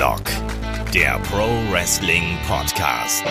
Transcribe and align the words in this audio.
Headlock, 0.00 0.22
der 0.94 1.18
Pro 1.24 1.46
Wrestling 1.70 2.22
Podcast. 2.48 3.22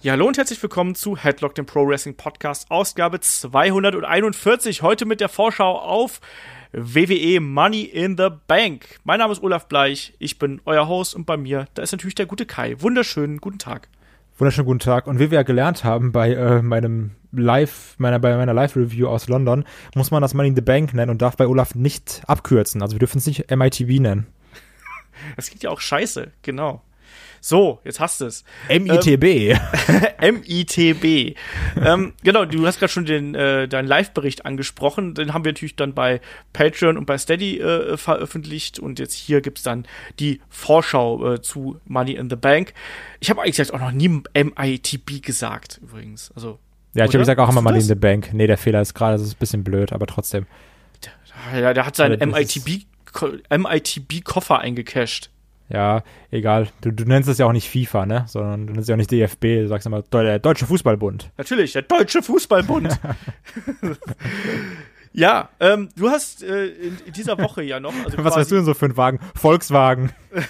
Ja, 0.00 0.12
hallo 0.12 0.26
und 0.26 0.38
herzlich 0.38 0.62
willkommen 0.62 0.94
zu 0.94 1.18
Headlock, 1.18 1.54
dem 1.54 1.66
Pro 1.66 1.86
Wrestling 1.86 2.16
Podcast, 2.16 2.70
Ausgabe 2.70 3.20
241. 3.20 4.80
Heute 4.80 5.04
mit 5.04 5.20
der 5.20 5.28
Vorschau 5.28 5.80
auf 5.80 6.22
WWE 6.72 7.40
Money 7.40 7.82
in 7.82 8.16
the 8.16 8.28
Bank. 8.46 9.00
Mein 9.04 9.18
Name 9.18 9.30
ist 9.32 9.42
Olaf 9.42 9.68
Bleich, 9.68 10.14
ich 10.18 10.38
bin 10.38 10.62
euer 10.64 10.88
Host 10.88 11.14
und 11.14 11.26
bei 11.26 11.36
mir, 11.36 11.66
da 11.74 11.82
ist 11.82 11.92
natürlich 11.92 12.14
der 12.14 12.24
gute 12.24 12.46
Kai. 12.46 12.76
Wunderschönen 12.80 13.36
guten 13.36 13.58
Tag. 13.58 13.90
Wunderschönen 14.38 14.66
guten 14.66 14.78
Tag. 14.78 15.06
Und 15.06 15.18
wie 15.18 15.30
wir 15.30 15.40
ja 15.40 15.42
gelernt 15.42 15.84
haben 15.84 16.10
bei 16.10 16.32
äh, 16.32 16.62
meinem 16.62 17.10
Live, 17.32 17.96
meiner, 17.98 18.18
bei 18.18 18.34
meiner 18.34 18.54
Live-Review 18.54 19.06
aus 19.08 19.28
London, 19.28 19.66
muss 19.94 20.10
man 20.10 20.22
das 20.22 20.32
Money 20.32 20.48
in 20.48 20.56
the 20.56 20.62
Bank 20.62 20.94
nennen 20.94 21.10
und 21.10 21.20
darf 21.20 21.36
bei 21.36 21.46
Olaf 21.46 21.74
nicht 21.74 22.22
abkürzen. 22.26 22.80
Also 22.80 22.94
wir 22.94 23.00
dürfen 23.00 23.18
es 23.18 23.26
nicht 23.26 23.50
MITB 23.54 24.00
nennen. 24.00 24.26
Das 25.36 25.48
klingt 25.48 25.62
ja 25.62 25.70
auch 25.70 25.80
scheiße, 25.80 26.32
genau. 26.42 26.82
So, 27.40 27.80
jetzt 27.84 28.00
hast 28.00 28.20
du 28.20 28.26
es. 28.26 28.44
MITB. 28.68 29.56
Ähm, 30.20 30.42
MITB. 30.42 31.36
ähm, 31.84 32.12
genau, 32.22 32.44
du 32.44 32.66
hast 32.66 32.80
gerade 32.80 32.92
schon 32.92 33.04
den, 33.04 33.34
äh, 33.34 33.68
deinen 33.68 33.86
Live-Bericht 33.86 34.44
angesprochen. 34.44 35.14
Den 35.14 35.32
haben 35.34 35.44
wir 35.44 35.52
natürlich 35.52 35.76
dann 35.76 35.94
bei 35.94 36.20
Patreon 36.52 36.96
und 36.96 37.06
bei 37.06 37.16
Steady 37.16 37.60
äh, 37.60 37.96
veröffentlicht. 37.96 38.78
Und 38.78 38.98
jetzt 38.98 39.14
hier 39.14 39.40
gibt's 39.40 39.62
dann 39.62 39.86
die 40.18 40.40
Vorschau 40.48 41.34
äh, 41.34 41.42
zu 41.42 41.80
Money 41.86 42.12
in 42.12 42.28
the 42.28 42.36
Bank. 42.36 42.74
Ich 43.20 43.30
habe 43.30 43.42
eigentlich 43.42 43.72
auch 43.72 43.80
noch 43.80 43.92
nie 43.92 44.08
MITB 44.34 45.22
gesagt, 45.22 45.80
übrigens. 45.82 46.32
Also, 46.34 46.58
ja, 46.94 47.04
ich, 47.04 47.14
ich 47.14 47.24
sage 47.26 47.42
auch 47.42 47.48
immer 47.50 47.62
Money 47.62 47.78
in 47.78 47.84
the 47.84 47.94
Bank. 47.94 48.30
Nee, 48.32 48.46
der 48.46 48.58
Fehler 48.58 48.80
ist 48.80 48.94
gerade, 48.94 49.16
das 49.16 49.22
ist 49.22 49.34
ein 49.34 49.38
bisschen 49.38 49.64
blöd, 49.64 49.92
aber 49.92 50.06
trotzdem. 50.06 50.46
Ja, 51.54 51.72
der 51.72 51.86
hat 51.86 51.98
ist- 51.98 52.20
MITB, 52.20 52.84
MITB-Koffer 53.50 54.58
eingecashed. 54.58 55.30
Ja, 55.70 56.02
egal. 56.30 56.68
Du, 56.80 56.90
du 56.90 57.04
nennst 57.04 57.28
es 57.28 57.38
ja 57.38 57.46
auch 57.46 57.52
nicht 57.52 57.68
FIFA, 57.68 58.06
ne? 58.06 58.24
Sondern 58.26 58.66
du 58.66 58.72
nennst 58.72 58.84
es 58.84 58.88
ja 58.88 58.94
auch 58.94 58.98
nicht 58.98 59.10
DFB. 59.10 59.42
Du 59.42 59.68
sagst 59.68 59.86
immer 59.86 60.02
der 60.02 60.38
Deutsche 60.38 60.66
Fußballbund. 60.66 61.30
Natürlich, 61.36 61.72
der 61.74 61.82
Deutsche 61.82 62.22
Fußballbund. 62.22 62.98
ja, 65.12 65.50
ähm, 65.60 65.90
du 65.94 66.08
hast 66.08 66.42
äh, 66.42 66.68
in, 66.68 66.96
in 67.04 67.12
dieser 67.12 67.38
Woche 67.38 67.62
ja 67.62 67.80
noch. 67.80 67.92
Also 68.04 68.16
Was 68.24 68.36
weißt 68.36 68.50
du 68.50 68.54
denn 68.56 68.64
so 68.64 68.72
für 68.72 68.86
einen 68.86 68.96
Wagen? 68.96 69.20
Volkswagen. 69.34 70.12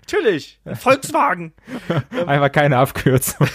Natürlich, 0.00 0.60
Volkswagen. 0.74 1.52
Einfach 2.26 2.50
keine 2.50 2.78
Abkürzung. 2.78 3.46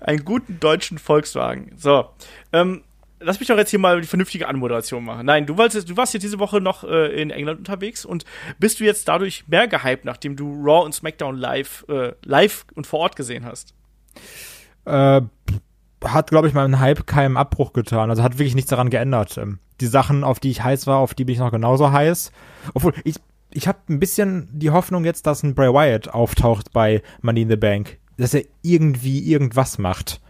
Einen 0.00 0.24
guten 0.24 0.60
deutschen 0.60 0.98
Volkswagen. 0.98 1.72
So, 1.76 2.10
ähm, 2.52 2.84
lass 3.20 3.40
mich 3.40 3.48
doch 3.48 3.56
jetzt 3.56 3.70
hier 3.70 3.78
mal 3.78 4.00
die 4.00 4.06
vernünftige 4.06 4.48
Anmoderation 4.48 5.04
machen. 5.04 5.26
Nein, 5.26 5.46
du, 5.46 5.56
wolltest, 5.56 5.88
du 5.88 5.96
warst 5.96 6.14
jetzt 6.14 6.22
diese 6.22 6.38
Woche 6.38 6.60
noch 6.60 6.84
äh, 6.84 7.20
in 7.20 7.30
England 7.30 7.58
unterwegs 7.58 8.04
und 8.04 8.24
bist 8.58 8.80
du 8.80 8.84
jetzt 8.84 9.08
dadurch 9.08 9.44
mehr 9.48 9.68
gehypt, 9.68 10.04
nachdem 10.04 10.36
du 10.36 10.52
Raw 10.62 10.84
und 10.84 10.94
SmackDown 10.94 11.36
live, 11.36 11.84
äh, 11.88 12.12
live 12.24 12.66
und 12.74 12.86
vor 12.86 13.00
Ort 13.00 13.16
gesehen 13.16 13.44
hast? 13.44 13.74
äh, 14.86 15.20
hat, 16.04 16.30
glaube 16.30 16.48
ich, 16.48 16.54
meinen 16.54 16.80
Hype 16.80 17.06
keinen 17.06 17.36
Abbruch 17.36 17.72
getan. 17.72 18.10
Also 18.10 18.22
hat 18.22 18.38
wirklich 18.38 18.54
nichts 18.54 18.70
daran 18.70 18.90
geändert. 18.90 19.36
Ähm, 19.36 19.58
die 19.80 19.86
Sachen, 19.86 20.24
auf 20.24 20.40
die 20.40 20.50
ich 20.50 20.62
heiß 20.64 20.86
war, 20.86 20.98
auf 20.98 21.14
die 21.14 21.24
bin 21.24 21.34
ich 21.34 21.40
noch 21.40 21.50
genauso 21.50 21.92
heiß. 21.92 22.32
Obwohl, 22.74 22.94
ich, 23.04 23.16
ich 23.50 23.68
habe 23.68 23.78
ein 23.88 24.00
bisschen 24.00 24.48
die 24.52 24.70
Hoffnung 24.70 25.04
jetzt, 25.04 25.26
dass 25.26 25.42
ein 25.42 25.54
Bray 25.54 25.72
Wyatt 25.72 26.08
auftaucht 26.08 26.72
bei 26.72 27.02
Money 27.20 27.42
in 27.42 27.50
the 27.50 27.56
Bank. 27.56 27.98
Dass 28.16 28.32
er 28.32 28.44
irgendwie 28.62 29.30
irgendwas 29.30 29.78
macht. 29.78 30.20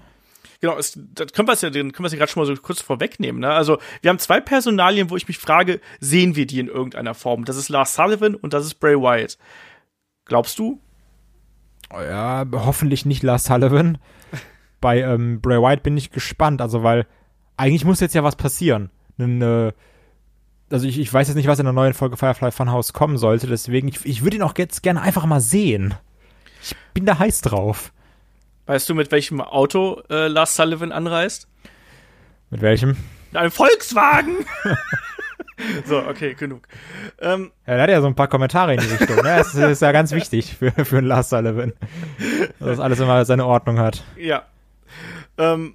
Genau, 0.60 0.76
es, 0.78 0.98
das 1.14 1.32
können 1.32 1.48
wir 1.48 1.52
es 1.52 1.62
ja, 1.62 1.70
können 1.70 1.92
wir 1.98 2.04
es 2.06 2.12
ja 2.12 2.18
gerade 2.18 2.30
schon 2.30 2.42
mal 2.42 2.46
so 2.46 2.60
kurz 2.60 2.80
vorwegnehmen. 2.80 3.40
Ne? 3.40 3.50
Also 3.50 3.78
wir 4.00 4.10
haben 4.10 4.18
zwei 4.18 4.40
Personalien, 4.40 5.10
wo 5.10 5.16
ich 5.16 5.28
mich 5.28 5.38
frage, 5.38 5.80
sehen 6.00 6.36
wir 6.36 6.46
die 6.46 6.60
in 6.60 6.68
irgendeiner 6.68 7.14
Form? 7.14 7.44
Das 7.44 7.56
ist 7.56 7.68
Lars 7.68 7.94
Sullivan 7.94 8.34
und 8.34 8.52
das 8.54 8.64
ist 8.64 8.74
Bray 8.74 8.96
Wyatt. 8.96 9.38
Glaubst 10.24 10.58
du? 10.58 10.80
Ja, 11.92 12.44
hoffentlich 12.52 13.06
nicht 13.06 13.22
Lars 13.22 13.44
Sullivan. 13.44 13.98
bei 14.80 15.00
ähm, 15.00 15.40
Bray 15.40 15.60
Wyatt 15.60 15.82
bin 15.82 15.96
ich 15.96 16.10
gespannt. 16.10 16.60
Also, 16.60 16.82
weil 16.82 17.06
eigentlich 17.56 17.84
muss 17.84 18.00
jetzt 18.00 18.14
ja 18.14 18.24
was 18.24 18.36
passieren. 18.36 18.90
Nen, 19.16 19.40
äh, 19.42 19.72
also 20.70 20.86
ich, 20.86 20.98
ich 20.98 21.12
weiß 21.12 21.28
jetzt 21.28 21.36
nicht, 21.36 21.46
was 21.46 21.58
in 21.58 21.64
der 21.64 21.72
neuen 21.72 21.94
Folge 21.94 22.16
Firefly 22.16 22.50
Funhouse 22.50 22.92
kommen 22.92 23.18
sollte. 23.18 23.46
Deswegen, 23.46 23.88
ich, 23.88 24.04
ich 24.04 24.22
würde 24.22 24.36
ihn 24.36 24.42
auch 24.42 24.56
jetzt 24.58 24.82
gerne 24.82 25.00
einfach 25.00 25.26
mal 25.26 25.40
sehen. 25.40 25.94
Ich 26.62 26.74
bin 26.92 27.06
da 27.06 27.18
heiß 27.18 27.40
drauf. 27.42 27.92
Weißt 28.66 28.88
du, 28.88 28.94
mit 28.94 29.12
welchem 29.12 29.40
Auto 29.40 30.02
äh, 30.10 30.26
Lars 30.26 30.56
Sullivan 30.56 30.92
anreist? 30.92 31.48
Mit 32.50 32.62
welchem? 32.62 32.96
Mit 33.30 33.36
einem 33.36 33.50
Volkswagen! 33.52 34.44
so, 35.86 35.98
okay, 35.98 36.34
genug. 36.34 36.66
Ähm, 37.20 37.52
Ja, 37.66 37.74
er 37.74 37.82
hat 37.82 37.90
ja 37.90 38.00
so 38.00 38.08
ein 38.08 38.16
paar 38.16 38.28
Kommentare 38.28 38.74
in 38.74 38.80
die 38.80 38.86
Richtung. 38.86 39.16
Ne? 39.16 39.36
Das 39.36 39.54
ist, 39.54 39.82
ja 39.82 39.92
ganz 39.92 40.10
wichtig 40.12 40.56
für, 40.56 40.72
für 40.84 40.98
einen 40.98 41.06
Lars 41.06 41.30
Sullivan. 41.30 41.72
Dass 42.58 42.68
das 42.68 42.80
alles 42.80 42.98
immer 42.98 43.24
seine 43.24 43.46
Ordnung 43.46 43.78
hat. 43.78 44.04
ja. 44.16 44.44
Ähm, 45.38 45.74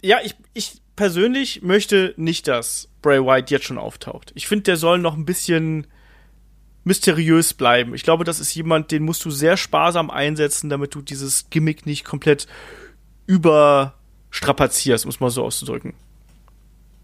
ja, 0.00 0.18
ich, 0.22 0.34
ich 0.54 0.80
persönlich 0.94 1.62
möchte 1.62 2.14
nicht, 2.16 2.48
dass 2.48 2.88
Bray 3.02 3.22
Wyatt 3.22 3.50
jetzt 3.50 3.66
schon 3.66 3.76
auftaucht. 3.76 4.32
Ich 4.34 4.48
finde, 4.48 4.64
der 4.64 4.76
soll 4.76 4.98
noch 4.98 5.14
ein 5.14 5.26
bisschen 5.26 5.86
mysteriös 6.86 7.52
bleiben. 7.52 7.94
Ich 7.94 8.04
glaube, 8.04 8.22
das 8.22 8.38
ist 8.38 8.54
jemand, 8.54 8.92
den 8.92 9.02
musst 9.02 9.24
du 9.24 9.30
sehr 9.30 9.56
sparsam 9.56 10.08
einsetzen, 10.08 10.70
damit 10.70 10.94
du 10.94 11.02
dieses 11.02 11.50
Gimmick 11.50 11.84
nicht 11.84 12.04
komplett 12.04 12.46
überstrapazierst, 13.26 15.04
um 15.04 15.10
es 15.10 15.18
mal 15.18 15.30
so 15.30 15.44
auszudrücken. 15.44 15.94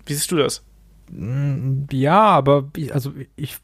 Wie 0.07 0.15
siehst 0.15 0.31
du 0.31 0.37
das? 0.37 0.63
Ja, 1.91 2.23
aber 2.23 2.71
ich, 2.77 2.95
also 2.95 3.13
ich, 3.35 3.57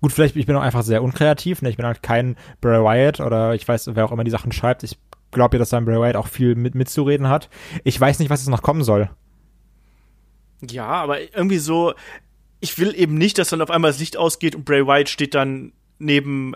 gut, 0.00 0.12
vielleicht, 0.12 0.36
ich 0.36 0.46
bin 0.46 0.56
auch 0.56 0.62
einfach 0.62 0.82
sehr 0.82 1.02
unkreativ, 1.02 1.60
ne? 1.60 1.68
Ich 1.68 1.76
bin 1.76 1.84
halt 1.84 2.02
kein 2.02 2.36
Bray 2.62 2.82
Wyatt 2.82 3.20
oder 3.20 3.54
ich 3.54 3.68
weiß, 3.68 3.90
wer 3.94 4.06
auch 4.06 4.12
immer 4.12 4.24
die 4.24 4.30
Sachen 4.30 4.52
schreibt. 4.52 4.84
Ich 4.84 4.98
glaube 5.32 5.56
ja, 5.56 5.58
dass 5.58 5.68
sein 5.68 5.84
Bray 5.84 6.00
Wyatt 6.00 6.16
auch 6.16 6.28
viel 6.28 6.54
mit, 6.54 6.74
mitzureden 6.74 7.28
hat. 7.28 7.50
Ich 7.84 8.00
weiß 8.00 8.20
nicht, 8.20 8.30
was 8.30 8.40
jetzt 8.40 8.48
noch 8.48 8.62
kommen 8.62 8.84
soll. 8.84 9.10
Ja, 10.62 10.86
aber 10.86 11.20
irgendwie 11.20 11.58
so, 11.58 11.92
ich 12.60 12.78
will 12.78 12.94
eben 12.96 13.14
nicht, 13.14 13.38
dass 13.38 13.50
dann 13.50 13.60
auf 13.60 13.70
einmal 13.70 13.90
das 13.90 14.00
Licht 14.00 14.16
ausgeht 14.16 14.54
und 14.54 14.64
Bray 14.64 14.86
Wyatt 14.86 15.08
steht 15.08 15.34
dann 15.34 15.72
neben 15.98 16.54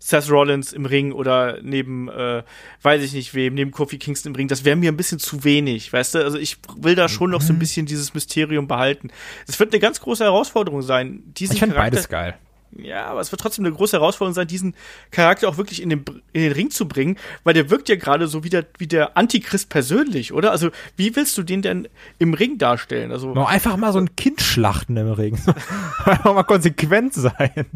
Seth 0.00 0.30
Rollins 0.30 0.72
im 0.72 0.86
Ring 0.86 1.12
oder 1.12 1.58
neben, 1.62 2.08
äh, 2.08 2.44
weiß 2.82 3.02
ich 3.02 3.12
nicht 3.12 3.34
wem, 3.34 3.54
neben 3.54 3.72
Kofi 3.72 3.98
Kingston 3.98 4.32
im 4.32 4.36
Ring. 4.36 4.48
Das 4.48 4.64
wäre 4.64 4.76
mir 4.76 4.92
ein 4.92 4.96
bisschen 4.96 5.18
zu 5.18 5.42
wenig, 5.42 5.92
weißt 5.92 6.14
du? 6.14 6.18
Also 6.24 6.38
ich 6.38 6.58
will 6.76 6.94
da 6.94 7.08
schon 7.08 7.30
noch 7.30 7.40
so 7.40 7.52
ein 7.52 7.58
bisschen 7.58 7.86
dieses 7.86 8.14
Mysterium 8.14 8.68
behalten. 8.68 9.10
Es 9.48 9.58
wird 9.58 9.72
eine 9.72 9.80
ganz 9.80 10.00
große 10.00 10.22
Herausforderung 10.22 10.82
sein, 10.82 11.22
diesen 11.26 11.54
Ich 11.54 11.58
finde 11.58 11.74
beides 11.74 12.08
geil. 12.08 12.38
Ja, 12.76 13.06
aber 13.06 13.20
es 13.20 13.30
wird 13.32 13.40
trotzdem 13.40 13.64
eine 13.64 13.74
große 13.74 13.96
Herausforderung 13.96 14.34
sein, 14.34 14.46
diesen 14.46 14.74
Charakter 15.10 15.48
auch 15.48 15.56
wirklich 15.56 15.82
in 15.82 15.88
den, 15.90 16.04
in 16.32 16.42
den 16.42 16.52
Ring 16.52 16.70
zu 16.70 16.86
bringen, 16.88 17.16
weil 17.44 17.54
der 17.54 17.70
wirkt 17.70 17.88
ja 17.88 17.96
gerade 17.96 18.28
so 18.28 18.44
wie 18.44 18.50
der, 18.50 18.66
wie 18.78 18.86
der 18.86 19.16
Antichrist 19.16 19.68
persönlich, 19.70 20.32
oder? 20.32 20.50
Also, 20.50 20.70
wie 20.96 21.14
willst 21.16 21.36
du 21.38 21.42
den 21.42 21.62
denn 21.62 21.88
im 22.18 22.34
Ring 22.34 22.58
darstellen? 22.58 23.10
Also, 23.12 23.32
Noch 23.34 23.48
einfach 23.48 23.76
mal 23.76 23.92
so 23.92 23.98
ein 23.98 24.14
Kind 24.16 24.40
schlachten 24.40 24.96
im 24.96 25.10
Ring. 25.12 25.38
einfach 26.04 26.34
mal 26.34 26.42
konsequent 26.44 27.14
sein. 27.14 27.66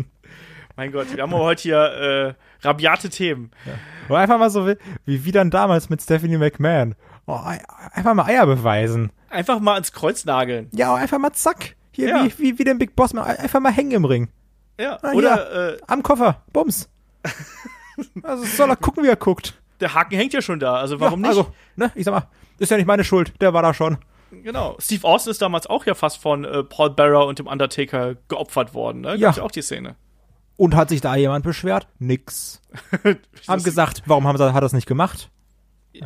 mein 0.76 0.92
Gott, 0.92 1.14
wir 1.14 1.22
haben 1.22 1.32
heute 1.32 1.62
hier 1.62 1.76
äh, 2.62 2.66
rabiate 2.66 3.08
Themen. 3.08 3.50
Oder 4.08 4.18
einfach 4.18 4.38
mal 4.38 4.50
so 4.50 4.66
wie, 4.66 4.76
wie, 5.04 5.24
wie 5.24 5.32
dann 5.32 5.50
damals 5.50 5.88
mit 5.90 6.02
Stephanie 6.02 6.36
McMahon. 6.38 6.94
Oh, 7.26 7.34
ei- 7.44 7.62
einfach 7.92 8.14
mal 8.14 8.24
Eier 8.26 8.46
beweisen. 8.46 9.10
Einfach 9.30 9.60
mal 9.60 9.74
ans 9.74 9.92
Kreuz 9.92 10.24
nageln. 10.24 10.68
Ja, 10.72 10.94
einfach 10.94 11.18
mal 11.18 11.32
zack. 11.32 11.76
Hier, 11.92 12.08
Ja. 12.08 12.24
wie, 12.24 12.38
wie, 12.38 12.58
wie 12.58 12.64
den 12.64 12.78
Big 12.78 12.96
Boss. 12.96 13.12
mal 13.14 13.22
Einfach 13.22 13.60
mal 13.60 13.72
hängen 13.72 13.92
im 13.92 14.04
Ring. 14.04 14.28
Ja, 14.78 14.98
Ah, 15.02 15.12
oder 15.12 15.74
äh, 15.74 15.78
Am 15.86 16.02
Koffer. 16.02 16.42
Bums. 16.52 16.88
also 18.22 18.44
soll 18.44 18.70
er 18.70 18.76
gucken, 18.76 19.04
wie 19.04 19.08
er 19.08 19.16
guckt. 19.16 19.54
der 19.80 19.94
Haken 19.94 20.16
hängt 20.16 20.32
ja 20.32 20.42
schon 20.42 20.58
da, 20.60 20.74
also 20.76 20.98
warum 21.00 21.22
ja, 21.22 21.28
nicht? 21.30 21.38
Also, 21.38 21.52
ne, 21.76 21.92
ich 21.94 22.04
sag 22.04 22.12
mal, 22.14 22.28
ist 22.58 22.70
ja 22.70 22.76
nicht 22.76 22.86
meine 22.86 23.04
Schuld. 23.04 23.32
Der 23.40 23.52
war 23.54 23.62
da 23.62 23.74
schon. 23.74 23.98
Genau. 24.30 24.76
Steve 24.80 25.06
Austin 25.06 25.30
ist 25.30 25.42
damals 25.42 25.66
auch 25.66 25.84
ja 25.84 25.94
fast 25.94 26.18
von 26.18 26.44
äh, 26.44 26.64
Paul 26.64 26.90
Bearer 26.90 27.26
und 27.26 27.38
dem 27.38 27.46
Undertaker 27.46 28.14
geopfert 28.28 28.72
worden, 28.72 29.02
ne? 29.02 29.10
Ja. 29.16 29.28
Gab's 29.28 29.36
ja 29.36 29.42
auch 29.42 29.50
die 29.50 29.60
Szene. 29.62 29.96
Und 30.56 30.74
hat 30.74 30.88
sich 30.88 31.00
da 31.00 31.14
jemand 31.16 31.44
beschwert? 31.44 31.86
Nix. 31.98 32.62
Haben 33.48 33.62
gesagt, 33.62 34.02
warum 34.06 34.26
haben 34.26 34.38
sie, 34.38 34.44
hat 34.44 34.54
er 34.54 34.60
das 34.60 34.72
nicht 34.72 34.86
gemacht? 34.86 35.30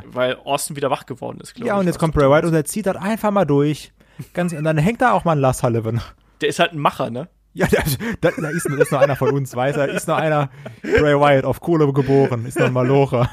Weil 0.06 0.36
Austin 0.44 0.74
wieder 0.76 0.90
wach 0.90 1.06
geworden 1.06 1.38
ist, 1.40 1.54
glaube 1.54 1.68
Ja, 1.68 1.74
ich. 1.74 1.80
und 1.80 1.86
jetzt 1.86 1.98
kommt 1.98 2.14
Bray 2.14 2.28
Wyatt 2.28 2.44
und 2.44 2.54
er 2.54 2.64
zieht 2.64 2.86
das 2.86 2.96
einfach 2.96 3.30
mal 3.30 3.44
durch. 3.44 3.92
Ganz, 4.32 4.52
und 4.52 4.64
dann 4.64 4.78
hängt 4.78 5.00
da 5.02 5.12
auch 5.12 5.24
mal 5.24 5.32
ein 5.32 5.38
Lars 5.38 5.58
Sullivan. 5.58 6.00
Der 6.40 6.48
ist 6.48 6.58
halt 6.58 6.72
ein 6.72 6.78
Macher, 6.78 7.10
ne? 7.10 7.28
Ja, 7.56 7.66
da, 7.70 7.80
da, 8.20 8.30
da, 8.36 8.50
ist, 8.50 8.66
ist 8.66 8.92
noch 8.92 9.00
einer 9.00 9.16
von 9.16 9.30
uns, 9.30 9.56
weiß 9.56 9.76
er. 9.76 9.88
Ist 9.88 10.06
noch 10.08 10.18
einer 10.18 10.50
Bray 10.82 11.18
Wyatt 11.18 11.46
auf 11.46 11.60
Kohle 11.60 11.90
geboren. 11.90 12.44
Ist 12.44 12.58
noch 12.58 12.66
ein 12.66 12.72
Malocher. 12.74 13.30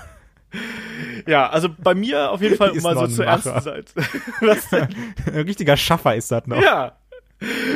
Ja, 1.27 1.49
also 1.49 1.67
bei 1.77 1.93
mir 1.93 2.31
auf 2.31 2.41
jeden 2.41 2.55
Fall, 2.55 2.69
um 2.69 2.77
Ist 2.77 2.83
mal 2.83 2.95
so 2.95 3.07
zur 3.07 3.25
ernsten 3.25 3.59
Seite. 3.59 3.91
Ein 5.25 5.41
richtiger 5.41 5.75
Schaffer 5.75 6.15
ist 6.15 6.31
das 6.31 6.47
noch. 6.47 6.61
Ja. 6.61 6.93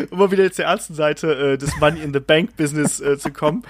Um 0.10 0.20
mal 0.20 0.32
wieder 0.32 0.50
zur 0.50 0.64
ernsten 0.64 0.94
Seite 0.94 1.54
äh, 1.54 1.58
des 1.58 1.78
Money 1.82 2.00
in 2.02 2.14
the 2.14 2.22
Bank 2.22 2.56
Business 2.56 3.02
äh, 3.02 3.18
zu 3.18 3.32
kommen. 3.32 3.64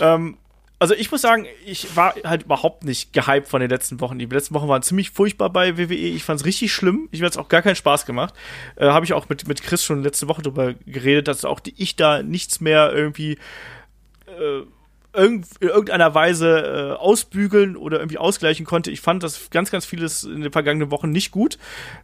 Ähm, 0.00 0.38
also 0.80 0.94
ich 0.94 1.10
muss 1.10 1.22
sagen, 1.22 1.46
ich 1.64 1.96
war 1.96 2.14
halt 2.24 2.44
überhaupt 2.44 2.84
nicht 2.84 3.12
gehypt 3.12 3.48
von 3.48 3.60
den 3.60 3.68
letzten 3.68 4.00
Wochen. 4.00 4.18
Die 4.18 4.26
letzten 4.26 4.54
Wochen 4.54 4.68
waren 4.68 4.82
ziemlich 4.82 5.10
furchtbar 5.10 5.50
bei 5.50 5.76
WWE. 5.76 5.94
Ich 5.94 6.22
fand 6.22 6.40
es 6.40 6.46
richtig 6.46 6.72
schlimm. 6.72 7.08
Ich 7.10 7.20
mir 7.20 7.26
hat 7.26 7.36
auch 7.36 7.48
gar 7.48 7.62
keinen 7.62 7.74
Spaß 7.74 8.06
gemacht. 8.06 8.34
Äh, 8.76 8.86
Habe 8.86 9.04
ich 9.04 9.12
auch 9.12 9.28
mit, 9.28 9.48
mit 9.48 9.62
Chris 9.62 9.84
schon 9.84 10.02
letzte 10.02 10.28
Woche 10.28 10.42
drüber 10.42 10.74
geredet, 10.86 11.26
dass 11.26 11.44
auch 11.44 11.58
die, 11.58 11.74
ich 11.76 11.96
da 11.96 12.22
nichts 12.22 12.60
mehr 12.60 12.92
irgendwie 12.92 13.38
äh, 14.26 14.62
in 15.16 15.44
irgendeiner 15.60 16.14
Weise 16.14 16.58
äh, 16.58 16.98
ausbügeln 16.98 17.76
oder 17.76 17.98
irgendwie 17.98 18.18
ausgleichen 18.18 18.66
konnte. 18.66 18.90
Ich 18.90 19.00
fand 19.00 19.22
das 19.22 19.48
ganz, 19.50 19.70
ganz 19.70 19.86
vieles 19.86 20.24
in 20.24 20.42
den 20.42 20.52
vergangenen 20.52 20.90
Wochen 20.90 21.10
nicht 21.10 21.30
gut. 21.30 21.58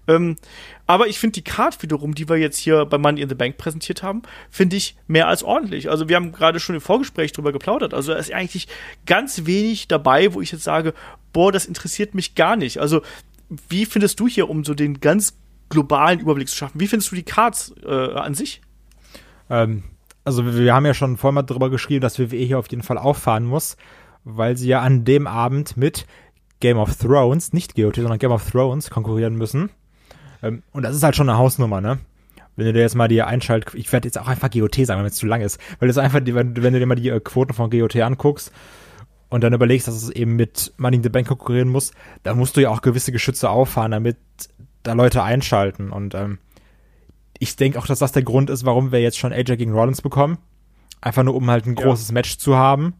Ähm, 0.09 0.37
aber 0.87 1.07
ich 1.07 1.19
finde 1.19 1.35
die 1.35 1.45
Card 1.45 1.83
wiederum, 1.83 2.15
die 2.15 2.29
wir 2.29 2.37
jetzt 2.37 2.59
hier 2.59 2.87
bei 2.87 2.97
Money 2.97 3.21
in 3.21 3.29
the 3.29 3.35
Bank 3.35 3.59
präsentiert 3.59 4.03
haben, 4.03 4.23
finde 4.51 4.77
ich 4.77 4.97
mehr 5.07 5.29
als 5.29 5.43
ordentlich. 5.43 5.91
Also 5.91 6.09
wir 6.09 6.17
haben 6.17 6.33
gerade 6.33 6.61
schon 6.61 6.75
im 6.75 6.81
Vorgespräch 6.81 7.33
drüber 7.33 7.53
geplaudert. 7.53 7.93
Also 7.93 8.13
da 8.13 8.19
ist 8.19 8.33
eigentlich 8.33 8.69
ganz 9.05 9.45
wenig 9.45 9.87
dabei, 9.87 10.33
wo 10.33 10.41
ich 10.41 10.51
jetzt 10.51 10.65
sage, 10.65 10.95
boah, 11.33 11.53
das 11.53 11.67
interessiert 11.67 12.15
mich 12.15 12.35
gar 12.35 12.57
nicht. 12.57 12.79
Also 12.79 13.03
wie 13.69 13.85
findest 13.85 14.19
du 14.19 14.27
hier, 14.27 14.49
um 14.49 14.65
so 14.65 14.75
den 14.75 15.01
ganz 15.01 15.37
globalen 15.69 16.21
Überblick 16.21 16.49
zu 16.49 16.57
schaffen, 16.57 16.81
wie 16.81 16.89
findest 16.89 17.13
du 17.13 17.17
die 17.17 17.23
Cards 17.23 17.75
äh, 17.85 17.91
an 17.91 18.35
sich? 18.35 18.63
Ähm, 19.51 19.83
also 20.25 20.57
wir 20.57 20.75
haben 20.75 20.87
ja 20.87 20.95
schon 20.95 21.17
vorher 21.17 21.35
mal 21.35 21.43
drüber 21.43 21.71
geschrieben, 21.71 22.01
dass 22.01 22.19
WWE 22.19 22.37
hier 22.37 22.59
auf 22.59 22.71
jeden 22.71 22.83
Fall 22.83 22.99
auffahren 22.99 23.45
muss, 23.45 23.77
weil 24.25 24.57
sie 24.57 24.69
ja 24.69 24.81
an 24.81 25.05
dem 25.05 25.27
Abend 25.27 25.77
mit 25.77 26.07
Game 26.61 26.79
of 26.79 26.97
Thrones, 26.97 27.53
nicht 27.53 27.75
GOT, 27.75 27.97
sondern 27.97 28.19
Game 28.19 28.33
of 28.33 28.51
Thrones 28.51 28.89
konkurrieren 28.91 29.37
müssen. 29.37 29.71
Ähm, 30.43 30.63
und 30.73 30.83
das 30.83 30.97
ist 30.97 31.03
halt 31.03 31.15
schon 31.15 31.29
eine 31.29 31.39
Hausnummer, 31.39 31.81
ne? 31.81 31.99
Wenn 32.57 32.67
du 32.67 32.73
dir 32.73 32.81
jetzt 32.81 32.95
mal 32.95 33.09
die 33.09 33.23
Einschalt, 33.23 33.75
ich 33.75 33.93
werde 33.93 34.07
jetzt 34.07 34.19
auch 34.19 34.29
einfach 34.29 34.51
GOT 34.51 34.77
sagen, 34.77 35.01
wenn 35.01 35.07
es 35.07 35.17
zu 35.17 35.27
lang 35.27 35.41
ist, 35.41 35.61
weil 35.81 35.89
das 35.89 35.99
einfach, 35.99 36.21
wenn, 36.25 36.63
wenn 36.63 36.73
du 36.73 36.79
dir 36.79 36.87
mal 36.87 36.95
die 36.95 37.09
äh, 37.09 37.21
Quoten 37.21 37.53
von 37.53 37.69
GOT 37.69 37.97
anguckst 37.97 38.53
und 39.29 39.43
dann 39.43 39.53
überlegst, 39.53 39.89
dass 39.89 39.97
es 39.97 40.11
eben 40.11 40.37
mit 40.37 40.73
Money 40.77 40.99
in 40.99 41.03
the 41.03 41.09
Bank 41.09 41.27
konkurrieren 41.27 41.69
muss, 41.69 41.93
da 42.23 42.35
musst 42.35 42.57
du 42.57 42.63
ja 42.63 42.71
auch 42.71 42.81
gewisse 42.81 43.13
Geschütze 43.13 43.51
auffahren, 43.51 43.91
damit 43.91 44.17
da 44.85 44.93
Leute 44.93 45.23
einschalten 45.23 45.91
und 45.91 46.15
ähm, 46.15 46.39
ich 47.39 47.57
denke 47.57 47.79
auch, 47.79 47.87
dass 47.87 47.99
das 47.99 48.13
der 48.13 48.23
Grund 48.23 48.51
ist, 48.51 48.65
warum 48.65 48.93
wir 48.93 49.01
jetzt 49.01 49.19
schon 49.19 49.33
AJ 49.33 49.57
gegen 49.57 49.73
Rollins 49.73 50.03
bekommen. 50.03 50.39
Einfach 51.01 51.23
nur, 51.23 51.35
um 51.35 51.51
halt 51.51 51.67
ein 51.67 51.75
großes 51.75 52.09
ja. 52.09 52.15
Match 52.15 52.39
zu 52.39 52.57
haben. 52.57 52.95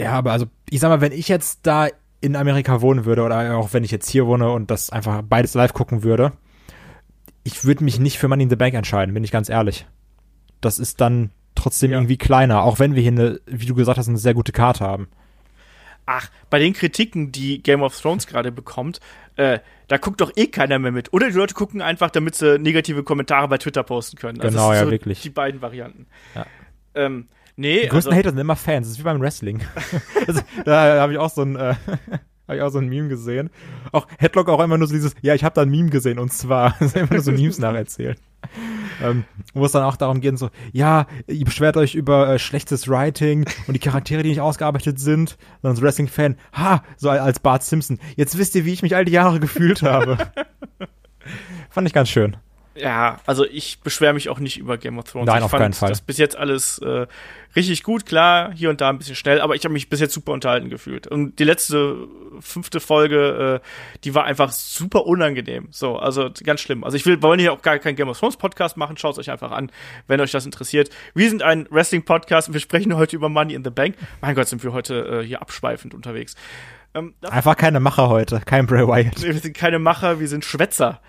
Ja, 0.00 0.12
aber 0.12 0.32
also, 0.32 0.46
ich 0.70 0.80
sag 0.80 0.88
mal, 0.88 1.00
wenn 1.00 1.12
ich 1.12 1.28
jetzt 1.28 1.60
da 1.62 1.88
in 2.20 2.36
Amerika 2.36 2.80
wohnen 2.80 3.04
würde 3.04 3.22
oder 3.22 3.56
auch 3.56 3.72
wenn 3.72 3.84
ich 3.84 3.90
jetzt 3.90 4.08
hier 4.08 4.26
wohne 4.26 4.50
und 4.50 4.70
das 4.70 4.90
einfach 4.90 5.22
beides 5.22 5.54
live 5.54 5.74
gucken 5.74 6.02
würde, 6.02 6.32
ich 7.44 7.64
würde 7.64 7.84
mich 7.84 7.98
nicht 7.98 8.18
für 8.18 8.28
Money 8.28 8.44
in 8.44 8.50
the 8.50 8.56
Bank 8.56 8.74
entscheiden, 8.74 9.12
bin 9.12 9.24
ich 9.24 9.32
ganz 9.32 9.48
ehrlich. 9.48 9.86
Das 10.60 10.78
ist 10.78 11.00
dann 11.00 11.30
trotzdem 11.54 11.90
ja. 11.90 11.98
irgendwie 11.98 12.16
kleiner, 12.16 12.62
auch 12.62 12.78
wenn 12.78 12.94
wir 12.94 13.02
hier 13.02 13.12
eine, 13.12 13.40
wie 13.46 13.66
du 13.66 13.74
gesagt 13.74 13.98
hast, 13.98 14.08
eine 14.08 14.18
sehr 14.18 14.34
gute 14.34 14.52
Karte 14.52 14.84
haben. 14.84 15.08
Ach, 16.06 16.28
bei 16.50 16.58
den 16.58 16.72
Kritiken, 16.72 17.32
die 17.32 17.62
Game 17.62 17.82
of 17.82 17.98
Thrones 17.98 18.26
gerade 18.26 18.50
bekommt, 18.50 19.00
äh, 19.36 19.60
da 19.88 19.98
guckt 19.98 20.20
doch 20.20 20.32
eh 20.36 20.46
keiner 20.48 20.78
mehr 20.78 20.92
mit. 20.92 21.12
Oder 21.12 21.28
die 21.28 21.36
Leute 21.36 21.54
gucken 21.54 21.80
einfach, 21.80 22.10
damit 22.10 22.34
sie 22.34 22.58
negative 22.58 23.02
Kommentare 23.02 23.48
bei 23.48 23.58
Twitter 23.58 23.82
posten 23.82 24.16
können. 24.16 24.40
Also 24.40 24.56
genau, 24.56 24.72
ja, 24.72 24.84
so 24.84 24.90
wirklich. 24.90 25.22
Die 25.22 25.30
beiden 25.30 25.62
Varianten. 25.62 26.06
Ja. 26.34 26.46
Ähm, 26.94 27.28
nee, 27.56 27.82
die 27.82 27.88
größten 27.88 28.12
also, 28.12 28.18
Hater 28.18 28.30
sind 28.30 28.38
immer 28.38 28.56
Fans. 28.56 28.86
Das 28.86 28.92
ist 28.92 28.98
wie 28.98 29.04
beim 29.04 29.20
Wrestling. 29.20 29.62
also, 30.26 30.40
da 30.64 31.00
habe 31.00 31.12
ich 31.12 31.18
auch 31.18 31.30
so 31.30 31.42
ein, 31.42 31.56
äh, 31.56 31.74
habe 32.52 32.58
ich 32.58 32.62
auch 32.62 32.70
so 32.70 32.78
ein 32.78 32.88
Meme 32.88 33.08
gesehen. 33.08 33.50
Auch 33.92 34.06
Headlock 34.18 34.48
auch 34.48 34.60
immer 34.60 34.78
nur 34.78 34.88
so 34.88 34.94
dieses, 34.94 35.14
ja, 35.22 35.34
ich 35.34 35.44
habe 35.44 35.54
da 35.54 35.62
ein 35.62 35.70
Meme 35.70 35.90
gesehen 35.90 36.18
und 36.18 36.32
zwar, 36.32 36.74
immer 36.94 37.14
nur 37.14 37.22
so 37.22 37.32
Memes 37.32 37.58
nacherzählt 37.58 38.18
ähm, 39.02 39.24
wo 39.54 39.64
es 39.64 39.72
dann 39.72 39.82
auch 39.82 39.96
darum 39.96 40.20
geht, 40.20 40.38
so, 40.38 40.50
ja, 40.72 41.06
ihr 41.26 41.44
beschwert 41.44 41.76
euch 41.76 41.94
über 41.94 42.28
äh, 42.28 42.38
schlechtes 42.38 42.88
Writing 42.88 43.44
und 43.66 43.74
die 43.74 43.80
Charaktere, 43.80 44.22
die 44.22 44.30
nicht 44.30 44.40
ausgearbeitet 44.40 44.98
sind, 44.98 45.36
sondern 45.60 45.76
so 45.76 45.82
Wrestling-Fan, 45.82 46.36
ha, 46.52 46.82
so 46.96 47.10
als 47.10 47.40
Bart 47.40 47.62
Simpson. 47.62 47.98
Jetzt 48.16 48.38
wisst 48.38 48.54
ihr, 48.54 48.64
wie 48.64 48.72
ich 48.72 48.82
mich 48.82 48.96
all 48.96 49.04
die 49.04 49.12
Jahre 49.12 49.40
gefühlt 49.40 49.82
habe. 49.82 50.18
Fand 51.70 51.86
ich 51.86 51.94
ganz 51.94 52.08
schön. 52.08 52.36
Ja, 52.74 53.20
also 53.26 53.44
ich 53.44 53.80
beschwere 53.80 54.14
mich 54.14 54.28
auch 54.28 54.38
nicht 54.38 54.58
über 54.58 54.78
Game 54.78 54.98
of 54.98 55.04
Thrones. 55.04 55.26
Nein, 55.26 55.38
ich 55.38 55.44
auf 55.44 55.52
keinen 55.52 55.74
Fall. 55.74 55.90
Das 55.90 56.00
bis 56.00 56.16
jetzt 56.16 56.36
alles 56.36 56.78
äh, 56.78 57.06
richtig 57.54 57.82
gut, 57.82 58.06
klar, 58.06 58.52
hier 58.54 58.70
und 58.70 58.80
da 58.80 58.88
ein 58.88 58.98
bisschen 58.98 59.14
schnell, 59.14 59.40
aber 59.40 59.54
ich 59.54 59.64
habe 59.64 59.72
mich 59.74 59.90
bis 59.90 60.00
jetzt 60.00 60.14
super 60.14 60.32
unterhalten 60.32 60.70
gefühlt. 60.70 61.06
Und 61.06 61.38
die 61.38 61.44
letzte 61.44 62.08
fünfte 62.40 62.80
Folge, 62.80 63.60
äh, 63.62 63.98
die 64.04 64.14
war 64.14 64.24
einfach 64.24 64.52
super 64.52 65.06
unangenehm. 65.06 65.68
So, 65.70 65.98
also 65.98 66.30
ganz 66.44 66.60
schlimm. 66.60 66.82
Also 66.82 66.96
ich 66.96 67.04
will, 67.04 67.20
wollen 67.22 67.40
hier 67.40 67.52
auch 67.52 67.62
gar 67.62 67.78
keinen 67.78 67.96
Game 67.96 68.08
of 68.08 68.18
Thrones 68.18 68.36
Podcast 68.36 68.76
machen. 68.76 68.96
Schaut 68.96 69.12
es 69.12 69.18
euch 69.18 69.30
einfach 69.30 69.50
an, 69.50 69.70
wenn 70.06 70.20
euch 70.20 70.30
das 70.30 70.46
interessiert. 70.46 70.88
Wir 71.14 71.28
sind 71.28 71.42
ein 71.42 71.66
Wrestling 71.70 72.04
Podcast 72.04 72.48
und 72.48 72.54
wir 72.54 72.60
sprechen 72.60 72.96
heute 72.96 73.16
über 73.16 73.28
Money 73.28 73.54
in 73.54 73.64
the 73.64 73.70
Bank. 73.70 73.96
Mein 74.22 74.34
Gott, 74.34 74.48
sind 74.48 74.64
wir 74.64 74.72
heute 74.72 75.20
äh, 75.22 75.26
hier 75.26 75.42
abschweifend 75.42 75.94
unterwegs. 75.94 76.36
Ähm, 76.94 77.14
einfach 77.22 77.56
keine 77.56 77.80
Macher 77.80 78.08
heute, 78.08 78.40
kein 78.44 78.66
Bray 78.66 78.86
Wyatt. 78.86 79.22
Wir 79.22 79.34
sind 79.34 79.54
keine 79.54 79.78
Macher, 79.78 80.20
wir 80.20 80.28
sind 80.28 80.44
Schwätzer. 80.44 81.00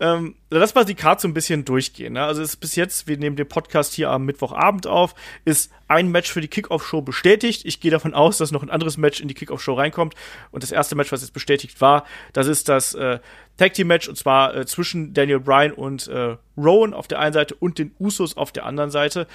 Ähm, 0.00 0.34
lass 0.50 0.74
mal 0.74 0.84
die 0.84 0.94
Karte 0.94 1.22
so 1.22 1.28
ein 1.28 1.34
bisschen 1.34 1.64
durchgehen. 1.64 2.14
Ne? 2.14 2.24
Also 2.24 2.42
ist 2.42 2.56
bis 2.56 2.74
jetzt, 2.74 3.06
wir 3.06 3.16
nehmen 3.16 3.36
den 3.36 3.48
Podcast 3.48 3.94
hier 3.94 4.10
am 4.10 4.24
Mittwochabend 4.24 4.86
auf, 4.86 5.14
ist 5.44 5.72
ein 5.86 6.10
Match 6.10 6.32
für 6.32 6.40
die 6.40 6.48
Kickoff-Show 6.48 7.02
bestätigt. 7.02 7.62
Ich 7.64 7.80
gehe 7.80 7.90
davon 7.90 8.12
aus, 8.12 8.38
dass 8.38 8.50
noch 8.50 8.62
ein 8.62 8.70
anderes 8.70 8.96
Match 8.96 9.20
in 9.20 9.28
die 9.28 9.34
Kickoff-Show 9.34 9.74
reinkommt. 9.74 10.14
Und 10.50 10.62
das 10.62 10.72
erste 10.72 10.96
Match, 10.96 11.12
was 11.12 11.20
jetzt 11.20 11.32
bestätigt 11.32 11.80
war, 11.80 12.04
das 12.32 12.48
ist 12.48 12.68
das 12.68 12.94
äh, 12.94 13.20
Tag 13.56 13.74
Team 13.74 13.86
Match 13.86 14.08
und 14.08 14.16
zwar 14.16 14.56
äh, 14.56 14.66
zwischen 14.66 15.14
Daniel 15.14 15.38
Bryan 15.38 15.72
und 15.72 16.08
äh, 16.08 16.36
Rowan 16.56 16.92
auf 16.92 17.06
der 17.06 17.20
einen 17.20 17.32
Seite 17.32 17.54
und 17.54 17.78
den 17.78 17.94
Usos 18.00 18.36
auf 18.36 18.50
der 18.50 18.66
anderen 18.66 18.90
Seite. 18.90 19.28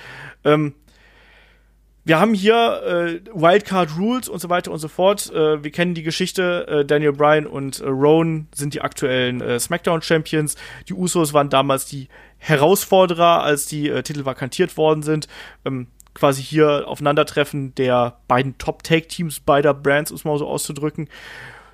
Ähm, 0.44 0.74
wir 2.06 2.20
haben 2.20 2.34
hier 2.34 2.82
äh, 2.84 3.22
Wildcard 3.34 3.98
Rules 3.98 4.30
und 4.30 4.40
so 4.40 4.50
weiter 4.50 4.72
und 4.72 4.80
so 4.80 4.88
fort. 4.88 5.32
Äh, 5.32 5.64
wir 5.64 5.72
kennen 5.72 5.94
die 5.94 6.04
Geschichte. 6.04 6.68
Äh, 6.68 6.86
Daniel 6.86 7.14
Bryan 7.14 7.46
und 7.46 7.80
äh, 7.80 7.88
Rowan 7.88 8.48
sind 8.54 8.74
die 8.74 8.82
aktuellen 8.82 9.42
äh, 9.42 9.60
SmackDown 9.60 10.02
Champions. 10.02 10.56
Die 10.88 10.94
Usos 10.94 11.34
waren 11.34 11.50
damals 11.50 11.86
die 11.86 12.08
Herausforderer, 12.38 13.44
als 13.44 13.66
die 13.66 13.90
äh, 13.90 14.02
Titel 14.02 14.26
vakantiert 14.26 14.78
worden 14.78 15.04
sind. 15.04 15.28
Ähm, 15.66 15.88
quasi 16.14 16.42
hier 16.42 16.88
Aufeinandertreffen 16.88 17.76
der 17.76 18.20
beiden 18.28 18.58
Top-Take-Teams 18.58 19.42
beider 19.42 19.74
Brands, 19.74 20.12
um 20.12 20.16
es 20.16 20.26
mal 20.26 20.38
so 20.38 20.48
auszudrücken. 20.48 21.10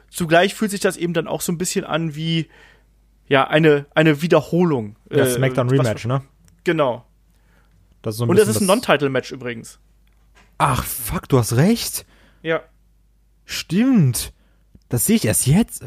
Zugleich 0.09 0.55
fühlt 0.55 0.71
sich 0.71 0.79
das 0.79 0.97
eben 0.97 1.13
dann 1.13 1.27
auch 1.27 1.41
so 1.41 1.51
ein 1.51 1.57
bisschen 1.57 1.85
an 1.85 2.15
wie 2.15 2.47
ja 3.27 3.47
eine 3.47 3.85
eine 3.95 4.21
Wiederholung. 4.21 4.95
Ja, 5.11 5.25
SmackDown 5.25 5.69
Rematch, 5.69 6.05
ne? 6.05 6.21
Genau. 6.63 7.05
Das 8.01 8.17
so 8.17 8.25
und 8.25 8.37
es 8.37 8.47
ist 8.47 8.61
ein 8.61 8.67
Non-Title-Match 8.67 9.31
übrigens. 9.31 9.79
Ach, 10.57 10.83
fuck, 10.83 11.27
du 11.29 11.37
hast 11.37 11.55
recht. 11.55 12.05
Ja. 12.41 12.61
Stimmt. 13.45 14.33
Das 14.89 15.05
sehe 15.05 15.15
ich 15.17 15.25
erst 15.25 15.47
jetzt. 15.47 15.83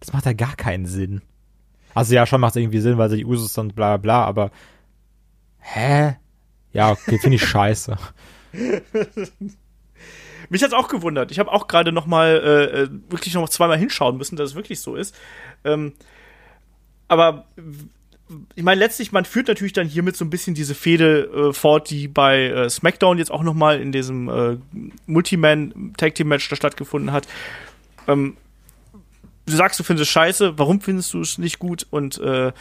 Das 0.00 0.12
macht 0.12 0.26
ja 0.26 0.32
gar 0.32 0.56
keinen 0.56 0.86
Sinn. 0.86 1.22
Also 1.94 2.14
ja, 2.14 2.26
schon 2.26 2.40
macht 2.40 2.56
es 2.56 2.62
irgendwie 2.62 2.80
Sinn, 2.80 2.98
weil 2.98 3.10
sie 3.10 3.18
die 3.18 3.24
Usus 3.24 3.56
und 3.58 3.74
bla 3.74 3.96
bla, 3.96 4.24
aber 4.24 4.50
hä? 5.58 6.16
Ja, 6.72 6.90
okay, 6.92 7.18
finde 7.18 7.36
ich 7.36 7.44
scheiße. 7.44 7.96
Mich 10.48 10.62
hat's 10.62 10.72
auch 10.72 10.88
gewundert. 10.88 11.30
Ich 11.30 11.38
habe 11.38 11.52
auch 11.52 11.66
gerade 11.68 11.92
noch 11.92 12.06
mal 12.06 12.28
äh, 12.28 12.80
äh, 12.82 12.88
wirklich 13.08 13.34
noch 13.34 13.48
zweimal 13.48 13.78
hinschauen 13.78 14.16
müssen, 14.16 14.36
dass 14.36 14.50
es 14.50 14.56
wirklich 14.56 14.80
so 14.80 14.96
ist. 14.96 15.14
Ähm, 15.64 15.92
aber 17.08 17.46
ich 18.54 18.62
meine, 18.62 18.78
letztlich, 18.78 19.12
man 19.12 19.24
führt 19.24 19.48
natürlich 19.48 19.72
dann 19.72 19.88
hiermit 19.88 20.16
so 20.16 20.24
ein 20.24 20.30
bisschen 20.30 20.54
diese 20.54 20.74
Fehde 20.74 21.24
äh, 21.24 21.52
fort, 21.52 21.90
die 21.90 22.06
bei 22.06 22.46
äh, 22.46 22.70
SmackDown 22.70 23.18
jetzt 23.18 23.30
auch 23.30 23.42
noch 23.42 23.54
mal 23.54 23.80
in 23.80 23.92
diesem 23.92 24.28
äh, 24.28 24.56
Multiman-Tag-Team-Match 25.06 26.48
da 26.48 26.56
stattgefunden 26.56 27.12
hat. 27.12 27.26
Ähm, 28.06 28.36
du 29.46 29.56
sagst, 29.56 29.80
du 29.80 29.84
findest 29.84 30.08
es 30.08 30.12
scheiße. 30.12 30.58
Warum 30.58 30.80
findest 30.80 31.12
du 31.14 31.20
es 31.20 31.38
nicht 31.38 31.58
gut? 31.58 31.86
Und 31.90 32.18
äh, 32.18 32.52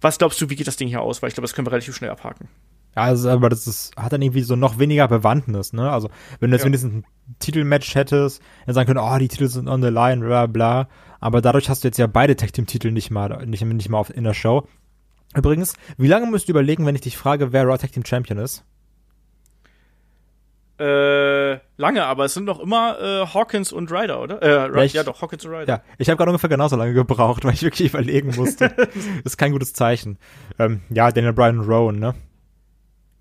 was 0.00 0.18
glaubst 0.18 0.40
du, 0.40 0.48
wie 0.48 0.56
geht 0.56 0.66
das 0.66 0.76
Ding 0.76 0.88
hier 0.88 1.02
aus? 1.02 1.22
Weil 1.22 1.28
ich 1.28 1.34
glaube, 1.34 1.46
das 1.46 1.54
können 1.54 1.66
wir 1.66 1.72
relativ 1.72 1.94
schnell 1.94 2.10
abhaken. 2.10 2.48
Ja, 2.96 3.02
also, 3.02 3.28
aber 3.28 3.48
das 3.48 3.66
ist, 3.66 3.94
hat 3.96 4.12
dann 4.12 4.22
irgendwie 4.22 4.42
so 4.42 4.56
noch 4.56 4.78
weniger 4.78 5.08
Bewandtnis, 5.08 5.72
ne? 5.72 5.90
Also, 5.90 6.10
wenn 6.38 6.50
du 6.50 6.56
jetzt 6.56 6.62
ja. 6.62 6.66
wenigstens 6.66 6.94
ein 6.94 7.04
Titelmatch 7.40 7.94
hättest, 7.94 8.40
dann 8.66 8.74
sagen 8.74 8.86
können, 8.86 9.00
oh, 9.00 9.18
die 9.18 9.28
Titel 9.28 9.48
sind 9.48 9.68
on 9.68 9.82
the 9.82 9.88
line, 9.88 10.24
bla, 10.24 10.46
bla. 10.46 10.88
Aber 11.20 11.40
dadurch 11.40 11.68
hast 11.68 11.82
du 11.82 11.88
jetzt 11.88 11.98
ja 11.98 12.06
beide 12.06 12.36
Tag-Team-Titel 12.36 12.92
nicht 12.92 13.10
mal, 13.10 13.44
nicht, 13.46 13.64
nicht 13.64 13.88
mal 13.88 13.98
auf, 13.98 14.14
in 14.14 14.24
der 14.24 14.34
Show. 14.34 14.66
Übrigens, 15.36 15.74
wie 15.96 16.08
lange 16.08 16.26
musst 16.26 16.48
du 16.48 16.52
überlegen, 16.52 16.86
wenn 16.86 16.94
ich 16.94 17.00
dich 17.00 17.16
frage, 17.16 17.52
wer 17.52 17.64
Raw 17.64 17.78
Tag 17.78 17.92
Team 17.92 18.04
Champion 18.04 18.38
ist? 18.38 18.64
Äh, 20.78 21.60
lange, 21.76 22.04
aber 22.04 22.24
es 22.24 22.34
sind 22.34 22.44
noch 22.44 22.58
immer 22.58 22.98
äh, 23.00 23.26
Hawkins 23.26 23.72
und 23.72 23.92
Ryder, 23.92 24.20
oder? 24.20 24.42
Äh, 24.42 24.76
ja, 24.76 24.82
ich, 24.82 24.92
ja 24.92 25.04
doch, 25.04 25.22
Hawkins 25.22 25.44
und 25.44 25.52
Ryder. 25.52 25.68
Ja, 25.68 25.82
ich 25.98 26.08
habe 26.08 26.16
gerade 26.16 26.30
ungefähr 26.30 26.50
genauso 26.50 26.74
lange 26.74 26.94
gebraucht, 26.94 27.44
weil 27.44 27.54
ich 27.54 27.62
wirklich 27.62 27.90
überlegen 27.90 28.34
musste. 28.34 28.70
das 28.70 28.88
ist 29.24 29.36
kein 29.36 29.52
gutes 29.52 29.72
Zeichen. 29.72 30.18
Ähm, 30.58 30.80
ja, 30.90 31.10
Daniel 31.12 31.32
Bryan 31.32 31.60
und 31.60 31.68
Rowan, 31.68 31.98
ne? 32.00 32.14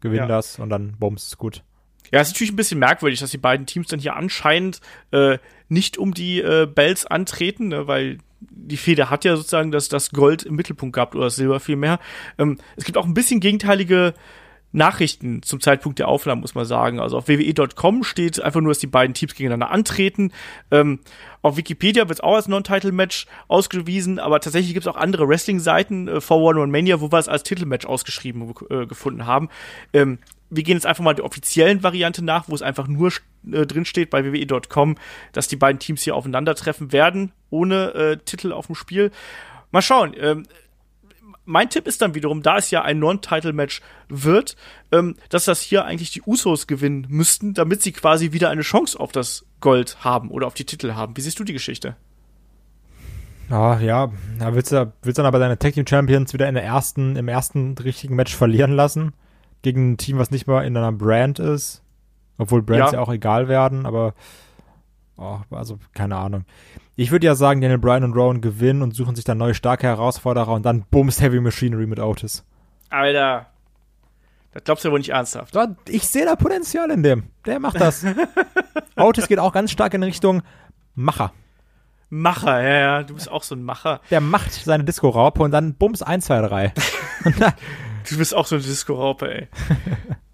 Gewinnen 0.01 0.24
ja. 0.24 0.27
das 0.27 0.58
und 0.60 0.70
dann 0.70 0.96
Bums 1.00 1.27
ist 1.27 1.38
gut. 1.38 1.63
Ja, 2.12 2.20
es 2.20 2.27
ist 2.27 2.34
natürlich 2.34 2.53
ein 2.53 2.58
bisschen 2.58 2.79
merkwürdig, 2.79 3.20
dass 3.20 3.32
die 3.32 3.38
beiden 3.38 3.65
Teams 3.65 3.88
dann 3.88 4.00
hier 4.00 4.15
anscheinend 4.15 4.82
äh, 5.12 5.38
nicht 5.70 5.98
um 5.98 6.13
die 6.13 6.41
äh, 6.41 6.67
Bells 6.67 7.05
antreten, 7.05 7.70
ne, 7.70 7.88
weil 7.88 8.17
die 8.50 8.77
Feder 8.77 9.09
hat 9.09 9.25
ja 9.25 9.35
sozusagen 9.35 9.71
das, 9.71 9.89
das 9.89 10.12
Gold 10.12 10.43
im 10.43 10.55
Mittelpunkt 10.55 10.95
gehabt 10.95 11.15
oder 11.15 11.25
das 11.25 11.35
Silber 11.35 11.59
vielmehr. 11.59 12.00
Ähm, 12.38 12.57
es 12.75 12.85
gibt 12.85 12.97
auch 12.97 13.05
ein 13.05 13.13
bisschen 13.13 13.39
gegenteilige 13.39 14.13
Nachrichten 14.73 15.43
zum 15.43 15.61
Zeitpunkt 15.61 15.99
der 15.99 16.07
Aufnahme, 16.07 16.41
muss 16.41 16.55
man 16.55 16.65
sagen. 16.65 16.99
Also 16.99 17.17
auf 17.17 17.27
wwe.com 17.27 18.03
steht 18.03 18.41
einfach 18.41 18.59
nur, 18.59 18.71
dass 18.71 18.79
die 18.79 18.87
beiden 18.87 19.13
Teams 19.13 19.35
gegeneinander 19.35 19.71
antreten. 19.71 20.33
Ähm, 20.71 20.99
auf 21.41 21.57
Wikipedia 21.57 22.09
wird 22.09 22.19
es 22.19 22.23
auch 22.23 22.35
als 22.35 22.47
Non-Title-Match 22.47 23.27
ausgewiesen, 23.47 24.19
aber 24.19 24.39
tatsächlich 24.39 24.73
gibt 24.73 24.85
es 24.85 24.91
auch 24.91 24.97
andere 24.97 25.27
Wrestling-Seiten, 25.27 26.07
äh, 26.07 26.21
411 26.21 26.71
Mania, 26.71 27.01
wo 27.01 27.11
wir 27.11 27.19
es 27.19 27.29
als 27.29 27.43
Titelmatch 27.43 27.85
ausgeschrieben 27.85 28.53
äh, 28.69 28.85
gefunden 28.87 29.25
haben. 29.25 29.49
Ähm, 29.93 30.17
wir 30.49 30.63
gehen 30.63 30.75
jetzt 30.75 30.85
einfach 30.85 31.03
mal 31.03 31.13
der 31.13 31.25
offiziellen 31.25 31.83
Variante 31.83 32.23
nach, 32.23 32.47
wo 32.47 32.55
es 32.55 32.61
einfach 32.61 32.87
nur 32.87 33.11
äh, 33.51 33.65
drin 33.65 33.85
steht 33.85 34.09
bei 34.09 34.23
wwe.com, 34.23 34.97
dass 35.31 35.47
die 35.47 35.55
beiden 35.55 35.79
Teams 35.79 36.01
hier 36.01 36.15
aufeinandertreffen 36.15 36.91
werden, 36.91 37.31
ohne 37.49 37.93
äh, 37.93 38.17
Titel 38.17 38.51
auf 38.51 38.67
dem 38.67 38.75
Spiel. 38.75 39.11
Mal 39.71 39.81
schauen. 39.81 40.15
Ähm, 40.19 40.45
mein 41.45 41.69
Tipp 41.69 41.88
ist 41.88 42.01
dann 42.01 42.15
wiederum, 42.15 42.41
da 42.41 42.57
es 42.57 42.71
ja 42.71 42.83
ein 42.83 43.00
Non-Title-Match 43.00 43.81
wird, 44.09 44.55
ähm, 44.91 45.15
dass 45.29 45.45
das 45.45 45.62
hier 45.62 45.85
eigentlich 45.85 46.12
die 46.12 46.21
Usos 46.25 46.67
gewinnen 46.67 47.05
müssten, 47.09 47.53
damit 47.53 47.81
sie 47.81 47.91
quasi 47.91 48.31
wieder 48.31 48.50
eine 48.50 48.62
Chance 48.62 49.00
auf 49.00 49.12
das 49.12 49.45
Gold 49.59 49.97
haben 50.03 50.29
oder 50.29 50.47
auf 50.47 50.53
die 50.53 50.65
Titel 50.65 50.93
haben. 50.93 51.17
Wie 51.17 51.21
siehst 51.21 51.39
du 51.39 51.43
die 51.43 51.53
Geschichte? 51.53 51.95
Ja, 53.50 53.79
ja, 53.79 54.12
da 54.39 54.55
willst 54.55 54.71
du, 54.71 54.91
willst 55.01 55.17
du 55.17 55.21
dann 55.21 55.27
aber 55.27 55.39
deine 55.39 55.59
Tag 55.59 55.73
Team 55.73 55.85
Champions 55.85 56.33
wieder 56.33 56.47
in 56.47 56.55
der 56.55 56.63
ersten, 56.63 57.15
im 57.15 57.27
ersten 57.27 57.77
richtigen 57.77 58.15
Match 58.15 58.35
verlieren 58.35 58.71
lassen? 58.71 59.13
Gegen 59.62 59.91
ein 59.91 59.97
Team, 59.97 60.17
was 60.17 60.31
nicht 60.31 60.47
mal 60.47 60.65
in 60.65 60.75
einer 60.75 60.91
Brand 60.91 61.39
ist. 61.39 61.83
Obwohl 62.38 62.62
Brands 62.62 62.91
ja, 62.91 62.97
ja 62.97 63.03
auch 63.03 63.12
egal 63.12 63.47
werden, 63.47 63.85
aber 63.85 64.13
oh, 65.17 65.39
also 65.51 65.77
keine 65.93 66.15
Ahnung. 66.15 66.45
Ich 66.95 67.12
würde 67.12 67.25
ja 67.25 67.33
sagen, 67.33 67.59
Daniel 67.59 67.79
Bryan 67.79 68.03
und 68.03 68.13
Rowan 68.13 68.41
gewinnen 68.41 68.83
und 68.83 68.93
suchen 68.95 69.15
sich 69.15 69.25
dann 69.25 69.39
neue 69.39 69.55
starke 69.55 69.88
Herausforderer 69.88 70.53
und 70.53 70.63
dann 70.63 70.85
bums 70.91 71.21
Heavy 71.21 71.39
Machinery 71.39 71.88
mit 71.88 72.00
Otis. 72.00 72.45
Alter, 72.89 73.47
das 74.51 74.63
glaubst 74.63 74.83
du 74.83 74.89
ja 74.89 74.91
wohl 74.91 75.00
nicht 75.00 75.09
ernsthaft. 75.09 75.57
Ich 75.89 76.07
sehe 76.07 76.25
da 76.25 76.35
Potenzial 76.35 76.91
in 76.91 77.01
dem. 77.01 77.23
Der 77.45 77.59
macht 77.59 77.81
das. 77.81 78.05
Otis 78.95 79.27
geht 79.27 79.39
auch 79.39 79.53
ganz 79.53 79.71
stark 79.71 79.95
in 79.95 80.03
Richtung 80.03 80.43
Macher. 80.93 81.33
Macher, 82.09 82.62
ja, 82.62 82.79
ja, 82.79 83.03
du 83.03 83.15
bist 83.15 83.31
auch 83.31 83.41
so 83.41 83.55
ein 83.55 83.63
Macher. 83.63 84.00
Der 84.12 84.21
macht 84.21 84.51
seine 84.53 84.83
Disco-Raupe 84.83 85.41
und 85.41 85.50
dann 85.50 85.73
bums 85.73 86.03
1, 86.03 86.25
2, 86.25 86.41
3. 86.41 86.73
du 88.07 88.17
bist 88.19 88.35
auch 88.35 88.45
so 88.45 88.53
eine 88.53 88.63
Disco-Raupe, 88.63 89.33
ey. 89.33 89.47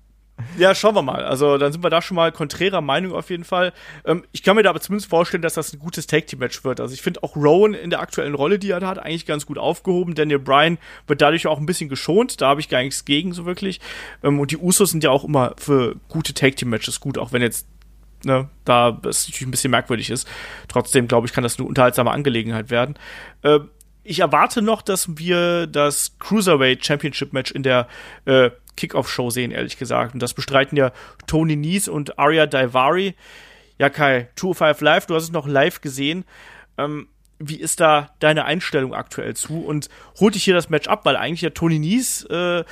Ja, 0.59 0.75
schauen 0.75 0.93
wir 0.93 1.01
mal. 1.01 1.23
Also 1.23 1.57
dann 1.57 1.71
sind 1.71 1.83
wir 1.85 1.89
da 1.89 2.01
schon 2.01 2.15
mal 2.15 2.33
konträrer 2.33 2.81
Meinung 2.81 3.13
auf 3.13 3.29
jeden 3.29 3.45
Fall. 3.45 3.71
Ähm, 4.03 4.25
ich 4.33 4.43
kann 4.43 4.57
mir 4.57 4.63
da 4.63 4.71
aber 4.71 4.81
zumindest 4.81 5.09
vorstellen, 5.09 5.41
dass 5.41 5.53
das 5.53 5.71
ein 5.71 5.79
gutes 5.79 6.05
Tag-Team-Match 6.05 6.65
wird. 6.65 6.81
Also 6.81 6.93
ich 6.93 7.01
finde 7.01 7.23
auch 7.23 7.37
Rowan 7.37 7.73
in 7.73 7.89
der 7.89 8.01
aktuellen 8.01 8.35
Rolle, 8.35 8.59
die 8.59 8.69
er 8.69 8.81
da 8.81 8.87
hat, 8.87 8.99
eigentlich 8.99 9.25
ganz 9.25 9.45
gut 9.45 9.57
aufgehoben. 9.57 10.15
Daniel 10.15 10.39
Bryan 10.39 10.77
wird 11.07 11.21
dadurch 11.21 11.47
auch 11.47 11.59
ein 11.59 11.65
bisschen 11.65 11.87
geschont. 11.87 12.41
Da 12.41 12.49
habe 12.49 12.59
ich 12.59 12.67
gar 12.67 12.81
nichts 12.81 13.05
gegen 13.05 13.31
so 13.31 13.45
wirklich. 13.45 13.79
Ähm, 14.21 14.37
und 14.37 14.51
die 14.51 14.57
Usos 14.57 14.91
sind 14.91 15.01
ja 15.01 15.11
auch 15.11 15.23
immer 15.23 15.53
für 15.57 15.95
gute 16.09 16.33
Tag-Team-Matches 16.33 16.99
gut, 16.99 17.17
auch 17.17 17.31
wenn 17.31 17.41
jetzt 17.41 17.65
ne, 18.25 18.49
da 18.65 18.99
es 19.07 19.27
natürlich 19.27 19.47
ein 19.47 19.51
bisschen 19.51 19.71
merkwürdig 19.71 20.09
ist. 20.09 20.27
Trotzdem, 20.67 21.07
glaube 21.07 21.25
ich, 21.25 21.31
kann 21.31 21.43
das 21.43 21.57
eine 21.57 21.69
unterhaltsame 21.69 22.11
Angelegenheit 22.11 22.69
werden. 22.69 22.95
Ähm, 23.43 23.69
ich 24.03 24.19
erwarte 24.19 24.61
noch, 24.61 24.81
dass 24.81 25.17
wir 25.17 25.67
das 25.67 26.17
Cruiserweight 26.19 26.85
Championship 26.85 27.31
Match 27.31 27.51
in 27.51 27.63
der 27.63 27.87
äh, 28.25 28.49
Kickoff-Show 28.79 29.29
sehen, 29.29 29.51
ehrlich 29.51 29.77
gesagt. 29.77 30.13
Und 30.13 30.21
das 30.21 30.33
bestreiten 30.33 30.77
ja 30.77 30.91
Tony 31.27 31.55
Nies 31.55 31.87
und 31.87 32.17
Arya 32.17 32.45
Daivari. 32.45 33.15
Ja, 33.77 33.89
Kai, 33.89 34.29
205 34.35 34.81
Live, 34.81 35.05
du 35.05 35.15
hast 35.15 35.23
es 35.23 35.31
noch 35.31 35.47
live 35.47 35.81
gesehen. 35.81 36.25
Ähm, 36.77 37.07
wie 37.39 37.55
ist 37.55 37.79
da 37.79 38.09
deine 38.19 38.45
Einstellung 38.45 38.93
aktuell 38.93 39.35
zu? 39.35 39.61
Und 39.61 39.89
holt 40.19 40.35
dich 40.35 40.43
hier 40.43 40.53
das 40.53 40.69
Match 40.69 40.87
ab, 40.87 41.05
weil 41.05 41.15
eigentlich 41.15 41.41
ja 41.41 41.51
Tony 41.51 41.79
Nies 41.79 42.23
äh, 42.25 42.63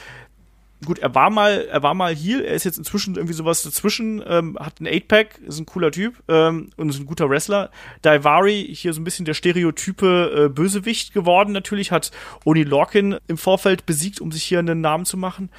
gut, 0.86 1.00
er 1.00 1.16
war 1.16 1.30
mal, 1.30 1.68
er 1.72 1.84
war 1.84 1.94
mal 1.94 2.14
hier, 2.14 2.46
er 2.46 2.54
ist 2.54 2.64
jetzt 2.64 2.78
inzwischen 2.78 3.16
irgendwie 3.16 3.34
sowas 3.34 3.64
dazwischen, 3.64 4.24
ähm, 4.28 4.58
hat 4.60 4.80
ein 4.80 4.88
8-Pack, 4.88 5.40
ist 5.48 5.60
ein 5.60 5.66
cooler 5.66 5.92
Typ 5.92 6.22
ähm, 6.28 6.70
und 6.78 6.90
ist 6.90 7.00
ein 7.00 7.06
guter 7.06 7.30
Wrestler. 7.30 7.72
Daivari, 8.02 8.68
hier 8.76 8.94
so 8.94 9.02
ein 9.02 9.04
bisschen 9.04 9.26
der 9.26 9.34
stereotype 9.34 10.46
äh, 10.46 10.50
Bösewicht 10.50 11.14
geworden 11.14 11.52
natürlich, 11.52 11.92
hat 11.92 12.12
Oni 12.46 12.64
Lorkin 12.64 13.18
im 13.28 13.38
Vorfeld 13.38 13.86
besiegt, 13.86 14.22
um 14.22 14.32
sich 14.32 14.44
hier 14.44 14.60
einen 14.60 14.82
Namen 14.82 15.06
zu 15.06 15.18
machen. 15.18 15.50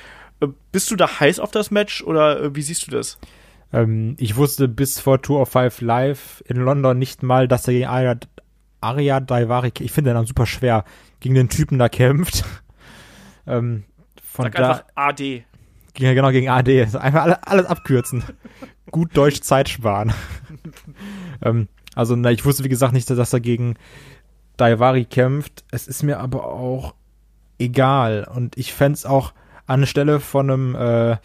Äh, 0.40 0.49
bist 0.73 0.90
du 0.90 0.97
da 0.97 1.21
heiß 1.21 1.40
auf 1.40 1.50
das 1.50 1.71
Match 1.71 2.02
oder 2.02 2.42
äh, 2.42 2.54
wie 2.54 2.62
siehst 2.62 2.87
du 2.87 2.90
das? 2.90 3.18
Ähm, 3.73 4.16
ich 4.18 4.37
wusste 4.37 4.68
bis 4.68 5.00
vor 5.00 5.21
Tour 5.21 5.40
of 5.40 5.50
Five 5.50 5.80
Live 5.80 6.42
in 6.47 6.57
London 6.57 6.99
nicht 6.99 7.23
mal, 7.23 7.49
dass 7.49 7.66
er 7.68 7.75
gegen 7.75 7.87
Arya, 7.87 8.16
Arya 8.80 9.21
Daivari, 9.21 9.73
ich 9.80 9.92
finde 9.92 10.11
den 10.11 10.16
dann 10.16 10.26
super 10.26 10.47
schwer, 10.47 10.85
gegen 11.21 11.35
den 11.35 11.49
Typen 11.49 11.78
da 11.78 11.88
kämpft. 11.88 12.45
ähm, 13.47 13.85
von 14.23 14.47
Sag 14.47 14.54
da, 14.54 14.71
einfach 14.71 14.85
AD. 14.95 15.45
Ja, 15.99 16.14
genau, 16.14 16.30
gegen 16.30 16.49
AD. 16.49 16.83
Einfach 16.83 17.23
alles, 17.23 17.38
alles 17.42 17.66
abkürzen. 17.66 18.23
Gut 18.90 19.16
Deutsch 19.16 19.40
Zeit 19.40 19.68
sparen. 19.68 20.12
ähm, 21.42 21.68
also, 21.95 22.14
na, 22.14 22.30
ich 22.30 22.45
wusste, 22.45 22.62
wie 22.62 22.68
gesagt, 22.68 22.92
nicht, 22.92 23.11
dass 23.11 23.33
er 23.33 23.40
gegen 23.40 23.75
Daivari 24.57 25.04
kämpft. 25.04 25.64
Es 25.73 25.88
ist 25.88 26.04
mir 26.04 26.21
aber 26.21 26.47
auch 26.47 26.95
egal. 27.59 28.28
Und 28.33 28.57
ich 28.57 28.73
fände 28.73 28.99
auch 29.09 29.33
anstelle 29.68 30.20
von 30.20 30.50
einem 30.50 30.75
äh, 30.75 31.16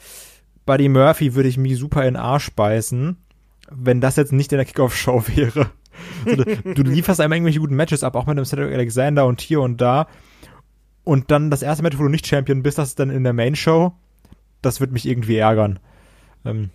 Buddy 0.66 0.90
Murphy 0.90 1.36
würde 1.36 1.50
ich 1.50 1.58
mich 1.58 1.78
super 1.78 2.06
in 2.06 2.16
Arsch 2.16 2.52
beißen, 2.52 3.18
wenn 3.72 4.02
das 4.02 4.16
jetzt 4.16 4.32
nicht 4.32 4.52
in 4.52 4.58
der 4.58 4.66
Kickoff-Show 4.66 5.24
wäre. 5.36 5.72
Also, 6.26 6.44
du, 6.44 6.74
du 6.74 6.84
lieferst 6.84 7.22
einem 7.22 7.34
irgendwelche 7.34 7.60
guten 7.60 7.76
Matches 7.76 8.04
ab, 8.04 8.16
auch 8.16 8.26
mit 8.26 8.38
dem 8.38 8.46
Cedric 8.46 8.74
Alexander 8.74 9.26
und 9.26 9.42
hier 9.42 9.62
und 9.62 9.80
da. 9.82 10.08
Und 11.04 11.32
dann 11.32 11.52
das 11.52 11.62
erste 11.62 11.84
Match, 11.84 11.98
wo 11.98 12.04
du 12.04 12.10
nicht 12.10 12.28
Champion 12.28 12.64
bist, 12.64 12.78
das 12.78 12.90
ist 12.90 13.00
dann 13.00 13.10
in 13.10 13.24
der 13.24 13.34
Main 13.34 13.56
Show. 13.56 13.94
Das 14.62 14.80
wird 14.80 14.92
mich 14.92 15.06
irgendwie 15.06 15.36
ärgern. 15.36 15.80
Ähm, 16.46 16.70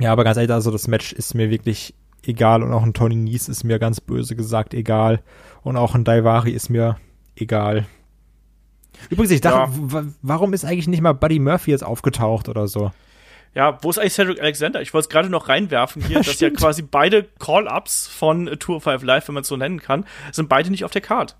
ja, 0.00 0.12
aber 0.12 0.24
ganz 0.24 0.36
ehrlich, 0.36 0.50
also 0.50 0.70
das 0.70 0.88
Match 0.88 1.12
ist 1.12 1.34
mir 1.34 1.50
wirklich 1.50 1.94
egal 2.24 2.62
und 2.62 2.72
auch 2.72 2.82
ein 2.82 2.94
Tony 2.94 3.16
Nies 3.16 3.48
ist 3.48 3.64
mir 3.64 3.78
ganz 3.78 4.00
böse 4.00 4.36
gesagt 4.36 4.74
egal 4.74 5.22
und 5.62 5.76
auch 5.76 5.94
ein 5.94 6.04
Daivari 6.04 6.50
ist 6.50 6.68
mir 6.68 6.96
egal. 7.36 7.86
Übrigens, 9.10 9.32
ich 9.32 9.40
dachte, 9.40 9.70
ja. 9.70 10.04
warum 10.22 10.52
ist 10.52 10.64
eigentlich 10.64 10.88
nicht 10.88 11.00
mal 11.00 11.12
Buddy 11.12 11.38
Murphy 11.38 11.70
jetzt 11.70 11.84
aufgetaucht 11.84 12.48
oder 12.48 12.68
so? 12.68 12.90
Ja, 13.54 13.78
wo 13.82 13.90
ist 13.90 13.98
eigentlich 13.98 14.12
Cedric 14.12 14.40
Alexander? 14.40 14.82
Ich 14.82 14.94
wollte 14.94 15.06
es 15.06 15.08
gerade 15.08 15.28
noch 15.28 15.48
reinwerfen 15.48 16.02
hier, 16.02 16.18
dass 16.22 16.40
ja 16.40 16.50
quasi 16.50 16.82
beide 16.82 17.24
Call-Ups 17.38 18.06
von 18.06 18.46
Tour 18.58 18.80
5 18.80 19.02
Live, 19.02 19.28
wenn 19.28 19.34
man 19.34 19.42
es 19.42 19.48
so 19.48 19.56
nennen 19.56 19.80
kann, 19.80 20.04
sind 20.32 20.48
beide 20.48 20.70
nicht 20.70 20.84
auf 20.84 20.90
der 20.90 21.00
Card. 21.00 21.36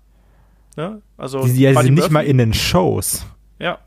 Ne? 0.75 1.01
Also 1.17 1.43
die, 1.45 1.53
die 1.53 1.73
sind 1.73 1.93
nicht 1.93 2.11
mal 2.11 2.25
in 2.25 2.37
den 2.37 2.53
Shows. 2.53 3.25
Ja. 3.59 3.79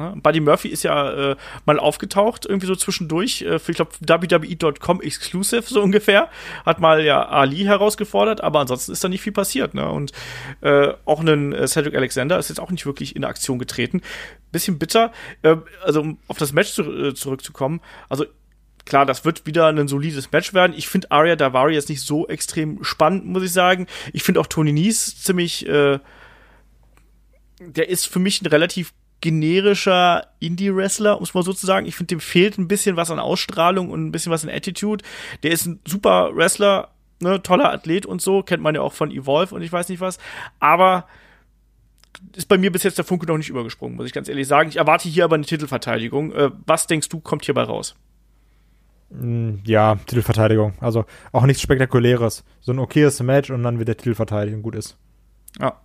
Ne? 0.00 0.14
Buddy 0.22 0.40
Murphy 0.40 0.68
ist 0.68 0.82
ja 0.82 1.32
äh, 1.32 1.36
mal 1.66 1.78
aufgetaucht, 1.78 2.46
irgendwie 2.46 2.66
so 2.66 2.74
zwischendurch, 2.74 3.42
äh, 3.42 3.58
für, 3.58 3.72
ich 3.72 3.76
glaube, 3.76 3.92
WWE.com 4.00 5.02
exclusive, 5.02 5.62
so 5.62 5.82
ungefähr. 5.82 6.28
Hat 6.64 6.80
mal 6.80 7.04
ja 7.04 7.28
Ali 7.28 7.64
herausgefordert, 7.64 8.40
aber 8.40 8.60
ansonsten 8.60 8.92
ist 8.92 9.04
da 9.04 9.08
nicht 9.08 9.20
viel 9.20 9.32
passiert. 9.32 9.74
Ne? 9.74 9.88
Und 9.88 10.12
äh, 10.62 10.94
auch 11.04 11.20
ein 11.20 11.52
äh, 11.52 11.68
Cedric 11.68 11.94
Alexander 11.94 12.38
ist 12.38 12.48
jetzt 12.48 12.60
auch 12.60 12.70
nicht 12.70 12.86
wirklich 12.86 13.14
in 13.14 13.24
Aktion 13.24 13.58
getreten. 13.58 14.00
Bisschen 14.52 14.78
bitter. 14.78 15.12
Äh, 15.42 15.56
also, 15.84 16.00
um 16.00 16.18
auf 16.28 16.38
das 16.38 16.52
Match 16.52 16.72
zu, 16.72 16.82
äh, 16.82 17.14
zurückzukommen, 17.14 17.80
also 18.08 18.24
klar, 18.86 19.06
das 19.06 19.24
wird 19.24 19.46
wieder 19.46 19.66
ein 19.66 19.88
solides 19.88 20.32
Match 20.32 20.54
werden. 20.54 20.74
Ich 20.76 20.88
finde 20.88 21.10
Arya 21.10 21.36
Davari 21.36 21.74
jetzt 21.74 21.90
nicht 21.90 22.00
so 22.00 22.26
extrem 22.26 22.82
spannend, 22.82 23.26
muss 23.26 23.42
ich 23.42 23.52
sagen. 23.52 23.86
Ich 24.12 24.22
finde 24.22 24.40
auch 24.40 24.46
Tony 24.46 24.72
Nies 24.72 25.22
ziemlich, 25.22 25.66
äh, 25.68 25.98
der 27.60 27.88
ist 27.88 28.06
für 28.06 28.18
mich 28.18 28.40
ein 28.40 28.46
relativ 28.46 28.92
generischer 29.20 30.26
Indie-Wrestler, 30.38 31.18
muss 31.18 31.34
man 31.34 31.42
sozusagen. 31.42 31.86
Ich 31.86 31.96
finde, 31.96 32.14
dem 32.14 32.20
fehlt 32.20 32.58
ein 32.58 32.68
bisschen 32.68 32.96
was 32.96 33.10
an 33.10 33.18
Ausstrahlung 33.18 33.90
und 33.90 34.06
ein 34.06 34.12
bisschen 34.12 34.32
was 34.32 34.44
an 34.44 34.50
Attitude. 34.50 35.04
Der 35.42 35.50
ist 35.50 35.66
ein 35.66 35.80
super 35.86 36.34
Wrestler, 36.34 36.90
ne, 37.20 37.42
toller 37.42 37.72
Athlet 37.72 38.06
und 38.06 38.22
so, 38.22 38.42
kennt 38.42 38.62
man 38.62 38.74
ja 38.74 38.80
auch 38.80 38.92
von 38.92 39.10
Evolve 39.10 39.54
und 39.54 39.62
ich 39.62 39.72
weiß 39.72 39.88
nicht 39.88 40.00
was. 40.00 40.18
Aber 40.58 41.06
ist 42.34 42.48
bei 42.48 42.58
mir 42.58 42.72
bis 42.72 42.82
jetzt 42.82 42.98
der 42.98 43.04
Funke 43.04 43.26
noch 43.26 43.36
nicht 43.36 43.48
übergesprungen, 43.48 43.96
muss 43.96 44.06
ich 44.06 44.12
ganz 44.12 44.28
ehrlich 44.28 44.48
sagen. 44.48 44.68
Ich 44.68 44.76
erwarte 44.76 45.08
hier 45.08 45.24
aber 45.24 45.36
eine 45.36 45.44
Titelverteidigung. 45.44 46.32
Äh, 46.32 46.50
was 46.66 46.86
denkst 46.86 47.08
du, 47.08 47.20
kommt 47.20 47.44
hierbei 47.44 47.62
raus? 47.62 47.94
Mm, 49.10 49.56
ja, 49.64 49.96
Titelverteidigung. 50.06 50.74
Also 50.80 51.04
auch 51.32 51.44
nichts 51.44 51.62
Spektakuläres. 51.62 52.44
So 52.60 52.72
ein 52.72 52.78
okayes 52.78 53.20
Match 53.22 53.50
und 53.50 53.62
dann 53.62 53.78
wird 53.78 53.88
der 53.88 53.96
Titelverteidigung 53.96 54.62
gut 54.62 54.74
ist. 54.74 54.96
Ja. 55.58 55.80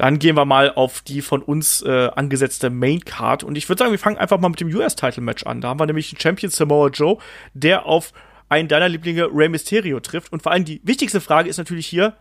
Dann 0.00 0.18
gehen 0.18 0.34
wir 0.34 0.46
mal 0.46 0.72
auf 0.72 1.02
die 1.02 1.20
von 1.20 1.42
uns 1.42 1.82
äh, 1.82 2.08
angesetzte 2.16 2.70
Main 2.70 3.04
Card. 3.04 3.44
Und 3.44 3.58
ich 3.58 3.68
würde 3.68 3.80
sagen, 3.80 3.90
wir 3.90 3.98
fangen 3.98 4.16
einfach 4.16 4.40
mal 4.40 4.48
mit 4.48 4.58
dem 4.58 4.74
US-Title-Match 4.74 5.44
an. 5.44 5.60
Da 5.60 5.68
haben 5.68 5.78
wir 5.78 5.84
nämlich 5.84 6.08
den 6.08 6.18
Champion 6.18 6.50
Samoa 6.50 6.88
Joe, 6.88 7.18
der 7.52 7.84
auf 7.84 8.14
einen 8.48 8.66
deiner 8.66 8.88
Lieblinge 8.88 9.28
Rey 9.30 9.50
Mysterio 9.50 10.00
trifft. 10.00 10.32
Und 10.32 10.42
vor 10.42 10.52
allem 10.52 10.64
die 10.64 10.80
wichtigste 10.84 11.20
Frage 11.20 11.50
ist 11.50 11.58
natürlich 11.58 11.86
hier, 11.86 12.14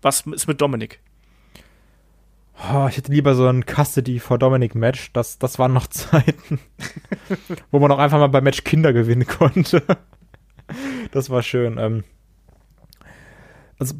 was 0.00 0.22
ist 0.22 0.48
mit 0.48 0.62
Dominik? 0.62 0.98
Oh, 2.72 2.86
ich 2.88 2.96
hätte 2.96 3.12
lieber 3.12 3.34
so 3.34 3.46
ein 3.46 3.66
Custody 3.66 4.18
for 4.18 4.38
Dominic 4.38 4.74
Match. 4.74 5.12
Das, 5.12 5.38
das 5.38 5.58
waren 5.58 5.74
noch 5.74 5.86
Zeiten, 5.88 6.58
wo 7.70 7.80
man 7.80 7.92
auch 7.92 7.98
einfach 7.98 8.18
mal 8.18 8.28
beim 8.28 8.44
Match 8.44 8.64
Kinder 8.64 8.94
gewinnen 8.94 9.26
konnte. 9.26 9.82
das 11.10 11.28
war 11.28 11.42
schön. 11.42 11.76
Ähm, 11.76 12.04
also, 13.78 13.96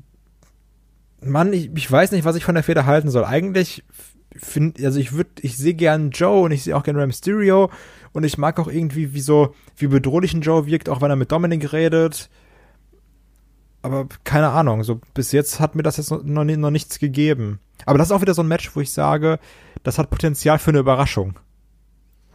Mann, 1.20 1.52
ich, 1.52 1.70
ich 1.74 1.90
weiß 1.90 2.12
nicht, 2.12 2.24
was 2.24 2.36
ich 2.36 2.44
von 2.44 2.54
der 2.54 2.64
Feder 2.64 2.86
halten 2.86 3.10
soll. 3.10 3.24
Eigentlich 3.24 3.84
finde, 4.36 4.84
also 4.84 5.00
ich 5.00 5.12
würde, 5.12 5.30
ich 5.40 5.56
sehe 5.56 5.74
gern 5.74 6.10
Joe 6.10 6.42
und 6.42 6.52
ich 6.52 6.62
sehe 6.62 6.76
auch 6.76 6.82
gern 6.82 6.96
Rey 6.96 7.06
Mysterio 7.06 7.70
und 8.12 8.24
ich 8.24 8.38
mag 8.38 8.58
auch 8.60 8.68
irgendwie, 8.68 9.14
wie 9.14 9.20
so, 9.20 9.54
wie 9.76 9.88
bedrohlich 9.88 10.34
ein 10.34 10.42
Joe 10.42 10.66
wirkt, 10.66 10.88
auch 10.88 11.00
wenn 11.00 11.10
er 11.10 11.16
mit 11.16 11.32
Dominic 11.32 11.72
redet. 11.72 12.28
Aber 13.82 14.08
keine 14.24 14.50
Ahnung, 14.50 14.82
so 14.82 15.00
bis 15.14 15.32
jetzt 15.32 15.60
hat 15.60 15.74
mir 15.74 15.82
das 15.82 15.96
jetzt 15.96 16.10
noch, 16.10 16.22
noch, 16.22 16.44
noch 16.44 16.70
nichts 16.70 16.98
gegeben. 16.98 17.60
Aber 17.86 17.98
das 17.98 18.08
ist 18.08 18.12
auch 18.12 18.20
wieder 18.20 18.34
so 18.34 18.42
ein 18.42 18.48
Match, 18.48 18.74
wo 18.74 18.80
ich 18.80 18.92
sage, 18.92 19.38
das 19.82 19.98
hat 19.98 20.10
Potenzial 20.10 20.58
für 20.58 20.70
eine 20.70 20.80
Überraschung. 20.80 21.38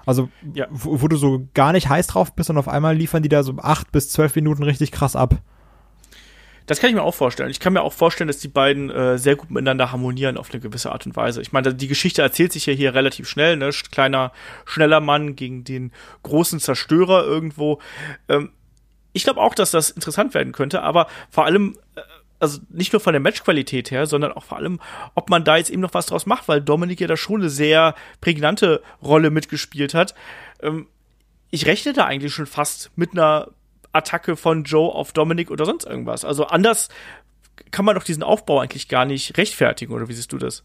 Also, 0.06 0.30
ja. 0.54 0.68
wo, 0.70 1.02
wo, 1.02 1.08
du 1.08 1.16
so 1.16 1.48
gar 1.54 1.72
nicht 1.72 1.90
heiß 1.90 2.08
drauf 2.08 2.34
bist 2.34 2.50
und 2.50 2.58
auf 2.58 2.68
einmal 2.68 2.96
liefern 2.96 3.24
die 3.24 3.30
da 3.30 3.44
so 3.44 3.56
acht 3.58 3.92
bis 3.92 4.10
zwölf 4.10 4.36
Minuten 4.36 4.64
richtig 4.64 4.92
krass 4.92 5.16
ab. 5.16 5.42
Das 6.66 6.80
kann 6.80 6.90
ich 6.90 6.96
mir 6.96 7.04
auch 7.04 7.16
vorstellen. 7.16 7.50
Ich 7.50 7.60
kann 7.60 7.74
mir 7.74 7.82
auch 7.82 7.94
vorstellen, 7.94 8.28
dass 8.28 8.40
die 8.40 8.48
beiden 8.48 8.90
äh, 8.90 9.18
sehr 9.18 9.36
gut 9.36 9.52
miteinander 9.52 9.92
harmonieren 9.92 10.38
auf 10.38 10.52
eine 10.52 10.62
gewisse 10.62 10.92
Art 10.92 11.06
und 11.06 11.16
Weise. 11.16 11.42
Ich 11.42 11.52
meine, 11.52 11.74
die 11.74 11.88
Geschichte 11.88 12.22
erzählt 12.22 12.54
sich 12.54 12.66
ja 12.66 12.74
hier 12.74 12.94
relativ 12.94 13.28
schnell, 13.28 13.58
ne? 13.58 13.70
Kleiner, 13.92 14.32
schneller 14.66 15.00
Mann 15.00 15.36
gegen 15.36 15.64
den 15.64 15.92
großen 16.24 16.60
Zerstörer 16.60 17.26
irgendwo. 17.26 17.80
Ähm, 18.30 18.52
ich 19.12 19.24
glaube 19.24 19.42
auch, 19.42 19.56
dass 19.56 19.72
das 19.72 19.90
interessant 19.90 20.34
werden 20.34 20.54
könnte, 20.54 20.82
aber 20.82 21.08
vor 21.30 21.46
allem, 21.46 21.78
äh, 21.96 22.02
also 22.40 22.60
nicht 22.70 22.94
nur 22.94 23.00
von 23.00 23.14
der 23.14 23.22
Matchqualität 23.22 23.92
her, 23.92 24.06
sondern 24.06 24.32
auch 24.32 24.44
vor 24.44 24.58
allem, 24.58 24.80
ob 25.16 25.30
man 25.30 25.44
da 25.44 25.58
jetzt 25.58 25.70
eben 25.70 25.82
noch 25.82 25.94
was 25.94 26.08
draus 26.08 26.26
macht, 26.26 26.48
weil 26.48 26.62
Dominik 26.62 27.00
ja 27.00 27.08
da 27.08 27.18
schon 27.18 27.42
eine 27.42 27.50
sehr 27.50 27.96
prägnante 28.22 28.82
Rolle 29.02 29.30
mitgespielt 29.32 29.94
hat. 29.94 30.16
Ähm, 30.62 30.88
ich 31.52 31.68
rechne 31.68 31.94
da 31.94 32.06
eigentlich 32.06 32.34
schon 32.34 32.48
fast 32.48 32.92
mit 32.96 33.12
einer 33.12 33.50
Attacke 33.94 34.36
von 34.36 34.64
Joe 34.64 34.94
auf 34.94 35.14
Dominic 35.14 35.52
oder 35.52 35.66
sonst 35.66 35.86
irgendwas. 35.86 36.26
Also 36.26 36.48
anders 36.48 36.90
kann 37.72 37.86
man 37.86 37.96
doch 37.96 38.04
diesen 38.04 38.24
Aufbau 38.24 38.60
eigentlich 38.60 38.90
gar 38.90 39.06
nicht 39.06 39.38
rechtfertigen, 39.38 39.94
oder 39.94 40.10
wie 40.10 40.14
siehst 40.14 40.34
du 40.34 40.38
das? 40.38 40.64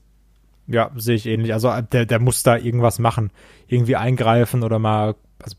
Ja, 0.66 0.90
sehe 0.97 1.14
ich 1.14 1.26
ähnlich. 1.26 1.52
Also 1.52 1.73
der, 1.92 2.06
der 2.06 2.18
muss 2.18 2.42
da 2.42 2.56
irgendwas 2.56 2.99
machen. 2.99 3.30
Irgendwie 3.68 3.97
eingreifen 3.97 4.62
oder 4.62 4.78
mal, 4.78 5.14
also, 5.42 5.56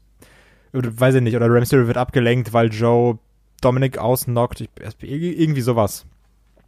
weiß 0.74 1.16
ich 1.16 1.22
nicht, 1.22 1.36
oder 1.36 1.50
Ramsey 1.50 1.88
wird 1.88 1.98
abgelenkt, 1.98 2.54
weil 2.54 2.72
Joe 2.72 3.18
Dominic 3.62 3.98
ausnockt. 3.98 4.62
Ich, 4.62 4.70
irgendwie 5.02 5.62
sowas. 5.62 6.06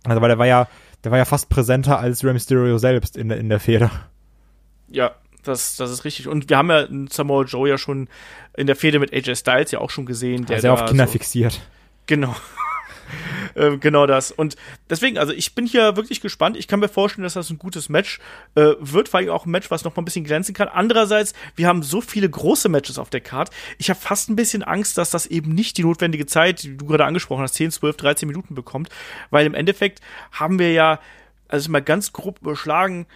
Also 0.04 0.22
weil 0.22 0.30
der 0.30 0.40
war 0.40 0.48
ja, 0.48 0.68
der 1.04 1.12
war 1.12 1.20
ja 1.20 1.26
fast 1.26 1.50
präsenter 1.50 2.00
als 2.00 2.24
Rey 2.24 2.34
Mysterio 2.34 2.78
selbst 2.78 3.16
in 3.16 3.30
der, 3.30 3.38
in 3.38 3.50
der 3.50 3.60
Feder. 3.60 3.92
Ja, 4.90 5.12
das, 5.44 5.76
das 5.76 5.92
ist 5.92 6.06
richtig. 6.06 6.28
Und 6.28 6.50
wir 6.50 6.58
haben 6.58 6.70
ja 6.70 6.88
Samoa 7.10 7.44
Joe 7.44 7.70
ja 7.70 7.78
schon 7.78 8.10
in 8.56 8.68
der 8.68 8.76
Fehde 8.76 9.00
mit 9.00 9.14
AJ 9.14 9.36
Styles 9.36 9.72
ja 9.72 9.80
auch 9.80 9.90
schon 9.90 10.06
gesehen. 10.06 10.46
Der 10.46 10.62
sehr 10.62 10.74
auf 10.74 10.86
Kinder 10.86 11.06
so, 11.08 11.14
fixiert. 11.14 11.62
Genau. 12.08 12.36
äh, 13.56 13.78
genau 13.78 14.06
das. 14.06 14.32
Und 14.32 14.56
deswegen, 14.90 15.18
also 15.18 15.34
ich 15.34 15.56
bin 15.56 15.66
hier 15.66 15.96
wirklich 15.96 16.22
gespannt. 16.22 16.58
Ich 16.58 16.68
kann 16.68 16.80
mir 16.80 16.90
vorstellen, 16.90 17.24
dass 17.24 17.34
das 17.34 17.50
ein 17.50 17.58
gutes 17.58 17.90
Match 17.90 18.20
äh, 18.56 18.74
wird, 18.80 19.10
vor 19.10 19.20
allem 19.20 19.30
auch 19.30 19.46
ein 19.46 19.52
Match, 19.52 19.72
was 19.72 19.84
noch 19.84 19.96
mal 19.96 20.02
ein 20.02 20.06
bisschen 20.06 20.24
glänzen 20.24 20.54
kann. 20.54 20.68
Andererseits, 20.68 21.34
wir 21.56 21.68
haben 21.68 21.84
so 21.84 22.02
viele 22.02 22.30
große 22.30 22.70
Matches 22.70 22.98
auf 22.98 23.10
der 23.10 23.22
Card. 23.22 23.50
Ich 23.78 23.90
habe 23.90 24.00
fast 24.00 24.30
ein 24.30 24.36
bisschen 24.36 24.64
Angst, 24.64 24.98
dass 24.98 25.10
das 25.10 25.26
eben 25.26 25.54
nicht 25.54 25.78
die 25.78 25.84
notwendige 25.84 26.26
Zeit, 26.26 26.64
die 26.64 26.78
du 26.78 26.86
gerade 26.86 27.06
angesprochen 27.06 27.44
hast, 27.44 27.56
10, 27.56 27.72
12, 27.72 27.98
13 27.98 28.28
Minuten 28.28 28.56
bekommt. 28.56 28.90
Weil 29.30 29.46
im 29.46 29.54
Endeffekt 29.54 30.02
haben 30.32 30.60
wir 30.60 30.72
ja, 30.72 31.00
also 31.48 31.70
mal 31.72 31.82
ganz 31.82 32.14
grob 32.14 32.40
überschlagen, 32.42 33.08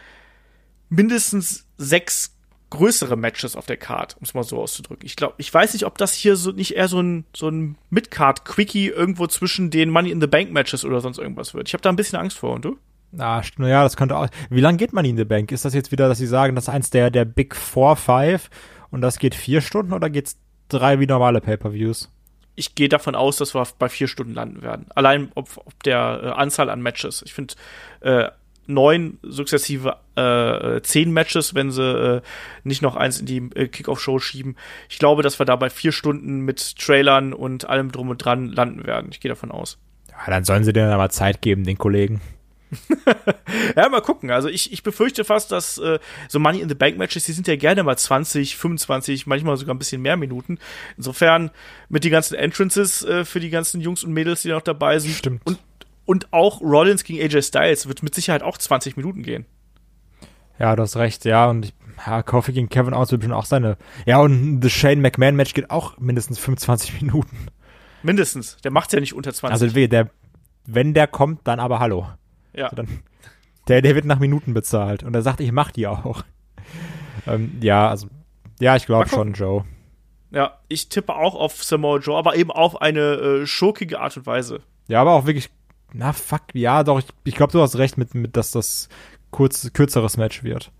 mindestens 0.90 1.65
sechs 1.78 2.36
größere 2.70 3.16
Matches 3.16 3.56
auf 3.56 3.66
der 3.66 3.78
Card, 3.78 4.16
um 4.18 4.24
es 4.24 4.34
mal 4.34 4.44
so 4.44 4.60
auszudrücken. 4.62 5.06
Ich 5.06 5.16
glaube, 5.16 5.36
ich 5.38 5.54
weiß 5.54 5.74
nicht, 5.74 5.86
ob 5.86 5.98
das 5.98 6.14
hier 6.14 6.36
so 6.36 6.52
nicht 6.52 6.76
eher 6.76 6.88
so 6.88 7.00
ein 7.00 7.26
so 7.36 7.48
ein 7.48 7.78
Mid-Card-Quickie 7.90 8.88
irgendwo 8.88 9.28
zwischen 9.28 9.70
den 9.70 9.90
Money 9.90 10.12
in 10.12 10.20
the 10.20 10.28
Bank 10.28 10.52
Matches 10.52 10.84
oder 10.84 11.00
sonst 11.00 11.18
irgendwas 11.18 11.54
wird. 11.54 11.68
Ich 11.68 11.74
habe 11.74 11.82
da 11.82 11.90
ein 11.90 11.96
bisschen 11.96 12.20
Angst 12.20 12.38
vor, 12.38 12.54
und 12.54 12.66
du? 12.66 12.78
Ah, 13.18 13.42
ja, 13.60 13.84
das 13.84 13.96
könnte 13.96 14.18
auch. 14.18 14.28
Wie 14.50 14.60
lange 14.60 14.78
geht 14.78 14.92
Money 14.92 15.10
in 15.10 15.18
the 15.18 15.26
Bank? 15.26 15.52
Ist 15.52 15.64
das 15.64 15.74
jetzt 15.74 15.92
wieder, 15.92 16.10
dass 16.10 16.18
sie 16.18 16.28
sagen, 16.28 16.56
das 16.56 16.66
ist 16.66 16.70
eins 16.70 16.90
der, 16.90 17.12
der 17.12 17.24
Big 17.24 17.56
Four, 17.56 17.96
Five 17.96 18.50
und 18.92 19.02
das 19.02 19.20
geht 19.20 19.36
vier 19.36 19.62
Stunden 19.62 19.94
oder 19.94 20.10
geht's 20.10 20.38
drei 20.68 21.00
wie 21.00 21.06
normale 21.06 21.42
Pay-Per-Views? 21.42 22.12
Ich 22.56 22.76
gehe 22.76 22.90
davon 22.90 23.16
aus, 23.16 23.38
dass 23.38 23.54
wir 23.54 23.66
bei 23.80 23.90
vier 23.90 24.08
Stunden 24.08 24.34
landen 24.34 24.62
werden. 24.62 24.88
Allein 24.96 25.32
ob, 25.36 25.50
ob 25.58 25.84
der 25.84 26.22
äh, 26.24 26.28
Anzahl 26.30 26.70
an 26.70 26.82
Matches. 26.82 27.22
Ich 27.26 27.34
finde, 27.34 27.54
äh, 28.02 28.30
neun 28.66 29.20
sukzessive 29.22 29.98
äh, 30.16 30.82
zehn 30.82 31.12
Matches, 31.12 31.56
wenn 31.56 31.72
sie 31.72 31.84
äh, 31.84 32.22
nicht 32.64 32.82
noch 32.82 32.96
eins 32.96 33.20
in 33.20 33.26
die 33.26 33.38
äh, 33.56 33.68
Kickoff-Show 33.68 34.20
schieben. 34.20 34.56
Ich 34.90 35.00
glaube, 35.00 35.24
dass 35.24 35.40
wir 35.40 35.46
da 35.46 35.56
bei 35.56 35.70
vier 35.70 35.92
Stunden 35.92 36.40
mit 36.40 36.78
Trailern 36.78 37.34
und 37.34 37.68
allem 37.70 37.92
drum 37.92 38.10
und 38.10 38.24
dran 38.24 38.48
landen 38.48 38.86
werden. 38.86 39.10
Ich 39.12 39.20
gehe 39.20 39.30
davon 39.30 39.52
aus. 39.52 39.78
Ja, 40.10 40.32
dann 40.32 40.44
sollen 40.44 40.64
sie 40.64 40.74
denen 40.74 40.92
aber 40.92 41.10
Zeit 41.10 41.42
geben, 41.42 41.64
den 41.64 41.78
Kollegen. 41.78 42.22
ja, 43.76 43.90
mal 43.90 44.02
gucken. 44.02 44.32
Also 44.32 44.50
ich, 44.50 44.74
ich 44.74 44.84
befürchte 44.84 45.24
fast, 45.24 45.52
dass 45.52 45.78
äh, 45.78 46.00
so 46.28 46.40
Money 46.40 46.60
in 46.60 46.70
the 46.70 46.76
Bank 46.76 46.98
Matches, 46.98 47.26
die 47.26 47.32
sind 47.32 47.48
ja 47.48 47.56
gerne 47.56 47.84
mal 47.84 47.98
20, 47.98 48.58
25, 48.58 49.28
manchmal 49.28 49.58
sogar 49.58 49.76
ein 49.76 49.80
bisschen 49.80 50.02
mehr 50.02 50.18
Minuten. 50.18 50.60
Insofern 50.98 51.52
mit 51.90 52.04
den 52.04 52.12
ganzen 52.12 52.36
Entrances 52.36 53.04
äh, 53.04 53.24
für 53.24 53.40
die 53.40 53.50
ganzen 53.50 53.82
Jungs 53.82 54.04
und 54.04 54.14
Mädels, 54.14 54.42
die 54.42 54.50
noch 54.50 54.62
dabei 54.62 55.00
sind. 55.00 55.14
Stimmt. 55.14 55.42
Und 55.46 55.60
und 56.06 56.32
auch 56.32 56.62
Rollins 56.62 57.04
gegen 57.04 57.20
AJ 57.20 57.42
Styles 57.42 57.88
wird 57.88 58.04
mit 58.04 58.14
Sicherheit 58.14 58.44
auch 58.44 58.58
20 58.58 58.96
Minuten 58.96 59.24
gehen. 59.24 59.46
Ja, 60.60 60.76
du 60.76 60.84
hast 60.84 60.96
recht, 60.98 61.26
ja. 61.26 61.50
Und 61.50 61.74
ja, 62.06 62.24
Kofi 62.24 62.54
gegen 62.54 62.70
Kevin 62.70 62.94
Owens 62.94 63.12
wird 63.12 63.24
schon 63.24 63.34
auch 63.34 63.46
seine. 63.46 63.78
Ja, 64.06 64.20
und 64.20 64.62
das 64.62 64.72
Shane 64.72 65.02
McMahon 65.02 65.36
Match 65.36 65.54
geht 65.54 65.70
auch 65.70 65.98
mindestens 65.98 66.40
25 66.40 67.02
Minuten. 67.02 67.48
Mindestens. 68.04 68.58
Der 68.58 68.72
macht's 68.72 68.94
ja 68.94 69.00
nicht 69.00 69.14
unter 69.14 69.34
20. 69.34 69.52
Also 69.52 69.88
der, 69.88 70.10
wenn 70.66 70.94
der 70.94 71.08
kommt, 71.08 71.42
dann 71.46 71.60
aber 71.60 71.80
hallo. 71.80 72.08
Ja. 72.54 72.66
Also 72.66 72.76
dann, 72.78 72.88
der, 73.68 73.82
der 73.82 73.96
wird 73.96 74.06
nach 74.06 74.20
Minuten 74.20 74.54
bezahlt. 74.54 75.04
Und 75.04 75.16
er 75.16 75.22
sagt, 75.22 75.40
ich 75.40 75.52
mach 75.52 75.72
die 75.72 75.88
auch. 75.88 76.24
ähm, 77.28 77.58
ja, 77.62 77.90
also, 77.90 78.08
ja, 78.60 78.76
ich 78.76 78.86
glaube 78.86 79.10
schon, 79.10 79.34
Joe. 79.34 79.66
Ja, 80.32 80.60
ich 80.68 80.90
tippe 80.90 81.16
auch 81.16 81.36
auf 81.36 81.64
Samoa 81.64 82.00
Joe, 82.00 82.18
aber 82.18 82.36
eben 82.36 82.52
auf 82.52 82.82
eine 82.82 83.00
äh, 83.00 83.48
schurkige 83.48 84.00
Art 84.00 84.18
und 84.18 84.26
Weise. 84.26 84.62
Ja, 84.88 85.02
aber 85.02 85.14
auch 85.14 85.26
wirklich 85.26 85.50
na, 85.98 86.12
fuck, 86.12 86.42
ja, 86.54 86.84
doch, 86.84 87.00
ich, 87.00 87.06
ich 87.24 87.36
glaube, 87.36 87.54
du 87.54 87.62
hast 87.62 87.78
recht 87.78 87.98
mit, 87.98 88.14
mit, 88.16 88.36
dass 88.36 88.52
das 88.52 88.90
kurz, 89.36 89.70
kürzeres 89.74 90.16
Match 90.16 90.44
wird. 90.44 90.72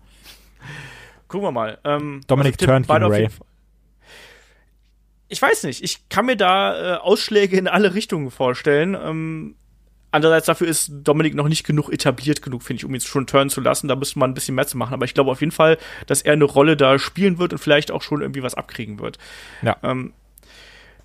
Gucken 1.28 1.46
wir 1.46 1.52
mal. 1.52 1.78
Ähm, 1.84 2.22
Dominic 2.26 2.54
also 2.54 2.66
Turn 2.66 2.82
gegen 2.84 3.12
Ray. 3.12 3.28
Ich 5.28 5.42
weiß 5.42 5.64
nicht, 5.64 5.84
ich 5.84 6.08
kann 6.08 6.24
mir 6.24 6.36
da 6.36 6.94
äh, 6.94 6.96
Ausschläge 6.96 7.58
in 7.58 7.68
alle 7.68 7.92
Richtungen 7.92 8.30
vorstellen. 8.30 8.94
Ähm, 8.94 9.56
andererseits 10.10 10.46
dafür 10.46 10.68
ist 10.68 10.90
Dominic 10.90 11.34
noch 11.34 11.48
nicht 11.48 11.64
genug 11.64 11.90
etabliert 11.90 12.40
genug, 12.40 12.62
finde 12.62 12.78
ich, 12.78 12.84
um 12.86 12.94
ihn 12.94 13.00
schon 13.02 13.26
turnen 13.26 13.50
zu 13.50 13.60
lassen. 13.60 13.88
Da 13.88 13.96
müsste 13.96 14.18
man 14.18 14.30
ein 14.30 14.34
bisschen 14.34 14.54
mehr 14.54 14.66
zu 14.66 14.78
machen. 14.78 14.94
Aber 14.94 15.04
ich 15.04 15.12
glaube 15.12 15.32
auf 15.32 15.40
jeden 15.40 15.52
Fall, 15.52 15.76
dass 16.06 16.22
er 16.22 16.32
eine 16.32 16.44
Rolle 16.44 16.78
da 16.78 16.98
spielen 16.98 17.38
wird 17.38 17.52
und 17.52 17.58
vielleicht 17.58 17.90
auch 17.90 18.00
schon 18.00 18.22
irgendwie 18.22 18.42
was 18.42 18.54
abkriegen 18.54 19.00
wird. 19.00 19.18
Ja. 19.60 19.76
Ähm, 19.82 20.14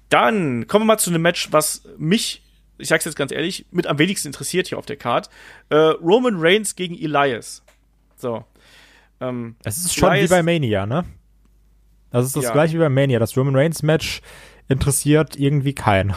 dann 0.08 0.68
kommen 0.68 0.84
wir 0.84 0.94
mal 0.94 1.00
zu 1.00 1.10
einem 1.10 1.22
Match, 1.22 1.52
was 1.52 1.84
mich 1.98 2.44
ich 2.82 2.90
sag's 2.90 3.06
jetzt 3.06 3.16
ganz 3.16 3.32
ehrlich, 3.32 3.66
mit 3.72 3.88
am 3.88 3.98
wenigsten 3.98 4.28
interessiert 4.28 4.68
hier 4.68 4.78
auf 4.78 4.86
der 4.86 4.98
Card. 4.98 5.30
Äh, 5.70 5.76
Roman 5.76 6.36
Reigns 6.38 6.76
gegen 6.76 6.96
Elias. 6.96 7.64
So. 8.18 8.44
Ähm, 9.20 9.56
es 9.64 9.78
ist 9.78 9.94
schon 9.94 10.12
Elias, 10.12 10.30
wie 10.30 10.36
bei 10.36 10.44
Mania, 10.44 10.86
ne? 10.86 11.06
Das 12.10 12.26
ist 12.26 12.36
das 12.36 12.46
ja. 12.46 12.52
gleiche 12.52 12.76
wie 12.76 12.80
bei 12.80 12.90
Mania. 12.90 13.20
Das 13.20 13.38
Roman 13.38 13.56
Reigns 13.56 13.84
Match 13.84 14.22
interessiert 14.68 15.38
irgendwie 15.38 15.74
keinen. 15.74 16.14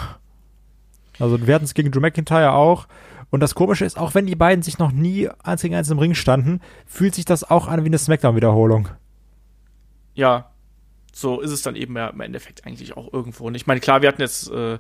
Also 1.18 1.46
wir 1.46 1.54
hatten 1.54 1.64
es 1.64 1.74
gegen 1.74 1.90
Drew 1.90 2.00
McIntyre 2.00 2.52
auch. 2.52 2.88
Und 3.30 3.40
das 3.40 3.54
Komische 3.54 3.84
ist, 3.84 3.98
auch 3.98 4.14
wenn 4.14 4.26
die 4.26 4.36
beiden 4.36 4.62
sich 4.62 4.78
noch 4.78 4.92
nie 4.92 5.28
eins 5.42 5.62
gegen 5.62 5.74
eins 5.74 5.90
im 5.90 5.98
Ring 5.98 6.14
standen, 6.14 6.60
fühlt 6.86 7.14
sich 7.14 7.24
das 7.24 7.48
auch 7.48 7.66
an 7.66 7.82
wie 7.82 7.88
eine 7.88 7.98
Smackdown-Wiederholung. 7.98 8.88
Ja, 10.14 10.52
so 11.14 11.40
ist 11.40 11.50
es 11.50 11.62
dann 11.62 11.76
eben 11.76 11.96
ja 11.96 12.08
im 12.08 12.20
Endeffekt 12.20 12.66
eigentlich 12.66 12.96
auch 12.96 13.12
irgendwo. 13.12 13.46
Und 13.46 13.54
ich 13.54 13.66
meine, 13.66 13.80
klar, 13.80 14.02
wir 14.02 14.08
hatten 14.08 14.20
jetzt 14.20 14.50
äh, 14.50 14.78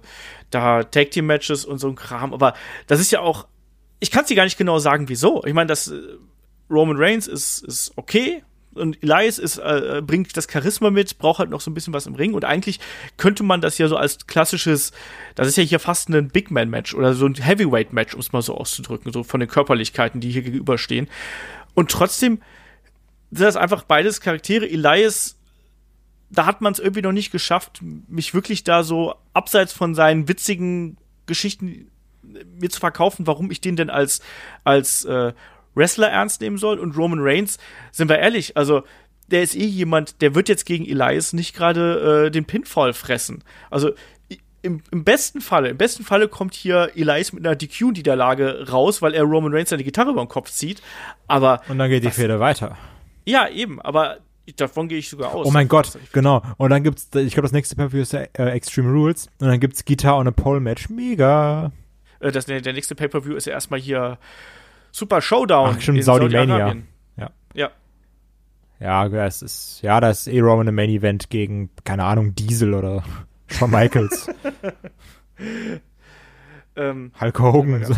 da 0.50 0.82
Tag 0.82 1.12
Team 1.12 1.26
Matches 1.26 1.64
und 1.64 1.78
so 1.78 1.88
ein 1.88 1.94
Kram, 1.94 2.34
aber 2.34 2.54
das 2.86 3.00
ist 3.00 3.12
ja 3.12 3.20
auch, 3.20 3.46
ich 4.00 4.10
kann 4.10 4.22
es 4.22 4.28
dir 4.28 4.34
gar 4.34 4.44
nicht 4.44 4.58
genau 4.58 4.78
sagen, 4.78 5.08
wieso. 5.08 5.44
Ich 5.44 5.54
meine, 5.54 5.68
das 5.68 5.88
äh, 5.88 6.00
Roman 6.68 6.96
Reigns 6.98 7.26
ist, 7.26 7.64
ist 7.64 7.92
okay 7.96 8.42
und 8.74 9.00
Elias 9.02 9.38
ist, 9.38 9.58
äh, 9.58 10.02
bringt 10.04 10.36
das 10.36 10.48
Charisma 10.50 10.90
mit, 10.90 11.18
braucht 11.18 11.38
halt 11.38 11.50
noch 11.50 11.60
so 11.60 11.70
ein 11.70 11.74
bisschen 11.74 11.94
was 11.94 12.06
im 12.06 12.16
Ring 12.16 12.34
und 12.34 12.44
eigentlich 12.44 12.80
könnte 13.16 13.44
man 13.44 13.60
das 13.60 13.78
ja 13.78 13.86
so 13.86 13.96
als 13.96 14.26
klassisches, 14.26 14.92
das 15.36 15.46
ist 15.46 15.56
ja 15.56 15.62
hier 15.62 15.78
fast 15.78 16.08
ein 16.08 16.28
Big 16.28 16.50
Man 16.50 16.68
Match 16.68 16.94
oder 16.94 17.14
so 17.14 17.26
ein 17.26 17.34
Heavyweight 17.34 17.92
Match, 17.92 18.14
um 18.14 18.20
es 18.20 18.32
mal 18.32 18.42
so 18.42 18.56
auszudrücken, 18.56 19.12
so 19.12 19.22
von 19.22 19.38
den 19.38 19.48
Körperlichkeiten, 19.48 20.20
die 20.20 20.30
hier 20.30 20.42
gegenüberstehen. 20.42 21.08
Und 21.74 21.90
trotzdem 21.90 22.40
sind 23.30 23.46
das 23.46 23.56
einfach 23.56 23.84
beides 23.84 24.20
Charaktere. 24.20 24.68
Elias 24.68 25.36
da 26.34 26.46
hat 26.46 26.60
man 26.60 26.72
es 26.72 26.78
irgendwie 26.78 27.02
noch 27.02 27.12
nicht 27.12 27.32
geschafft, 27.32 27.80
mich 28.08 28.34
wirklich 28.34 28.64
da 28.64 28.82
so 28.82 29.14
abseits 29.32 29.72
von 29.72 29.94
seinen 29.94 30.28
witzigen 30.28 30.96
Geschichten 31.26 31.90
äh, 32.22 32.44
mir 32.60 32.70
zu 32.70 32.80
verkaufen, 32.80 33.26
warum 33.26 33.50
ich 33.50 33.60
den 33.60 33.76
denn 33.76 33.90
als 33.90 34.20
als 34.64 35.04
äh, 35.04 35.32
Wrestler 35.74 36.08
ernst 36.08 36.40
nehmen 36.40 36.58
soll. 36.58 36.78
Und 36.78 36.96
Roman 36.96 37.20
Reigns, 37.20 37.58
sind 37.92 38.08
wir 38.08 38.18
ehrlich, 38.18 38.56
also 38.56 38.82
der 39.28 39.42
ist 39.42 39.54
eh 39.54 39.64
jemand, 39.64 40.20
der 40.20 40.34
wird 40.34 40.48
jetzt 40.48 40.66
gegen 40.66 40.84
Elias 40.86 41.32
nicht 41.32 41.54
gerade 41.54 42.26
äh, 42.26 42.30
den 42.30 42.44
Pinfall 42.44 42.92
fressen. 42.92 43.42
Also 43.70 43.92
im, 44.62 44.82
im 44.90 45.04
besten 45.04 45.40
Falle, 45.40 45.68
im 45.68 45.76
besten 45.76 46.04
Falle 46.04 46.28
kommt 46.28 46.54
hier 46.54 46.92
Elias 46.94 47.32
mit 47.32 47.46
einer 47.46 47.56
DQ-Niederlage 47.56 48.70
raus, 48.70 49.02
weil 49.02 49.12
er 49.12 49.22
Roman 49.22 49.52
Reigns 49.52 49.70
seine 49.70 49.84
Gitarre 49.84 50.10
über 50.10 50.24
den 50.24 50.28
Kopf 50.28 50.50
zieht. 50.50 50.82
Aber 51.26 51.60
und 51.68 51.78
dann 51.78 51.90
geht 51.90 52.04
die 52.04 52.10
Fehde 52.10 52.40
weiter 52.40 52.76
Ja, 53.26 53.48
eben, 53.48 53.80
aber 53.80 54.18
davon 54.56 54.88
gehe 54.88 54.98
ich 54.98 55.08
sogar 55.08 55.34
aus. 55.34 55.46
Oh 55.46 55.50
mein 55.50 55.68
Gott, 55.68 55.98
genau. 56.12 56.42
Und 56.56 56.70
dann 56.70 56.82
gibt's, 56.82 57.08
ich 57.14 57.32
glaube, 57.32 57.42
das 57.42 57.52
nächste 57.52 57.76
Pay-Per-View 57.76 58.02
ist 58.02 58.14
äh, 58.14 58.28
Extreme 58.34 58.90
Rules. 58.90 59.28
Und 59.38 59.48
dann 59.48 59.60
gibt's 59.60 59.84
Guitar 59.84 60.16
on 60.16 60.28
a 60.28 60.30
Pole 60.30 60.60
Match. 60.60 60.88
Mega. 60.88 61.72
Äh, 62.20 62.32
das, 62.32 62.46
der 62.46 62.72
nächste 62.72 62.94
Pay-Per-View 62.94 63.34
ist 63.34 63.46
ja 63.46 63.52
erstmal 63.52 63.80
hier 63.80 64.18
Super 64.92 65.20
Showdown 65.20 65.74
Ach, 65.76 65.80
stimmt, 65.80 65.98
in 65.98 66.04
Saudi 66.04 66.30
Saudi-Arabien. 66.30 66.86
Ja. 67.16 67.30
Ja. 67.54 67.70
Ja, 68.80 69.08
das 69.08 69.42
ist, 69.42 69.80
ja, 69.82 70.00
das 70.00 70.26
ist 70.26 70.32
eh 70.32 70.40
Roman 70.40 70.68
im 70.68 70.74
Main 70.74 70.90
Event 70.90 71.30
gegen, 71.30 71.70
keine 71.84 72.04
Ahnung, 72.04 72.34
Diesel 72.34 72.74
oder 72.74 73.02
Shawn 73.46 73.70
Michaels, 73.70 74.28
Ähm, 76.76 77.12
Hulk 77.20 77.40
Hogan. 77.40 77.84
So. 77.84 77.94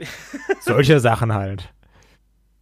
Solche 0.60 1.00
Sachen 1.00 1.32
halt. 1.32 1.72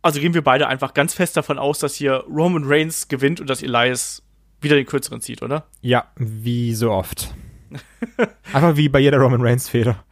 Also 0.03 0.21
gehen 0.21 0.35
wir 0.35 0.43
beide 0.43 0.69
einfach 0.69 0.95
ganz 0.95 1.15
fest 1.15 1.37
davon 1.37 1.59
aus, 1.59 1.79
dass 1.79 1.95
hier 1.95 2.25
Roman 2.29 2.65
Reigns 2.65 3.09
gewinnt 3.09 3.41
und 3.41 3.49
dass 3.51 3.63
Elias 3.63 4.23
wieder 4.61 4.77
den 4.77 4.87
kürzeren 4.87 5.21
zieht, 5.21 5.43
oder? 5.43 5.67
Ja, 5.81 6.11
wie 6.17 6.75
so 6.75 6.91
oft. 6.91 7.35
Einfach 8.53 8.77
wie 8.77 8.89
bei 8.89 8.99
jeder 8.99 9.19
Roman 9.19 9.41
Reigns 9.41 9.69
Feder. 9.69 10.05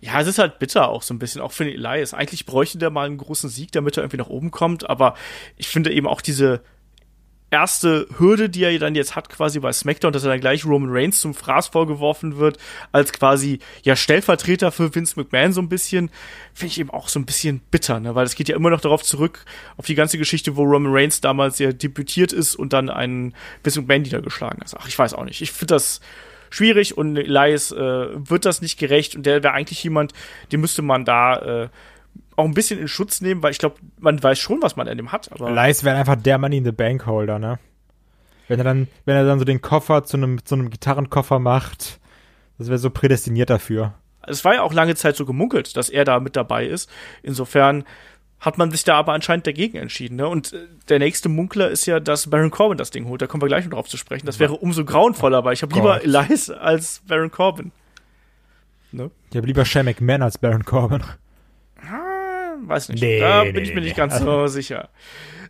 Ja, 0.00 0.20
es 0.20 0.26
ist 0.26 0.38
halt 0.38 0.58
bitter 0.58 0.88
auch 0.88 1.02
so 1.02 1.12
ein 1.12 1.18
bisschen, 1.18 1.40
auch 1.40 1.52
für 1.52 1.64
den 1.64 1.74
Elias. 1.74 2.14
Eigentlich 2.14 2.46
bräuchte 2.46 2.78
der 2.78 2.90
mal 2.90 3.06
einen 3.06 3.18
großen 3.18 3.50
Sieg, 3.50 3.72
damit 3.72 3.96
er 3.96 4.02
irgendwie 4.02 4.16
nach 4.16 4.28
oben 4.28 4.50
kommt, 4.50 4.88
aber 4.88 5.14
ich 5.56 5.68
finde 5.68 5.92
eben 5.92 6.06
auch 6.06 6.20
diese 6.20 6.62
erste 7.50 8.06
Hürde, 8.18 8.48
die 8.48 8.62
er 8.62 8.78
dann 8.78 8.94
jetzt 8.94 9.16
hat, 9.16 9.28
quasi 9.28 9.60
bei 9.60 9.72
SmackDown, 9.72 10.12
dass 10.12 10.24
er 10.24 10.30
dann 10.30 10.40
gleich 10.40 10.64
Roman 10.64 10.90
Reigns 10.90 11.20
zum 11.20 11.34
Fraß 11.34 11.68
vorgeworfen 11.68 12.36
wird, 12.36 12.58
als 12.92 13.12
quasi 13.12 13.58
ja 13.82 13.96
Stellvertreter 13.96 14.70
für 14.70 14.94
Vince 14.94 15.18
McMahon 15.18 15.52
so 15.52 15.60
ein 15.60 15.68
bisschen, 15.68 16.10
finde 16.54 16.72
ich 16.72 16.80
eben 16.80 16.90
auch 16.90 17.08
so 17.08 17.18
ein 17.18 17.26
bisschen 17.26 17.60
bitter, 17.70 18.00
ne? 18.00 18.14
weil 18.14 18.26
es 18.26 18.34
geht 18.34 18.48
ja 18.48 18.56
immer 18.56 18.70
noch 18.70 18.80
darauf 18.80 19.02
zurück, 19.02 19.44
auf 19.76 19.86
die 19.86 19.94
ganze 19.94 20.18
Geschichte, 20.18 20.56
wo 20.56 20.62
Roman 20.62 20.92
Reigns 20.92 21.20
damals 21.20 21.58
ja 21.58 21.72
debütiert 21.72 22.32
ist 22.32 22.54
und 22.56 22.72
dann 22.72 22.88
einen 22.88 23.34
Vince 23.64 23.80
McMahon 23.80 24.02
niedergeschlagen 24.02 24.60
hat. 24.60 24.74
Ach, 24.78 24.88
ich 24.88 24.98
weiß 24.98 25.14
auch 25.14 25.24
nicht. 25.24 25.40
Ich 25.40 25.52
finde 25.52 25.74
das 25.74 26.00
schwierig 26.50 26.96
und 26.96 27.16
Elias 27.16 27.72
äh, 27.72 27.78
wird 27.78 28.44
das 28.44 28.60
nicht 28.60 28.78
gerecht 28.78 29.16
und 29.16 29.24
der 29.24 29.42
wäre 29.42 29.54
eigentlich 29.54 29.82
jemand, 29.82 30.12
den 30.52 30.60
müsste 30.60 30.82
man 30.82 31.04
da 31.04 31.64
äh, 31.64 31.68
auch 32.36 32.44
ein 32.44 32.54
bisschen 32.54 32.80
in 32.80 32.88
Schutz 32.88 33.20
nehmen, 33.20 33.42
weil 33.42 33.52
ich 33.52 33.58
glaube, 33.58 33.76
man 33.98 34.22
weiß 34.22 34.38
schon, 34.38 34.62
was 34.62 34.76
man 34.76 34.88
an 34.88 34.96
dem 34.96 35.12
hat. 35.12 35.30
Aber 35.32 35.50
Elias 35.50 35.84
wäre 35.84 35.96
einfach 35.96 36.16
der 36.16 36.38
Money 36.38 36.58
in 36.58 36.64
the 36.64 36.72
Bank 36.72 37.06
Holder, 37.06 37.38
ne? 37.38 37.58
Wenn 38.48 38.58
er 38.58 38.64
dann, 38.64 38.88
wenn 39.04 39.16
er 39.16 39.24
dann 39.24 39.38
so 39.38 39.44
den 39.44 39.60
Koffer 39.60 40.04
zu 40.04 40.16
einem, 40.16 40.44
zu 40.44 40.56
einem 40.56 40.70
Gitarrenkoffer 40.70 41.38
macht, 41.38 42.00
das 42.58 42.68
wäre 42.68 42.78
so 42.78 42.90
prädestiniert 42.90 43.48
dafür. 43.48 43.94
es 44.26 44.44
war 44.44 44.54
ja 44.54 44.62
auch 44.62 44.72
lange 44.72 44.94
Zeit 44.96 45.16
so 45.16 45.24
gemunkelt, 45.24 45.76
dass 45.76 45.88
er 45.88 46.04
da 46.04 46.18
mit 46.18 46.34
dabei 46.36 46.66
ist. 46.66 46.90
Insofern 47.22 47.84
hat 48.40 48.58
man 48.58 48.70
sich 48.70 48.84
da 48.84 48.96
aber 48.96 49.12
anscheinend 49.12 49.46
dagegen 49.46 49.76
entschieden. 49.76 50.16
Ne? 50.16 50.26
Und 50.26 50.52
äh, 50.52 50.66
der 50.88 50.98
nächste 50.98 51.28
Munkler 51.28 51.70
ist 51.70 51.86
ja, 51.86 52.00
dass 52.00 52.28
Baron 52.30 52.50
Corbin 52.50 52.78
das 52.78 52.90
Ding 52.90 53.06
holt. 53.06 53.20
Da 53.20 53.26
kommen 53.26 53.42
wir 53.42 53.48
gleich 53.48 53.64
noch 53.64 53.72
drauf 53.72 53.88
zu 53.88 53.98
sprechen. 53.98 54.26
Das 54.26 54.38
wäre 54.38 54.54
umso 54.54 54.84
grauenvoller, 54.84 55.44
weil 55.44 55.52
ich 55.52 55.62
habe 55.62 55.74
lieber. 55.74 56.02
Elias 56.02 56.50
als 56.50 57.02
Baron 57.06 57.30
Corbin. 57.30 57.70
Ne? 58.92 59.10
Ich 59.30 59.36
habe 59.36 59.46
lieber 59.46 59.64
Shane 59.64 59.84
McMahon 59.84 60.22
als 60.22 60.38
Baron 60.38 60.64
Corbin. 60.64 61.02
Weiß 62.70 62.88
nicht. 62.88 63.02
Nee, 63.02 63.18
da 63.18 63.42
nee, 63.42 63.50
bin 63.50 63.64
ich 63.64 63.70
mir 63.70 63.80
nee, 63.80 63.88
nicht 63.88 63.96
ganz 63.96 64.16
so 64.20 64.46
sicher. 64.46 64.90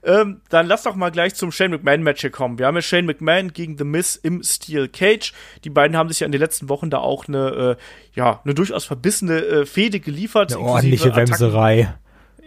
Ähm, 0.02 0.40
dann 0.48 0.66
lass 0.66 0.85
doch 0.85 0.94
mal 0.94 1.11
gleich 1.11 1.35
zum 1.35 1.52
Shane 1.52 1.72
McMahon-Match 1.72 2.22
hier 2.22 2.30
kommen. 2.30 2.59
Wir 2.59 2.66
haben 2.66 2.76
ja 2.76 2.80
Shane 2.80 3.04
McMahon 3.04 3.52
gegen 3.52 3.76
The 3.76 3.85
Miz 3.85 4.16
im 4.16 4.42
Steel 4.42 4.88
Cage. 4.88 5.35
Die 5.62 5.68
beiden 5.68 5.98
haben 5.98 6.09
sich 6.09 6.20
ja 6.20 6.24
in 6.24 6.33
den 6.33 6.40
letzten 6.40 6.70
Wochen 6.70 6.88
da 6.88 6.96
auch 6.96 7.28
eine, 7.28 7.76
äh, 7.76 8.18
ja, 8.18 8.40
eine 8.42 8.54
durchaus 8.54 8.87
verbissene 8.87 9.37
äh, 9.40 9.66
Fehde 9.66 10.00
geliefert. 10.00 10.52
Eine 10.54 10.62
ordentliche 10.62 11.14
Wemserei. 11.14 11.94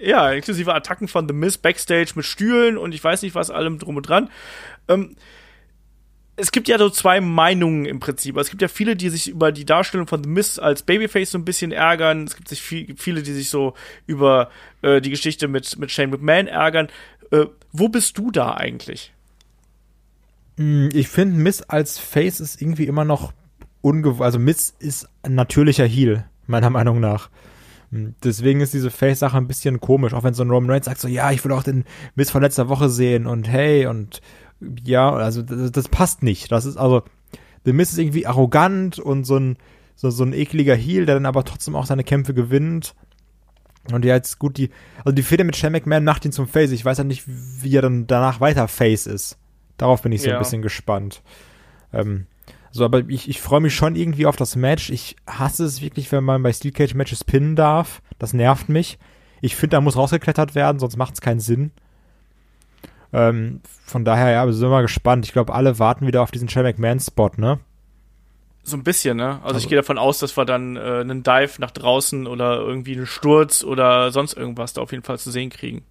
Ja, 0.02 0.32
inklusive 0.32 0.74
Attacken 0.74 1.08
von 1.08 1.28
The 1.28 1.36
Miz 1.36 1.60
Backstage 1.60 2.14
mit 2.16 2.26
Stühlen 2.26 2.76
und 2.76 2.96
ich 2.96 3.04
weiß 3.04 3.22
nicht 3.22 3.36
was 3.36 3.52
allem 3.52 3.78
drum 3.78 3.98
und 3.98 4.10
dran. 4.10 4.32
Ähm, 4.88 5.16
es 6.36 6.52
gibt 6.52 6.68
ja 6.68 6.78
so 6.80 6.90
zwei 6.90 7.22
Meinungen 7.22 7.86
im 7.86 8.00
Prinzip. 8.00 8.38
Es 8.38 8.50
gibt 8.50 8.62
ja 8.62 8.68
viele, 8.68 8.96
die 8.96 9.10
sich 9.10 9.30
über 9.30 9.52
die 9.52 9.66
Darstellung 9.66 10.08
von 10.08 10.24
The 10.24 10.30
Miz 10.30 10.58
als 10.58 10.82
Babyface 10.84 11.32
so 11.32 11.38
ein 11.38 11.46
bisschen 11.46 11.72
ärgern. 11.72 12.24
Es 12.24 12.36
gibt 12.36 12.48
sich 12.48 12.62
viel, 12.62 12.96
viele, 12.98 13.22
die 13.22 13.34
sich 13.34 13.50
so 13.50 13.74
über 14.08 14.50
äh, 14.82 15.00
die 15.00 15.12
Geschichte 15.12 15.48
mit, 15.48 15.78
mit 15.78 15.92
Shane 15.92 16.10
McMahon 16.10 16.48
ärgern. 16.48 16.88
Äh, 17.32 17.46
wo 17.72 17.88
bist 17.90 18.18
du 18.18 18.32
da 18.32 18.56
eigentlich? 18.56 19.14
Mm, 20.58 20.90
Ich 20.94 21.08
finde, 21.08 21.38
Miss 21.38 21.62
als 21.62 22.00
Face 22.00 22.40
ist 22.40 22.62
irgendwie 22.62 22.86
immer 22.88 23.06
noch 23.06 23.32
ungewohnt. 23.82 24.24
Also 24.24 24.40
Miss 24.40 24.74
ist 24.80 25.08
ein 25.22 25.36
natürlicher 25.36 25.86
Heel, 25.86 26.26
meiner 26.48 26.72
Meinung 26.72 27.00
nach. 27.00 27.30
Mm, 27.92 28.10
Deswegen 28.24 28.60
ist 28.62 28.74
diese 28.74 28.90
Face-Sache 28.90 29.38
ein 29.38 29.48
bisschen 29.48 29.80
komisch, 29.80 30.14
auch 30.14 30.24
wenn 30.24 30.34
so 30.34 30.44
ein 30.44 30.50
Roman 30.50 30.72
Reigns 30.72 30.86
sagt 30.86 31.00
so, 31.00 31.08
ja, 31.08 31.32
ich 31.32 31.46
will 31.46 31.52
auch 31.52 31.64
den 31.64 31.86
Miss 32.16 32.32
von 32.32 32.42
letzter 32.42 32.70
Woche 32.70 32.90
sehen 32.90 33.28
und 33.28 33.48
hey 33.48 33.86
und 33.86 34.22
ja, 34.84 35.12
also 35.12 35.42
das, 35.42 35.72
das 35.72 35.88
passt 35.88 36.24
nicht. 36.24 36.52
Das 36.52 36.66
ist 36.66 36.78
also, 36.78 37.04
The 37.66 37.74
Miss 37.74 37.92
ist 37.92 37.98
irgendwie 38.00 38.26
arrogant 38.28 39.00
und 39.00 39.26
so 39.26 39.38
ein, 39.38 39.58
so, 39.96 40.10
so 40.10 40.24
ein 40.24 40.34
ekliger 40.34 40.76
Heel, 40.76 41.06
der 41.06 41.16
dann 41.16 41.26
aber 41.26 41.44
trotzdem 41.44 41.76
auch 41.76 41.86
seine 41.86 42.04
Kämpfe 42.04 42.34
gewinnt. 42.34 42.96
Und 43.92 44.06
ja, 44.06 44.16
jetzt 44.16 44.40
gut, 44.40 44.58
die, 44.58 44.70
also 45.00 45.12
die 45.14 45.24
Fehde 45.24 45.44
mit 45.44 45.56
Shane 45.56 45.74
McMahon 45.74 46.04
macht 46.04 46.26
ihn 46.26 46.32
zum 46.32 46.48
Face. 46.48 46.72
Ich 46.72 46.86
weiß 46.86 46.98
ja 47.00 47.04
nicht, 47.04 47.24
wie 47.28 47.76
er 47.76 47.82
dann 47.82 48.08
danach 48.08 48.40
weiter 48.40 48.68
Face 48.68 49.08
ist. 49.08 49.38
Darauf 49.78 50.02
bin 50.02 50.12
ich 50.12 50.22
so 50.22 50.30
Ja. 50.30 50.36
ein 50.36 50.40
bisschen 50.40 50.62
gespannt. 50.62 51.22
Ähm, 51.92 52.28
so, 52.72 52.86
aber 52.86 53.08
ich, 53.10 53.30
ich 53.30 53.42
freue 53.42 53.60
mich 53.62 53.76
schon 53.76 53.96
irgendwie 53.96 54.26
auf 54.26 54.36
das 54.36 54.56
Match. 54.56 54.90
Ich 54.90 55.16
hasse 55.28 55.66
es 55.66 55.82
wirklich, 55.82 56.12
wenn 56.12 56.24
man 56.24 56.42
bei 56.42 56.54
Steel 56.54 56.72
Cage 56.72 56.96
Matches 56.96 57.24
pinnen 57.24 57.56
darf. 57.56 58.02
Das 58.20 58.34
nervt 58.34 58.70
mich. 58.70 58.98
Ich 59.42 59.56
finde, 59.56 59.76
da 59.76 59.82
muss 59.82 59.98
rausgeklettert 59.98 60.56
werden, 60.56 60.80
sonst 60.80 60.96
macht 60.98 61.16
es 61.16 61.22
keinen 61.22 61.42
Sinn. 61.42 61.72
Ähm, 63.14 63.62
von 63.86 64.04
daher, 64.06 64.32
ja, 64.32 64.46
wir 64.46 64.54
sind 64.54 64.70
mal 64.70 64.82
gespannt. 64.82 65.26
Ich 65.26 65.34
glaube, 65.34 65.54
alle 65.54 65.78
warten 65.80 66.08
wieder 66.08 66.22
auf 66.24 66.32
diesen 66.32 66.50
Shane 66.50 66.64
McMahon-Spot, 66.66 67.30
ne? 67.38 67.60
So 68.64 68.76
ein 68.78 68.84
bisschen, 68.84 69.18
ne? 69.18 69.40
Also, 69.44 69.50
ich 69.50 69.54
Also- 69.56 69.70
gehe 69.70 69.76
davon 69.78 69.98
aus, 69.98 70.20
dass 70.20 70.36
wir 70.38 70.46
dann 70.46 70.78
äh, 70.78 70.80
einen 70.80 71.22
Dive 71.22 71.60
nach 71.60 71.72
draußen 71.72 72.26
oder 72.28 72.58
irgendwie 72.60 72.96
einen 72.96 73.06
Sturz 73.06 73.64
oder 73.64 74.12
sonst 74.12 74.34
irgendwas 74.36 74.74
da 74.74 74.82
auf 74.82 74.92
jeden 74.92 75.04
Fall 75.04 75.20
zu 75.20 75.32
sehen 75.32 75.50
kriegen. 75.50 75.84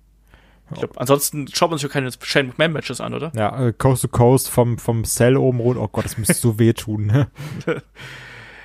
Ich 0.72 0.78
glaube, 0.78 0.98
ansonsten 0.98 1.48
schaut 1.52 1.68
man 1.70 1.78
sich 1.78 1.82
ja 1.82 1.92
keine 1.92 2.10
Shane 2.22 2.46
McMahon-Matches 2.48 3.02
an, 3.02 3.12
oder? 3.12 3.30
Ja, 3.36 3.66
äh, 3.68 3.72
Coast 3.74 4.02
to 4.02 4.08
Coast 4.08 4.48
vom, 4.48 4.78
vom 4.78 5.04
Cell 5.04 5.36
oben 5.36 5.60
runter. 5.60 5.82
Oh 5.82 5.88
Gott, 5.88 6.06
das 6.06 6.16
müsste 6.16 6.34
so 6.34 6.58
wehtun, 6.58 7.06
ne? 7.06 7.30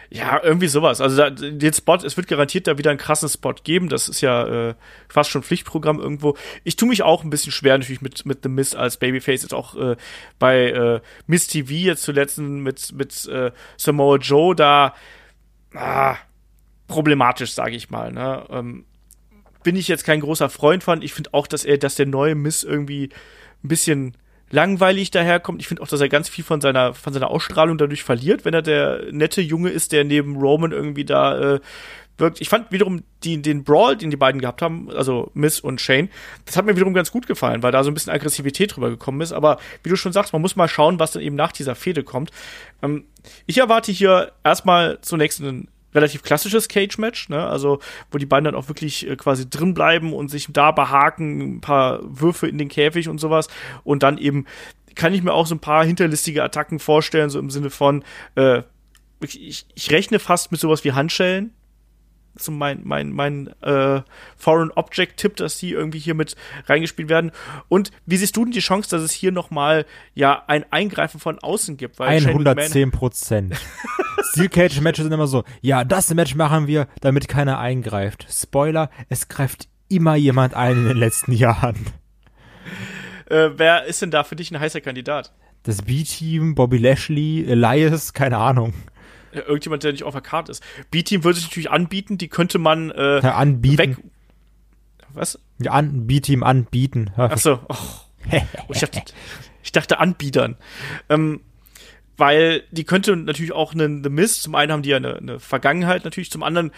Ja, 0.10 0.42
irgendwie 0.42 0.68
sowas. 0.68 1.02
Also 1.02 1.18
da, 1.18 1.30
den 1.30 1.74
Spot, 1.74 1.96
es 1.96 2.16
wird 2.16 2.28
garantiert 2.28 2.68
da 2.68 2.78
wieder 2.78 2.92
einen 2.92 3.00
krassen 3.00 3.28
Spot 3.28 3.54
geben. 3.64 3.90
Das 3.90 4.08
ist 4.08 4.22
ja 4.22 4.70
äh, 4.70 4.76
fast 5.10 5.30
schon 5.30 5.44
Pflichtprogramm 5.44 6.00
irgendwo. 6.00 6.38
Ich 6.64 6.78
tue 6.78 6.88
mich 6.88 7.04
auch 7.04 7.24
ein 7.24 7.30
bisschen 7.30 7.52
schwer 7.52 7.78
natürlich 7.78 8.02
mit 8.02 8.26
mit 8.26 8.44
The 8.44 8.50
Miz 8.50 8.74
als 8.74 8.98
Babyface 8.98 9.42
jetzt 9.42 9.54
auch 9.54 9.76
äh, 9.76 9.98
bei 10.40 10.70
äh, 10.72 11.02
Miss 11.26 11.48
TV 11.48 11.72
jetzt 11.72 12.04
zuletzt 12.04 12.38
mit 12.38 12.94
mit 12.94 13.26
äh, 13.28 13.52
Samoa 13.76 14.18
Joe 14.18 14.56
da 14.56 14.94
ah, 15.74 16.16
problematisch, 16.88 17.54
sage 17.54 17.76
ich 17.76 17.90
mal. 17.90 18.12
Ne? 18.12 18.46
Ähm, 18.50 18.86
bin 19.64 19.76
ich 19.76 19.90
jetzt 19.90 20.06
kein 20.06 20.22
großer 20.22 20.50
Freund 20.50 20.84
von. 20.84 21.02
Ich 21.02 21.14
finde 21.14 21.34
auch, 21.34 21.48
dass 21.48 21.66
er, 21.66 21.78
dass 21.78 21.96
der 21.96 22.06
neue 22.06 22.36
Miss 22.36 22.64
irgendwie 22.64 23.10
ein 23.64 23.68
bisschen 23.68 24.16
langweilig 24.50 25.12
daherkommt. 25.12 25.62
Ich 25.62 25.68
finde 25.68 25.84
auch, 25.84 25.88
dass 25.88 26.02
er 26.02 26.10
ganz 26.10 26.30
viel 26.30 26.44
von 26.44 26.62
seiner, 26.62 26.94
von 26.94 27.14
seiner 27.14 27.30
Ausstrahlung 27.30 27.78
dadurch 27.78 28.04
verliert, 28.04 28.46
wenn 28.46 28.54
er 28.54 28.62
der 28.62 29.12
nette 29.12 29.42
Junge 29.42 29.70
ist, 29.70 29.92
der 29.92 30.04
neben 30.04 30.38
Roman 30.38 30.72
irgendwie 30.72 31.06
da 31.06 31.56
äh, 31.56 31.60
wirkt. 32.18 32.42
Ich 32.42 32.50
fand 32.50 32.72
wiederum 32.72 33.04
die, 33.24 33.42
den 33.42 33.64
Brawl, 33.64 33.96
den 33.96 34.10
die 34.10 34.18
beiden 34.18 34.42
gehabt 34.42 34.62
haben, 34.62 34.90
also 34.92 35.32
Miss 35.34 35.60
und 35.60 35.82
Shane, 35.82 36.10
das 36.46 36.58
hat 36.58 36.66
mir 36.66 36.76
wiederum 36.76 36.94
ganz 36.94 37.12
gut 37.12 37.28
gefallen, 37.28 37.64
weil 37.64 37.72
da 37.72 37.84
so 37.84 37.92
ein 37.92 37.94
bisschen 37.94 38.14
Aggressivität 38.14 38.76
drüber 38.76 38.90
gekommen 38.90 39.22
ist. 39.22 39.34
Aber 39.34 39.60
wie 39.84 39.90
du 39.90 39.96
schon 39.96 40.14
sagst, 40.14 40.34
man 40.34 40.42
muss 40.42 40.56
mal 40.56 40.68
schauen, 40.68 41.00
was 41.00 41.12
dann 41.12 41.22
eben 41.22 41.36
nach 41.36 41.52
dieser 41.52 41.76
Fehde 41.76 42.04
kommt. 42.04 42.32
Ähm, 42.82 43.06
ich 43.46 43.58
erwarte 43.58 43.92
hier 43.92 44.32
erstmal 44.44 45.00
zunächst 45.02 45.42
einen 45.42 45.68
relativ 45.94 46.24
klassisches 46.24 46.68
Cage-Match, 46.68 47.30
ne? 47.30 47.48
Also, 47.48 47.80
wo 48.12 48.18
die 48.18 48.26
beiden 48.26 48.46
dann 48.46 48.56
auch 48.56 48.68
wirklich 48.68 49.08
äh, 49.08 49.16
quasi 49.16 49.50
drin 49.50 49.74
bleiben 49.74 50.14
und 50.14 50.30
sich 50.30 50.48
da 50.50 50.72
behaken, 50.72 51.58
ein 51.58 51.62
paar 51.62 52.00
Würfe 52.04 52.48
in 52.48 52.58
den 52.58 52.70
Käfig 52.70 53.10
und 53.10 53.20
sowas. 53.20 53.48
Und 53.84 54.04
dann 54.04 54.18
eben 54.18 54.46
kann 54.96 55.14
ich 55.14 55.24
mir 55.24 55.34
auch 55.34 55.48
so 55.48 55.56
ein 55.56 55.60
paar 55.60 55.86
hinterlistige 55.86 56.44
Attacken 56.44 56.80
vorstellen, 56.80 57.30
so 57.30 57.40
im 57.40 57.50
Sinne 57.50 57.70
von, 57.70 58.04
äh, 58.36 58.64
ich, 59.22 59.66
ich 59.74 59.92
rechne 59.92 60.20
fast 60.20 60.52
mit 60.52 60.60
sowas 60.60 60.84
wie 60.84 60.92
Handschellen. 60.92 61.54
So 62.40 62.52
mein, 62.52 62.82
mein, 62.84 63.12
mein 63.12 63.48
äh, 63.62 64.02
Foreign 64.38 64.72
Object-Tipp, 64.72 65.36
dass 65.38 65.58
die 65.58 65.72
irgendwie 65.72 66.00
hier 66.00 66.14
mit 66.14 66.36
reingespielt 66.66 67.10
werden. 67.10 67.32
Und 67.68 67.92
wie 68.06 68.18
siehst 68.18 68.36
du 68.38 68.44
denn 68.46 68.52
die 68.52 68.60
Chance, 68.60 68.90
dass 68.90 69.02
es 69.02 69.12
hier 69.12 69.32
nochmal 69.32 69.86
ja 70.14 70.44
ein 70.48 70.66
Eingreifen 70.72 71.20
von 71.20 71.40
außen 71.40 71.78
gibt? 71.78 72.00
Weil 72.00 72.22
Shane 72.22 72.36
McMahon- 72.36 72.48
110 72.50 72.92
Prozent. 72.92 73.56
Steel 74.32 74.50
Cage 74.50 74.82
Matches 74.82 75.04
sind 75.04 75.14
immer 75.14 75.28
so, 75.28 75.44
ja, 75.62 75.84
das 75.84 76.14
Match 76.14 76.36
machen 76.36 76.68
wir, 76.68 76.88
damit 77.02 77.28
keiner 77.28 77.60
eingreift. 77.60 78.28
Spoiler, 78.30 78.90
es 79.10 79.28
greift 79.30 79.68
immer 79.90 80.16
jemand 80.16 80.54
ein 80.54 80.78
in 80.78 80.88
den 80.88 80.98
letzten 80.98 81.32
Jahren. 81.32 81.78
Äh, 83.30 83.52
wer 83.56 83.86
ist 83.86 84.02
denn 84.02 84.12
da 84.12 84.24
für 84.24 84.36
dich 84.36 84.52
ein 84.52 84.60
heißer 84.60 84.82
Kandidat? 84.82 85.34
Das 85.64 85.82
B-Team, 85.82 86.56
Bobby 86.56 86.78
Lashley, 86.78 87.46
Elias, 87.48 88.14
keine 88.14 88.38
Ahnung. 88.38 88.74
Ja, 89.38 89.44
Irgendjemand, 89.48 89.84
der 89.84 89.92
nicht 89.92 90.04
auf 90.04 90.14
der 90.14 90.22
Karte 90.22 90.52
ist. 90.52 90.64
B-Team 90.92 91.24
würde 91.24 91.38
sich 91.40 91.48
natürlich 91.48 91.72
anbieten, 91.72 92.18
die 92.18 92.28
könnte 92.28 92.60
man 92.60 92.92
äh, 92.92 93.22
Ja, 93.22 93.36
anbieten. 93.36 93.78
weg. 93.78 93.98
Was? 95.14 95.40
Ja, 95.60 95.72
an, 95.72 96.08
B-Team 96.08 96.44
anbieten. 96.44 97.12
Achso, 97.16 97.60
oh, 97.70 97.76
Und 98.68 98.76
ich 98.76 98.80
dachte, 98.82 99.02
ich 99.64 99.72
dachte 99.72 100.00
Anbietern. 100.00 100.58
Ähm, 101.10 101.42
weil 102.18 102.64
die 102.72 102.84
könnte 102.84 103.16
natürlich 103.16 103.52
auch 103.52 103.74
einen 103.74 104.04
The 104.04 104.10
Mist, 104.10 104.42
zum 104.44 104.56
einen 104.56 104.72
haben 104.72 104.82
die 104.82 104.90
ja 104.90 104.98
eine, 104.98 105.16
eine 105.18 105.40
Vergangenheit 105.40 106.04
natürlich, 106.04 106.32
zum 106.32 106.44
anderen 106.44 106.72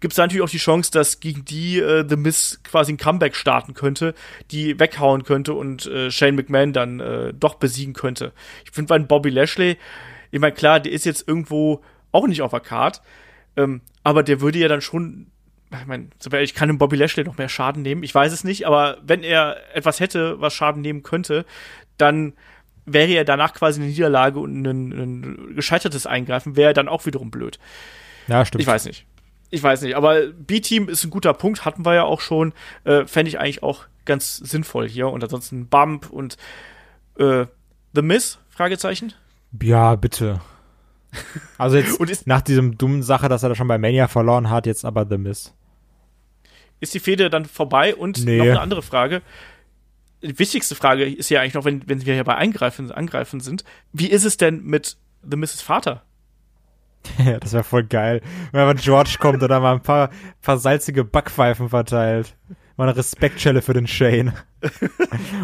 gibt 0.00 0.12
es 0.12 0.18
natürlich 0.18 0.42
auch 0.42 0.48
die 0.50 0.58
Chance, 0.58 0.90
dass 0.90 1.20
gegen 1.20 1.44
die 1.44 1.78
äh, 1.78 2.06
The 2.08 2.16
Miz 2.16 2.60
quasi 2.64 2.92
ein 2.92 2.96
Comeback 2.96 3.36
starten 3.36 3.74
könnte, 3.74 4.14
die 4.50 4.78
weghauen 4.80 5.24
könnte 5.24 5.52
und 5.54 5.86
äh, 5.86 6.10
Shane 6.10 6.34
McMahon 6.36 6.72
dann 6.72 7.00
äh, 7.00 7.34
doch 7.34 7.54
besiegen 7.56 7.92
könnte. 7.94 8.32
Ich 8.64 8.70
finde 8.72 8.88
bei 8.88 8.98
Bobby 8.98 9.28
Lashley, 9.30 9.76
ich 10.30 10.40
meine, 10.40 10.54
klar, 10.54 10.80
der 10.80 10.92
ist 10.92 11.04
jetzt 11.04 11.26
irgendwo 11.26 11.82
auch 12.12 12.26
nicht 12.26 12.42
auf 12.42 12.50
der 12.50 12.60
Card, 12.60 13.02
ähm, 13.56 13.80
aber 14.02 14.22
der 14.22 14.40
würde 14.40 14.58
ja 14.58 14.68
dann 14.68 14.80
schon, 14.80 15.28
ich 15.70 15.86
meine, 15.86 16.08
ehrlich, 16.32 16.54
kann 16.54 16.68
dem 16.68 16.78
Bobby 16.78 16.96
Lashley 16.96 17.24
noch 17.24 17.38
mehr 17.38 17.48
Schaden 17.48 17.82
nehmen? 17.82 18.02
Ich 18.02 18.14
weiß 18.14 18.32
es 18.32 18.44
nicht, 18.44 18.66
aber 18.66 18.98
wenn 19.02 19.22
er 19.22 19.56
etwas 19.74 20.00
hätte, 20.00 20.40
was 20.40 20.54
Schaden 20.54 20.82
nehmen 20.82 21.02
könnte, 21.02 21.44
dann 21.96 22.32
wäre 22.86 23.12
er 23.12 23.24
danach 23.24 23.54
quasi 23.54 23.80
eine 23.80 23.90
Niederlage 23.90 24.40
und 24.40 24.64
ein, 24.64 24.92
ein 24.92 25.54
gescheitertes 25.54 26.06
Eingreifen, 26.06 26.56
wäre 26.56 26.72
dann 26.72 26.88
auch 26.88 27.06
wiederum 27.06 27.30
blöd. 27.30 27.58
Ja, 28.26 28.44
stimmt. 28.44 28.62
Ich 28.62 28.66
weiß 28.66 28.86
nicht 28.86 29.06
ich 29.50 29.62
weiß 29.62 29.82
nicht, 29.82 29.96
aber 29.96 30.28
B-Team 30.28 30.88
ist 30.88 31.04
ein 31.04 31.10
guter 31.10 31.34
Punkt, 31.34 31.64
hatten 31.64 31.84
wir 31.84 31.94
ja 31.94 32.04
auch 32.04 32.20
schon. 32.20 32.52
Äh, 32.84 33.04
Fände 33.06 33.28
ich 33.28 33.38
eigentlich 33.38 33.62
auch 33.62 33.86
ganz 34.04 34.36
sinnvoll 34.36 34.88
hier. 34.88 35.08
Und 35.08 35.22
ansonsten 35.22 35.66
Bump 35.66 36.08
und 36.10 36.36
äh, 37.18 37.46
The 37.92 38.02
Miss? 38.02 38.38
Fragezeichen? 38.48 39.12
Ja, 39.62 39.96
bitte. 39.96 40.40
Also 41.58 41.76
jetzt 41.76 42.00
nach 42.26 42.40
diesem 42.40 42.78
dummen 42.78 43.02
Sache, 43.02 43.28
dass 43.28 43.42
er 43.42 43.48
da 43.48 43.54
schon 43.54 43.68
bei 43.68 43.78
Mania 43.78 44.08
verloren 44.08 44.50
hat, 44.50 44.66
jetzt 44.66 44.84
aber 44.84 45.06
The 45.08 45.18
Miss. 45.18 45.54
Ist 46.80 46.94
die 46.94 47.00
Fehde 47.00 47.30
dann 47.30 47.44
vorbei? 47.44 47.94
Und 47.94 48.24
nee. 48.24 48.38
noch 48.38 48.46
eine 48.46 48.60
andere 48.60 48.82
Frage. 48.82 49.22
Die 50.22 50.38
wichtigste 50.38 50.74
Frage 50.74 51.04
ist 51.04 51.30
ja 51.30 51.40
eigentlich 51.40 51.54
noch, 51.54 51.64
wenn, 51.64 51.86
wenn 51.88 52.04
wir 52.04 52.14
hier 52.14 52.24
bei 52.24 52.36
Eingreifen, 52.36 52.90
Angreifen 52.92 53.40
sind. 53.40 53.64
Wie 53.92 54.08
ist 54.08 54.24
es 54.24 54.36
denn 54.36 54.62
mit 54.64 54.96
The 55.28 55.36
Misses 55.36 55.62
Vater? 55.62 56.02
Ja, 57.24 57.38
das 57.38 57.54
wäre 57.54 57.64
voll 57.64 57.84
geil. 57.84 58.20
Wenn 58.52 58.66
mal 58.66 58.74
George 58.74 59.16
kommt 59.18 59.42
und 59.42 59.48
dann 59.48 59.62
mal 59.62 59.72
ein 59.72 59.82
paar, 59.82 60.10
paar 60.42 60.58
salzige 60.58 61.02
Backpfeifen 61.02 61.70
verteilt. 61.70 62.36
Mal 62.80 62.88
eine 62.88 62.96
Respektschelle 62.96 63.60
für 63.60 63.74
den 63.74 63.86
Shane. 63.86 64.32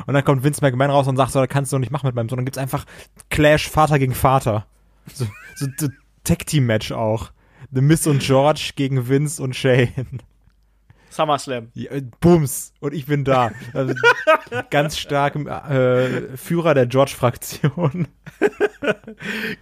und 0.07 0.14
dann 0.14 0.25
kommt 0.25 0.42
Vince 0.42 0.62
McMahon 0.62 0.90
raus 0.90 1.07
und 1.07 1.16
sagt 1.16 1.33
so, 1.33 1.38
da 1.38 1.46
kannst 1.46 1.70
du 1.70 1.79
nicht 1.79 1.92
machen 1.92 2.07
mit 2.07 2.14
meinem 2.14 2.31
Sohn. 2.31 2.38
Dann 2.38 2.46
gibt's 2.46 2.57
einfach 2.57 2.87
Clash 3.29 3.68
Vater 3.68 3.99
gegen 3.99 4.14
Vater. 4.14 4.66
So, 5.12 5.27
so, 5.55 5.66
so 5.77 5.88
Tag-Team-Match 6.25 6.92
auch. 6.92 7.33
The 7.72 7.83
Miss 7.83 8.07
und 8.07 8.22
George 8.22 8.72
gegen 8.75 9.07
Vince 9.11 9.42
und 9.42 9.55
Shane. 9.55 9.92
SummerSlam. 11.11 11.68
Ja, 11.75 11.90
Bums. 12.20 12.72
Und 12.81 12.94
ich 12.94 13.05
bin 13.05 13.25
da. 13.25 13.51
Also, 13.75 13.92
ganz 14.70 14.96
stark 14.96 15.37
äh, 15.37 16.38
Führer 16.38 16.72
der 16.72 16.87
George-Fraktion. 16.87 18.09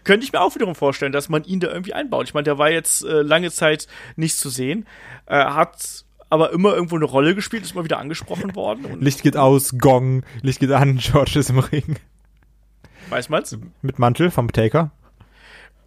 Könnte 0.04 0.24
ich 0.24 0.32
mir 0.32 0.40
auch 0.40 0.54
wiederum 0.54 0.76
vorstellen, 0.76 1.10
dass 1.10 1.28
man 1.28 1.42
ihn 1.42 1.58
da 1.58 1.72
irgendwie 1.72 1.92
einbaut. 1.92 2.28
Ich 2.28 2.34
meine, 2.34 2.44
der 2.44 2.58
war 2.58 2.70
jetzt 2.70 3.04
äh, 3.04 3.22
lange 3.22 3.50
Zeit 3.50 3.88
nicht 4.14 4.36
zu 4.36 4.48
sehen. 4.48 4.86
Äh, 5.26 5.44
hat 5.44 6.04
aber 6.34 6.52
immer 6.52 6.74
irgendwo 6.74 6.96
eine 6.96 7.04
Rolle 7.04 7.36
gespielt, 7.36 7.62
ist 7.62 7.76
mal 7.76 7.84
wieder 7.84 7.98
angesprochen 7.98 8.56
worden. 8.56 9.00
Licht 9.00 9.22
geht 9.22 9.36
aus, 9.36 9.78
Gong, 9.78 10.24
Licht 10.42 10.58
geht 10.58 10.72
an, 10.72 10.96
George 11.00 11.38
ist 11.38 11.48
im 11.48 11.60
Ring. 11.60 11.96
Weiß 13.08 13.28
man's? 13.28 13.56
Mit 13.82 14.00
Mantel 14.00 14.32
vom 14.32 14.50
Taker. 14.50 14.90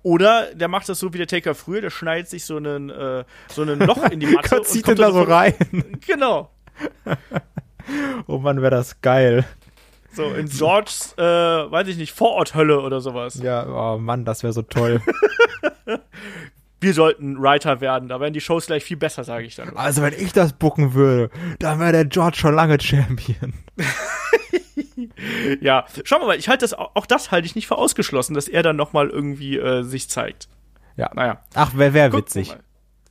Oder 0.03 0.53
der 0.55 0.69
macht 0.69 0.87
das 0.87 0.99
so 0.99 1.13
wie 1.13 1.17
der 1.17 1.27
Taker 1.27 1.53
früher, 1.53 1.81
der 1.81 1.89
schneidet 1.89 2.29
sich 2.29 2.45
so 2.45 2.55
einen, 2.55 2.89
äh, 2.89 3.25
so 3.49 3.61
einen 3.61 3.79
Loch 3.79 4.09
in 4.09 4.21
die 4.21 4.27
Matte 4.33 4.49
Gott, 4.49 4.67
zieht 4.67 4.87
und 4.87 4.97
da 4.99 5.11
so 5.11 5.23
rein. 5.23 5.53
Genau. 6.07 6.49
oh 8.27 8.37
Mann, 8.37 8.61
wäre 8.61 8.71
das 8.71 9.01
geil. 9.01 9.45
So 10.13 10.33
in 10.33 10.47
Georges, 10.47 11.13
äh, 11.17 11.21
weiß 11.21 11.89
ich 11.89 11.97
nicht, 11.97 12.13
Vororthölle 12.13 12.79
oder 12.79 13.01
sowas. 13.01 13.41
Ja, 13.43 13.67
oh 13.67 13.97
Mann, 13.97 14.23
das 14.23 14.43
wäre 14.43 14.53
so 14.53 14.61
toll. 14.61 15.01
Wir 16.79 16.93
sollten 16.93 17.41
Writer 17.41 17.81
werden, 17.81 18.07
da 18.07 18.19
wären 18.19 18.33
die 18.33 18.41
Shows 18.41 18.67
gleich 18.67 18.83
viel 18.83 18.97
besser, 18.97 19.23
sage 19.23 19.45
ich 19.45 19.55
dann. 19.55 19.75
Also 19.75 20.03
wenn 20.03 20.13
ich 20.13 20.31
das 20.31 20.53
bucken 20.53 20.93
würde, 20.93 21.31
dann 21.59 21.79
wäre 21.79 21.91
der 21.91 22.05
George 22.05 22.37
schon 22.37 22.53
lange 22.53 22.79
Champion. 22.79 23.53
ja, 25.61 25.85
schauen 26.03 26.21
wir 26.21 26.27
mal, 26.27 26.37
ich 26.37 26.49
halte 26.49 26.63
das, 26.63 26.73
auch 26.73 27.05
das 27.07 27.31
halte 27.31 27.47
ich 27.47 27.55
nicht 27.55 27.67
für 27.67 27.77
ausgeschlossen, 27.77 28.35
dass 28.35 28.47
er 28.47 28.61
dann 28.61 28.75
nochmal 28.75 29.09
irgendwie 29.09 29.57
äh, 29.57 29.81
sich 29.83 30.09
zeigt. 30.09 30.49
Ja. 30.97 31.11
Naja. 31.13 31.41
Ach, 31.53 31.75
wäre 31.75 31.93
wär 31.93 32.13
witzig. 32.13 32.55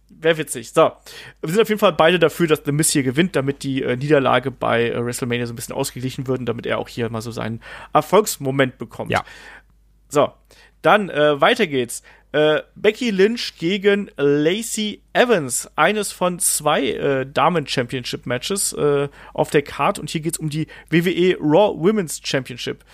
Wäre 0.09 0.39
witzig. 0.39 0.73
So. 0.73 0.93
Wir 1.41 1.53
sind 1.53 1.63
auf 1.63 1.69
jeden 1.69 1.79
Fall 1.79 1.93
beide 1.93 2.19
dafür, 2.19 2.47
dass 2.47 2.63
The 2.65 2.73
Miss 2.73 2.91
hier 2.91 3.03
gewinnt, 3.03 3.37
damit 3.37 3.63
die 3.63 3.83
äh, 3.83 3.97
Niederlage 3.97 4.51
bei 4.51 4.91
äh, 4.91 5.05
WrestleMania 5.05 5.47
so 5.47 5.53
ein 5.53 5.57
bisschen 5.57 5.75
ausgeglichen 5.75 6.27
wird 6.27 6.41
und 6.41 6.47
damit 6.47 6.67
er 6.67 6.79
auch 6.79 6.89
hier 6.89 7.09
mal 7.11 7.21
so 7.21 7.31
seinen 7.31 7.61
Erfolgsmoment 7.93 8.79
bekommt. 8.79 9.11
Ja. 9.11 9.25
So. 10.09 10.33
Dann 10.83 11.11
äh, 11.11 11.41
weiter 11.41 11.67
geht's. 11.67 12.03
Äh, 12.37 12.65
Becky 12.75 13.09
Lynch 13.09 13.55
gegen 13.59 14.11
Lacey 14.19 15.01
Evans. 15.15 15.71
Eines 15.75 16.13
von 16.13 16.39
zwei 16.39 16.91
äh, 16.91 17.25
Damen-Championship-Matches 17.25 18.75
äh, 18.75 19.09
auf 19.33 19.49
der 19.49 19.63
Card. 19.63 19.99
Und 19.99 20.11
hier 20.11 20.21
geht's 20.21 20.37
um 20.37 20.51
die 20.51 20.67
WWE 20.91 21.39
Raw 21.41 21.75
Women's 21.79 22.21
Championship. 22.23 22.85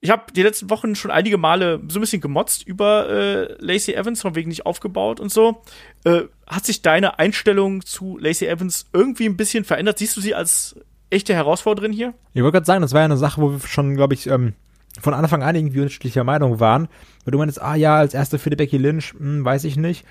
Ich 0.00 0.08
habe 0.08 0.32
die 0.32 0.42
letzten 0.42 0.70
Wochen 0.70 0.94
schon 0.94 1.10
einige 1.10 1.36
Male 1.36 1.82
so 1.88 1.98
ein 1.98 2.00
bisschen 2.00 2.22
gemotzt 2.22 2.66
über 2.66 3.10
äh, 3.10 3.56
Lacey 3.58 3.92
Evans, 3.92 4.22
von 4.22 4.34
wegen 4.34 4.48
nicht 4.48 4.64
aufgebaut 4.64 5.20
und 5.20 5.30
so. 5.30 5.62
Äh, 6.04 6.22
hat 6.46 6.64
sich 6.64 6.80
deine 6.80 7.18
Einstellung 7.18 7.84
zu 7.84 8.16
Lacey 8.16 8.46
Evans 8.46 8.86
irgendwie 8.94 9.26
ein 9.26 9.36
bisschen 9.36 9.64
verändert? 9.64 9.98
Siehst 9.98 10.16
du 10.16 10.22
sie 10.22 10.34
als 10.34 10.76
echte 11.10 11.34
Herausforderin 11.34 11.92
hier? 11.92 12.14
Ich 12.32 12.40
wollte 12.40 12.54
gerade 12.54 12.66
sagen, 12.66 12.80
das 12.80 12.94
war 12.94 13.02
ja 13.02 13.04
eine 13.04 13.18
Sache, 13.18 13.42
wo 13.42 13.52
wir 13.52 13.60
schon, 13.60 13.96
glaube 13.96 14.14
ich, 14.14 14.28
ähm, 14.28 14.54
von 15.00 15.14
Anfang 15.14 15.42
an 15.42 15.54
irgendwie 15.54 15.80
unterschiedlicher 15.80 16.24
Meinung 16.24 16.60
waren. 16.60 16.88
Weil 17.24 17.32
du 17.32 17.38
meinst, 17.38 17.60
ah 17.60 17.74
ja, 17.74 17.96
als 17.96 18.14
erste 18.14 18.38
für 18.38 18.50
die 18.50 18.56
Becky 18.56 18.78
Lynch, 18.78 19.14
hm, 19.16 19.44
weiß 19.44 19.64
ich 19.64 19.76
nicht. 19.76 20.06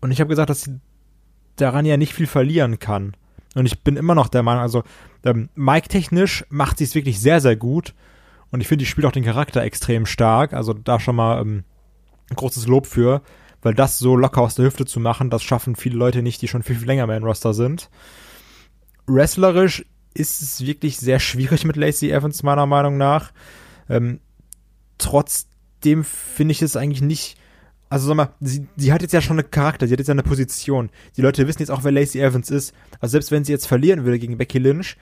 Und 0.00 0.10
ich 0.10 0.20
habe 0.20 0.28
gesagt, 0.28 0.50
dass 0.50 0.62
sie 0.62 0.80
daran 1.56 1.86
ja 1.86 1.96
nicht 1.96 2.14
viel 2.14 2.26
verlieren 2.26 2.78
kann. 2.78 3.16
Und 3.54 3.66
ich 3.66 3.82
bin 3.82 3.96
immer 3.96 4.14
noch 4.14 4.28
der 4.28 4.42
Meinung, 4.42 4.62
also 4.62 4.82
ähm, 5.24 5.48
Mike-technisch 5.54 6.44
macht 6.50 6.78
sie 6.78 6.84
es 6.84 6.94
wirklich 6.94 7.20
sehr, 7.20 7.40
sehr 7.40 7.56
gut. 7.56 7.94
Und 8.50 8.60
ich 8.60 8.68
finde, 8.68 8.84
die 8.84 8.86
spielt 8.86 9.06
auch 9.06 9.12
den 9.12 9.24
Charakter 9.24 9.62
extrem 9.62 10.06
stark. 10.06 10.52
Also 10.52 10.72
da 10.72 11.00
schon 11.00 11.16
mal 11.16 11.40
ähm, 11.40 11.64
großes 12.34 12.66
Lob 12.66 12.86
für. 12.86 13.22
Weil 13.62 13.74
das 13.74 13.98
so 13.98 14.16
locker 14.16 14.42
aus 14.42 14.54
der 14.54 14.66
Hüfte 14.66 14.84
zu 14.84 15.00
machen, 15.00 15.30
das 15.30 15.42
schaffen 15.42 15.74
viele 15.74 15.96
Leute 15.96 16.22
nicht, 16.22 16.42
die 16.42 16.48
schon 16.48 16.62
viel, 16.62 16.76
viel 16.76 16.86
länger 16.86 17.06
mehr 17.06 17.16
im 17.16 17.24
Roster 17.24 17.54
sind. 17.54 17.90
Wrestlerisch 19.06 19.84
ist 20.14 20.42
es 20.42 20.64
wirklich 20.64 20.98
sehr 20.98 21.18
schwierig 21.18 21.64
mit 21.64 21.76
Lacey 21.76 22.10
Evans, 22.10 22.42
meiner 22.42 22.66
Meinung 22.66 22.96
nach. 22.96 23.32
Ähm, 23.88 24.20
trotzdem 24.98 26.04
finde 26.04 26.52
ich 26.52 26.62
es 26.62 26.76
eigentlich 26.76 27.02
nicht. 27.02 27.36
Also 27.88 28.08
sag 28.08 28.16
mal, 28.16 28.30
sie, 28.40 28.66
sie 28.76 28.92
hat 28.92 29.02
jetzt 29.02 29.12
ja 29.12 29.20
schon 29.20 29.38
einen 29.38 29.50
Charakter, 29.50 29.86
sie 29.86 29.92
hat 29.92 30.00
jetzt 30.00 30.08
ja 30.08 30.12
eine 30.12 30.22
Position. 30.22 30.90
Die 31.16 31.22
Leute 31.22 31.46
wissen 31.46 31.60
jetzt 31.60 31.70
auch, 31.70 31.84
wer 31.84 31.92
Lacey 31.92 32.20
Evans 32.20 32.50
ist. 32.50 32.74
Also 33.00 33.12
selbst 33.12 33.30
wenn 33.30 33.44
sie 33.44 33.52
jetzt 33.52 33.66
verlieren 33.66 34.04
würde 34.04 34.18
gegen 34.18 34.38
Becky 34.38 34.58
Lynch, 34.58 34.96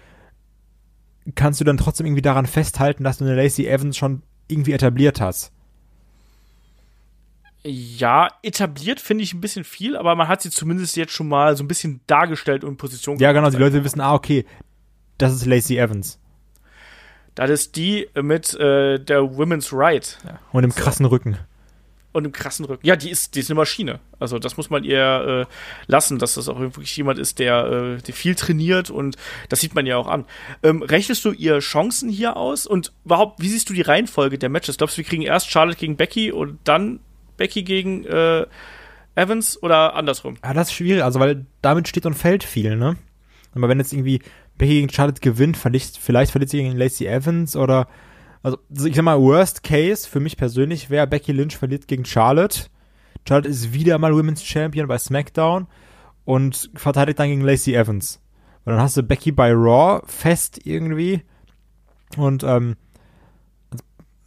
kannst 1.34 1.60
du 1.60 1.64
dann 1.64 1.78
trotzdem 1.78 2.06
irgendwie 2.06 2.22
daran 2.22 2.46
festhalten, 2.46 3.04
dass 3.04 3.18
du 3.18 3.24
eine 3.24 3.34
Lacey 3.34 3.66
Evans 3.66 3.96
schon 3.96 4.22
irgendwie 4.48 4.72
etabliert 4.72 5.20
hast. 5.20 5.52
Ja, 7.66 8.28
etabliert 8.42 9.00
finde 9.00 9.24
ich 9.24 9.32
ein 9.32 9.40
bisschen 9.40 9.64
viel, 9.64 9.96
aber 9.96 10.14
man 10.16 10.28
hat 10.28 10.42
sie 10.42 10.50
zumindest 10.50 10.96
jetzt 10.96 11.12
schon 11.12 11.28
mal 11.28 11.56
so 11.56 11.64
ein 11.64 11.68
bisschen 11.68 12.00
dargestellt 12.06 12.62
und 12.62 12.76
Position 12.76 13.16
Ja, 13.18 13.32
genau, 13.32 13.48
die 13.48 13.56
Leute 13.56 13.82
wissen, 13.84 14.02
ah, 14.02 14.12
okay, 14.12 14.44
das 15.16 15.32
ist 15.32 15.46
Lacey 15.46 15.78
Evans. 15.78 16.18
Das 17.34 17.50
ist 17.50 17.76
die 17.76 18.08
mit 18.20 18.54
äh, 18.54 18.98
der 18.98 19.36
Women's 19.36 19.72
Right. 19.72 20.18
Ja. 20.24 20.38
Und 20.52 20.64
im 20.64 20.74
krassen 20.74 21.06
Rücken. 21.06 21.38
Und 22.12 22.24
im 22.26 22.30
krassen 22.30 22.64
Rücken. 22.64 22.86
Ja, 22.86 22.94
die 22.94 23.10
ist, 23.10 23.34
die 23.34 23.40
ist 23.40 23.50
eine 23.50 23.56
Maschine. 23.56 23.98
Also 24.20 24.38
das 24.38 24.56
muss 24.56 24.70
man 24.70 24.84
ihr 24.84 25.46
äh, 25.48 25.54
lassen, 25.88 26.20
dass 26.20 26.34
das 26.34 26.48
auch 26.48 26.60
wirklich 26.60 26.96
jemand 26.96 27.18
ist, 27.18 27.40
der, 27.40 27.66
äh, 27.66 28.02
der 28.02 28.14
viel 28.14 28.36
trainiert 28.36 28.88
und 28.88 29.16
das 29.48 29.60
sieht 29.60 29.74
man 29.74 29.84
ja 29.84 29.96
auch 29.96 30.06
an. 30.06 30.24
Ähm, 30.62 30.82
rechnest 30.82 31.24
du 31.24 31.32
ihr 31.32 31.58
Chancen 31.58 32.08
hier 32.08 32.36
aus? 32.36 32.68
Und 32.68 32.92
überhaupt, 33.04 33.42
wie 33.42 33.48
siehst 33.48 33.68
du 33.68 33.74
die 33.74 33.82
Reihenfolge 33.82 34.38
der 34.38 34.48
Matches? 34.48 34.76
Glaubst 34.76 34.96
du, 34.96 34.98
wir 34.98 35.04
kriegen 35.04 35.22
erst 35.22 35.50
Charlotte 35.50 35.76
gegen 35.76 35.96
Becky 35.96 36.30
und 36.30 36.60
dann 36.62 37.00
Becky 37.36 37.64
gegen 37.64 38.04
äh, 38.04 38.46
Evans 39.16 39.60
oder 39.60 39.96
andersrum? 39.96 40.36
Ja, 40.44 40.54
das 40.54 40.68
ist 40.68 40.74
schwierig, 40.74 41.02
also 41.02 41.18
weil 41.18 41.46
damit 41.62 41.88
steht 41.88 42.06
und 42.06 42.14
fällt 42.14 42.44
viel, 42.44 42.76
ne? 42.76 42.96
Aber 43.56 43.68
wenn 43.68 43.78
jetzt 43.78 43.92
irgendwie 43.92 44.20
Becky 44.58 44.74
gegen 44.74 44.90
Charlotte 44.90 45.20
gewinnt, 45.20 45.56
verliert, 45.56 45.98
vielleicht 46.00 46.30
verliert 46.30 46.50
sie 46.50 46.58
gegen 46.58 46.76
Lacey 46.76 47.06
Evans 47.06 47.56
oder 47.56 47.88
also 48.42 48.58
ich 48.70 48.94
sag 48.94 49.04
mal, 49.04 49.20
Worst 49.20 49.62
Case 49.62 50.08
für 50.08 50.20
mich 50.20 50.36
persönlich 50.36 50.90
wäre, 50.90 51.06
Becky 51.06 51.32
Lynch 51.32 51.56
verliert 51.56 51.88
gegen 51.88 52.04
Charlotte. 52.04 52.66
Charlotte 53.26 53.48
ist 53.48 53.72
wieder 53.72 53.98
mal 53.98 54.14
Women's 54.14 54.44
Champion 54.44 54.86
bei 54.86 54.98
SmackDown 54.98 55.66
und 56.26 56.70
verteidigt 56.74 57.18
dann 57.18 57.28
gegen 57.28 57.40
Lacey 57.40 57.74
Evans. 57.74 58.20
Und 58.64 58.72
dann 58.72 58.82
hast 58.82 58.96
du 58.98 59.02
Becky 59.02 59.32
bei 59.32 59.52
Raw 59.52 60.02
fest 60.06 60.60
irgendwie. 60.64 61.22
Und 62.16 62.44
ähm, 62.44 62.76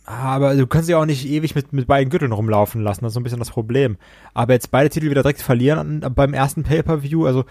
aber 0.08 0.56
du 0.56 0.66
kannst 0.68 0.88
sie 0.88 0.96
auch 0.96 1.06
nicht 1.06 1.28
ewig 1.28 1.54
mit, 1.54 1.74
mit 1.74 1.86
beiden 1.86 2.10
Gürteln 2.10 2.32
rumlaufen 2.32 2.82
lassen, 2.82 3.04
das 3.04 3.12
ist 3.12 3.14
so 3.16 3.20
ein 3.20 3.24
bisschen 3.24 3.40
das 3.40 3.52
Problem. 3.52 3.98
Aber 4.34 4.54
jetzt 4.54 4.72
beide 4.72 4.90
Titel 4.90 5.10
wieder 5.10 5.22
direkt 5.22 5.42
verlieren 5.42 6.00
beim 6.16 6.34
ersten 6.34 6.64
Pay-Per-View, 6.64 7.26
also 7.26 7.44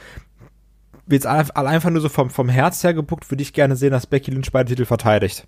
jetzt 1.09 1.27
einfach 1.27 1.91
nur 1.91 2.01
so 2.01 2.09
vom, 2.09 2.31
vom 2.31 2.49
Herz 2.49 2.83
her 2.83 2.95
gebuckt, 2.95 3.31
würde 3.31 3.43
ich 3.43 3.53
gerne 3.53 3.77
sehen, 3.77 3.93
dass 3.93 4.07
Becky 4.07 4.31
Lynch 4.31 4.51
beide 4.53 4.71
Titel 4.71 4.85
verteidigt. 4.85 5.47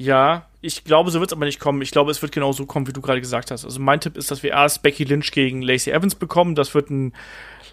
Ja, 0.00 0.46
ich 0.60 0.84
glaube, 0.84 1.10
so 1.10 1.18
wird 1.18 1.32
es 1.32 1.36
aber 1.36 1.44
nicht 1.44 1.58
kommen. 1.58 1.82
Ich 1.82 1.90
glaube, 1.90 2.12
es 2.12 2.22
wird 2.22 2.30
genau 2.30 2.52
so 2.52 2.66
kommen, 2.66 2.86
wie 2.86 2.92
du 2.92 3.00
gerade 3.00 3.20
gesagt 3.20 3.50
hast. 3.50 3.64
Also 3.64 3.80
mein 3.80 3.98
Tipp 3.98 4.16
ist, 4.16 4.30
dass 4.30 4.44
wir 4.44 4.50
erst 4.50 4.80
Becky 4.80 5.02
Lynch 5.02 5.32
gegen 5.32 5.60
Lacey 5.60 5.90
Evans 5.90 6.14
bekommen. 6.14 6.54
Das 6.54 6.72
wird 6.72 6.88
ein 6.88 7.12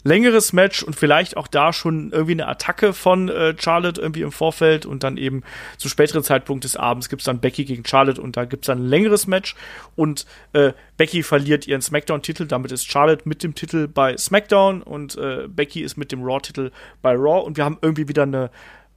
längeres 0.03 0.51
Match 0.51 0.81
und 0.81 0.95
vielleicht 0.95 1.37
auch 1.37 1.45
da 1.45 1.71
schon 1.71 2.11
irgendwie 2.11 2.31
eine 2.31 2.47
Attacke 2.47 2.93
von 2.93 3.29
äh, 3.29 3.53
Charlotte 3.59 4.01
irgendwie 4.01 4.23
im 4.23 4.31
Vorfeld 4.31 4.87
und 4.87 5.03
dann 5.03 5.17
eben 5.17 5.43
zu 5.77 5.87
späteren 5.87 6.23
Zeitpunkt 6.23 6.63
des 6.63 6.75
Abends 6.75 7.09
gibt 7.09 7.21
es 7.21 7.25
dann 7.27 7.39
Becky 7.39 7.63
gegen 7.63 7.85
Charlotte 7.85 8.19
und 8.19 8.37
da 8.37 8.45
gibt 8.45 8.63
es 8.63 8.67
dann 8.67 8.79
ein 8.79 8.87
längeres 8.87 9.27
Match 9.27 9.55
und 9.95 10.25
äh, 10.53 10.73
Becky 10.97 11.21
verliert 11.21 11.67
ihren 11.67 11.81
SmackDown-Titel, 11.81 12.47
damit 12.47 12.71
ist 12.71 12.89
Charlotte 12.89 13.27
mit 13.27 13.43
dem 13.43 13.53
Titel 13.53 13.87
bei 13.87 14.17
SmackDown 14.17 14.81
und 14.81 15.15
äh, 15.15 15.47
Becky 15.47 15.81
ist 15.81 15.97
mit 15.97 16.11
dem 16.11 16.23
Raw-Titel 16.23 16.71
bei 17.03 17.13
Raw 17.13 17.43
und 17.43 17.57
wir 17.57 17.65
haben 17.65 17.77
irgendwie 17.81 18.07
wieder 18.07 18.23
eine 18.23 18.51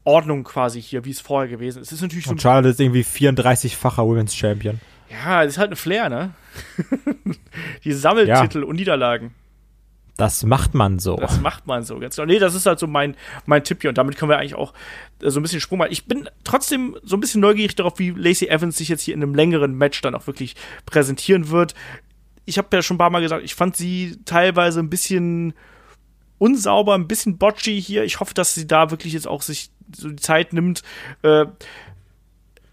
Ordnung 0.09 0.42
quasi 0.42 0.81
hier, 0.81 1.05
wie 1.05 1.11
es 1.11 1.21
vorher 1.21 1.49
gewesen 1.49 1.83
ist. 1.83 1.88
Es 1.88 1.99
ist 1.99 2.03
natürlich 2.03 2.27
und 2.27 2.40
so 2.40 2.42
Charlotte 2.42 2.71
ist 2.71 2.81
irgendwie 2.81 3.03
34-facher 3.03 4.07
Women's 4.07 4.35
Champion. 4.35 4.81
Ja, 5.11 5.44
das 5.44 5.55
ist 5.55 5.59
halt 5.59 5.71
ein 5.71 5.77
Flair, 5.77 6.09
ne? 6.09 6.35
Die 7.85 7.92
Sammeltitel 7.92 8.61
ja. 8.61 8.64
und 8.64 8.77
Niederlagen. 8.77 9.35
Das 10.16 10.42
macht 10.42 10.75
man 10.75 10.99
so. 10.99 11.14
Das 11.16 11.40
macht 11.40 11.68
man 11.68 11.85
so, 11.85 11.99
ganz 12.01 12.16
genau. 12.16 12.27
Nee, 12.27 12.40
das 12.40 12.55
ist 12.55 12.66
halt 12.66 12.81
so 12.81 12.88
mein, 12.88 13.14
mein 13.47 13.62
Tipp 13.62 13.83
hier. 13.83 13.90
Und 13.90 13.99
damit 13.99 14.16
können 14.16 14.31
wir 14.31 14.38
eigentlich 14.38 14.57
auch 14.57 14.75
äh, 15.23 15.31
so 15.31 15.38
ein 15.38 15.42
bisschen 15.42 15.61
Sprung 15.61 15.79
machen. 15.79 15.92
Ich 15.92 16.07
bin 16.07 16.29
trotzdem 16.42 16.97
so 17.05 17.16
ein 17.16 17.21
bisschen 17.21 17.40
neugierig 17.40 17.77
darauf, 17.77 18.01
wie 18.01 18.11
Lacey 18.11 18.49
Evans 18.49 18.77
sich 18.77 18.88
jetzt 18.88 19.03
hier 19.03 19.14
in 19.14 19.23
einem 19.23 19.37
längeren 19.37 19.75
Match 19.77 20.01
dann 20.01 20.16
auch 20.16 20.27
wirklich 20.27 20.57
präsentieren 20.87 21.51
wird. 21.51 21.75
Ich 22.47 22.59
habe 22.59 22.68
ja 22.73 22.83
schon 22.83 22.97
ein 22.97 22.99
paar 22.99 23.11
Mal 23.11 23.21
gesagt, 23.21 23.44
ich 23.44 23.55
fand 23.55 23.77
sie 23.77 24.18
teilweise 24.25 24.81
ein 24.81 24.90
bisschen 24.90 25.55
unsauber, 26.38 26.94
ein 26.94 27.07
bisschen 27.07 27.38
botchy 27.38 27.81
hier. 27.81 28.03
Ich 28.03 28.18
hoffe, 28.18 28.35
dass 28.35 28.55
sie 28.55 28.66
da 28.66 28.90
wirklich 28.90 29.12
jetzt 29.12 29.29
auch 29.29 29.42
sich 29.42 29.71
so 29.94 30.09
die 30.09 30.16
Zeit 30.16 30.53
nimmt, 30.53 30.83
äh, 31.22 31.46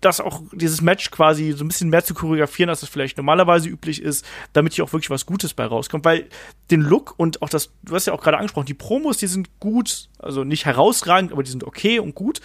das 0.05 0.21
auch 0.21 0.41
dieses 0.51 0.81
Match 0.81 1.09
quasi 1.09 1.51
so 1.51 1.65
ein 1.65 1.67
bisschen 1.67 1.89
mehr 1.89 2.03
zu 2.03 2.13
choreografieren, 2.13 2.69
als 2.69 2.83
es 2.83 2.89
vielleicht 2.89 3.17
normalerweise 3.17 3.67
üblich 3.69 4.01
ist, 4.01 4.25
damit 4.53 4.73
hier 4.73 4.83
auch 4.83 4.93
wirklich 4.93 5.09
was 5.09 5.25
Gutes 5.25 5.53
bei 5.53 5.65
rauskommt. 5.65 6.05
Weil 6.05 6.27
den 6.69 6.81
Look 6.81 7.15
und 7.17 7.41
auch 7.41 7.49
das, 7.49 7.71
du 7.83 7.95
hast 7.95 8.05
ja 8.05 8.13
auch 8.13 8.21
gerade 8.21 8.37
angesprochen, 8.37 8.67
die 8.67 8.75
Promos, 8.75 9.17
die 9.17 9.27
sind 9.27 9.59
gut, 9.59 10.09
also 10.19 10.43
nicht 10.43 10.65
herausragend, 10.65 11.31
aber 11.31 11.41
die 11.41 11.49
sind 11.49 11.63
okay 11.63 11.99
und 11.99 12.13
gut. 12.13 12.41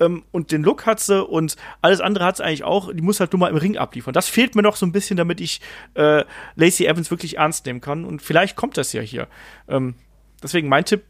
Ähm, 0.00 0.24
und 0.32 0.52
den 0.52 0.62
Look 0.62 0.86
hat 0.86 1.00
sie 1.00 1.22
und 1.22 1.56
alles 1.82 2.00
andere 2.00 2.24
hat 2.24 2.38
sie 2.38 2.44
eigentlich 2.44 2.64
auch. 2.64 2.92
Die 2.92 3.02
muss 3.02 3.20
halt 3.20 3.32
nur 3.32 3.40
mal 3.40 3.50
im 3.50 3.56
Ring 3.56 3.76
abliefern. 3.76 4.14
Das 4.14 4.28
fehlt 4.28 4.54
mir 4.54 4.62
noch 4.62 4.76
so 4.76 4.86
ein 4.86 4.92
bisschen, 4.92 5.16
damit 5.18 5.40
ich 5.40 5.60
äh, 5.94 6.24
Lacey 6.56 6.86
Evans 6.86 7.10
wirklich 7.10 7.36
ernst 7.36 7.66
nehmen 7.66 7.82
kann. 7.82 8.04
Und 8.04 8.22
vielleicht 8.22 8.56
kommt 8.56 8.78
das 8.78 8.92
ja 8.94 9.02
hier. 9.02 9.28
Ähm, 9.68 9.94
deswegen 10.42 10.68
mein 10.68 10.86
Tipp, 10.86 11.04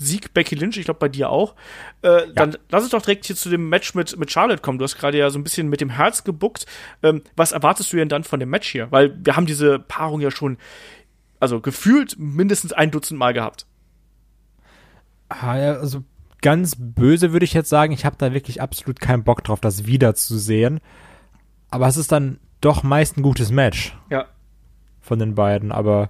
Sieg 0.00 0.32
Becky 0.32 0.54
Lynch, 0.54 0.78
ich 0.78 0.86
glaube 0.86 0.98
bei 0.98 1.10
dir 1.10 1.28
auch. 1.28 1.54
Äh, 2.00 2.08
ja. 2.08 2.32
Dann 2.32 2.56
lass 2.70 2.84
uns 2.84 2.92
doch 2.92 3.02
direkt 3.02 3.26
hier 3.26 3.36
zu 3.36 3.50
dem 3.50 3.68
Match 3.68 3.94
mit, 3.94 4.18
mit 4.18 4.30
Charlotte 4.30 4.62
kommen. 4.62 4.78
Du 4.78 4.84
hast 4.84 4.96
gerade 4.96 5.18
ja 5.18 5.28
so 5.28 5.38
ein 5.38 5.44
bisschen 5.44 5.68
mit 5.68 5.82
dem 5.82 5.90
Herz 5.90 6.24
gebuckt. 6.24 6.64
Ähm, 7.02 7.22
was 7.36 7.52
erwartest 7.52 7.92
du 7.92 7.98
denn 7.98 8.08
dann 8.08 8.24
von 8.24 8.40
dem 8.40 8.48
Match 8.48 8.68
hier? 8.68 8.90
Weil 8.90 9.14
wir 9.22 9.36
haben 9.36 9.44
diese 9.44 9.78
Paarung 9.78 10.22
ja 10.22 10.30
schon, 10.30 10.56
also 11.38 11.60
gefühlt 11.60 12.16
mindestens 12.18 12.72
ein 12.72 12.90
Dutzend 12.90 13.18
Mal 13.18 13.34
gehabt. 13.34 13.66
Ah, 15.28 15.58
ja, 15.58 15.72
also 15.74 16.02
ganz 16.40 16.76
böse 16.78 17.32
würde 17.32 17.44
ich 17.44 17.52
jetzt 17.52 17.68
sagen, 17.68 17.92
ich 17.92 18.06
habe 18.06 18.16
da 18.18 18.32
wirklich 18.32 18.62
absolut 18.62 19.00
keinen 19.00 19.22
Bock 19.22 19.44
drauf, 19.44 19.60
das 19.60 19.84
wiederzusehen. 19.84 20.80
Aber 21.68 21.86
es 21.88 21.98
ist 21.98 22.10
dann 22.10 22.40
doch 22.62 22.82
meist 22.82 23.18
ein 23.18 23.22
gutes 23.22 23.50
Match. 23.50 23.94
Ja. 24.08 24.28
Von 25.02 25.18
den 25.18 25.34
beiden. 25.34 25.72
Aber 25.72 26.08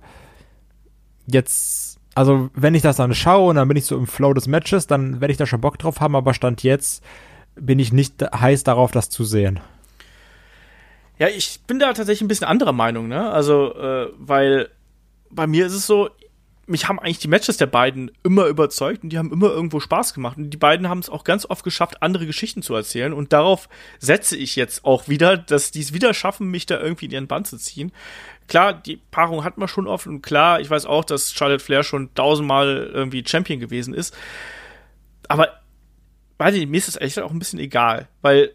jetzt 1.27 1.90
also 2.15 2.51
wenn 2.55 2.75
ich 2.75 2.83
das 2.83 2.97
dann 2.97 3.15
schaue 3.15 3.51
und 3.51 3.57
dann 3.57 3.69
bin 3.69 3.77
ich 3.77 3.87
so 3.87 3.97
im 3.97 4.07
Flow 4.07 4.35
des 4.35 4.47
Matches, 4.47 4.87
dann 4.87 5.21
werde 5.21 5.33
ich 5.33 5.39
da 5.39 5.47
schon 5.47 5.61
Bock 5.61 5.79
drauf 5.79 6.01
haben, 6.01 6.17
aber 6.17 6.35
Stand 6.35 6.63
jetzt 6.63 7.05
bin 7.55 7.79
ich 7.79 7.93
nicht 7.93 8.23
heiß 8.23 8.65
darauf, 8.65 8.91
das 8.91 9.11
zu 9.11 9.25
sehen. 9.25 9.61
Ja, 11.19 11.29
ich 11.29 11.61
bin 11.67 11.79
da 11.79 11.93
tatsächlich 11.93 12.23
ein 12.23 12.29
bisschen 12.29 12.47
anderer 12.47 12.73
Meinung, 12.73 13.09
ne? 13.09 13.31
Also, 13.31 13.75
äh, 13.75 14.09
weil 14.17 14.71
bei 15.31 15.47
mir 15.47 15.67
ist 15.67 15.75
es 15.75 15.87
so, 15.87 16.09
mich 16.67 16.89
haben 16.89 16.99
eigentlich 16.99 17.19
die 17.19 17.29
Matches 17.29 17.57
der 17.57 17.67
beiden 17.67 18.11
immer 18.23 18.47
überzeugt 18.47 19.03
und 19.03 19.11
die 19.11 19.19
haben 19.19 19.33
immer 19.33 19.51
irgendwo 19.51 19.81
Spaß 19.81 20.15
gemacht. 20.15 20.39
Und 20.39 20.51
die 20.51 20.57
beiden 20.57 20.89
haben 20.89 21.01
es 21.01 21.11
auch 21.11 21.25
ganz 21.25 21.45
oft 21.45 21.65
geschafft, 21.65 22.03
andere 22.03 22.27
Geschichten 22.27 22.63
zu 22.63 22.75
erzählen. 22.75 23.13
Und 23.13 23.33
darauf 23.33 23.69
setze 23.99 24.37
ich 24.37 24.57
jetzt 24.57 24.85
auch 24.85 25.09
wieder, 25.09 25.37
dass 25.37 25.73
die 25.73 25.81
es 25.81 25.93
wieder 25.93 26.15
schaffen, 26.15 26.51
mich 26.51 26.67
da 26.67 26.81
irgendwie 26.81 27.07
in 27.07 27.11
ihren 27.11 27.27
Bann 27.27 27.45
zu 27.45 27.59
ziehen 27.59 27.93
klar, 28.51 28.75
die 28.75 28.97
Paarung 28.97 29.45
hat 29.45 29.57
man 29.57 29.69
schon 29.69 29.87
oft 29.87 30.07
und 30.07 30.21
klar, 30.21 30.61
ich 30.61 30.69
weiß 30.69 30.85
auch, 30.85 31.05
dass 31.05 31.33
Charlotte 31.33 31.65
Flair 31.65 31.83
schon 31.83 32.13
tausendmal 32.15 32.91
irgendwie 32.93 33.25
Champion 33.27 33.61
gewesen 33.61 33.95
ist. 33.95 34.15
Aber 35.29 35.49
weiß 36.37 36.55
ich, 36.57 36.67
mir 36.67 36.77
ist 36.77 36.89
es 36.89 36.97
ehrlich 36.97 37.15
gesagt 37.15 37.27
auch 37.27 37.33
ein 37.33 37.39
bisschen 37.39 37.61
egal, 37.61 38.09
weil 38.21 38.53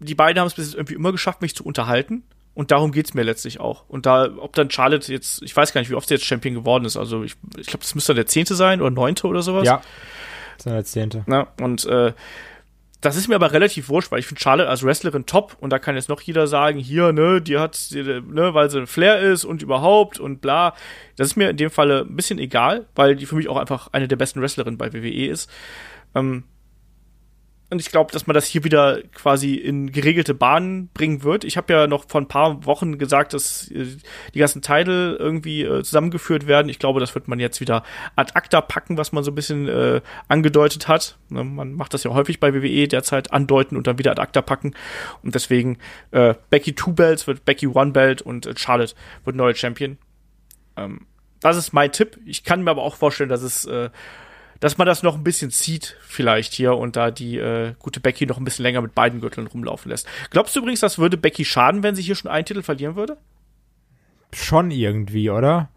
die 0.00 0.14
beiden 0.14 0.40
haben 0.40 0.48
es 0.48 0.54
bis 0.54 0.66
jetzt 0.66 0.74
irgendwie 0.74 0.94
immer 0.94 1.12
geschafft, 1.12 1.40
mich 1.40 1.54
zu 1.54 1.64
unterhalten. 1.64 2.24
Und 2.54 2.70
darum 2.70 2.90
geht's 2.90 3.12
mir 3.12 3.22
letztlich 3.22 3.60
auch. 3.60 3.86
Und 3.86 4.06
da, 4.06 4.30
ob 4.38 4.54
dann 4.54 4.70
Charlotte 4.70 5.12
jetzt, 5.12 5.42
ich 5.42 5.54
weiß 5.54 5.72
gar 5.72 5.80
nicht, 5.82 5.90
wie 5.90 5.94
oft 5.94 6.08
sie 6.08 6.14
jetzt 6.14 6.24
Champion 6.24 6.54
geworden 6.54 6.86
ist. 6.86 6.96
Also 6.96 7.22
ich, 7.22 7.36
ich 7.58 7.66
glaube, 7.66 7.82
das 7.82 7.94
müsste 7.94 8.14
der 8.14 8.26
zehnte 8.26 8.54
sein 8.54 8.80
oder 8.80 8.90
neunte 8.90 9.26
oder 9.26 9.42
sowas. 9.42 9.66
Ja. 9.66 9.82
Das 10.56 10.66
ist 10.66 10.72
der 10.72 10.84
zehnte. 10.84 11.22
Na, 11.26 11.48
und 11.60 11.84
äh, 11.84 12.14
das 13.06 13.16
ist 13.16 13.28
mir 13.28 13.36
aber 13.36 13.52
relativ 13.52 13.88
wurscht, 13.88 14.10
weil 14.10 14.18
ich 14.18 14.26
finde 14.26 14.42
Charlotte 14.42 14.68
als 14.68 14.82
Wrestlerin 14.82 15.26
top 15.26 15.56
und 15.60 15.70
da 15.70 15.78
kann 15.78 15.94
jetzt 15.94 16.08
noch 16.08 16.20
jeder 16.20 16.48
sagen, 16.48 16.80
hier, 16.80 17.12
ne, 17.12 17.40
die 17.40 17.56
hat, 17.56 17.78
ne, 17.92 18.52
weil 18.52 18.68
sie 18.68 18.80
ein 18.80 18.88
Flair 18.88 19.20
ist 19.20 19.44
und 19.44 19.62
überhaupt 19.62 20.18
und 20.18 20.40
bla. 20.40 20.74
Das 21.16 21.28
ist 21.28 21.36
mir 21.36 21.48
in 21.48 21.56
dem 21.56 21.70
Falle 21.70 22.00
ein 22.00 22.16
bisschen 22.16 22.40
egal, 22.40 22.86
weil 22.96 23.14
die 23.14 23.26
für 23.26 23.36
mich 23.36 23.48
auch 23.48 23.58
einfach 23.58 23.88
eine 23.92 24.08
der 24.08 24.16
besten 24.16 24.42
Wrestlerinnen 24.42 24.76
bei 24.76 24.92
WWE 24.92 25.26
ist. 25.26 25.48
Ähm, 26.16 26.42
und 27.68 27.80
ich 27.80 27.90
glaube, 27.90 28.12
dass 28.12 28.28
man 28.28 28.34
das 28.34 28.46
hier 28.46 28.62
wieder 28.62 29.02
quasi 29.12 29.54
in 29.54 29.90
geregelte 29.90 30.34
Bahnen 30.34 30.88
bringen 30.94 31.24
wird. 31.24 31.42
Ich 31.42 31.56
habe 31.56 31.72
ja 31.72 31.86
noch 31.88 32.08
vor 32.08 32.20
ein 32.20 32.28
paar 32.28 32.64
Wochen 32.64 32.96
gesagt, 32.96 33.34
dass 33.34 33.68
äh, 33.72 33.86
die 34.34 34.38
ganzen 34.38 34.62
Teile 34.62 35.16
irgendwie 35.16 35.62
äh, 35.62 35.82
zusammengeführt 35.82 36.46
werden. 36.46 36.68
Ich 36.68 36.78
glaube, 36.78 37.00
das 37.00 37.14
wird 37.16 37.26
man 37.26 37.40
jetzt 37.40 37.60
wieder 37.60 37.82
ad 38.14 38.32
acta 38.34 38.60
packen, 38.60 38.96
was 38.98 39.10
man 39.10 39.24
so 39.24 39.32
ein 39.32 39.34
bisschen 39.34 39.66
äh, 39.66 40.00
angedeutet 40.28 40.86
hat. 40.86 41.18
Ne, 41.28 41.42
man 41.42 41.72
macht 41.72 41.92
das 41.92 42.04
ja 42.04 42.12
häufig 42.12 42.38
bei 42.38 42.54
WWE 42.54 42.86
derzeit 42.86 43.32
andeuten 43.32 43.76
und 43.76 43.88
dann 43.88 43.98
wieder 43.98 44.12
ad 44.12 44.22
acta 44.22 44.42
packen. 44.42 44.74
Und 45.24 45.34
deswegen 45.34 45.78
äh, 46.12 46.34
Becky 46.50 46.74
Two 46.74 46.92
Belts 46.92 47.26
wird 47.26 47.44
Becky 47.44 47.66
One 47.66 47.90
Belt 47.90 48.22
und 48.22 48.46
äh, 48.46 48.54
Charlotte 48.56 48.94
wird 49.24 49.34
neue 49.34 49.56
Champion. 49.56 49.98
Ähm, 50.76 51.06
das 51.40 51.56
ist 51.56 51.72
mein 51.72 51.90
Tipp. 51.90 52.18
Ich 52.26 52.44
kann 52.44 52.62
mir 52.62 52.70
aber 52.70 52.82
auch 52.82 52.94
vorstellen, 52.94 53.28
dass 53.28 53.42
es 53.42 53.64
äh, 53.64 53.90
dass 54.60 54.78
man 54.78 54.86
das 54.86 55.02
noch 55.02 55.14
ein 55.14 55.24
bisschen 55.24 55.50
zieht, 55.50 55.96
vielleicht 56.02 56.52
hier 56.52 56.76
und 56.76 56.96
da 56.96 57.10
die 57.10 57.38
äh, 57.38 57.74
gute 57.78 58.00
Becky 58.00 58.26
noch 58.26 58.38
ein 58.38 58.44
bisschen 58.44 58.62
länger 58.62 58.80
mit 58.80 58.94
beiden 58.94 59.20
Gürteln 59.20 59.46
rumlaufen 59.46 59.90
lässt. 59.90 60.08
Glaubst 60.30 60.54
du 60.54 60.60
übrigens, 60.60 60.80
das 60.80 60.98
würde 60.98 61.16
Becky 61.16 61.44
schaden, 61.44 61.82
wenn 61.82 61.94
sie 61.94 62.02
hier 62.02 62.14
schon 62.14 62.30
einen 62.30 62.44
Titel 62.44 62.62
verlieren 62.62 62.96
würde? 62.96 63.16
Schon 64.32 64.70
irgendwie, 64.70 65.30
oder? 65.30 65.70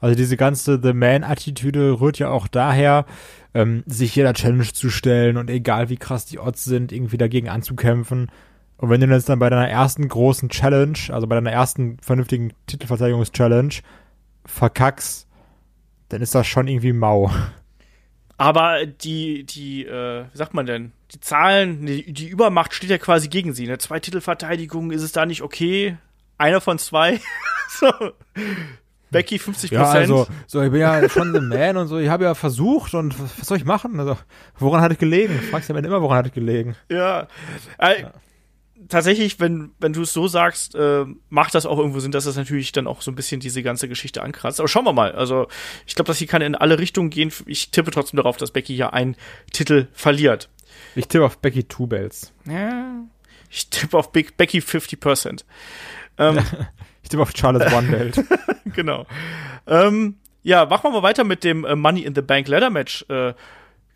Also 0.00 0.16
diese 0.16 0.36
ganze 0.36 0.80
The 0.82 0.94
Man-Attitüde 0.94 2.00
rührt 2.00 2.18
ja 2.18 2.30
auch 2.30 2.48
daher, 2.48 3.04
ähm, 3.52 3.82
sich 3.86 4.16
jeder 4.16 4.32
Challenge 4.32 4.72
zu 4.72 4.88
stellen 4.88 5.36
und 5.36 5.50
egal 5.50 5.88
wie 5.90 5.96
krass 5.96 6.24
die 6.24 6.38
Odds 6.38 6.64
sind, 6.64 6.92
irgendwie 6.92 7.18
dagegen 7.18 7.48
anzukämpfen. 7.48 8.30
Und 8.78 8.88
wenn 8.88 9.00
du 9.00 9.06
jetzt 9.08 9.28
dann 9.28 9.38
bei 9.38 9.50
deiner 9.50 9.68
ersten 9.68 10.08
großen 10.08 10.48
Challenge, 10.48 10.98
also 11.10 11.26
bei 11.26 11.34
deiner 11.34 11.52
ersten 11.52 11.98
vernünftigen 12.00 12.54
Titelverteidigungs-Challenge, 12.66 13.74
verkackst, 14.46 15.28
dann 16.08 16.22
ist 16.22 16.34
das 16.34 16.46
schon 16.46 16.66
irgendwie 16.66 16.94
mau. 16.94 17.30
Aber 18.40 18.86
die, 18.86 19.44
die, 19.44 19.84
äh, 19.84 20.24
wie 20.32 20.38
sagt 20.38 20.54
man 20.54 20.64
denn? 20.64 20.92
Die 21.12 21.20
Zahlen, 21.20 21.84
die, 21.84 22.10
die 22.10 22.26
Übermacht 22.28 22.72
steht 22.72 22.88
ja 22.88 22.96
quasi 22.96 23.28
gegen 23.28 23.52
sie. 23.52 23.66
Ne? 23.66 23.76
Zwei 23.76 24.00
Titelverteidigungen, 24.00 24.92
ist 24.92 25.02
es 25.02 25.12
da 25.12 25.26
nicht 25.26 25.42
okay? 25.42 25.98
Einer 26.38 26.62
von 26.62 26.78
zwei? 26.78 27.20
so. 27.68 27.92
Becky 29.10 29.38
50 29.38 29.72
Ja, 29.72 29.84
also, 29.84 30.26
so, 30.46 30.62
ich 30.62 30.70
bin 30.70 30.80
ja 30.80 31.06
schon 31.10 31.34
The 31.34 31.40
Man 31.40 31.76
und 31.76 31.88
so, 31.88 31.98
ich 31.98 32.08
habe 32.08 32.24
ja 32.24 32.34
versucht 32.34 32.94
und 32.94 33.14
was 33.20 33.46
soll 33.46 33.58
ich 33.58 33.66
machen? 33.66 34.00
Also, 34.00 34.16
woran 34.58 34.80
hat 34.80 34.92
es 34.92 34.98
gelegen? 34.98 35.38
Fragst 35.50 35.68
du 35.68 35.74
ja 35.74 35.78
immer, 35.78 36.00
woran 36.00 36.16
hat 36.16 36.26
es 36.26 36.32
gelegen? 36.32 36.76
Ja. 36.88 37.26
Äh, 37.76 38.02
ja 38.02 38.12
tatsächlich, 38.88 39.40
wenn, 39.40 39.72
wenn 39.78 39.92
du 39.92 40.02
es 40.02 40.12
so 40.12 40.28
sagst, 40.28 40.74
äh, 40.74 41.04
macht 41.28 41.54
das 41.54 41.66
auch 41.66 41.78
irgendwo 41.78 42.00
Sinn, 42.00 42.12
dass 42.12 42.24
das 42.24 42.36
natürlich 42.36 42.72
dann 42.72 42.86
auch 42.86 43.02
so 43.02 43.10
ein 43.10 43.14
bisschen 43.14 43.40
diese 43.40 43.62
ganze 43.62 43.88
Geschichte 43.88 44.22
ankratzt. 44.22 44.60
Aber 44.60 44.68
schauen 44.68 44.84
wir 44.84 44.92
mal. 44.92 45.12
Also, 45.12 45.48
ich 45.86 45.94
glaube, 45.94 46.08
das 46.08 46.18
hier 46.18 46.26
kann 46.26 46.42
in 46.42 46.54
alle 46.54 46.78
Richtungen 46.78 47.10
gehen. 47.10 47.32
Ich 47.46 47.70
tippe 47.70 47.90
trotzdem 47.90 48.16
darauf, 48.16 48.36
dass 48.36 48.50
Becky 48.50 48.74
hier 48.74 48.92
einen 48.92 49.16
Titel 49.52 49.88
verliert. 49.92 50.48
Ich 50.94 51.08
tippe 51.08 51.24
auf 51.24 51.38
Becky 51.38 51.64
Two 51.64 51.86
Bells. 51.86 52.32
Ja. 52.46 53.04
Ich 53.50 53.68
tippe 53.68 53.98
auf 53.98 54.12
Big 54.12 54.36
Becky 54.36 54.58
50%. 54.58 55.44
Ähm, 56.18 56.38
ich 57.02 57.08
tippe 57.08 57.22
auf 57.22 57.32
Charlotte 57.36 57.74
One 57.74 57.88
Belt. 57.88 58.24
genau. 58.74 59.06
Ähm, 59.66 60.16
ja, 60.42 60.64
machen 60.66 60.84
wir 60.84 60.90
mal 60.90 61.02
weiter 61.02 61.24
mit 61.24 61.44
dem 61.44 61.64
äh, 61.64 61.76
Money 61.76 62.02
in 62.02 62.14
the 62.14 62.22
Bank 62.22 62.48
Ladder 62.48 62.70
Match. 62.70 63.04
Äh, 63.08 63.34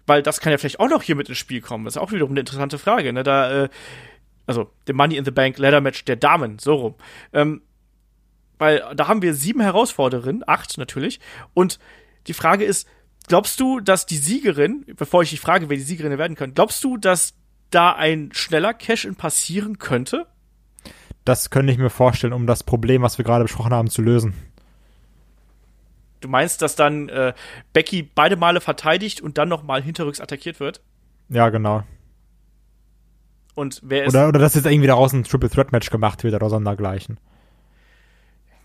weil 0.07 0.23
das 0.23 0.41
kann 0.41 0.51
ja 0.51 0.59
vielleicht 0.59 0.81
auch 0.81 0.89
noch 0.89 1.03
hier 1.03 1.17
mit 1.17 1.29
ins 1.29 1.39
Spiel 1.39 1.61
kommen. 1.61 1.85
Das 1.85 1.97
ist 1.97 2.03
auch 2.03 2.13
wiederum 2.13 2.33
eine 2.33 2.41
interessante 2.41 2.79
Frage. 2.79 3.13
Ne? 3.13 3.23
Da 3.23 3.65
äh, 3.65 3.69
also 4.47 4.71
dem 4.89 4.97
Money 4.97 5.17
in 5.17 5.25
the 5.25 5.31
Bank 5.31 5.59
Ladder 5.59 5.81
Match 5.81 6.05
der 6.05 6.17
Damen, 6.17 6.59
so 6.59 6.75
rum. 6.75 6.95
Ähm, 7.33 7.63
weil 8.59 8.85
da 8.95 9.09
haben 9.09 9.23
wir 9.23 9.35
sieben 9.35 9.61
Herausfordererinnen, 9.61 10.45
acht 10.47 10.79
natürlich. 10.79 11.21
Und 11.55 11.79
die 12.27 12.35
Frage 12.35 12.65
ist, 12.65 12.89
glaubst 13.27 13.59
du, 13.61 13.81
dass 13.81 14.07
die 14.07 14.17
Siegerin, 14.17 14.85
bevor 14.97 15.23
ich 15.23 15.31
dich 15.31 15.41
frage, 15.41 15.69
wer 15.69 15.77
die 15.77 15.83
Siegerin 15.83 16.17
werden 16.19 16.37
kann, 16.37 16.55
glaubst 16.55 16.83
du, 16.85 16.97
dass 16.97 17.35
da 17.71 17.93
ein 17.93 18.31
schneller 18.33 18.73
Cash-In 18.73 19.17
passieren 19.17 19.79
könnte? 19.79 20.27
Das 21.25 21.51
könnte 21.51 21.73
ich 21.73 21.79
mir 21.79 21.91
vorstellen, 21.91 22.33
um 22.33 22.47
das 22.47 22.63
Problem, 22.63 23.03
was 23.03 23.19
wir 23.19 23.25
gerade 23.25 23.45
besprochen 23.45 23.73
haben, 23.73 23.91
zu 23.91 24.03
lösen. 24.03 24.35
Du 26.21 26.29
meinst, 26.29 26.63
dass 26.63 26.77
dann 26.77 27.09
äh, 27.09 27.35
Becky 27.73 28.03
beide 28.03 28.37
Male 28.37 28.61
verteidigt 28.61 29.21
und 29.21 29.37
dann 29.37 29.49
nochmal 29.49 29.83
hinterrücks 29.83 30.21
attackiert 30.21 30.61
wird? 30.61 30.81
Ja, 31.29 31.49
genau. 31.51 31.83
Und 33.55 33.81
wer 33.85 34.05
ist. 34.05 34.15
Oder, 34.15 34.29
oder 34.29 34.39
dass 34.41 34.55
jetzt 34.55 34.67
irgendwie 34.67 34.89
daraus 34.89 35.13
ein 35.13 35.25
Triple 35.25 35.51
Threat 35.51 35.73
Match 35.73 35.91
gemacht 35.91 36.25
wird 36.25 36.35
oder 36.35 36.49
sondergleichen. 36.49 37.19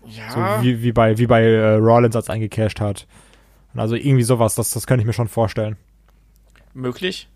ja, 0.06 0.30
So 0.30 0.64
wie, 0.64 0.82
wie 0.82 0.92
bei, 0.92 1.18
wie 1.18 1.26
bei 1.26 1.42
äh, 1.42 1.74
Rollins 1.74 2.16
als 2.16 2.30
eingecashed 2.30 2.80
hat. 2.80 3.06
Also 3.74 3.94
irgendwie 3.94 4.24
sowas, 4.24 4.56
das, 4.56 4.70
das 4.70 4.86
könnte 4.86 5.02
ich 5.02 5.06
mir 5.06 5.12
schon 5.12 5.28
vorstellen. 5.28 5.76
möglich. 6.74 7.28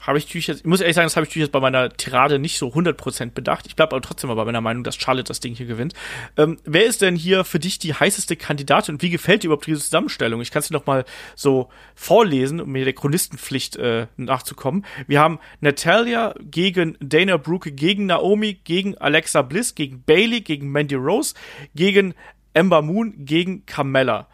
Habe 0.00 0.18
ich 0.18 0.26
natürlich 0.26 0.46
jetzt, 0.46 0.60
ich 0.60 0.66
muss 0.66 0.80
ehrlich 0.80 0.94
sagen, 0.94 1.06
das 1.06 1.16
habe 1.16 1.24
ich 1.24 1.30
natürlich 1.30 1.46
jetzt 1.46 1.52
bei 1.52 1.60
meiner 1.60 1.90
Tirade 1.90 2.38
nicht 2.38 2.56
so 2.56 2.68
100% 2.68 3.32
bedacht. 3.32 3.66
Ich 3.66 3.74
bleibe 3.74 3.96
aber 3.96 4.02
trotzdem 4.02 4.28
mal 4.28 4.34
bei 4.34 4.44
meiner 4.44 4.60
Meinung, 4.60 4.84
dass 4.84 4.96
Charlotte 4.96 5.26
das 5.26 5.40
Ding 5.40 5.54
hier 5.54 5.66
gewinnt. 5.66 5.94
Ähm, 6.36 6.58
wer 6.64 6.84
ist 6.84 7.02
denn 7.02 7.16
hier 7.16 7.44
für 7.44 7.58
dich 7.58 7.78
die 7.78 7.94
heißeste 7.94 8.36
Kandidatin 8.36 8.94
und 8.94 9.02
wie 9.02 9.10
gefällt 9.10 9.42
dir 9.42 9.48
überhaupt 9.48 9.66
diese 9.66 9.80
Zusammenstellung? 9.80 10.40
Ich 10.40 10.52
kann 10.52 10.60
es 10.60 10.68
dir 10.68 10.74
noch 10.74 10.86
mal 10.86 11.04
so 11.34 11.68
vorlesen, 11.96 12.60
um 12.60 12.70
mir 12.70 12.84
der 12.84 12.94
Chronistenpflicht 12.94 13.76
äh, 13.76 14.06
nachzukommen. 14.16 14.84
Wir 15.08 15.20
haben 15.20 15.40
Natalia 15.60 16.34
gegen 16.40 16.96
Dana 17.00 17.36
Brooke, 17.36 17.72
gegen 17.72 18.06
Naomi, 18.06 18.54
gegen 18.54 18.96
Alexa 18.98 19.42
Bliss, 19.42 19.74
gegen 19.74 20.02
Bailey, 20.02 20.42
gegen 20.42 20.70
Mandy 20.70 20.94
Rose, 20.94 21.34
gegen 21.74 22.14
Ember 22.54 22.82
Moon, 22.82 23.14
gegen 23.24 23.66
Carmella. 23.66 24.28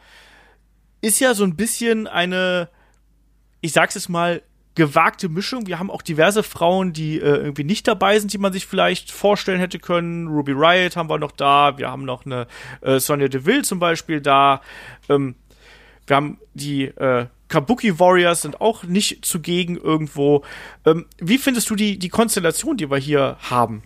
Ist 1.00 1.20
ja 1.20 1.34
so 1.34 1.44
ein 1.44 1.56
bisschen 1.56 2.06
eine, 2.06 2.68
ich 3.60 3.72
sag's 3.72 3.94
jetzt 3.94 4.08
mal, 4.08 4.42
gewagte 4.75 5.29
Mischung. 5.29 5.66
Wir 5.66 5.79
haben 5.79 5.91
auch 5.91 6.03
diverse 6.03 6.43
Frauen, 6.43 6.93
die 6.93 7.18
äh, 7.18 7.37
irgendwie 7.37 7.64
nicht 7.64 7.87
dabei 7.87 8.18
sind, 8.18 8.33
die 8.33 8.39
man 8.39 8.53
sich 8.53 8.66
vielleicht 8.66 9.11
vorstellen 9.11 9.61
hätte 9.61 9.79
können. 9.79 10.29
Ruby 10.29 10.53
Riot 10.53 10.97
haben 10.97 11.09
wir 11.09 11.18
noch 11.18 11.33
da. 11.33 11.79
Wir 11.79 11.91
haben 11.91 12.05
noch 12.05 12.27
eine 12.27 12.47
äh, 12.81 12.99
Sonja 12.99 13.29
Deville 13.29 13.62
zum 13.62 13.79
Beispiel 13.79 14.20
da. 14.20 14.61
Ähm, 15.09 15.37
wir 16.07 16.16
haben 16.16 16.39
die 16.55 16.85
äh, 16.85 17.27
Kabuki 17.49 18.01
Warriors 18.01 18.43
sind 18.43 18.61
auch 18.61 18.83
nicht 18.83 19.25
zugegen 19.25 19.77
irgendwo. 19.77 20.43
Ähm, 20.85 21.07
wie 21.18 21.39
findest 21.39 21.70
du 21.70 21.77
die, 21.77 21.99
die 21.99 22.09
Konstellation, 22.09 22.77
die 22.77 22.91
wir 22.91 22.99
hier 22.99 23.37
haben? 23.49 23.83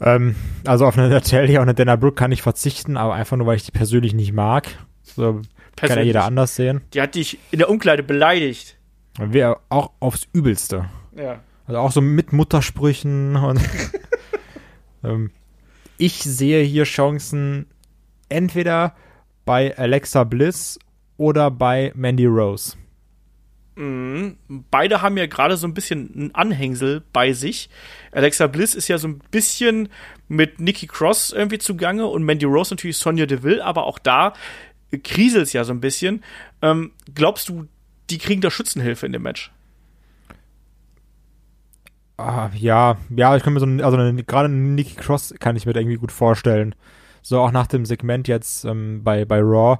Ähm, 0.00 0.34
also 0.66 0.86
auf 0.86 0.98
eine 0.98 1.08
Natalia 1.10 1.60
und 1.60 1.68
eine 1.68 1.74
Dana 1.74 1.96
Brooke 1.96 2.16
kann 2.16 2.32
ich 2.32 2.42
verzichten, 2.42 2.96
aber 2.96 3.14
einfach 3.14 3.36
nur, 3.36 3.46
weil 3.46 3.56
ich 3.56 3.64
die 3.64 3.70
persönlich 3.70 4.14
nicht 4.14 4.32
mag. 4.32 4.66
So 5.02 5.42
kann 5.76 5.88
ja 5.88 5.94
Persönlich. 5.94 6.06
jeder 6.06 6.24
anders 6.24 6.56
sehen. 6.56 6.82
Die 6.94 7.00
hat 7.00 7.14
dich 7.14 7.38
in 7.50 7.58
der 7.58 7.68
Umkleide 7.68 8.02
beleidigt. 8.02 8.76
Wir 9.18 9.58
auch 9.68 9.90
aufs 10.00 10.26
Übelste. 10.32 10.88
Ja. 11.16 11.40
Also 11.66 11.80
auch 11.80 11.92
so 11.92 12.00
mit 12.00 12.32
Muttersprüchen 12.32 13.36
und 13.36 13.60
ähm, 15.04 15.30
ich 15.98 16.22
sehe 16.22 16.62
hier 16.64 16.84
Chancen 16.84 17.66
entweder 18.28 18.94
bei 19.44 19.76
Alexa 19.76 20.24
Bliss 20.24 20.78
oder 21.16 21.50
bei 21.50 21.92
Mandy 21.94 22.26
Rose. 22.26 22.76
Mhm. 23.76 24.36
Beide 24.70 25.00
haben 25.00 25.16
ja 25.16 25.26
gerade 25.26 25.56
so 25.56 25.66
ein 25.66 25.74
bisschen 25.74 26.10
ein 26.14 26.34
Anhängsel 26.34 27.02
bei 27.12 27.32
sich. 27.32 27.70
Alexa 28.10 28.46
Bliss 28.46 28.74
ist 28.74 28.88
ja 28.88 28.98
so 28.98 29.08
ein 29.08 29.20
bisschen 29.30 29.88
mit 30.28 30.60
Nikki 30.60 30.86
Cross 30.86 31.32
irgendwie 31.32 31.58
zugange 31.58 32.06
und 32.06 32.22
Mandy 32.22 32.44
Rose 32.44 32.74
natürlich 32.74 32.98
Sonja 32.98 33.26
Deville, 33.26 33.64
aber 33.64 33.84
auch 33.84 33.98
da 33.98 34.34
kriselt 34.98 35.44
es 35.44 35.52
ja 35.52 35.64
so 35.64 35.72
ein 35.72 35.80
bisschen. 35.80 36.22
Ähm, 36.60 36.92
glaubst 37.14 37.48
du, 37.48 37.66
die 38.10 38.18
kriegen 38.18 38.40
da 38.40 38.50
Schützenhilfe 38.50 39.06
in 39.06 39.12
dem 39.12 39.22
Match? 39.22 39.52
Ah, 42.18 42.50
ja, 42.54 42.98
ja, 43.10 43.36
ich 43.36 43.42
kann 43.42 43.52
mir 43.52 43.60
so, 43.60 43.66
also 43.66 43.96
gerade 44.26 44.48
Nikki 44.48 44.94
Cross 44.94 45.34
kann 45.40 45.56
ich 45.56 45.66
mir 45.66 45.72
da 45.72 45.80
irgendwie 45.80 45.96
gut 45.96 46.12
vorstellen. 46.12 46.74
So 47.22 47.40
auch 47.40 47.52
nach 47.52 47.66
dem 47.66 47.84
Segment 47.84 48.28
jetzt 48.28 48.64
ähm, 48.64 49.02
bei, 49.02 49.24
bei 49.24 49.40
Raw, 49.40 49.78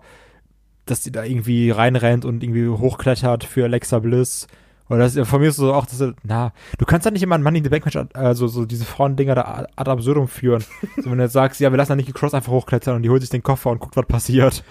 dass 0.86 1.02
die 1.02 1.12
da 1.12 1.24
irgendwie 1.24 1.70
reinrennt 1.70 2.24
und 2.24 2.42
irgendwie 2.42 2.68
hochklettert 2.68 3.44
für 3.44 3.64
Alexa 3.64 3.98
Bliss. 3.98 4.46
Oder 4.88 5.00
das 5.00 5.16
ist 5.16 5.28
von 5.28 5.40
mir 5.40 5.48
ist 5.48 5.56
so 5.56 5.72
auch, 5.72 5.86
dass, 5.86 6.02
na, 6.22 6.52
du 6.78 6.84
kannst 6.84 7.06
halt 7.06 7.14
nicht 7.14 7.22
immer 7.22 7.36
ein 7.36 7.42
Money 7.42 7.58
in 7.58 7.64
the 7.64 7.70
Bank 7.70 7.84
Match, 7.84 7.98
also 8.14 8.46
so 8.48 8.64
diese 8.66 8.84
Frauendinger 8.84 9.34
da 9.34 9.66
ad 9.76 9.90
absurdum 9.90 10.28
führen. 10.28 10.64
so, 10.96 11.10
wenn 11.10 11.18
du 11.18 11.24
jetzt 11.24 11.32
sagst, 11.32 11.60
ja, 11.60 11.70
wir 11.70 11.76
lassen 11.76 11.90
da 11.90 11.96
Nikki 11.96 12.12
Cross 12.12 12.34
einfach 12.34 12.52
hochklettern 12.52 12.96
und 12.96 13.02
die 13.02 13.10
holt 13.10 13.22
sich 13.22 13.30
den 13.30 13.42
Koffer 13.42 13.70
und 13.70 13.78
guckt, 13.78 13.96
was 13.96 14.06
passiert. 14.06 14.64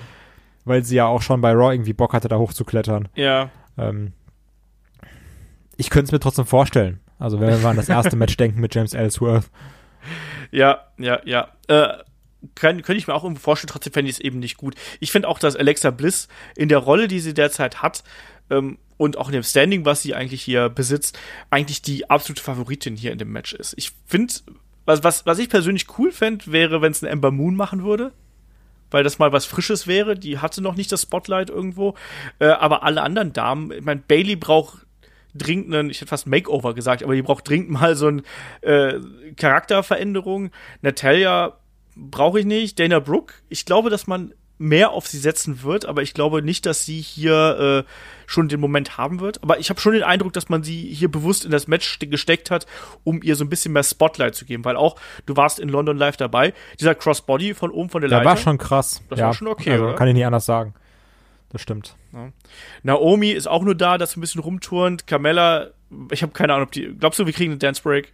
Weil 0.65 0.83
sie 0.83 0.95
ja 0.95 1.05
auch 1.05 1.21
schon 1.21 1.41
bei 1.41 1.51
Raw 1.51 1.73
irgendwie 1.73 1.93
Bock 1.93 2.13
hatte, 2.13 2.27
da 2.27 2.37
hochzuklettern. 2.37 3.09
Ja. 3.15 3.49
Ähm, 3.77 4.13
ich 5.77 5.89
könnte 5.89 6.05
es 6.05 6.11
mir 6.11 6.19
trotzdem 6.19 6.45
vorstellen. 6.45 6.99
Also 7.17 7.39
wenn 7.39 7.61
wir 7.61 7.69
an 7.69 7.75
das 7.75 7.89
erste 7.89 8.15
Match 8.15 8.37
denken 8.37 8.59
mit 8.59 8.75
James 8.75 8.93
Ellsworth. 8.93 9.49
Ja, 10.51 10.87
ja, 10.97 11.19
ja. 11.25 11.49
Äh, 11.67 11.97
kann, 12.55 12.81
könnte 12.81 12.97
ich 12.97 13.07
mir 13.07 13.13
auch 13.13 13.23
irgendwie 13.23 13.41
vorstellen, 13.41 13.69
trotzdem 13.71 13.93
fände 13.93 14.09
ich 14.09 14.17
es 14.17 14.19
eben 14.19 14.39
nicht 14.39 14.57
gut. 14.57 14.75
Ich 14.99 15.11
finde 15.11 15.27
auch, 15.27 15.39
dass 15.39 15.55
Alexa 15.55 15.91
Bliss 15.91 16.27
in 16.55 16.69
der 16.69 16.79
Rolle, 16.79 17.07
die 17.07 17.19
sie 17.19 17.33
derzeit 17.33 17.81
hat, 17.81 18.03
ähm, 18.49 18.77
und 18.97 19.17
auch 19.17 19.29
in 19.29 19.33
dem 19.33 19.43
Standing, 19.43 19.83
was 19.85 20.03
sie 20.03 20.13
eigentlich 20.13 20.43
hier 20.43 20.69
besitzt, 20.69 21.17
eigentlich 21.49 21.81
die 21.81 22.09
absolute 22.11 22.43
Favoritin 22.43 22.95
hier 22.95 23.11
in 23.11 23.17
dem 23.17 23.31
Match 23.31 23.53
ist. 23.53 23.73
Ich 23.77 23.93
finde, 24.05 24.33
was, 24.85 25.03
was, 25.03 25.25
was 25.25 25.39
ich 25.39 25.49
persönlich 25.49 25.87
cool 25.97 26.11
fände, 26.11 26.51
wäre, 26.51 26.81
wenn 26.81 26.91
es 26.91 27.01
ein 27.01 27.07
Ember 27.07 27.31
Moon 27.31 27.55
machen 27.55 27.83
würde. 27.83 28.11
Weil 28.91 29.03
das 29.03 29.19
mal 29.19 29.31
was 29.31 29.45
Frisches 29.45 29.87
wäre. 29.87 30.15
Die 30.15 30.39
hatte 30.39 30.61
noch 30.61 30.75
nicht 30.75 30.91
das 30.91 31.03
Spotlight 31.03 31.49
irgendwo. 31.49 31.95
Äh, 32.39 32.47
aber 32.47 32.83
alle 32.83 33.01
anderen 33.01 33.33
Damen, 33.33 33.71
ich 33.71 33.83
meine, 33.83 34.01
Bailey 34.07 34.35
braucht 34.35 34.85
dringend 35.33 35.73
einen, 35.73 35.89
ich 35.89 35.97
hätte 36.01 36.09
fast 36.09 36.27
Makeover 36.27 36.73
gesagt, 36.73 37.03
aber 37.03 37.15
die 37.15 37.21
braucht 37.21 37.47
dringend 37.47 37.69
mal 37.69 37.95
so 37.95 38.07
eine 38.07 38.21
äh, 38.61 38.99
Charakterveränderung. 39.35 40.51
Natalia 40.81 41.57
brauche 41.95 42.39
ich 42.39 42.45
nicht. 42.45 42.79
Dana 42.79 42.99
Brooke, 42.99 43.35
ich 43.49 43.65
glaube, 43.65 43.89
dass 43.89 44.07
man 44.07 44.33
mehr 44.61 44.91
auf 44.91 45.07
sie 45.07 45.17
setzen 45.17 45.63
wird, 45.63 45.85
aber 45.85 46.03
ich 46.03 46.13
glaube 46.13 46.41
nicht, 46.43 46.65
dass 46.65 46.85
sie 46.85 47.01
hier 47.01 47.85
äh, 47.87 47.91
schon 48.27 48.47
den 48.47 48.59
Moment 48.59 48.97
haben 48.97 49.19
wird. 49.19 49.41
Aber 49.43 49.57
ich 49.59 49.69
habe 49.69 49.81
schon 49.81 49.93
den 49.93 50.03
Eindruck, 50.03 50.33
dass 50.33 50.49
man 50.49 50.61
sie 50.63 50.81
hier 50.93 51.09
bewusst 51.09 51.43
in 51.45 51.51
das 51.51 51.67
Match 51.67 51.87
ste- 51.87 52.07
gesteckt 52.07 52.51
hat, 52.51 52.67
um 53.03 53.21
ihr 53.23 53.35
so 53.35 53.43
ein 53.43 53.49
bisschen 53.49 53.73
mehr 53.73 53.83
Spotlight 53.83 54.35
zu 54.35 54.45
geben, 54.45 54.63
weil 54.63 54.75
auch 54.75 54.95
du 55.25 55.35
warst 55.35 55.59
in 55.59 55.67
London 55.67 55.97
Live 55.97 56.15
dabei. 56.17 56.53
Dieser 56.79 56.93
Crossbody 56.95 57.53
von 57.55 57.71
oben 57.71 57.89
von 57.89 58.01
der 58.01 58.09
Der 58.09 58.19
Leiter. 58.19 58.29
war 58.29 58.37
schon 58.37 58.57
krass. 58.57 59.01
Das 59.09 59.19
ja, 59.19 59.25
war 59.27 59.33
schon 59.33 59.47
okay, 59.47 59.71
also, 59.71 59.85
oder? 59.85 59.95
Kann 59.95 60.07
ich 60.07 60.13
nicht 60.13 60.25
anders 60.25 60.45
sagen. 60.45 60.73
Das 61.49 61.61
stimmt. 61.61 61.95
Naomi 62.83 63.31
ist 63.31 63.47
auch 63.47 63.63
nur 63.63 63.75
da, 63.75 63.97
dass 63.97 64.15
ein 64.15 64.21
bisschen 64.21 64.41
rumturnt. 64.41 65.07
Carmella, 65.07 65.71
ich 66.11 66.21
habe 66.23 66.31
keine 66.33 66.53
Ahnung, 66.53 66.67
ob 66.67 66.71
die. 66.71 66.93
Glaubst 66.97 67.19
du, 67.19 67.25
wir 67.25 67.33
kriegen 67.33 67.51
einen 67.51 67.59
Dance 67.59 67.81
Break? 67.81 68.13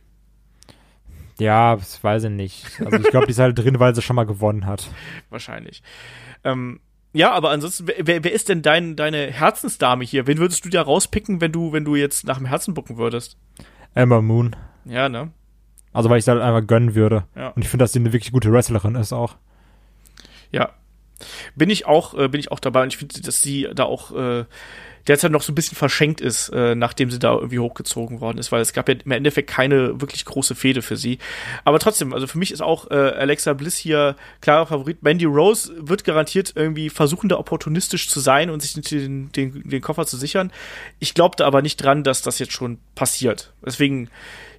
Ja, 1.39 1.75
das 1.75 2.03
weiß 2.03 2.25
ich 2.25 2.29
nicht. 2.31 2.65
Also 2.83 2.97
ich 2.97 3.09
glaube, 3.09 3.27
die 3.27 3.31
ist 3.31 3.39
halt 3.39 3.57
drin, 3.57 3.79
weil 3.79 3.93
sie 3.93 4.01
schon 4.01 4.15
mal 4.15 4.25
gewonnen 4.25 4.65
hat. 4.65 4.89
Wahrscheinlich. 5.29 5.83
Ähm, 6.43 6.79
ja, 7.13 7.31
aber 7.31 7.51
ansonsten, 7.51 7.87
wer, 7.87 8.23
wer 8.23 8.31
ist 8.31 8.49
denn 8.49 8.61
dein, 8.61 8.95
deine 8.95 9.31
Herzensdame 9.31 10.03
hier? 10.03 10.27
Wen 10.27 10.37
würdest 10.37 10.65
du 10.65 10.69
da 10.69 10.81
rauspicken, 10.81 11.41
wenn 11.41 11.51
du, 11.51 11.73
wenn 11.73 11.85
du 11.85 11.95
jetzt 11.95 12.25
nach 12.25 12.37
dem 12.37 12.45
Herzen 12.45 12.73
bucken 12.73 12.97
würdest? 12.97 13.37
Emma 13.93 14.21
Moon. 14.21 14.55
Ja, 14.85 15.09
ne? 15.09 15.31
Also 15.93 16.09
weil 16.09 16.19
ich 16.19 16.25
sie 16.25 16.31
halt 16.31 16.41
einfach 16.41 16.65
gönnen 16.65 16.95
würde. 16.95 17.25
Ja. 17.35 17.49
Und 17.49 17.63
ich 17.63 17.69
finde, 17.69 17.83
dass 17.83 17.93
sie 17.93 17.99
eine 17.99 18.13
wirklich 18.13 18.31
gute 18.31 18.51
Wrestlerin 18.51 18.95
ist 18.95 19.13
auch. 19.13 19.35
Ja. 20.51 20.71
Bin 21.55 21.69
ich 21.69 21.85
auch, 21.85 22.13
äh, 22.17 22.27
bin 22.27 22.39
ich 22.39 22.51
auch 22.51 22.59
dabei 22.59 22.83
und 22.83 22.89
ich 22.89 22.97
finde, 22.97 23.21
dass 23.21 23.41
sie 23.41 23.67
da 23.73 23.83
auch 23.83 24.15
äh, 24.15 24.45
derzeit 25.07 25.31
noch 25.31 25.41
so 25.41 25.51
ein 25.51 25.55
bisschen 25.55 25.77
verschenkt 25.77 26.21
ist, 26.21 26.49
äh, 26.49 26.75
nachdem 26.75 27.09
sie 27.09 27.19
da 27.19 27.33
irgendwie 27.33 27.59
hochgezogen 27.59 28.19
worden 28.19 28.37
ist, 28.37 28.51
weil 28.51 28.61
es 28.61 28.73
gab 28.73 28.89
ja 28.89 28.95
im 29.03 29.11
Endeffekt 29.11 29.49
keine 29.49 30.01
wirklich 30.01 30.25
große 30.25 30.55
Fehde 30.55 30.81
für 30.81 30.97
sie. 30.97 31.19
Aber 31.63 31.79
trotzdem, 31.79 32.13
also 32.13 32.27
für 32.27 32.37
mich 32.37 32.51
ist 32.51 32.61
auch 32.61 32.91
äh, 32.91 32.95
Alexa 32.95 33.53
Bliss 33.53 33.77
hier 33.77 34.15
klarer 34.41 34.67
Favorit. 34.67 35.03
Mandy 35.03 35.25
Rose 35.25 35.73
wird 35.79 36.03
garantiert 36.03 36.53
irgendwie 36.55 36.89
versuchen, 36.89 37.29
da 37.29 37.37
opportunistisch 37.37 38.09
zu 38.09 38.19
sein 38.19 38.49
und 38.49 38.61
sich 38.61 38.73
den, 38.73 39.31
den, 39.31 39.67
den 39.67 39.81
Koffer 39.81 40.05
zu 40.05 40.17
sichern. 40.17 40.51
Ich 40.99 41.13
glaube 41.13 41.35
da 41.37 41.45
aber 41.45 41.61
nicht 41.61 41.77
dran, 41.77 42.03
dass 42.03 42.21
das 42.21 42.39
jetzt 42.39 42.53
schon 42.53 42.79
passiert. 42.95 43.53
Deswegen, 43.65 44.09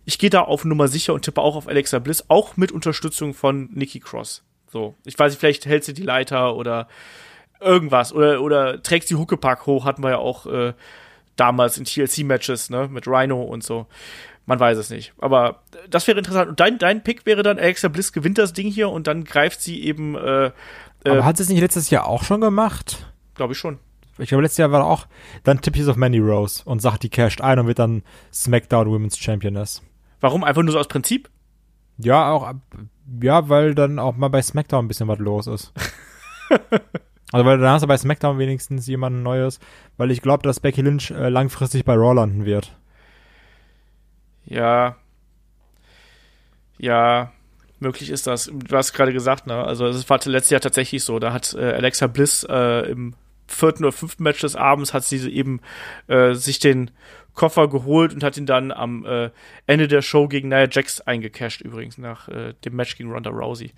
ich 0.05 0.19
gehe 0.19 0.31
da 0.31 0.41
auf 0.41 0.65
Nummer 0.65 0.89
sicher 0.89 1.13
und 1.13 1.23
tippe 1.23 1.43
auch 1.43 1.57
auf 1.57 1.69
Alexa 1.69 1.99
Bliss, 1.99 2.25
auch 2.29 2.57
mit 2.57 2.73
Unterstützung 2.73 3.35
von 3.35 3.69
Nikki 3.75 4.01
Cross. 4.01 4.43
So, 4.71 4.95
ich 5.05 5.19
weiß 5.19 5.33
nicht, 5.33 5.41
vielleicht 5.41 5.67
hält 5.67 5.85
sie 5.85 5.95
die 5.95 6.03
Leiter 6.03 6.55
oder 6.55 6.89
irgendwas 7.61 8.13
oder 8.13 8.41
oder 8.41 8.83
trägt 8.83 9.09
sie 9.09 9.17
Huckepack 9.17 9.67
hoch, 9.67 9.85
hatten 9.85 10.03
wir 10.03 10.11
ja 10.11 10.19
auch 10.19 10.47
äh, 10.47 10.75
damals 11.37 11.79
in 11.79 11.85
TLC-Matches, 11.85 12.71
ne, 12.71 12.89
mit 12.89 13.07
Rhino 13.07 13.43
und 13.43 13.65
so. 13.65 13.87
Man 14.47 14.59
weiß 14.59 14.79
es 14.79 14.89
nicht. 14.91 15.13
Aber 15.19 15.63
das 15.91 16.07
wäre 16.07 16.19
interessant. 16.19 16.49
Und 16.49 16.59
dein, 16.61 16.79
dein 16.79 17.03
Pick 17.05 17.27
wäre 17.27 17.43
dann, 17.43 17.59
Alexa 17.59 17.89
Bliss 17.89 18.13
gewinnt 18.13 18.39
das 18.39 18.55
Ding 18.55 18.71
hier 18.71 18.89
und 18.89 19.07
dann 19.07 19.25
greift 19.25 19.61
sie 19.61 19.83
eben, 19.85 20.15
äh, 20.15 20.53
Aber 21.05 21.19
äh, 21.19 21.23
hat 21.23 21.37
sie 21.37 21.43
es 21.43 21.49
nicht 21.51 21.61
letztes 21.61 21.91
Jahr 21.91 22.07
auch 22.07 22.25
schon 22.25 22.41
gemacht? 22.41 23.07
glaube 23.35 23.53
ich 23.53 23.59
schon. 23.59 23.79
Ich 24.19 24.31
glaube, 24.31 24.43
letztes 24.43 24.59
Jahr 24.59 24.73
war 24.73 24.85
auch, 24.85 25.07
dann 25.45 25.61
tippe 25.61 25.77
ich 25.77 25.83
es 25.85 25.89
auf 25.89 25.97
Mandy 25.97 26.19
Rose 26.19 26.63
und 26.65 26.83
sagt, 26.83 27.05
die 27.05 27.09
casht 27.09 27.41
ein 27.41 27.59
und 27.61 27.67
wird 27.69 27.79
dann 27.79 28.03
SmackDown 28.33 28.91
Women's 28.91 29.17
Championess. 29.17 29.81
Warum? 30.21 30.43
Einfach 30.43 30.63
nur 30.63 30.73
so 30.73 30.79
aus 30.79 30.89
Prinzip? 30.89 31.31
Ja, 31.99 32.31
auch, 32.31 32.45
ab- 32.45 32.57
ja, 33.23 33.49
weil 33.49 33.75
dann 33.75 33.99
auch 33.99 34.17
mal 34.17 34.29
bei 34.29 34.41
SmackDown 34.43 34.85
ein 34.85 34.89
bisschen 34.89 35.09
was 35.09 35.19
los 35.19 35.47
ist. 35.47 35.73
Also 37.31 37.45
weil 37.45 37.59
danach 37.59 37.77
ist 37.77 37.87
bei 37.87 37.99
SmackDown 37.99 38.39
wenigstens 38.39 38.87
jemand 38.87 39.23
Neues, 39.23 39.61
weil 39.99 40.11
ich 40.11 40.23
glaube, 40.23 40.43
dass 40.45 40.61
Becky 40.61 40.81
Lynch 40.81 41.11
äh, 41.11 41.29
langfristig 41.29 41.85
bei 41.85 41.93
Raw 41.93 42.15
landen 42.15 42.47
wird. 42.47 42.75
Ja. 44.47 44.97
Ja, 46.79 47.33
möglich 47.81 48.09
ist 48.09 48.27
das. 48.27 48.51
Du 48.53 48.75
hast 48.77 48.95
gerade 48.95 49.13
gesagt, 49.13 49.47
ne? 49.47 49.63
Also 49.63 49.87
es 49.87 50.09
war 50.09 50.19
letztes 50.25 50.51
Jahr 50.51 50.61
tatsächlich 50.63 51.05
so. 51.05 51.19
Da 51.19 51.35
hat 51.35 51.53
äh, 51.53 51.73
Alexa 51.75 52.07
Bliss 52.07 52.45
äh, 52.49 52.91
im 52.91 53.15
vierten 53.47 53.85
oder 53.85 53.93
fünften 53.93 54.23
Match 54.23 54.41
des 54.41 54.57
Abends 54.57 54.95
hat 54.95 55.05
sie 55.05 55.29
eben 55.31 55.61
äh, 56.07 56.33
sich 56.35 56.59
den 56.61 56.91
Koffer 57.39 57.69
geholt 57.69 58.13
und 58.13 58.23
hat 58.23 58.37
ihn 58.37 58.45
dann 58.45 58.73
am 58.73 59.07
äh, 59.07 59.31
Ende 59.67 59.89
der 59.89 60.03
Show 60.03 60.29
gegen 60.29 60.49
Nia 60.49 60.69
Jax 60.69 61.01
eingecashed, 61.01 61.63
übrigens, 61.63 61.97
nach 61.97 62.29
äh, 62.29 62.53
dem 62.65 62.77
Match 62.77 62.97
gegen 62.97 63.11
Ronda 63.11 63.31
Rousey. 63.31 63.73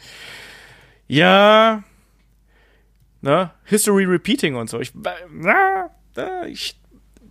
Ja, 1.07 1.85
ne, 3.21 3.51
History 3.65 4.05
repeating 4.05 4.57
und 4.57 4.71
so. 4.71 4.81
Ich, 4.81 4.93
na, 5.31 5.91
ich 6.49 6.81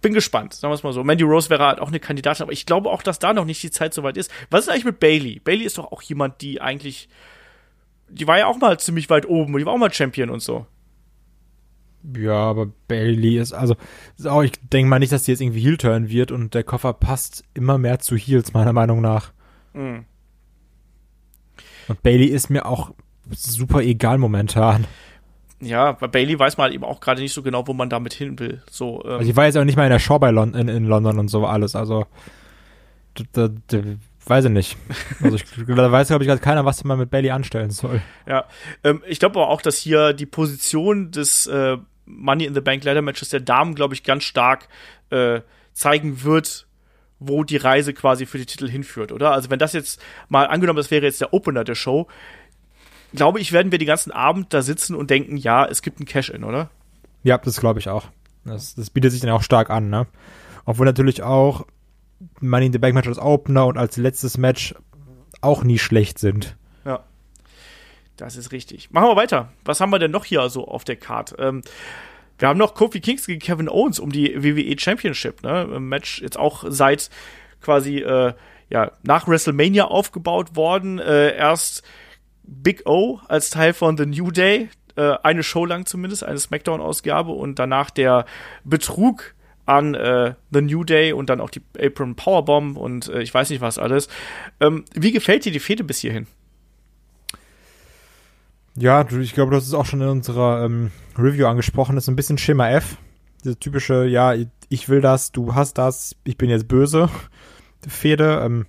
bin 0.02 0.14
gespannt, 0.14 0.54
sagen 0.54 0.72
wir 0.72 0.76
es 0.76 0.84
mal 0.84 0.94
so. 0.94 1.04
Mandy 1.04 1.24
Rose 1.24 1.50
wäre 1.50 1.66
halt 1.66 1.80
auch 1.80 1.88
eine 1.90 2.00
Kandidatin, 2.00 2.44
aber 2.44 2.54
ich 2.54 2.66
glaube 2.66 2.90
auch, 2.90 3.02
dass 3.02 3.20
da 3.20 3.34
noch 3.34 3.46
nicht 3.46 3.62
die 3.64 3.72
Zeit 3.72 3.94
soweit 3.94 4.16
ist. 4.16 4.32
Was 4.50 4.62
ist 4.62 4.70
eigentlich 4.70 4.86
mit 4.86 5.00
Bailey? 5.00 5.40
Bailey 5.40 5.66
ist 5.66 5.78
doch 5.78 5.92
auch 5.92 6.02
jemand, 6.02 6.42
die 6.42 6.62
eigentlich, 6.62 7.10
die 8.08 8.28
war 8.28 8.38
ja 8.38 8.46
auch 8.46 8.58
mal 8.58 8.80
ziemlich 8.80 9.10
weit 9.10 9.28
oben, 9.28 9.58
die 9.58 9.66
war 9.66 9.74
auch 9.74 9.78
mal 9.78 9.92
Champion 9.92 10.30
und 10.30 10.42
so. 10.42 10.68
Ja, 12.18 12.34
aber 12.34 12.68
Bailey 12.88 13.38
ist, 13.38 13.54
also, 13.54 13.76
ist 14.18 14.28
auch, 14.28 14.42
ich 14.42 14.54
denke 14.72 14.90
mal 14.90 15.00
nicht, 15.00 15.12
dass 15.12 15.24
die 15.24 15.32
jetzt 15.32 15.42
irgendwie 15.42 15.62
Heel-Turn 15.62 16.10
wird 16.10 16.32
und 16.32 16.54
der 16.54 16.64
Koffer 16.64 16.94
passt 16.94 17.44
immer 17.54 17.78
mehr 17.78 18.00
zu 18.00 18.16
Heels, 18.16 18.54
meiner 18.54 18.74
Meinung 18.74 19.02
nach. 19.02 19.32
Mhm. 19.74 20.06
Und 21.88 22.04
Bailey 22.04 22.26
ist 22.26 22.50
mir 22.50 22.66
auch 22.66 22.92
super 23.32 23.82
egal 23.82 24.18
momentan. 24.18 24.86
Ja, 25.62 25.92
bei 25.92 26.08
Bailey 26.08 26.40
weiß 26.40 26.58
man 26.58 26.66
halt 26.66 26.74
eben 26.74 26.86
auch 26.86 27.02
gerade 27.02 27.22
nicht 27.22 27.34
so 27.34 27.44
genau, 27.44 27.68
wo 27.68 27.74
man 27.74 27.90
damit 27.90 28.14
hin 28.14 28.40
will. 28.40 28.62
So, 28.70 29.04
ähm. 29.04 29.12
also 29.12 29.30
ich 29.30 29.36
war 29.36 29.46
jetzt 29.46 29.58
auch 29.58 29.66
nicht 29.66 29.76
mal 29.76 29.84
in 29.84 29.90
der 29.90 30.00
Show 30.00 30.18
bei 30.20 30.32
Lon 30.32 30.54
in, 30.54 30.70
in 30.70 30.86
London 30.86 31.20
und 31.20 31.28
so 31.28 31.46
alles, 31.46 31.76
also 31.76 32.06
da, 33.34 33.50
da, 33.68 33.82
weiß 34.26 34.46
ich 34.46 34.52
nicht. 34.52 34.78
Also 35.22 35.36
ich, 35.36 35.44
da 35.68 35.92
weiß, 35.92 36.08
glaube 36.08 36.24
ich, 36.24 36.30
gerade 36.30 36.42
keiner, 36.42 36.64
was 36.64 36.84
man 36.84 37.00
mit 37.00 37.10
Bailey 37.10 37.32
anstellen 37.32 37.72
soll. 37.72 38.02
Ja, 38.26 38.46
ähm, 38.84 39.04
ich 39.08 39.20
glaube 39.20 39.40
aber 39.40 39.50
auch, 39.50 39.62
dass 39.62 39.78
hier 39.78 40.14
die 40.14 40.26
Position 40.26 41.12
des 41.12 41.48
äh, 41.48 41.78
Money 42.10 42.46
in 42.46 42.54
the 42.54 42.62
Bank 42.62 42.84
Ladder 42.84 43.02
Matches 43.02 43.30
der 43.30 43.40
Damen, 43.40 43.76
glaube 43.76 43.94
ich, 43.94 44.04
ganz 44.04 44.24
stark 44.24 44.68
äh, 45.12 45.42
zeigen 45.74 46.24
wird, 46.24 46.68
wo 47.20 47.44
die 47.44 47.58
Reise 47.58 47.94
quasi 47.94 48.26
für 48.26 48.38
die 48.38 48.46
Titel 48.46 48.68
hinführt, 48.68 49.12
oder? 49.12 49.32
Also 49.32 49.50
wenn 49.50 49.60
das 49.60 49.74
jetzt 49.74 50.02
mal 50.28 50.48
angenommen, 50.48 50.78
das 50.78 50.92
wäre 50.92 51.06
jetzt 51.06 51.22
der 51.22 51.34
Opener 51.34 51.64
der 51.64 51.76
Show, 51.76 52.08
glaube 53.14 53.40
ich, 53.40 53.52
werden 53.52 53.72
wir 53.72 53.80
den 53.80 53.88
ganzen 53.88 54.12
Abend 54.12 54.54
da 54.54 54.62
sitzen 54.62 54.96
und 54.96 55.10
denken, 55.10 55.38
ja, 55.38 55.66
es 55.66 55.82
gibt 55.82 56.00
ein 56.00 56.06
Cash-In, 56.06 56.44
oder? 56.44 56.70
Ja, 57.24 57.38
das 57.38 57.60
glaube 57.60 57.80
ich 57.80 57.90
auch. 57.90 58.08
Das, 58.46 58.76
das 58.76 58.90
bietet 58.90 59.12
sich 59.12 59.22
dann 59.22 59.32
auch 59.32 59.44
stark 59.44 59.70
an, 59.70 59.90
ne? 59.90 60.08
Obwohl 60.66 60.86
natürlich 60.86 61.24
auch 61.24 61.66
Money 62.40 62.68
in 62.68 62.74
the 62.74 62.80
Bank 62.80 62.94
Match 62.94 63.08
als 63.08 63.20
Opener 63.20 63.66
und 63.66 63.78
als 63.78 63.98
letztes 63.98 64.38
Match 64.38 64.76
auch 65.42 65.64
nie 65.64 65.80
schlecht 65.80 66.20
sind. 66.20 66.58
Das 68.20 68.36
ist 68.36 68.52
richtig. 68.52 68.92
Machen 68.92 69.08
wir 69.08 69.16
weiter. 69.16 69.50
Was 69.64 69.80
haben 69.80 69.92
wir 69.92 70.00
denn 70.00 70.12
noch 70.12 70.26
hier 70.26 70.50
so 70.50 70.68
auf 70.68 70.84
der 70.84 70.98
Card? 70.98 71.36
Ähm, 71.40 71.62
wir 72.38 72.50
haben 72.50 72.58
noch 72.58 72.74
Kofi 72.74 73.00
Kings 73.00 73.26
gegen 73.26 73.40
Kevin 73.40 73.70
Owens 73.70 74.00
um 74.00 74.12
die 74.12 74.44
WWE 74.44 74.78
Championship, 74.78 75.42
ne? 75.42 75.66
Match 75.80 76.22
jetzt 76.22 76.38
auch 76.38 76.66
seit 76.68 77.10
quasi 77.62 78.00
äh, 78.00 78.34
ja, 78.70 78.92
nach 79.04 79.28
WrestleMania 79.28 79.86
aufgebaut 79.86 80.56
worden. 80.56 81.00
Äh, 81.00 81.36
erst 81.36 81.84
Big 82.44 82.86
O 82.86 83.20
als 83.28 83.50
Teil 83.50 83.74
von 83.74 83.98
The 83.98 84.06
New 84.06 84.32
Day, 84.32 84.70
äh, 84.96 85.16
eine 85.24 85.44
Show 85.44 85.66
lang 85.66 85.86
zumindest, 85.86 86.24
eine 86.24 86.40
Smackdown-Ausgabe 86.40 87.32
und 87.32 87.58
danach 87.58 87.90
der 87.90 88.26
Betrug 88.66 89.34
an 89.66 89.94
äh, 89.94 90.34
The 90.52 90.62
New 90.62 90.84
Day 90.84 91.14
und 91.14 91.30
dann 91.30 91.40
auch 91.40 91.50
die 91.50 91.62
Apron 91.80 92.16
Powerbomb 92.16 92.76
und 92.76 93.08
äh, 93.08 93.22
ich 93.22 93.34
weiß 93.34 93.50
nicht 93.50 93.62
was 93.62 93.78
alles. 93.78 94.10
Ähm, 94.60 94.84
wie 94.94 95.12
gefällt 95.12 95.46
dir 95.46 95.52
die 95.52 95.60
Fehde 95.60 95.84
bis 95.84 96.00
hierhin? 96.00 96.28
Ja, 98.80 99.06
ich 99.10 99.34
glaube, 99.34 99.54
das 99.54 99.66
ist 99.66 99.74
auch 99.74 99.86
schon 99.86 100.00
in 100.00 100.08
unserer 100.08 100.64
ähm, 100.64 100.92
Review 101.18 101.48
angesprochen. 101.48 101.96
Das 101.96 102.06
ist 102.06 102.08
ein 102.08 102.16
bisschen 102.16 102.38
Schema 102.38 102.70
F. 102.70 102.96
Diese 103.44 103.60
typische, 103.60 104.06
ja, 104.06 104.34
ich 104.70 104.88
will 104.88 105.02
das, 105.02 105.34
du 105.34 105.54
hast 105.54 105.78
das, 105.78 106.16
ich 106.24 106.38
bin 106.38 106.50
jetzt 106.50 106.70
böse 106.70 107.10
Fehde. 107.86 108.42
Ähm, 108.42 108.68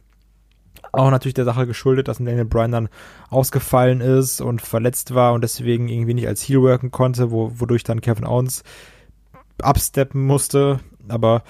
auch 0.91 1.13
natürlich 1.13 1.35
der 1.35 1.45
Sache 1.45 1.65
geschuldet, 1.65 2.09
dass 2.09 2.19
Daniel 2.19 2.45
Bryan 2.45 2.73
dann 2.73 2.89
ausgefallen 3.29 4.01
ist 4.01 4.41
und 4.41 4.61
verletzt 4.63 5.15
war 5.15 5.33
und 5.33 5.43
deswegen 5.43 5.89
irgendwie 5.89 6.15
nicht 6.15 6.27
als 6.27 6.43
Heel 6.43 6.63
worken 6.63 6.91
konnte, 6.91 7.31
wo, 7.31 7.53
wodurch 7.61 7.85
dann 7.85 8.01
Kevin 8.01 8.27
Owens 8.27 8.65
absteppen 9.63 10.27
musste. 10.27 10.81
Aber 11.07 11.45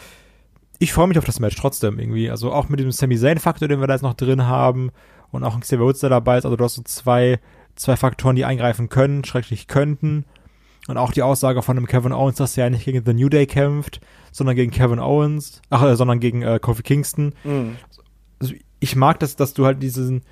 ich 0.78 0.92
freue 0.92 1.06
mich 1.06 1.18
auf 1.18 1.24
das 1.24 1.40
Match 1.40 1.56
trotzdem 1.56 1.98
irgendwie. 1.98 2.30
Also 2.30 2.52
auch 2.52 2.68
mit 2.68 2.80
dem 2.80 2.92
Sami 2.92 3.16
Zayn-Faktor, 3.16 3.68
den 3.68 3.80
wir 3.80 3.86
da 3.86 3.94
jetzt 3.94 4.02
noch 4.02 4.12
drin 4.12 4.46
haben 4.46 4.90
und 5.30 5.44
auch 5.44 5.54
ein 5.54 5.60
Xavier 5.60 5.86
Woods, 5.86 6.00
der 6.00 6.10
dabei 6.10 6.36
ist. 6.36 6.44
Also 6.44 6.56
du 6.56 6.64
hast 6.64 6.74
so 6.74 6.82
zwei, 6.82 7.40
zwei 7.80 7.96
Faktoren, 7.96 8.36
die 8.36 8.44
eingreifen 8.44 8.88
können, 8.88 9.24
schrecklich 9.24 9.66
könnten. 9.66 10.24
Und 10.86 10.96
auch 10.96 11.12
die 11.12 11.22
Aussage 11.22 11.62
von 11.62 11.76
dem 11.76 11.86
Kevin 11.86 12.12
Owens, 12.12 12.36
dass 12.36 12.56
er 12.56 12.64
ja 12.64 12.70
nicht 12.70 12.84
gegen 12.84 13.04
The 13.04 13.14
New 13.14 13.28
Day 13.28 13.46
kämpft, 13.46 14.00
sondern 14.32 14.56
gegen 14.56 14.70
Kevin 14.70 14.98
Owens, 14.98 15.62
ach, 15.70 15.82
äh, 15.82 15.96
sondern 15.96 16.20
gegen 16.20 16.42
äh, 16.42 16.58
Kofi 16.60 16.82
Kingston. 16.82 17.34
Mhm. 17.44 17.76
Also 18.40 18.54
ich 18.80 18.96
mag 18.96 19.20
das, 19.20 19.36
dass 19.36 19.54
du 19.54 19.66
halt 19.66 19.82
diesen, 19.82 20.22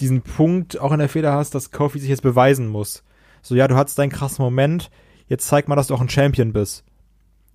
diesen 0.00 0.22
Punkt 0.22 0.78
auch 0.80 0.92
in 0.92 0.98
der 0.98 1.08
Feder 1.08 1.32
hast, 1.32 1.54
dass 1.54 1.70
Kofi 1.70 1.98
sich 1.98 2.08
jetzt 2.08 2.22
beweisen 2.22 2.68
muss. 2.68 3.04
So, 3.42 3.54
ja, 3.54 3.68
du 3.68 3.76
hattest 3.76 3.98
deinen 3.98 4.10
krassen 4.10 4.44
Moment, 4.44 4.90
jetzt 5.28 5.46
zeig 5.46 5.68
mal, 5.68 5.76
dass 5.76 5.86
du 5.86 5.94
auch 5.94 6.00
ein 6.00 6.08
Champion 6.08 6.52
bist. 6.52 6.84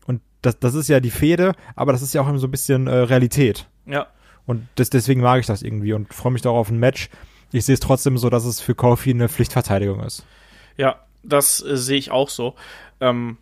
Und 0.05 0.21
das, 0.41 0.59
das 0.59 0.73
ist 0.73 0.89
ja 0.89 0.99
die 0.99 1.11
Fehde, 1.11 1.53
aber 1.75 1.91
das 1.91 2.01
ist 2.01 2.13
ja 2.13 2.21
auch 2.21 2.29
immer 2.29 2.39
so 2.39 2.47
ein 2.47 2.51
bisschen 2.51 2.87
äh, 2.87 2.95
Realität. 2.95 3.69
Ja. 3.85 4.07
Und 4.45 4.67
das, 4.75 4.89
deswegen 4.89 5.21
mag 5.21 5.39
ich 5.39 5.45
das 5.45 5.61
irgendwie 5.61 5.93
und 5.93 6.13
freue 6.13 6.33
mich 6.33 6.41
darauf 6.41 6.59
auf 6.59 6.69
ein 6.69 6.79
Match. 6.79 7.09
Ich 7.53 7.65
sehe 7.65 7.73
es 7.73 7.79
trotzdem 7.79 8.17
so, 8.17 8.29
dass 8.31 8.45
es 8.45 8.59
für 8.59 8.73
Kofi 8.73 9.11
eine 9.11 9.29
Pflichtverteidigung 9.29 10.01
ist. 10.01 10.25
Ja, 10.75 11.05
das 11.21 11.63
äh, 11.63 11.77
sehe 11.77 11.97
ich 11.97 12.09
auch 12.09 12.29
so. 12.29 12.55
Ähm, 12.99 13.37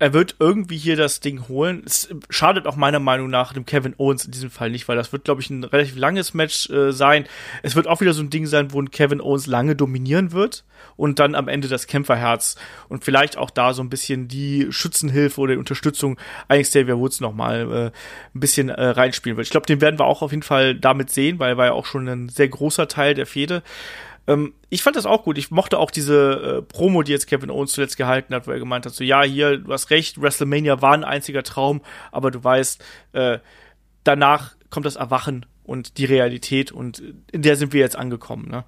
er 0.00 0.14
wird 0.14 0.36
irgendwie 0.38 0.78
hier 0.78 0.96
das 0.96 1.20
Ding 1.20 1.46
holen. 1.48 1.82
Es 1.84 2.08
schadet 2.30 2.66
auch 2.66 2.74
meiner 2.74 3.00
Meinung 3.00 3.28
nach 3.28 3.52
dem 3.52 3.66
Kevin 3.66 3.94
Owens 3.98 4.24
in 4.24 4.30
diesem 4.32 4.50
Fall 4.50 4.70
nicht, 4.70 4.88
weil 4.88 4.96
das 4.96 5.12
wird, 5.12 5.24
glaube 5.24 5.42
ich, 5.42 5.50
ein 5.50 5.62
relativ 5.62 5.94
langes 5.94 6.32
Match 6.32 6.70
äh, 6.70 6.90
sein. 6.90 7.26
Es 7.62 7.76
wird 7.76 7.86
auch 7.86 8.00
wieder 8.00 8.14
so 8.14 8.22
ein 8.22 8.30
Ding 8.30 8.46
sein, 8.46 8.72
wo 8.72 8.80
ein 8.80 8.90
Kevin 8.90 9.20
Owens 9.20 9.46
lange 9.46 9.76
dominieren 9.76 10.32
wird 10.32 10.64
und 10.96 11.18
dann 11.18 11.34
am 11.34 11.48
Ende 11.48 11.68
das 11.68 11.86
Kämpferherz 11.86 12.56
und 12.88 13.04
vielleicht 13.04 13.36
auch 13.36 13.50
da 13.50 13.74
so 13.74 13.82
ein 13.82 13.90
bisschen 13.90 14.26
die 14.26 14.68
Schützenhilfe 14.70 15.38
oder 15.38 15.52
die 15.52 15.58
Unterstützung 15.58 16.18
eigentlich 16.48 16.68
Xavier 16.68 16.98
Woods 16.98 17.20
nochmal 17.20 17.70
äh, 17.70 17.86
ein 18.34 18.40
bisschen 18.40 18.70
äh, 18.70 18.82
reinspielen 18.82 19.36
wird. 19.36 19.46
Ich 19.46 19.50
glaube, 19.50 19.66
den 19.66 19.82
werden 19.82 19.98
wir 19.98 20.06
auch 20.06 20.22
auf 20.22 20.30
jeden 20.30 20.42
Fall 20.42 20.74
damit 20.74 21.10
sehen, 21.10 21.38
weil 21.38 21.50
er 21.50 21.56
war 21.58 21.66
ja 21.66 21.72
auch 21.72 21.84
schon 21.84 22.08
ein 22.08 22.30
sehr 22.30 22.48
großer 22.48 22.88
Teil 22.88 23.12
der 23.12 23.26
Fehde. 23.26 23.62
Ähm, 24.30 24.54
ich 24.68 24.82
fand 24.82 24.94
das 24.94 25.06
auch 25.06 25.24
gut. 25.24 25.38
Ich 25.38 25.50
mochte 25.50 25.78
auch 25.78 25.90
diese 25.90 26.58
äh, 26.58 26.62
Promo, 26.62 27.02
die 27.02 27.10
jetzt 27.10 27.26
Kevin 27.26 27.50
Owens 27.50 27.72
zuletzt 27.72 27.96
gehalten 27.96 28.32
hat, 28.32 28.46
wo 28.46 28.52
er 28.52 28.60
gemeint 28.60 28.86
hat, 28.86 28.94
so 28.94 29.02
ja, 29.02 29.22
hier, 29.22 29.58
du 29.58 29.72
hast 29.72 29.90
recht, 29.90 30.22
WrestleMania 30.22 30.80
war 30.80 30.92
ein 30.92 31.04
einziger 31.04 31.42
Traum, 31.42 31.80
aber 32.12 32.30
du 32.30 32.42
weißt, 32.42 32.82
äh, 33.12 33.38
danach 34.04 34.54
kommt 34.70 34.86
das 34.86 34.96
Erwachen 34.96 35.46
und 35.64 35.98
die 35.98 36.04
Realität 36.04 36.70
und 36.70 37.02
in 37.32 37.42
der 37.42 37.56
sind 37.56 37.72
wir 37.72 37.80
jetzt 37.80 37.96
angekommen. 37.96 38.48
Ne? 38.48 38.64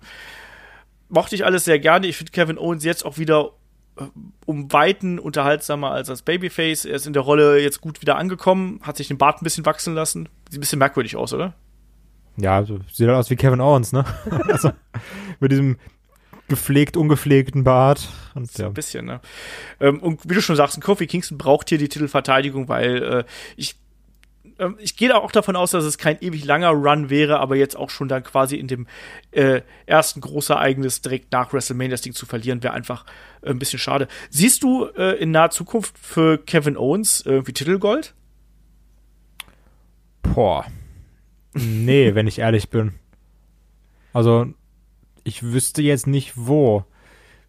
Mochte 1.08 1.36
ich 1.36 1.44
alles 1.44 1.64
sehr 1.64 1.78
gerne. 1.78 2.08
Ich 2.08 2.16
finde 2.16 2.32
Kevin 2.32 2.58
Owens 2.58 2.82
jetzt 2.82 3.04
auch 3.04 3.18
wieder 3.18 3.52
äh, 3.96 4.04
um 4.46 4.72
Weiten 4.72 5.20
unterhaltsamer 5.20 5.92
als 5.92 6.10
als 6.10 6.22
Babyface. 6.22 6.86
Er 6.86 6.96
ist 6.96 7.06
in 7.06 7.12
der 7.12 7.22
Rolle 7.22 7.60
jetzt 7.60 7.80
gut 7.80 8.00
wieder 8.00 8.16
angekommen, 8.16 8.80
hat 8.82 8.96
sich 8.96 9.06
den 9.06 9.18
Bart 9.18 9.40
ein 9.40 9.44
bisschen 9.44 9.64
wachsen 9.64 9.94
lassen. 9.94 10.28
Sieht 10.50 10.58
ein 10.58 10.60
bisschen 10.60 10.80
merkwürdig 10.80 11.14
aus, 11.14 11.32
oder? 11.32 11.54
Ja, 12.36 12.64
so, 12.64 12.80
sieht 12.92 13.08
halt 13.08 13.18
aus 13.18 13.30
wie 13.30 13.36
Kevin 13.36 13.60
Owens, 13.60 13.92
ne? 13.92 14.04
also 14.48 14.72
mit 15.40 15.52
diesem 15.52 15.76
gepflegt, 16.48 16.96
ungepflegten 16.96 17.64
Bart. 17.64 18.08
Und, 18.34 18.50
so 18.50 18.62
ja. 18.62 18.68
ein 18.68 18.74
bisschen, 18.74 19.06
ne? 19.06 19.20
Ähm, 19.80 20.00
und 20.00 20.28
wie 20.28 20.34
du 20.34 20.42
schon 20.42 20.56
sagst, 20.56 20.80
Kofi 20.80 21.06
Kingston 21.06 21.38
braucht 21.38 21.68
hier 21.68 21.78
die 21.78 21.88
Titelverteidigung, 21.88 22.68
weil 22.68 23.02
äh, 23.02 23.24
ich 23.56 23.76
ähm, 24.58 24.76
ich 24.78 24.96
gehe 24.96 25.14
auch 25.16 25.32
davon 25.32 25.56
aus, 25.56 25.72
dass 25.72 25.84
es 25.84 25.98
kein 25.98 26.18
ewig 26.20 26.44
langer 26.44 26.70
Run 26.70 27.10
wäre, 27.10 27.40
aber 27.40 27.56
jetzt 27.56 27.76
auch 27.76 27.90
schon 27.90 28.08
dann 28.08 28.22
quasi 28.22 28.56
in 28.56 28.68
dem 28.68 28.86
äh, 29.30 29.62
ersten 29.86 30.20
großen 30.20 30.54
Ereignis 30.54 31.00
direkt 31.00 31.32
nach 31.32 31.52
WrestleMania 31.52 31.92
das 31.92 32.02
Ding 32.02 32.14
zu 32.14 32.26
verlieren, 32.26 32.62
wäre 32.62 32.74
einfach 32.74 33.04
äh, 33.42 33.50
ein 33.50 33.58
bisschen 33.58 33.78
schade. 33.78 34.08
Siehst 34.30 34.62
du 34.62 34.86
äh, 34.96 35.16
in 35.18 35.30
naher 35.30 35.50
Zukunft 35.50 35.98
für 35.98 36.38
Kevin 36.38 36.76
Owens 36.76 37.22
irgendwie 37.24 37.52
Titelgold? 37.52 38.14
Boah. 40.22 40.66
Nee, 41.54 42.14
wenn 42.14 42.26
ich 42.26 42.38
ehrlich 42.38 42.70
bin. 42.70 42.94
Also, 44.12 44.46
ich 45.24 45.42
wüsste 45.42 45.82
jetzt 45.82 46.06
nicht 46.06 46.32
wo. 46.36 46.84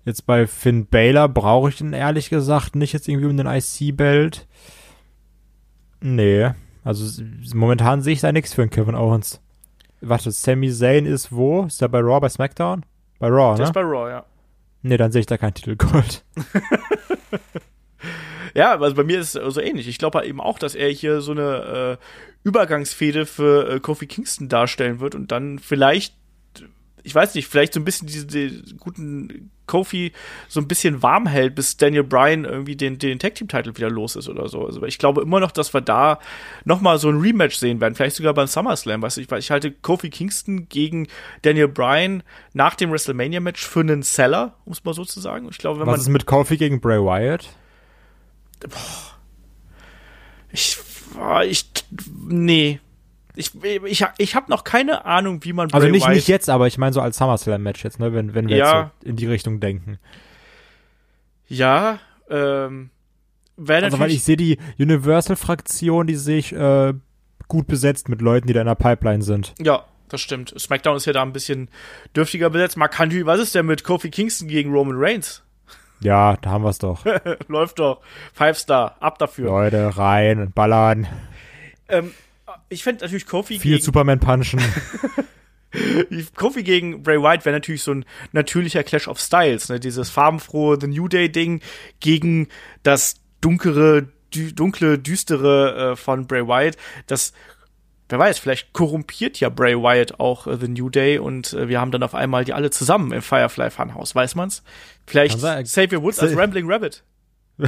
Jetzt 0.05 0.25
bei 0.25 0.47
Finn 0.47 0.85
Baylor 0.85 1.29
brauche 1.29 1.69
ich 1.69 1.77
den 1.77 1.93
ehrlich 1.93 2.29
gesagt 2.29 2.75
nicht 2.75 2.93
jetzt 2.93 3.07
irgendwie 3.07 3.27
um 3.27 3.37
den 3.37 3.47
IC-Belt. 3.47 4.47
Nee. 6.01 6.51
Also 6.83 7.23
momentan 7.53 8.01
sehe 8.01 8.13
ich 8.13 8.19
da 8.19 8.33
nichts 8.33 8.53
für 8.53 8.63
einen 8.63 8.71
Kevin 8.71 8.95
Owens. 8.95 9.41
Warte, 10.01 10.31
Sami 10.31 10.69
Zayn 10.69 11.05
ist 11.05 11.31
wo? 11.31 11.63
Ist 11.63 11.81
der 11.81 11.87
bei 11.87 11.99
Raw, 11.99 12.19
bei 12.19 12.27
SmackDown? 12.27 12.85
Bei 13.19 13.29
Raw, 13.29 13.51
ne? 13.51 13.57
Der 13.57 13.65
ist 13.67 13.73
bei 13.73 13.81
Raw, 13.81 14.09
ja. 14.09 14.25
Nee, 14.81 14.97
dann 14.97 15.13
sehe 15.13 15.21
ich 15.21 15.25
da 15.25 15.37
kein 15.37 15.53
Titelgold. 15.53 16.25
Ja, 18.53 18.79
also 18.79 18.95
bei 18.95 19.03
mir 19.03 19.19
ist 19.19 19.35
es 19.35 19.53
so 19.53 19.61
ähnlich. 19.61 19.87
Ich 19.87 19.97
glaube 19.97 20.25
eben 20.25 20.39
auch, 20.39 20.59
dass 20.59 20.75
er 20.75 20.89
hier 20.89 21.21
so 21.21 21.31
eine 21.31 21.97
äh, 21.99 22.47
Übergangsfehde 22.47 23.25
für 23.25 23.69
äh, 23.69 23.79
Kofi 23.79 24.07
Kingston 24.07 24.49
darstellen 24.49 24.99
wird 24.99 25.15
und 25.15 25.31
dann 25.31 25.59
vielleicht, 25.59 26.15
ich 27.03 27.15
weiß 27.15 27.35
nicht, 27.35 27.47
vielleicht 27.47 27.73
so 27.73 27.79
ein 27.79 27.85
bisschen 27.85 28.07
diese 28.07 28.27
die 28.27 28.75
guten 28.79 29.51
Kofi 29.65 30.11
so 30.49 30.59
ein 30.59 30.67
bisschen 30.67 31.01
warm 31.01 31.25
hält, 31.25 31.55
bis 31.55 31.77
Daniel 31.77 32.03
Bryan 32.03 32.43
irgendwie 32.43 32.75
den, 32.75 32.99
den 32.99 33.17
Tag 33.17 33.35
Team 33.35 33.47
Titel 33.47 33.75
wieder 33.75 33.89
los 33.89 34.15
ist 34.15 34.27
oder 34.27 34.49
so. 34.49 34.65
Also 34.65 34.83
ich 34.83 34.97
glaube 34.97 35.21
immer 35.21 35.39
noch, 35.39 35.51
dass 35.51 35.73
wir 35.73 35.81
da 35.81 36.19
noch 36.65 36.81
mal 36.81 36.99
so 36.99 37.09
ein 37.09 37.19
Rematch 37.19 37.55
sehen 37.55 37.79
werden, 37.79 37.95
vielleicht 37.95 38.17
sogar 38.17 38.33
beim 38.33 38.47
SummerSlam, 38.47 39.01
weißt 39.01 39.17
du, 39.17 39.21
ich, 39.21 39.31
weil 39.31 39.39
ich 39.39 39.51
halte 39.51 39.71
Kofi 39.71 40.09
Kingston 40.09 40.67
gegen 40.67 41.07
Daniel 41.43 41.69
Bryan 41.69 42.23
nach 42.53 42.75
dem 42.75 42.91
WrestleMania 42.91 43.39
Match 43.39 43.65
für 43.65 43.79
einen 43.79 44.03
Seller, 44.03 44.57
um 44.65 44.73
es 44.73 44.83
mal 44.83 44.93
so 44.93 45.05
zu 45.05 45.19
sagen. 45.21 45.47
Ich 45.49 45.57
glaube, 45.57 45.79
wenn 45.79 45.87
Was 45.87 45.93
man 45.93 46.01
ist 46.01 46.09
mit 46.09 46.25
Kofi 46.25 46.57
gegen 46.57 46.81
Bray 46.81 46.99
Wyatt? 46.99 47.49
Ich, 50.51 50.77
boah, 51.13 51.43
ich, 51.43 51.65
nee. 52.27 52.79
Ich, 53.35 53.51
ich, 53.63 54.05
ich 54.19 54.35
habe 54.35 54.51
noch 54.51 54.63
keine 54.63 55.05
Ahnung, 55.05 55.43
wie 55.43 55.53
man 55.53 55.71
Also 55.73 55.85
Bray 55.85 55.91
nicht, 55.91 56.05
Wyatt- 56.05 56.15
nicht 56.15 56.27
jetzt, 56.27 56.49
aber 56.49 56.67
ich 56.67 56.77
meine 56.77 56.93
so 56.93 57.01
als 57.01 57.17
SummerSlam-Match 57.17 57.83
jetzt, 57.83 57.99
ne, 57.99 58.13
wenn, 58.13 58.35
wenn 58.35 58.47
wir 58.47 58.57
Ja. 58.57 58.81
jetzt 58.83 58.91
so 59.03 59.09
in 59.09 59.15
die 59.15 59.25
Richtung 59.25 59.59
denken. 59.59 59.97
Ja, 61.47 61.99
ähm, 62.29 62.91
Also 63.57 63.97
weil 63.99 64.11
ich 64.11 64.23
sehe 64.23 64.37
die 64.37 64.59
Universal-Fraktion, 64.77 66.05
die 66.05 66.15
sehe 66.15 66.37
ich 66.37 66.53
äh, 66.53 66.93
gut 67.47 67.65
besetzt 67.67 68.07
mit 68.07 68.21
Leuten, 68.21 68.45
die 68.47 68.53
da 68.53 68.61
in 68.61 68.67
der 68.67 68.75
Pipeline 68.75 69.23
sind. 69.23 69.53
ja, 69.59 69.83
das 70.09 70.21
stimmt. 70.21 70.53
SmackDown 70.55 70.97
ist 70.97 71.05
ja 71.07 71.13
da 71.13 71.23
ein 71.23 71.33
bisschen 71.33 71.69
dürftiger 72.15 72.51
besetzt. 72.51 72.77
Mark 72.77 72.91
Country, 72.91 73.25
was 73.25 73.39
ist 73.39 73.55
denn 73.55 73.65
mit 73.65 73.83
Kofi 73.83 74.11
Kingston 74.11 74.47
gegen 74.47 74.71
Roman 74.71 74.95
Reigns? 74.97 75.41
Ja, 76.03 76.37
da 76.37 76.49
haben 76.51 76.63
wir 76.63 76.69
es 76.69 76.79
doch. 76.79 77.03
Läuft 77.47 77.79
doch. 77.79 78.01
Five 78.33 78.57
Star, 78.57 78.95
ab 78.99 79.17
dafür. 79.19 79.45
Leute, 79.45 79.97
rein, 79.97 80.51
ballern, 80.53 81.07
Ähm, 81.87 82.11
ich 82.69 82.83
fände 82.83 83.03
natürlich 83.03 83.25
Kofi 83.25 83.59
viel 83.59 83.73
gegen, 83.73 83.83
Superman 83.83 84.19
punchen. 84.19 84.61
Kofi 86.35 86.63
gegen 86.63 87.03
Bray 87.03 87.21
Wyatt 87.21 87.45
wäre 87.45 87.55
natürlich 87.55 87.83
so 87.83 87.93
ein 87.93 88.05
natürlicher 88.31 88.83
Clash 88.83 89.07
of 89.07 89.19
Styles, 89.19 89.69
ne? 89.69 89.79
Dieses 89.79 90.09
farbenfrohe 90.09 90.77
The 90.79 90.87
New 90.87 91.07
Day 91.07 91.29
Ding 91.29 91.61
gegen 91.99 92.47
das 92.83 93.15
dunklere, 93.41 94.07
dü 94.33 94.53
dunkle, 94.53 94.99
düstere 94.99 95.91
äh, 95.91 95.95
von 95.95 96.27
Bray 96.27 96.47
Wyatt. 96.47 96.77
Das, 97.07 97.33
wer 98.13 98.19
weiß, 98.19 98.37
vielleicht 98.37 98.73
korrumpiert 98.73 99.39
ja 99.39 99.49
Bray 99.49 99.75
Wyatt 99.75 100.19
auch 100.19 100.45
äh, 100.45 100.55
The 100.57 100.67
New 100.67 100.89
Day 100.89 101.17
und 101.17 101.53
äh, 101.53 101.67
wir 101.67 101.81
haben 101.81 101.89
dann 101.89 102.03
auf 102.03 102.13
einmal 102.13 102.45
die 102.45 102.53
alle 102.53 102.69
zusammen 102.69 103.11
im 103.11 103.23
Firefly 103.23 103.71
Funhouse, 103.71 104.13
weiß 104.13 104.35
man's? 104.35 104.61
Vielleicht 105.07 105.39
sein. 105.39 105.63
Xavier 105.63 106.03
Woods 106.03 106.19
als 106.19 106.37
Rambling 106.37 106.71
Rabbit. 106.71 107.03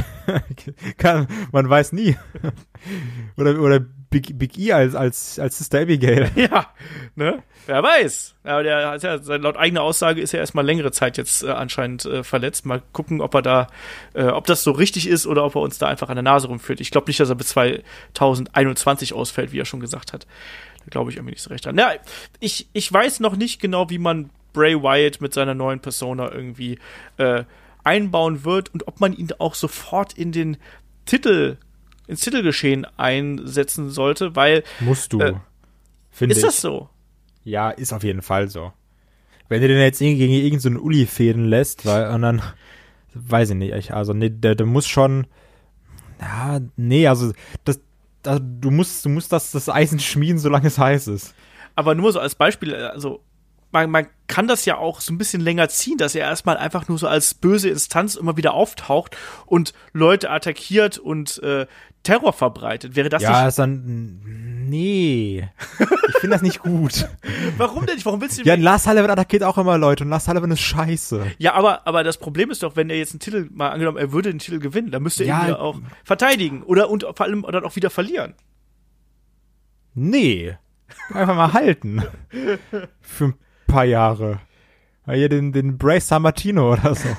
Kann, 0.97 1.27
man 1.51 1.67
weiß 1.67 1.93
nie. 1.93 2.15
oder 3.37 3.59
oder 3.59 3.79
Big, 3.79 4.37
Big 4.37 4.57
E 4.59 4.71
als, 4.71 4.93
als, 4.93 5.39
als 5.39 5.57
Sister 5.57 5.81
Abigail. 5.81 6.29
Ja, 6.35 6.67
ne? 7.15 7.41
Wer 7.68 7.82
weiß. 7.82 8.36
Aber 8.43 8.63
der 8.63 8.89
hat 8.89 9.03
ja, 9.03 9.16
laut 9.38 9.57
eigener 9.57 9.82
Aussage 9.82 10.22
ist 10.22 10.34
er 10.34 10.39
erstmal 10.39 10.66
längere 10.66 10.91
Zeit 10.91 11.18
jetzt 11.18 11.43
äh, 11.43 11.49
anscheinend 11.49 12.05
äh, 12.05 12.24
verletzt. 12.24 12.66
Mal 12.66 12.82
gucken, 12.93 13.22
ob 13.22 13.34
er 13.34 13.41
da, 13.41 13.68
äh, 14.13 14.26
ob 14.26 14.45
das 14.45 14.63
so 14.63 14.72
richtig 14.72 15.07
ist 15.07 15.26
oder 15.26 15.43
ob 15.43 15.55
er 15.55 15.61
uns 15.61 15.78
da 15.78 15.88
einfach 15.88 16.09
an 16.09 16.16
der 16.16 16.24
Nase 16.24 16.47
rumführt. 16.47 16.80
Ich 16.80 16.91
glaube 16.91 17.07
nicht, 17.07 17.20
dass 17.20 17.30
er 17.30 17.36
bis 17.36 17.49
2021 17.49 19.13
ausfällt, 19.13 19.51
wie 19.51 19.59
er 19.59 19.66
schon 19.66 19.80
gesagt 19.80 20.13
hat. 20.13 20.28
Da 20.86 20.89
glaube 20.91 21.09
ich 21.09 21.18
irgendwie 21.18 21.34
nicht 21.34 21.41
so 21.41 21.49
recht 21.49 21.66
dran. 21.66 21.78
Ja, 21.78 21.93
ich, 22.39 22.68
ich 22.74 22.91
weiß 22.91 23.20
noch 23.20 23.36
nicht 23.36 23.59
genau, 23.59 23.89
wie 23.89 23.97
man 23.97 24.30
Bray 24.53 24.82
Wyatt 24.82 25.20
mit 25.20 25.34
seiner 25.34 25.53
neuen 25.53 25.80
Persona 25.80 26.32
irgendwie 26.32 26.80
äh, 27.18 27.43
einbauen 27.84 28.43
wird 28.45 28.74
und 28.74 28.88
ob 28.88 28.99
man 28.99 29.13
ihn 29.13 29.30
auch 29.39 29.55
sofort 29.55 30.13
in 30.13 30.32
den 30.32 30.57
Titel, 31.05 31.57
ins 32.07 32.22
Titelgeschehen 32.22 32.86
einsetzen 32.97 33.89
sollte, 33.89 34.36
weil 34.36 34.63
Musst 34.80 35.13
du. 35.13 35.20
Äh, 35.20 35.34
finde 36.11 36.34
ist 36.34 36.39
ich. 36.39 36.45
das 36.45 36.61
so? 36.61 36.89
Ja, 37.45 37.69
ist 37.69 37.93
auf 37.93 38.03
jeden 38.03 38.21
Fall 38.21 38.49
so. 38.49 38.73
Wenn 39.47 39.61
du 39.61 39.67
den 39.69 39.77
jetzt 39.79 39.99
gegen 39.99 40.19
irgendeinen 40.19 40.75
so 40.77 40.81
Uli 40.81 41.05
fäden 41.05 41.45
lässt, 41.45 41.85
weil, 41.85 42.09
und 42.09 42.23
dann, 42.23 42.41
weiß 43.13 43.51
ich 43.51 43.55
nicht, 43.55 43.73
ich- 43.73 43.93
also, 43.93 44.11
nee, 44.13 44.29
der, 44.29 44.55
der 44.55 44.65
muss 44.65 44.87
schon, 44.87 45.27
ja, 46.19 46.59
nee, 46.75 47.07
also, 47.07 47.31
das, 47.63 47.79
da, 48.23 48.39
du 48.39 48.71
musst, 48.71 49.05
du 49.05 49.09
musst 49.09 49.31
das, 49.31 49.51
das 49.51 49.69
Eisen 49.69 49.99
schmieden, 49.99 50.39
solange 50.39 50.67
es 50.67 50.77
heiß 50.79 51.07
ist. 51.07 51.33
aber 51.75 51.93
nur 51.95 52.11
so 52.11 52.19
als 52.19 52.35
Beispiel, 52.35 52.73
also 52.73 53.21
man, 53.71 53.89
man 53.91 54.07
kann 54.27 54.47
das 54.47 54.65
ja 54.65 54.77
auch 54.77 55.01
so 55.01 55.13
ein 55.13 55.17
bisschen 55.17 55.41
länger 55.41 55.67
ziehen, 55.69 55.97
dass 55.97 56.15
er 56.15 56.21
erstmal 56.21 56.57
einfach 56.57 56.87
nur 56.87 56.97
so 56.97 57.07
als 57.07 57.33
böse 57.33 57.69
Instanz 57.69 58.15
immer 58.15 58.37
wieder 58.37 58.53
auftaucht 58.53 59.15
und 59.45 59.73
Leute 59.93 60.29
attackiert 60.31 60.97
und 60.97 61.43
äh, 61.43 61.67
Terror 62.05 62.31
verbreitet. 62.31 62.95
Wäre 62.95 63.09
das 63.09 63.23
ja, 63.23 63.39
nicht. 63.39 63.49
ist 63.49 63.59
dann, 63.59 64.21
nee. 64.69 65.47
Ich 66.09 66.15
finde 66.19 66.35
das 66.35 66.41
nicht 66.41 66.59
gut. 66.59 67.09
Warum 67.57 67.85
denn 67.85 67.95
nicht? 67.95 68.05
Warum 68.05 68.21
willst 68.21 68.37
du 68.39 68.43
Ja, 68.43 68.55
Lars 68.55 68.85
Sullivan 68.85 69.09
attackiert 69.11 69.43
auch 69.43 69.57
immer 69.57 69.77
Leute 69.77 70.03
und 70.05 70.09
Lars 70.09 70.25
Sullivan 70.25 70.51
ist 70.51 70.61
scheiße. 70.61 71.25
Ja, 71.39 71.53
aber, 71.53 71.85
aber 71.85 72.03
das 72.03 72.17
Problem 72.17 72.51
ist 72.51 72.63
doch, 72.63 72.75
wenn 72.75 72.89
er 72.89 72.97
jetzt 72.97 73.11
einen 73.13 73.19
Titel, 73.19 73.49
mal 73.51 73.69
angenommen, 73.69 73.97
er 73.97 74.11
würde 74.11 74.31
den 74.31 74.39
Titel 74.39 74.59
gewinnen, 74.59 74.91
dann 74.91 75.03
müsste 75.03 75.23
er 75.23 75.27
Ja, 75.27 75.41
ihn 75.43 75.47
ja 75.49 75.59
auch 75.59 75.79
verteidigen. 76.03 76.63
Oder 76.63 76.89
und 76.89 77.03
vor 77.03 77.21
allem 77.25 77.41
dann 77.41 77.65
auch 77.65 77.75
wieder 77.75 77.89
verlieren. 77.89 78.35
Nee. 79.93 80.55
Einfach 81.13 81.35
mal 81.35 81.53
halten. 81.53 82.03
Für 83.01 83.25
ein 83.25 83.33
paar 83.67 83.85
Jahre. 83.85 84.39
Weil 85.05 85.17
hier 85.17 85.29
den, 85.29 85.51
den 85.51 85.77
Bray 85.77 85.99
Sammartino 85.99 86.73
oder 86.73 86.95
so. 86.95 87.09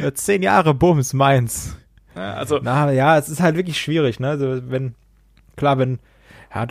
ja, 0.00 0.14
zehn 0.14 0.42
Jahre, 0.42 0.74
Bums, 0.74 1.12
meins. 1.12 1.76
Ja, 2.14 2.34
also, 2.34 2.60
Na 2.62 2.90
ja, 2.92 3.16
es 3.18 3.28
ist 3.28 3.40
halt 3.40 3.56
wirklich 3.56 3.80
schwierig, 3.80 4.20
ne? 4.20 4.28
Also 4.30 4.70
wenn, 4.70 4.94
klar, 5.56 5.78
wenn, 5.78 5.98
ja, 6.54 6.66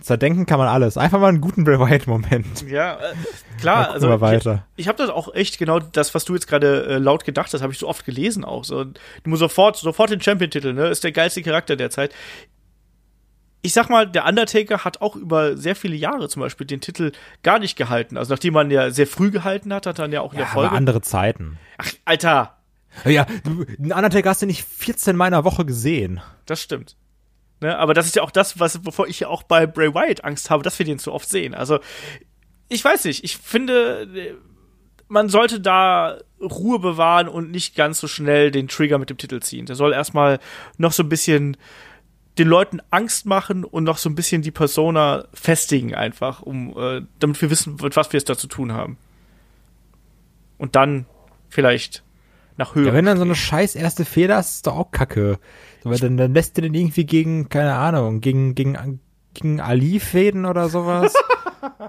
zerdenken 0.00 0.46
kann 0.46 0.58
man 0.58 0.68
alles. 0.68 0.96
Einfach 0.96 1.20
mal 1.20 1.28
einen 1.28 1.40
guten 1.40 1.64
Bray 1.64 1.78
Wyatt-Moment. 1.78 2.68
ja, 2.68 2.94
äh, 2.94 3.14
klar, 3.60 3.90
also 3.92 4.20
weiter. 4.20 4.66
ich, 4.74 4.82
ich 4.82 4.88
habe 4.88 4.98
das 4.98 5.10
auch 5.10 5.32
echt 5.34 5.58
genau 5.58 5.78
das, 5.78 6.14
was 6.14 6.24
du 6.24 6.34
jetzt 6.34 6.48
gerade 6.48 6.84
äh, 6.86 6.98
laut 6.98 7.24
gedacht 7.24 7.52
hast, 7.54 7.62
habe 7.62 7.72
ich 7.72 7.78
so 7.78 7.86
oft 7.88 8.04
gelesen 8.04 8.44
auch. 8.44 8.64
So, 8.64 8.84
du 8.84 8.94
musst 9.26 9.40
sofort, 9.40 9.76
sofort 9.76 10.10
den 10.10 10.20
Champion-Titel, 10.20 10.72
ne? 10.72 10.88
Ist 10.88 11.04
der 11.04 11.12
geilste 11.12 11.42
Charakter 11.42 11.76
derzeit. 11.76 12.12
Ich 13.64 13.74
sag 13.74 13.88
mal, 13.90 14.08
der 14.08 14.26
Undertaker 14.26 14.78
hat 14.84 15.00
auch 15.02 15.14
über 15.14 15.56
sehr 15.56 15.76
viele 15.76 15.94
Jahre 15.94 16.28
zum 16.28 16.42
Beispiel 16.42 16.66
den 16.66 16.80
Titel 16.80 17.12
gar 17.44 17.60
nicht 17.60 17.76
gehalten. 17.76 18.16
Also 18.16 18.34
nachdem 18.34 18.54
man 18.54 18.72
ja 18.72 18.90
sehr 18.90 19.06
früh 19.06 19.30
gehalten 19.30 19.72
hat, 19.72 19.86
hat 19.86 20.00
er 20.00 20.02
dann 20.02 20.12
ja 20.12 20.20
auch 20.20 20.32
in 20.32 20.40
Ja, 20.40 20.46
der 20.46 20.52
aber 20.52 20.62
Folge. 20.62 20.74
andere 20.76 21.00
Zeiten. 21.02 21.58
Ach, 21.78 21.88
Alter, 22.04 22.56
Ja, 23.04 23.26
einen 23.44 23.92
Undertaker 23.92 24.30
hast 24.30 24.42
du 24.42 24.46
nicht 24.46 24.64
14 24.64 25.16
Mal 25.16 25.28
in 25.28 25.34
einer 25.34 25.44
Woche 25.44 25.64
gesehen. 25.64 26.20
das 26.46 26.60
stimmt. 26.60 26.96
Ne? 27.60 27.78
Aber 27.78 27.94
das 27.94 28.06
ist 28.06 28.16
ja 28.16 28.22
auch 28.22 28.30
das, 28.30 28.58
was, 28.58 28.84
wovor 28.84 29.06
ich 29.06 29.20
ja 29.20 29.28
auch 29.28 29.44
bei 29.44 29.66
Bray 29.66 29.94
Wyatt 29.94 30.24
Angst 30.24 30.50
habe, 30.50 30.62
dass 30.62 30.78
wir 30.78 30.84
den 30.84 30.98
zu 30.98 31.12
oft 31.12 31.28
sehen. 31.28 31.54
Also, 31.54 31.78
ich 32.68 32.84
weiß 32.84 33.04
nicht, 33.04 33.22
ich 33.24 33.36
finde, 33.36 34.36
man 35.08 35.28
sollte 35.28 35.60
da 35.60 36.18
Ruhe 36.40 36.80
bewahren 36.80 37.28
und 37.28 37.50
nicht 37.50 37.76
ganz 37.76 38.00
so 38.00 38.08
schnell 38.08 38.50
den 38.50 38.66
Trigger 38.66 38.98
mit 38.98 39.10
dem 39.10 39.18
Titel 39.18 39.40
ziehen. 39.40 39.66
Der 39.66 39.76
soll 39.76 39.92
erstmal 39.92 40.40
noch 40.76 40.92
so 40.92 41.02
ein 41.02 41.08
bisschen 41.08 41.56
den 42.38 42.48
Leuten 42.48 42.80
Angst 42.90 43.26
machen 43.26 43.62
und 43.62 43.84
noch 43.84 43.98
so 43.98 44.08
ein 44.08 44.14
bisschen 44.14 44.42
die 44.42 44.50
Persona 44.50 45.26
festigen 45.34 45.94
einfach, 45.94 46.40
um 46.42 46.76
äh, 46.76 47.02
damit 47.18 47.40
wir 47.42 47.50
wissen, 47.50 47.76
mit 47.80 47.94
was 47.94 48.12
wir 48.12 48.18
es 48.18 48.24
da 48.24 48.36
zu 48.36 48.46
tun 48.46 48.72
haben. 48.72 48.96
Und 50.56 50.74
dann 50.74 51.06
vielleicht 51.48 52.02
nach 52.62 52.74
Höhe. 52.74 52.86
Ja, 52.86 52.92
wenn 52.92 53.04
dann 53.04 53.18
so 53.18 53.24
eine 53.24 53.34
scheiß 53.34 53.74
erste 53.74 54.04
Fehler 54.04 54.38
ist, 54.38 54.56
ist 54.56 54.66
doch 54.66 54.76
auch 54.76 54.90
kacke. 54.90 55.38
So, 55.82 55.90
weil 55.90 55.98
dann, 55.98 56.16
dann 56.16 56.34
lässt 56.34 56.56
du 56.56 56.62
den 56.62 56.74
irgendwie 56.74 57.04
gegen, 57.04 57.48
keine 57.48 57.74
Ahnung, 57.74 58.20
gegen, 58.20 58.54
gegen, 58.54 59.00
gegen 59.34 59.60
Ali 59.60 60.00
fäden 60.00 60.46
oder 60.46 60.68
sowas. 60.68 61.12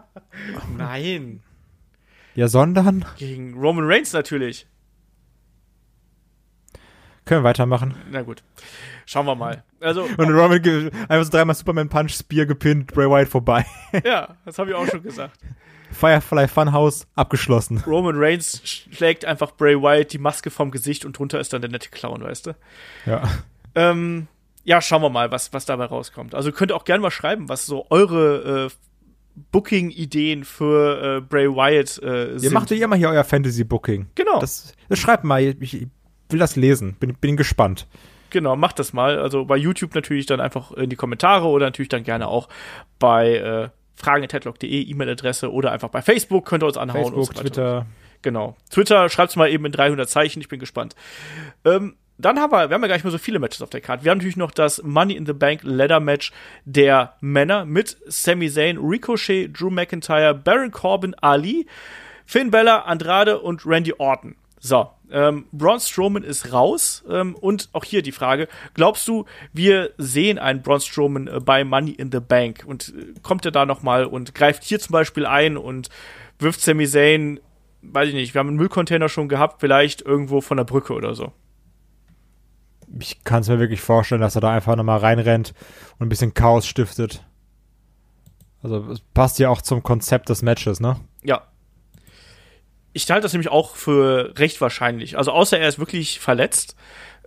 Nein. 0.78 1.41
ja, 2.36 2.47
sondern. 2.47 3.05
Gegen 3.17 3.53
Roman 3.57 3.86
Reigns 3.86 4.13
natürlich. 4.13 4.67
Können 7.26 7.43
wir 7.43 7.49
weitermachen. 7.49 7.95
Na 8.11 8.21
gut. 8.21 8.43
Schauen 9.05 9.26
wir 9.26 9.36
mal. 9.36 9.63
Also, 9.80 10.03
Und 10.03 10.30
Roman 10.30 10.61
einfach 11.07 11.24
so 11.24 11.32
dreimal 11.32 11.55
Superman 11.55 11.89
Punch, 11.89 12.11
Spear 12.13 12.45
gepinnt, 12.45 12.93
Bray 12.93 13.09
Wyatt 13.09 13.30
vorbei. 13.30 13.65
ja, 14.03 14.36
das 14.45 14.57
habe 14.57 14.71
ich 14.71 14.76
auch 14.76 14.88
schon 14.88 15.03
gesagt. 15.03 15.39
Firefly 15.94 16.48
Funhouse 16.48 17.08
abgeschlossen. 17.16 17.84
Roman 17.86 18.16
Reigns 18.18 18.62
schlägt 18.66 19.26
einfach 19.26 19.52
Bray 19.52 19.76
Wyatt 19.76 20.14
die 20.14 20.18
Maske 20.18 20.50
vom 20.50 20.72
Gesicht 20.72 21.06
und 21.06 21.18
drunter 21.18 21.39
ist 21.39 21.54
dann 21.54 21.62
der 21.62 21.72
nette 21.72 21.89
Clown, 21.89 22.24
weißt 22.24 22.48
du? 22.48 22.56
Ja. 23.06 23.24
Ähm, 23.76 24.28
ja, 24.64 24.82
schauen 24.82 25.02
wir 25.02 25.10
mal, 25.10 25.32
was, 25.32 25.54
was 25.54 25.66
dabei 25.66 25.86
rauskommt. 25.86 26.36
Also 26.36 26.52
könnt 26.52 26.72
ihr 26.72 26.76
auch 26.76 26.86
gerne 26.86 27.02
mal 27.02 27.12
schreiben, 27.12 27.50
was 27.50 27.66
so 27.66 27.86
eure 27.89 28.68
äh, 28.68 28.76
Booking-Ideen 29.52 30.44
für 30.44 31.18
äh, 31.18 31.22
Bray 31.22 31.48
Wyatt 31.48 32.00
äh, 32.04 32.34
Ihr 32.34 32.39
sind. 32.39 32.54
macht 32.54 32.72
ja 32.72 32.84
immer 32.84 32.96
hier 32.96 33.10
euer 33.10 33.24
Fantasy-Booking. 33.24 34.08
Genau. 34.16 34.39
Das, 34.39 34.74
das 34.89 35.00
schreibt 35.00 35.24
mal, 35.24 35.41
ich, 35.41 35.74
ich 35.74 35.88
will 36.30 36.39
das 36.39 36.56
lesen. 36.56 36.96
Bin, 37.00 37.16
bin 37.16 37.38
gespannt. 37.38 37.88
Genau, 38.30 38.56
macht 38.56 38.80
das 38.80 38.94
mal. 38.94 39.20
Also 39.20 39.46
bei 39.46 39.58
YouTube 39.58 39.94
natürlich 39.96 40.26
dann 40.26 40.39
einfach 40.39 40.72
in 40.72 40.89
die 40.89 40.96
Kommentare 40.96 41.48
oder 41.48 41.68
natürlich 41.68 41.89
dann 41.89 42.04
gerne 42.04 42.28
auch 42.28 42.50
bei 43.00 43.36
äh, 43.36 43.70
fragen.headlock.de 43.96 44.89
E-Mail-Adresse 44.89 45.52
oder 45.52 45.72
einfach 45.72 45.89
bei 45.89 46.02
Facebook 46.02 46.46
könnt 46.46 46.64
ihr 46.64 46.68
uns 46.68 46.78
anhauen. 46.78 47.14
und 47.14 47.26
Facebook, 47.26 47.26
so 47.26 47.39
weiter. 47.39 47.41
Twitter. 47.41 47.86
Genau. 48.22 48.56
Twitter, 48.70 49.10
schreibt's 49.10 49.36
mal 49.36 49.50
eben 49.50 49.66
in 49.66 49.72
300 49.72 50.10
Zeichen, 50.10 50.39
ich 50.39 50.48
bin 50.48 50.60
gespannt. 50.60 50.96
Ähm, 51.66 51.96
dann 52.18 52.39
haben 52.39 52.52
wir, 52.52 52.70
wir 52.70 52.76
haben 52.76 52.82
ja 52.82 52.88
gar 52.88 52.96
nicht 52.96 53.04
mehr 53.04 53.12
so 53.12 53.18
viele 53.18 53.39
Matches 53.39 53.62
auf 53.62 53.70
der 53.70 53.82
Karte. 53.82 54.04
Wir 54.04 54.12
haben 54.12 54.20
natürlich 54.20 54.38
noch 54.38 54.52
das 54.52 54.82
Money 54.84 55.16
in 55.16 55.26
the 55.26 55.34
Bank 55.34 55.62
Ladder 55.64 56.00
Match 56.00 56.32
der 56.64 57.16
Männer 57.22 57.66
mit 57.66 57.98
Sami 58.06 58.50
Zayn, 58.50 58.78
Ricochet, 58.78 59.50
Drew 59.50 59.70
McIntyre, 59.70 60.34
Baron 60.34 60.72
Corbin, 60.72 61.16
Ali, 61.16 61.68
Finn 62.26 62.52
Bella, 62.52 62.84
Andrade 62.84 63.39
und 63.39 63.66
Randy 63.66 63.94
Orton. 63.98 64.36
So, 64.60 64.91
ähm, 65.14 65.45
Braun 65.51 65.80
Strowman 65.80 66.24
ist 66.24 66.51
raus 66.51 67.03
ähm, 67.07 67.36
und 67.36 67.70
auch 67.72 67.86
hier 67.86 68.01
die 68.01 68.11
Frage, 68.11 68.47
glaubst 68.74 69.07
du, 69.07 69.26
wir 69.53 69.91
sehen 69.97 70.39
einen 70.39 70.61
Braun 70.64 70.82
Strowman 70.82 71.28
äh, 71.28 71.39
bei 71.39 71.64
Money 71.64 71.91
in 71.91 72.11
the 72.11 72.20
Bank 72.20 72.64
und 72.66 72.93
äh, 72.97 73.14
kommt 73.22 73.45
er 73.45 73.51
da 73.51 73.66
noch 73.66 73.84
mal 73.84 74.05
und 74.05 74.34
greift 74.34 74.64
hier 74.64 74.80
zum 74.80 74.91
Beispiel 74.93 75.26
ein 75.26 75.55
und 75.55 75.89
wirft 76.39 76.61
Sami 76.61 76.88
Zayn, 76.88 77.39
weiß 77.84 78.09
ich 78.09 78.16
nicht, 78.16 78.34
wir 78.34 78.39
haben 78.39 78.49
einen 78.49 78.57
Müllcontainer 78.57 79.07
schon 79.07 79.30
gehabt, 79.30 79.61
vielleicht 79.61 80.01
irgendwo 80.01 80.41
von 80.41 80.57
der 80.57 80.66
Brücke 80.66 80.93
oder 80.93 81.14
so. 81.14 81.32
Ich 82.99 83.24
kann 83.24 83.41
es 83.41 83.49
mir 83.49 83.59
wirklich 83.59 83.82
vorstellen, 83.82 84.22
dass 84.22 84.36
er 84.36 84.41
da 84.41 84.51
einfach 84.51 84.76
nochmal 84.76 84.99
reinrennt 84.99 85.53
und 85.99 86.07
ein 86.07 86.09
bisschen 86.09 86.34
Chaos 86.34 86.66
stiftet. 86.66 87.24
Also 88.61 88.91
es 88.91 89.01
passt 89.14 89.39
ja 89.39 89.49
auch 89.49 89.61
zum 89.61 89.84
Konzept 89.84 90.30
des 90.30 90.41
Matches, 90.41 90.80
ne? 90.80 90.97
Ja, 91.24 91.43
ich 92.94 93.10
halte 93.10 93.24
das 93.24 93.34
nämlich 93.34 93.50
auch 93.50 93.76
für 93.76 94.34
recht 94.38 94.62
wahrscheinlich. 94.62 95.18
Also 95.18 95.32
außer 95.32 95.60
er 95.60 95.68
ist 95.68 95.80
wirklich 95.80 96.20
verletzt, 96.20 96.76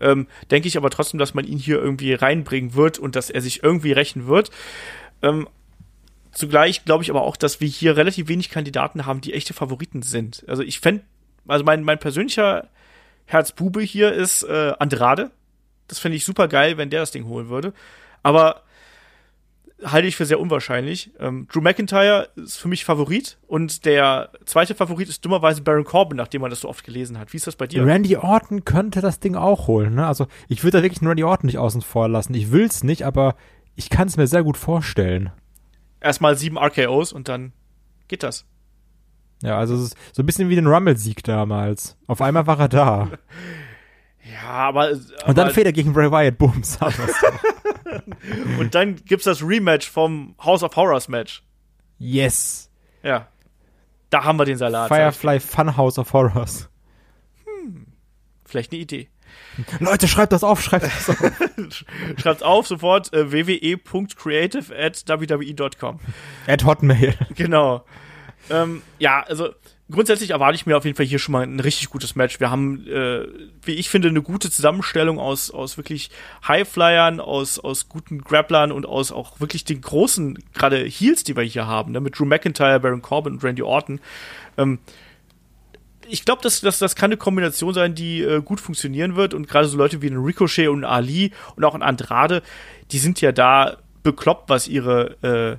ähm, 0.00 0.28
denke 0.50 0.68
ich 0.68 0.76
aber 0.76 0.90
trotzdem, 0.90 1.18
dass 1.18 1.34
man 1.34 1.46
ihn 1.46 1.58
hier 1.58 1.78
irgendwie 1.78 2.14
reinbringen 2.14 2.74
wird 2.74 2.98
und 2.98 3.16
dass 3.16 3.30
er 3.30 3.40
sich 3.40 3.62
irgendwie 3.62 3.92
rächen 3.92 4.26
wird. 4.26 4.50
Ähm, 5.22 5.48
zugleich 6.32 6.84
glaube 6.84 7.02
ich 7.02 7.10
aber 7.10 7.22
auch, 7.22 7.36
dass 7.36 7.60
wir 7.60 7.68
hier 7.68 7.96
relativ 7.96 8.28
wenig 8.28 8.50
Kandidaten 8.50 9.06
haben, 9.06 9.20
die 9.20 9.34
echte 9.34 9.54
Favoriten 9.54 10.02
sind. 10.02 10.44
Also 10.46 10.62
ich 10.62 10.80
fände, 10.80 11.04
also 11.46 11.64
mein, 11.64 11.82
mein 11.82 11.98
persönlicher 11.98 12.68
Herzbube 13.24 13.80
hier 13.82 14.12
ist 14.12 14.44
äh, 14.44 14.74
Andrade. 14.78 15.30
Das 15.88 15.98
fände 15.98 16.16
ich 16.16 16.24
super 16.24 16.48
geil, 16.48 16.76
wenn 16.76 16.90
der 16.90 17.00
das 17.00 17.10
Ding 17.10 17.26
holen 17.26 17.48
würde. 17.48 17.72
Aber 18.22 18.62
halte 19.84 20.08
ich 20.08 20.16
für 20.16 20.26
sehr 20.26 20.40
unwahrscheinlich. 20.40 21.10
Ähm, 21.18 21.46
Drew 21.52 21.60
McIntyre 21.60 22.30
ist 22.36 22.56
für 22.56 22.68
mich 22.68 22.84
Favorit 22.84 23.38
und 23.46 23.84
der 23.84 24.30
zweite 24.44 24.74
Favorit 24.74 25.08
ist 25.08 25.24
dummerweise 25.24 25.62
Baron 25.62 25.84
Corbin, 25.84 26.16
nachdem 26.16 26.40
man 26.40 26.50
das 26.50 26.60
so 26.60 26.68
oft 26.68 26.84
gelesen 26.84 27.18
hat. 27.18 27.32
Wie 27.32 27.36
ist 27.36 27.46
das 27.46 27.56
bei 27.56 27.66
dir? 27.66 27.84
Randy 27.84 28.16
Orton 28.16 28.64
könnte 28.64 29.00
das 29.00 29.20
Ding 29.20 29.34
auch 29.34 29.66
holen. 29.66 29.94
Ne? 29.94 30.06
Also 30.06 30.26
ich 30.48 30.64
würde 30.64 30.78
da 30.78 30.82
wirklich 30.82 31.00
einen 31.02 31.08
Randy 31.08 31.24
Orton 31.24 31.46
nicht 31.46 31.58
außen 31.58 31.82
vor 31.82 32.08
lassen. 32.08 32.34
Ich 32.34 32.52
will's 32.52 32.84
nicht, 32.84 33.04
aber 33.04 33.36
ich 33.74 33.90
kann 33.90 34.08
es 34.08 34.16
mir 34.16 34.26
sehr 34.26 34.42
gut 34.42 34.56
vorstellen. 34.56 35.30
Erstmal 36.00 36.36
sieben 36.36 36.58
RKOs 36.58 37.12
und 37.12 37.28
dann 37.28 37.52
geht 38.08 38.22
das. 38.22 38.46
Ja, 39.42 39.58
also 39.58 39.74
es 39.74 39.82
ist 39.82 39.96
so 40.12 40.22
ein 40.22 40.26
bisschen 40.26 40.48
wie 40.48 40.54
den 40.54 40.66
Rumble-Sieg 40.66 41.22
damals. 41.22 41.96
Auf 42.06 42.22
einmal 42.22 42.46
war 42.46 42.58
er 42.58 42.68
da. 42.68 43.10
ja, 44.32 44.48
aber, 44.48 44.84
aber 44.84 45.28
Und 45.28 45.36
dann 45.36 45.50
fehlt 45.50 45.66
er 45.66 45.72
gegen 45.72 45.92
Bray 45.92 46.10
Wyatt, 46.10 46.38
bums. 46.38 46.78
Und 48.58 48.74
dann 48.74 48.96
gibt's 48.96 49.24
das 49.24 49.42
Rematch 49.42 49.88
vom 49.88 50.34
House 50.42 50.62
of 50.62 50.74
Horrors 50.76 51.08
Match. 51.08 51.42
Yes. 51.98 52.70
Ja. 53.02 53.28
Da 54.10 54.24
haben 54.24 54.38
wir 54.38 54.44
den 54.44 54.56
Salat. 54.56 54.88
Firefly 54.88 55.40
Fun 55.40 55.76
House 55.76 55.98
of 55.98 56.12
Horrors. 56.12 56.68
Hm. 57.44 57.86
Vielleicht 58.44 58.72
eine 58.72 58.80
Idee. 58.80 59.08
Leute, 59.80 60.06
schreibt 60.06 60.32
das 60.32 60.44
auf, 60.44 60.62
schreibt 60.62 60.84
das 60.84 61.08
auf. 61.08 61.18
Schreibt 62.18 62.42
auf 62.42 62.66
sofort 62.66 63.12
äh, 63.12 63.32
wwe.creative 63.32 64.76
at 64.76 65.02
wwe.com. 65.08 66.00
At 66.46 66.64
Hotmail. 66.64 67.14
Genau. 67.34 67.84
Ähm, 68.50 68.82
ja, 68.98 69.22
also 69.22 69.54
grundsätzlich 69.90 70.30
erwarte 70.30 70.56
ich 70.56 70.66
mir 70.66 70.76
auf 70.76 70.84
jeden 70.84 70.96
Fall 70.96 71.06
hier 71.06 71.18
schon 71.18 71.32
mal 71.32 71.44
ein 71.44 71.60
richtig 71.60 71.90
gutes 71.90 72.16
Match. 72.16 72.40
Wir 72.40 72.50
haben, 72.50 72.86
äh, 72.88 73.26
wie 73.62 73.74
ich 73.74 73.88
finde, 73.88 74.08
eine 74.08 74.22
gute 74.22 74.50
Zusammenstellung 74.50 75.18
aus, 75.18 75.50
aus 75.50 75.76
wirklich 75.76 76.10
Highflyern, 76.46 77.20
aus, 77.20 77.58
aus 77.58 77.88
guten 77.88 78.22
Grapplern 78.22 78.72
und 78.72 78.86
aus 78.86 79.12
auch 79.12 79.40
wirklich 79.40 79.64
den 79.64 79.80
großen, 79.80 80.38
gerade 80.54 80.78
Heels, 80.84 81.22
die 81.24 81.36
wir 81.36 81.44
hier 81.44 81.66
haben, 81.66 81.92
ne, 81.92 82.00
mit 82.00 82.18
Drew 82.18 82.24
McIntyre, 82.24 82.80
Baron 82.80 83.02
Corbin 83.02 83.34
und 83.34 83.44
Randy 83.44 83.62
Orton. 83.62 84.00
Ähm, 84.58 84.80
ich 86.08 86.24
glaube, 86.24 86.42
dass, 86.42 86.60
dass 86.60 86.78
das 86.78 86.96
kann 86.96 87.10
eine 87.10 87.16
Kombination 87.16 87.74
sein, 87.74 87.94
die 87.94 88.22
äh, 88.22 88.42
gut 88.42 88.60
funktionieren 88.60 89.16
wird 89.16 89.34
und 89.34 89.48
gerade 89.48 89.68
so 89.68 89.76
Leute 89.76 90.02
wie 90.02 90.08
ein 90.08 90.16
Ricochet 90.16 90.68
und 90.68 90.84
Ali 90.84 91.32
und 91.54 91.64
auch 91.64 91.74
ein 91.74 91.82
Andrade, 91.82 92.42
die 92.90 92.98
sind 92.98 93.20
ja 93.20 93.32
da 93.32 93.78
bekloppt, 94.02 94.48
was 94.48 94.68
ihre 94.68 95.16
äh, 95.22 95.56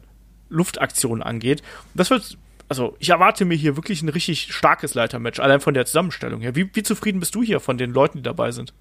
Luftaktionen 0.49 1.21
angeht. 1.21 1.61
Und 1.61 1.99
das 1.99 2.09
wird 2.09 2.37
also 2.69 2.95
ich 2.99 3.09
erwarte 3.09 3.45
mir 3.45 3.55
hier 3.55 3.75
wirklich 3.75 4.01
ein 4.01 4.09
richtig 4.09 4.53
starkes 4.53 4.93
Leitermatch, 4.93 5.39
allein 5.39 5.61
von 5.61 5.73
der 5.73 5.85
Zusammenstellung 5.85 6.41
her. 6.41 6.55
Wie, 6.55 6.69
wie 6.73 6.83
zufrieden 6.83 7.19
bist 7.19 7.35
du 7.35 7.43
hier 7.43 7.59
von 7.59 7.77
den 7.77 7.91
Leuten, 7.93 8.19
die 8.19 8.23
dabei 8.23 8.51
sind? 8.51 8.73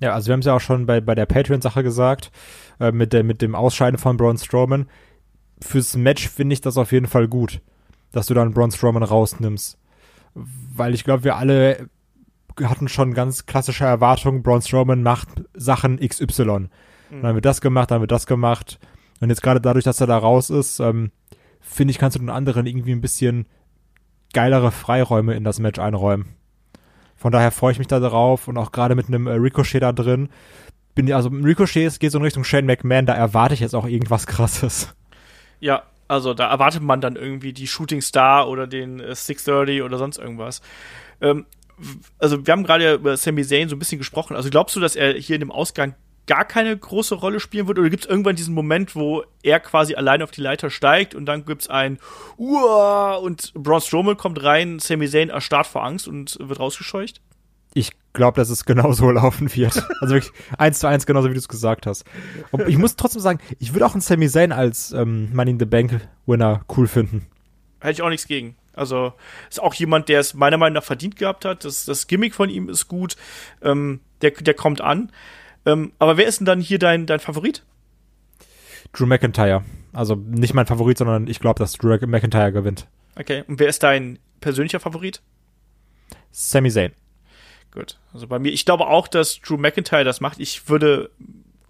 Ja, 0.00 0.14
also 0.14 0.28
wir 0.28 0.32
haben 0.32 0.40
es 0.40 0.46
ja 0.46 0.54
auch 0.54 0.60
schon 0.60 0.86
bei, 0.86 1.00
bei 1.00 1.14
der 1.14 1.26
Patreon-Sache 1.26 1.82
gesagt, 1.82 2.30
äh, 2.80 2.92
mit, 2.92 3.12
der, 3.12 3.24
mit 3.24 3.42
dem 3.42 3.54
Ausscheiden 3.54 3.98
von 3.98 4.16
Braun 4.16 4.38
Strowman. 4.38 4.88
Fürs 5.60 5.96
Match 5.96 6.28
finde 6.28 6.54
ich 6.54 6.60
das 6.60 6.76
auf 6.76 6.92
jeden 6.92 7.06
Fall 7.06 7.28
gut, 7.28 7.60
dass 8.10 8.26
du 8.26 8.34
dann 8.34 8.52
Braun 8.52 8.70
Strowman 8.70 9.02
rausnimmst. 9.02 9.78
Weil 10.34 10.94
ich 10.94 11.04
glaube, 11.04 11.24
wir 11.24 11.36
alle 11.36 11.88
hatten 12.62 12.88
schon 12.88 13.14
ganz 13.14 13.46
klassische 13.46 13.84
Erwartungen, 13.84 14.42
Braun 14.42 14.62
Strowman 14.62 15.02
macht 15.02 15.28
Sachen 15.54 15.98
XY. 15.98 16.44
Mhm. 16.44 16.68
Dann 17.10 17.26
haben 17.26 17.36
wir 17.36 17.42
das 17.42 17.60
gemacht, 17.60 17.90
dann 17.90 17.96
haben 17.96 18.02
wir 18.02 18.08
das 18.08 18.26
gemacht. 18.26 18.78
Und 19.20 19.30
jetzt 19.30 19.42
gerade 19.42 19.60
dadurch, 19.60 19.84
dass 19.84 20.00
er 20.00 20.06
da 20.06 20.18
raus 20.18 20.50
ist, 20.50 20.80
ähm, 20.80 21.12
finde 21.62 21.92
ich, 21.92 21.98
kannst 21.98 22.16
du 22.16 22.20
den 22.20 22.30
anderen 22.30 22.66
irgendwie 22.66 22.92
ein 22.92 23.00
bisschen 23.00 23.46
geilere 24.34 24.70
Freiräume 24.70 25.34
in 25.34 25.44
das 25.44 25.58
Match 25.58 25.78
einräumen. 25.78 26.34
Von 27.16 27.32
daher 27.32 27.52
freue 27.52 27.72
ich 27.72 27.78
mich 27.78 27.88
da 27.88 28.00
drauf 28.00 28.48
und 28.48 28.58
auch 28.58 28.72
gerade 28.72 28.94
mit 28.94 29.06
einem 29.08 29.26
äh, 29.26 29.32
Ricochet 29.32 29.80
da 29.80 29.92
drin. 29.92 30.28
Bin, 30.94 31.10
also 31.12 31.28
Ricochet 31.28 32.00
geht 32.00 32.10
so 32.12 32.18
in 32.18 32.24
Richtung 32.24 32.44
Shane 32.44 32.66
McMahon, 32.66 33.06
da 33.06 33.14
erwarte 33.14 33.54
ich 33.54 33.60
jetzt 33.60 33.74
auch 33.74 33.86
irgendwas 33.86 34.26
krasses. 34.26 34.94
Ja, 35.60 35.84
also 36.08 36.34
da 36.34 36.50
erwartet 36.50 36.82
man 36.82 37.00
dann 37.00 37.16
irgendwie 37.16 37.52
die 37.52 37.66
Shooting 37.66 38.02
Star 38.02 38.48
oder 38.48 38.66
den 38.66 39.00
äh, 39.00 39.14
630 39.14 39.82
oder 39.82 39.98
sonst 39.98 40.18
irgendwas. 40.18 40.60
Ähm, 41.20 41.46
also 42.18 42.46
wir 42.46 42.52
haben 42.52 42.64
gerade 42.64 42.94
über 42.94 43.16
Sami 43.16 43.44
Zayn 43.44 43.68
so 43.68 43.76
ein 43.76 43.78
bisschen 43.78 43.98
gesprochen. 43.98 44.36
Also 44.36 44.50
glaubst 44.50 44.76
du, 44.76 44.80
dass 44.80 44.96
er 44.96 45.14
hier 45.14 45.36
in 45.36 45.40
dem 45.40 45.50
Ausgang 45.50 45.94
gar 46.26 46.44
keine 46.44 46.76
große 46.76 47.14
Rolle 47.14 47.40
spielen 47.40 47.66
wird? 47.68 47.78
Oder 47.78 47.90
gibt 47.90 48.04
es 48.04 48.10
irgendwann 48.10 48.36
diesen 48.36 48.54
Moment, 48.54 48.94
wo 48.94 49.24
er 49.42 49.60
quasi 49.60 49.94
allein 49.94 50.22
auf 50.22 50.30
die 50.30 50.40
Leiter 50.40 50.70
steigt 50.70 51.14
und 51.14 51.26
dann 51.26 51.44
gibt 51.44 51.62
es 51.62 51.70
ein 51.70 51.98
Uah 52.36 53.16
und 53.16 53.52
Braun 53.54 53.80
Strowman 53.80 54.16
kommt 54.16 54.42
rein, 54.42 54.78
Sami 54.78 55.08
Zayn 55.08 55.30
erstarrt 55.30 55.66
vor 55.66 55.84
Angst 55.84 56.08
und 56.08 56.38
wird 56.40 56.60
rausgescheucht? 56.60 57.20
Ich 57.74 57.90
glaube, 58.12 58.36
dass 58.36 58.50
es 58.50 58.64
genau 58.64 58.92
so 58.92 59.10
laufen 59.10 59.54
wird. 59.54 59.82
Also 60.00 60.14
wirklich 60.14 60.32
eins 60.58 60.78
zu 60.78 60.86
eins 60.86 61.06
genauso, 61.06 61.28
wie 61.30 61.34
du 61.34 61.40
es 61.40 61.48
gesagt 61.48 61.86
hast. 61.86 62.04
Und 62.50 62.68
ich 62.68 62.78
muss 62.78 62.96
trotzdem 62.96 63.22
sagen, 63.22 63.40
ich 63.58 63.72
würde 63.72 63.86
auch 63.86 63.92
einen 63.92 64.00
Sami 64.00 64.28
Zayn 64.28 64.52
als 64.52 64.92
ähm, 64.92 65.34
Money 65.34 65.52
in 65.52 65.58
the 65.58 65.64
Bank 65.64 66.00
Winner 66.26 66.64
cool 66.76 66.86
finden. 66.86 67.26
Hätte 67.80 67.92
ich 67.92 68.02
auch 68.02 68.10
nichts 68.10 68.26
gegen. 68.26 68.56
Also 68.74 69.12
ist 69.50 69.60
auch 69.60 69.74
jemand, 69.74 70.08
der 70.08 70.20
es 70.20 70.34
meiner 70.34 70.56
Meinung 70.56 70.74
nach 70.74 70.84
verdient 70.84 71.16
gehabt 71.16 71.44
hat. 71.44 71.64
Das, 71.64 71.84
das 71.84 72.06
Gimmick 72.06 72.34
von 72.34 72.48
ihm 72.48 72.68
ist 72.68 72.88
gut. 72.88 73.16
Ähm, 73.60 74.00
der, 74.22 74.30
der 74.30 74.54
kommt 74.54 74.80
an. 74.80 75.10
Ähm, 75.64 75.92
aber 75.98 76.16
wer 76.16 76.26
ist 76.26 76.40
denn 76.40 76.46
dann 76.46 76.60
hier 76.60 76.78
dein, 76.78 77.06
dein 77.06 77.20
Favorit? 77.20 77.64
Drew 78.92 79.06
McIntyre. 79.06 79.62
Also 79.92 80.14
nicht 80.14 80.54
mein 80.54 80.66
Favorit, 80.66 80.98
sondern 80.98 81.26
ich 81.26 81.40
glaube, 81.40 81.58
dass 81.58 81.72
Drew 81.74 81.98
McIntyre 82.06 82.52
gewinnt. 82.52 82.86
Okay. 83.16 83.44
Und 83.46 83.58
wer 83.58 83.68
ist 83.68 83.82
dein 83.82 84.18
persönlicher 84.40 84.80
Favorit? 84.80 85.22
Sami 86.30 86.70
Zayn. 86.70 86.92
Gut. 87.72 87.98
Also 88.12 88.26
bei 88.26 88.38
mir, 88.38 88.52
ich 88.52 88.64
glaube 88.64 88.86
auch, 88.86 89.08
dass 89.08 89.40
Drew 89.40 89.56
McIntyre 89.56 90.04
das 90.04 90.20
macht. 90.20 90.40
Ich 90.40 90.68
würde 90.68 91.10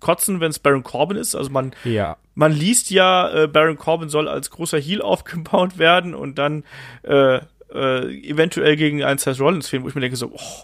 kotzen, 0.01 0.40
wenn 0.40 0.51
es 0.51 0.59
Baron 0.59 0.82
Corbin 0.82 1.16
ist. 1.16 1.34
Also 1.34 1.51
man, 1.51 1.72
ja. 1.84 2.16
man 2.34 2.53
liest 2.53 2.90
ja, 2.90 3.45
äh, 3.45 3.47
Baron 3.47 3.78
Corbin 3.78 4.09
soll 4.09 4.28
als 4.28 4.51
großer 4.51 4.78
Heel 4.78 5.01
aufgebaut 5.03 5.78
werden 5.78 6.14
und 6.14 6.38
dann 6.38 6.64
äh, 7.03 7.40
äh, 7.72 8.28
eventuell 8.28 8.76
gegen 8.76 9.03
einen 9.03 9.18
Seth 9.18 9.40
Rollins 9.40 9.68
fehlen, 9.68 9.84
wo 9.84 9.88
ich 9.88 9.95
mir 9.95 10.01
denke 10.01 10.16
so, 10.16 10.32
oh, 10.32 10.62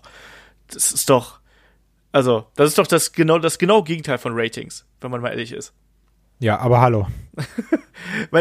das 0.66 0.92
ist 0.92 1.08
doch, 1.08 1.37
also, 2.12 2.46
das 2.56 2.68
ist 2.68 2.78
doch 2.78 2.86
das 2.86 3.12
genau, 3.12 3.38
das 3.38 3.58
genau 3.58 3.82
Gegenteil 3.82 4.18
von 4.18 4.32
Ratings, 4.34 4.86
wenn 5.00 5.10
man 5.10 5.20
mal 5.20 5.30
ehrlich 5.30 5.52
ist. 5.52 5.74
Ja, 6.40 6.58
aber 6.58 6.80
hallo. 6.80 7.08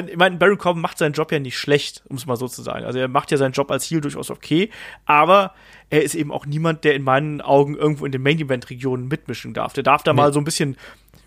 ich 0.07 0.18
meine, 0.18 0.38
Baron 0.38 0.57
Corbin 0.57 0.82
macht 0.82 0.99
seinen 0.99 1.13
Job 1.13 1.32
ja 1.32 1.39
nicht 1.39 1.57
schlecht, 1.57 2.03
um 2.07 2.18
es 2.18 2.28
mal 2.28 2.36
so 2.36 2.47
zu 2.47 2.61
sagen. 2.61 2.86
Also 2.86 2.99
er 2.99 3.07
macht 3.07 3.32
ja 3.32 3.38
seinen 3.38 3.53
Job 3.53 3.72
als 3.72 3.89
Heel 3.89 4.01
durchaus 4.01 4.30
okay, 4.30 4.70
aber 5.05 5.53
er 5.89 6.03
ist 6.03 6.13
eben 6.13 6.32
auch 6.32 6.45
niemand, 6.45 6.84
der 6.84 6.93
in 6.93 7.03
meinen 7.03 7.41
Augen 7.41 7.76
irgendwo 7.76 8.05
in 8.05 8.11
den 8.11 8.22
Main 8.22 8.39
Event 8.39 8.70
Regionen 8.70 9.07
mitmischen 9.07 9.53
darf. 9.53 9.74
Der 9.74 9.84
darf 9.84 10.03
da 10.03 10.13
nee. 10.13 10.18
mal 10.18 10.32
so 10.32 10.39
ein 10.39 10.45
bisschen 10.45 10.78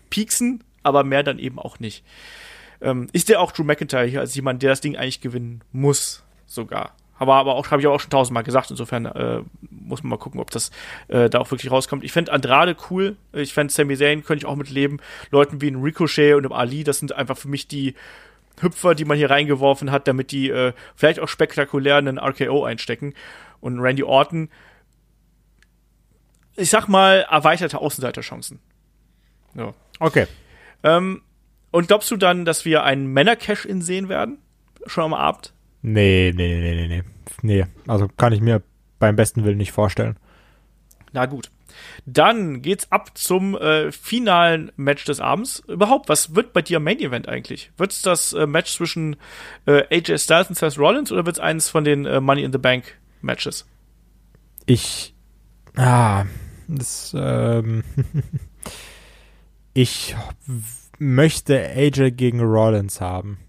pieksen, 0.09 0.63
aber 0.81 1.03
mehr 1.03 1.23
dann 1.23 1.39
eben 1.39 1.59
auch 1.59 1.79
nicht. 1.79 2.05
Ähm, 2.81 3.07
ich 3.11 3.25
sehe 3.25 3.39
auch 3.39 3.51
Drew 3.51 3.63
McIntyre 3.63 4.05
hier 4.05 4.21
als 4.21 4.33
jemand, 4.33 4.63
der 4.63 4.69
das 4.69 4.81
Ding 4.81 4.95
eigentlich 4.95 5.21
gewinnen 5.21 5.61
muss, 5.73 6.23
sogar. 6.45 6.95
Aber, 7.21 7.35
aber 7.35 7.53
auch, 7.53 7.69
habe 7.69 7.79
ich 7.79 7.87
auch 7.87 7.99
schon 7.99 8.09
tausendmal 8.09 8.41
gesagt. 8.41 8.71
Insofern 8.71 9.05
äh, 9.05 9.43
muss 9.69 10.01
man 10.01 10.09
mal 10.09 10.17
gucken, 10.17 10.39
ob 10.39 10.49
das 10.49 10.71
äh, 11.07 11.29
da 11.29 11.37
auch 11.37 11.51
wirklich 11.51 11.69
rauskommt. 11.69 12.03
Ich 12.03 12.11
fände 12.11 12.33
Andrade 12.33 12.75
cool. 12.89 13.15
Ich 13.31 13.53
fände 13.53 13.71
Sami 13.71 13.95
Zayn 13.95 14.23
könnte 14.23 14.43
ich 14.43 14.51
auch 14.51 14.55
mitleben. 14.55 14.99
Leuten 15.29 15.61
wie 15.61 15.69
ein 15.69 15.83
Ricochet 15.83 16.33
und 16.33 16.47
ein 16.47 16.51
Ali, 16.51 16.83
das 16.83 16.97
sind 16.97 17.13
einfach 17.13 17.37
für 17.37 17.47
mich 17.47 17.67
die 17.67 17.93
Hüpfer, 18.59 18.95
die 18.95 19.05
man 19.05 19.17
hier 19.19 19.29
reingeworfen 19.29 19.91
hat, 19.91 20.07
damit 20.07 20.31
die 20.31 20.49
äh, 20.49 20.73
vielleicht 20.95 21.19
auch 21.19 21.27
spektakulär 21.27 21.97
einen 21.97 22.17
RKO 22.17 22.63
einstecken. 22.63 23.13
Und 23.59 23.79
Randy 23.79 24.01
Orton, 24.01 24.49
ich 26.55 26.71
sag 26.71 26.87
mal, 26.87 27.27
erweiterte 27.29 27.77
Außenseiterchancen. 27.77 28.57
Ja. 29.53 29.75
Okay. 29.99 30.25
Ähm, 30.81 31.21
und 31.69 31.87
glaubst 31.87 32.09
du 32.09 32.17
dann, 32.17 32.45
dass 32.45 32.65
wir 32.65 32.83
einen 32.83 33.13
Männer-Cash-In 33.13 33.83
sehen 33.83 34.09
werden? 34.09 34.39
Schon 34.87 35.03
am 35.03 35.13
Abend? 35.13 35.53
Nee, 35.81 36.33
nee, 36.35 36.59
nee, 36.59 36.75
nee, 36.75 36.87
nee. 36.87 37.03
Nee, 37.41 37.65
also 37.87 38.07
kann 38.07 38.33
ich 38.33 38.41
mir 38.41 38.61
beim 38.99 39.15
besten 39.15 39.43
Willen 39.43 39.57
nicht 39.57 39.71
vorstellen. 39.71 40.17
Na 41.11 41.25
gut. 41.25 41.49
Dann 42.05 42.61
geht's 42.61 42.91
ab 42.91 43.17
zum 43.17 43.55
äh, 43.55 43.91
finalen 43.91 44.71
Match 44.75 45.05
des 45.05 45.19
Abends. 45.19 45.63
Überhaupt, 45.67 46.09
was 46.09 46.35
wird 46.35 46.53
bei 46.53 46.61
dir 46.61 46.79
Main 46.79 46.99
Event 46.99 47.27
eigentlich? 47.27 47.71
Wird's 47.77 48.01
das 48.01 48.33
äh, 48.33 48.45
Match 48.45 48.73
zwischen 48.73 49.15
äh, 49.65 49.83
AJ 49.89 50.19
Styles 50.19 50.49
und 50.49 50.57
Seth 50.57 50.77
Rollins 50.77 51.11
oder 51.11 51.25
wird's 51.25 51.39
eines 51.39 51.69
von 51.69 51.83
den 51.83 52.05
äh, 52.05 52.19
Money 52.19 52.43
in 52.43 52.51
the 52.51 52.57
Bank 52.57 52.97
Matches? 53.21 53.65
Ich. 54.65 55.13
Ah, 55.75 56.25
das, 56.67 57.15
ähm. 57.17 57.83
ich 59.73 60.15
möchte 60.99 61.57
AJ 61.57 62.11
gegen 62.11 62.41
Rollins 62.41 63.01
haben. 63.01 63.39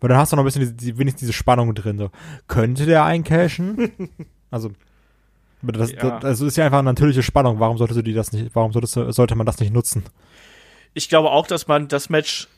Weil 0.00 0.08
dann 0.08 0.18
hast 0.18 0.32
du 0.32 0.36
noch 0.36 0.42
ein 0.42 0.46
bisschen 0.46 0.76
diese, 0.76 0.98
wenigstens 0.98 1.20
diese 1.20 1.32
Spannung 1.32 1.74
drin. 1.74 1.98
So. 1.98 2.10
Könnte 2.48 2.86
der 2.86 3.04
eincashen? 3.04 4.08
also, 4.50 4.72
das, 5.62 5.92
Ja. 5.92 6.18
das, 6.18 6.22
das 6.22 6.40
ist 6.40 6.56
ja 6.56 6.64
einfach 6.64 6.78
eine 6.78 6.90
natürliche 6.90 7.22
Spannung. 7.22 7.60
Warum 7.60 7.76
solltest 7.78 7.98
du 7.98 8.02
die 8.02 8.14
das 8.14 8.32
nicht, 8.32 8.54
warum 8.54 8.72
solltest 8.72 8.96
du, 8.96 9.12
sollte 9.12 9.34
man 9.34 9.46
das 9.46 9.60
nicht 9.60 9.72
nutzen? 9.72 10.04
Ich 10.94 11.08
glaube 11.08 11.30
auch, 11.30 11.46
dass 11.46 11.68
man 11.68 11.88
das 11.88 12.08
Match 12.08 12.48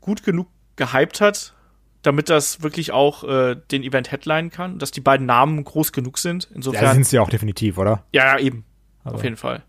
gut 0.00 0.22
genug 0.22 0.46
gehypt 0.76 1.20
hat, 1.20 1.54
damit 2.02 2.30
das 2.30 2.62
wirklich 2.62 2.92
auch 2.92 3.24
äh, 3.24 3.56
den 3.70 3.82
Event 3.82 4.12
headline 4.12 4.50
kann, 4.50 4.78
dass 4.78 4.92
die 4.92 5.00
beiden 5.00 5.26
Namen 5.26 5.64
groß 5.64 5.92
genug 5.92 6.18
sind. 6.18 6.44
Ja, 6.44 6.56
Insofern, 6.56 6.94
sind 6.94 7.06
sie 7.06 7.16
ja 7.16 7.22
auch 7.22 7.28
definitiv, 7.30 7.76
oder? 7.76 8.04
ja, 8.12 8.24
ja, 8.24 8.38
eben. 8.38 8.64
Also, 9.04 9.16
Auf 9.16 9.24
jeden 9.24 9.36
Fall. 9.36 9.62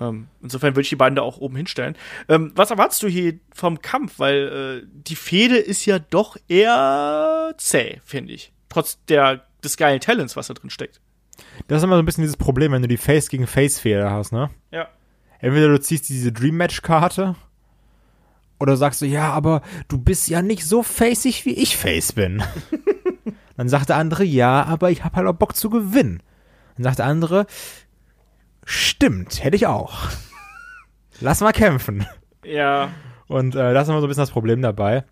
Ähm, 0.00 0.28
insofern 0.42 0.74
würde 0.74 0.82
ich 0.82 0.88
die 0.88 0.96
beiden 0.96 1.16
da 1.16 1.22
auch 1.22 1.38
oben 1.38 1.56
hinstellen. 1.56 1.96
Ähm, 2.28 2.52
was 2.54 2.70
erwartest 2.70 3.02
du 3.02 3.08
hier 3.08 3.38
vom 3.54 3.82
Kampf? 3.82 4.18
Weil 4.18 4.82
äh, 4.84 4.88
die 4.92 5.16
Fehde 5.16 5.56
ist 5.56 5.86
ja 5.86 5.98
doch 5.98 6.36
eher 6.48 7.54
zäh, 7.58 8.00
finde 8.04 8.32
ich. 8.32 8.52
Trotz 8.68 9.04
der, 9.06 9.44
des 9.64 9.76
geilen 9.76 10.00
Talents, 10.00 10.36
was 10.36 10.48
da 10.48 10.54
drin 10.54 10.70
steckt. 10.70 11.00
Das 11.66 11.78
ist 11.78 11.84
immer 11.84 11.96
so 11.96 12.02
ein 12.02 12.06
bisschen 12.06 12.22
dieses 12.22 12.36
Problem, 12.36 12.72
wenn 12.72 12.82
du 12.82 12.88
die 12.88 12.96
Face 12.96 13.28
gegen 13.28 13.46
Face 13.46 13.78
Fehler 13.80 14.10
hast, 14.10 14.32
ne? 14.32 14.50
Ja. 14.70 14.88
Entweder 15.40 15.68
du 15.68 15.80
ziehst 15.80 16.08
diese 16.08 16.32
Dream 16.32 16.56
Match 16.56 16.82
Karte 16.82 17.36
oder 18.58 18.76
sagst 18.76 19.00
du, 19.02 19.06
ja, 19.06 19.32
aber 19.32 19.62
du 19.86 19.98
bist 19.98 20.28
ja 20.28 20.42
nicht 20.42 20.66
so 20.66 20.82
faceig, 20.82 21.44
wie 21.44 21.54
ich 21.54 21.76
face 21.76 22.12
bin. 22.12 22.42
Dann 23.56 23.68
sagt 23.68 23.88
der 23.88 23.96
andere, 23.96 24.24
ja, 24.24 24.64
aber 24.64 24.90
ich 24.90 25.04
hab 25.04 25.14
halt 25.16 25.26
auch 25.26 25.34
Bock 25.34 25.56
zu 25.56 25.70
gewinnen. 25.70 26.22
Dann 26.76 26.84
sagt 26.84 26.98
der 26.98 27.06
andere, 27.06 27.46
stimmt, 28.68 29.42
hätte 29.42 29.56
ich 29.56 29.66
auch. 29.66 30.08
Lass 31.20 31.40
mal 31.40 31.52
kämpfen. 31.52 32.06
Ja. 32.44 32.90
Und 33.26 33.54
äh, 33.54 33.74
das 33.74 33.84
ist 33.84 33.88
immer 33.90 34.00
so 34.00 34.06
ein 34.06 34.08
bisschen 34.08 34.22
das 34.22 34.30
Problem 34.30 34.62
dabei. 34.62 35.04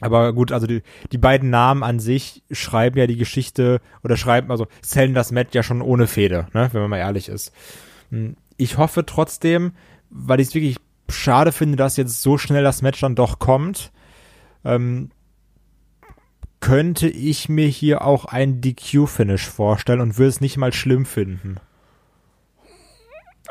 Aber 0.00 0.32
gut, 0.32 0.52
also 0.52 0.66
die, 0.66 0.82
die 1.12 1.18
beiden 1.18 1.50
Namen 1.50 1.82
an 1.82 2.00
sich 2.00 2.42
schreiben 2.50 2.98
ja 2.98 3.06
die 3.06 3.16
Geschichte 3.16 3.80
oder 4.02 4.16
schreiben, 4.16 4.50
also 4.50 4.66
zählen 4.80 5.14
das 5.14 5.30
Match 5.32 5.54
ja 5.54 5.62
schon 5.62 5.80
ohne 5.80 6.06
Fehde, 6.06 6.46
ne, 6.54 6.68
wenn 6.72 6.80
man 6.80 6.90
mal 6.90 6.98
ehrlich 6.98 7.28
ist. 7.28 7.52
Hm, 8.10 8.36
Ich 8.56 8.78
hoffe 8.78 9.06
trotzdem, 9.06 9.72
weil 10.10 10.40
ich 10.40 10.48
es 10.48 10.54
wirklich 10.54 10.76
schade 11.08 11.52
finde, 11.52 11.76
dass 11.76 11.96
jetzt 11.96 12.20
so 12.22 12.36
schnell 12.38 12.64
das 12.64 12.82
Match 12.82 13.00
dann 13.00 13.14
doch 13.14 13.38
kommt, 13.38 13.92
ähm, 14.64 15.10
könnte 16.60 17.08
ich 17.08 17.48
mir 17.48 17.66
hier 17.66 18.04
auch 18.04 18.24
ein 18.24 18.60
DQ-Finish 18.60 19.46
vorstellen 19.48 20.00
und 20.00 20.18
würde 20.18 20.28
es 20.30 20.40
nicht 20.40 20.56
mal 20.56 20.72
schlimm 20.72 21.04
finden. 21.06 21.56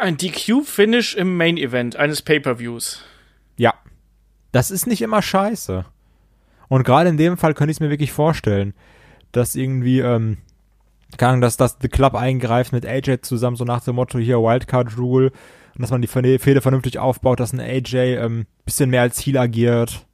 Ein 0.01 0.17
DQ-Finish 0.17 1.15
im 1.15 1.37
Main 1.37 1.57
Event 1.57 1.95
eines 1.95 2.21
Pay-Per-Views. 2.21 3.03
Ja. 3.57 3.73
Das 4.51 4.71
ist 4.71 4.87
nicht 4.87 5.01
immer 5.01 5.21
scheiße. 5.21 5.85
Und 6.67 6.83
gerade 6.83 7.09
in 7.09 7.17
dem 7.17 7.37
Fall 7.37 7.53
könnte 7.53 7.71
ich 7.71 7.77
es 7.77 7.81
mir 7.81 7.89
wirklich 7.89 8.11
vorstellen, 8.11 8.73
dass 9.31 9.55
irgendwie, 9.55 9.99
ähm, 9.99 10.37
keine 11.17 11.29
Ahnung, 11.29 11.41
dass 11.41 11.57
das 11.57 11.77
The 11.81 11.87
Club 11.87 12.15
eingreift 12.15 12.73
mit 12.73 12.85
AJ 12.85 13.21
zusammen, 13.21 13.55
so 13.55 13.63
nach 13.63 13.83
dem 13.83 13.95
Motto 13.95 14.17
hier 14.17 14.39
Wildcard 14.39 14.97
Rule 14.97 15.27
und 15.75 15.81
dass 15.81 15.91
man 15.91 16.01
die 16.01 16.07
Fe- 16.07 16.39
Fehde 16.39 16.61
vernünftig 16.61 16.97
aufbaut, 16.97 17.39
dass 17.39 17.53
ein 17.53 17.59
AJ 17.59 17.95
ähm, 18.15 18.45
bisschen 18.65 18.89
mehr 18.89 19.01
als 19.03 19.25
Heal 19.25 19.37
agiert. 19.37 20.05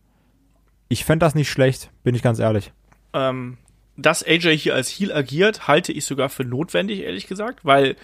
Ich 0.89 1.05
fände 1.05 1.25
das 1.25 1.33
nicht 1.35 1.49
schlecht, 1.49 1.91
bin 2.03 2.13
ich 2.15 2.21
ganz 2.21 2.39
ehrlich. 2.39 2.71
ähm, 3.13 3.57
dass 3.99 4.23
AJ 4.23 4.57
hier 4.57 4.75
als 4.75 4.89
Heel 4.89 5.11
agiert, 5.11 5.67
halte 5.67 5.91
ich 5.91 6.05
sogar 6.05 6.29
für 6.29 6.43
notwendig, 6.43 6.99
ehrlich 6.99 7.25
gesagt, 7.25 7.65
weil 7.65 7.95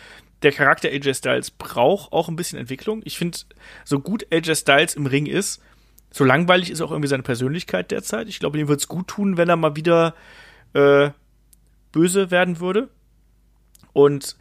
der 0.43 0.51
Charakter 0.51 0.89
AJ 0.89 1.15
Styles 1.15 1.51
braucht 1.51 2.11
auch 2.11 2.27
ein 2.27 2.35
bisschen 2.35 2.59
Entwicklung. 2.59 3.01
Ich 3.05 3.17
finde, 3.17 3.37
so 3.85 3.99
gut 3.99 4.27
AJ 4.31 4.55
Styles 4.55 4.95
im 4.95 5.05
Ring 5.05 5.25
ist, 5.25 5.61
so 6.11 6.23
langweilig 6.23 6.69
ist 6.69 6.81
auch 6.81 6.91
irgendwie 6.91 7.07
seine 7.07 7.23
Persönlichkeit 7.23 7.89
derzeit. 7.89 8.29
Ich 8.29 8.39
glaube, 8.39 8.59
ihm 8.59 8.67
würde 8.67 8.79
es 8.79 8.87
gut 8.87 9.07
tun, 9.07 9.37
wenn 9.37 9.49
er 9.49 9.55
mal 9.55 9.75
wieder 9.75 10.13
äh, 10.73 11.09
böse 11.91 12.29
werden 12.29 12.59
würde. 12.59 12.89
Und 13.93 14.35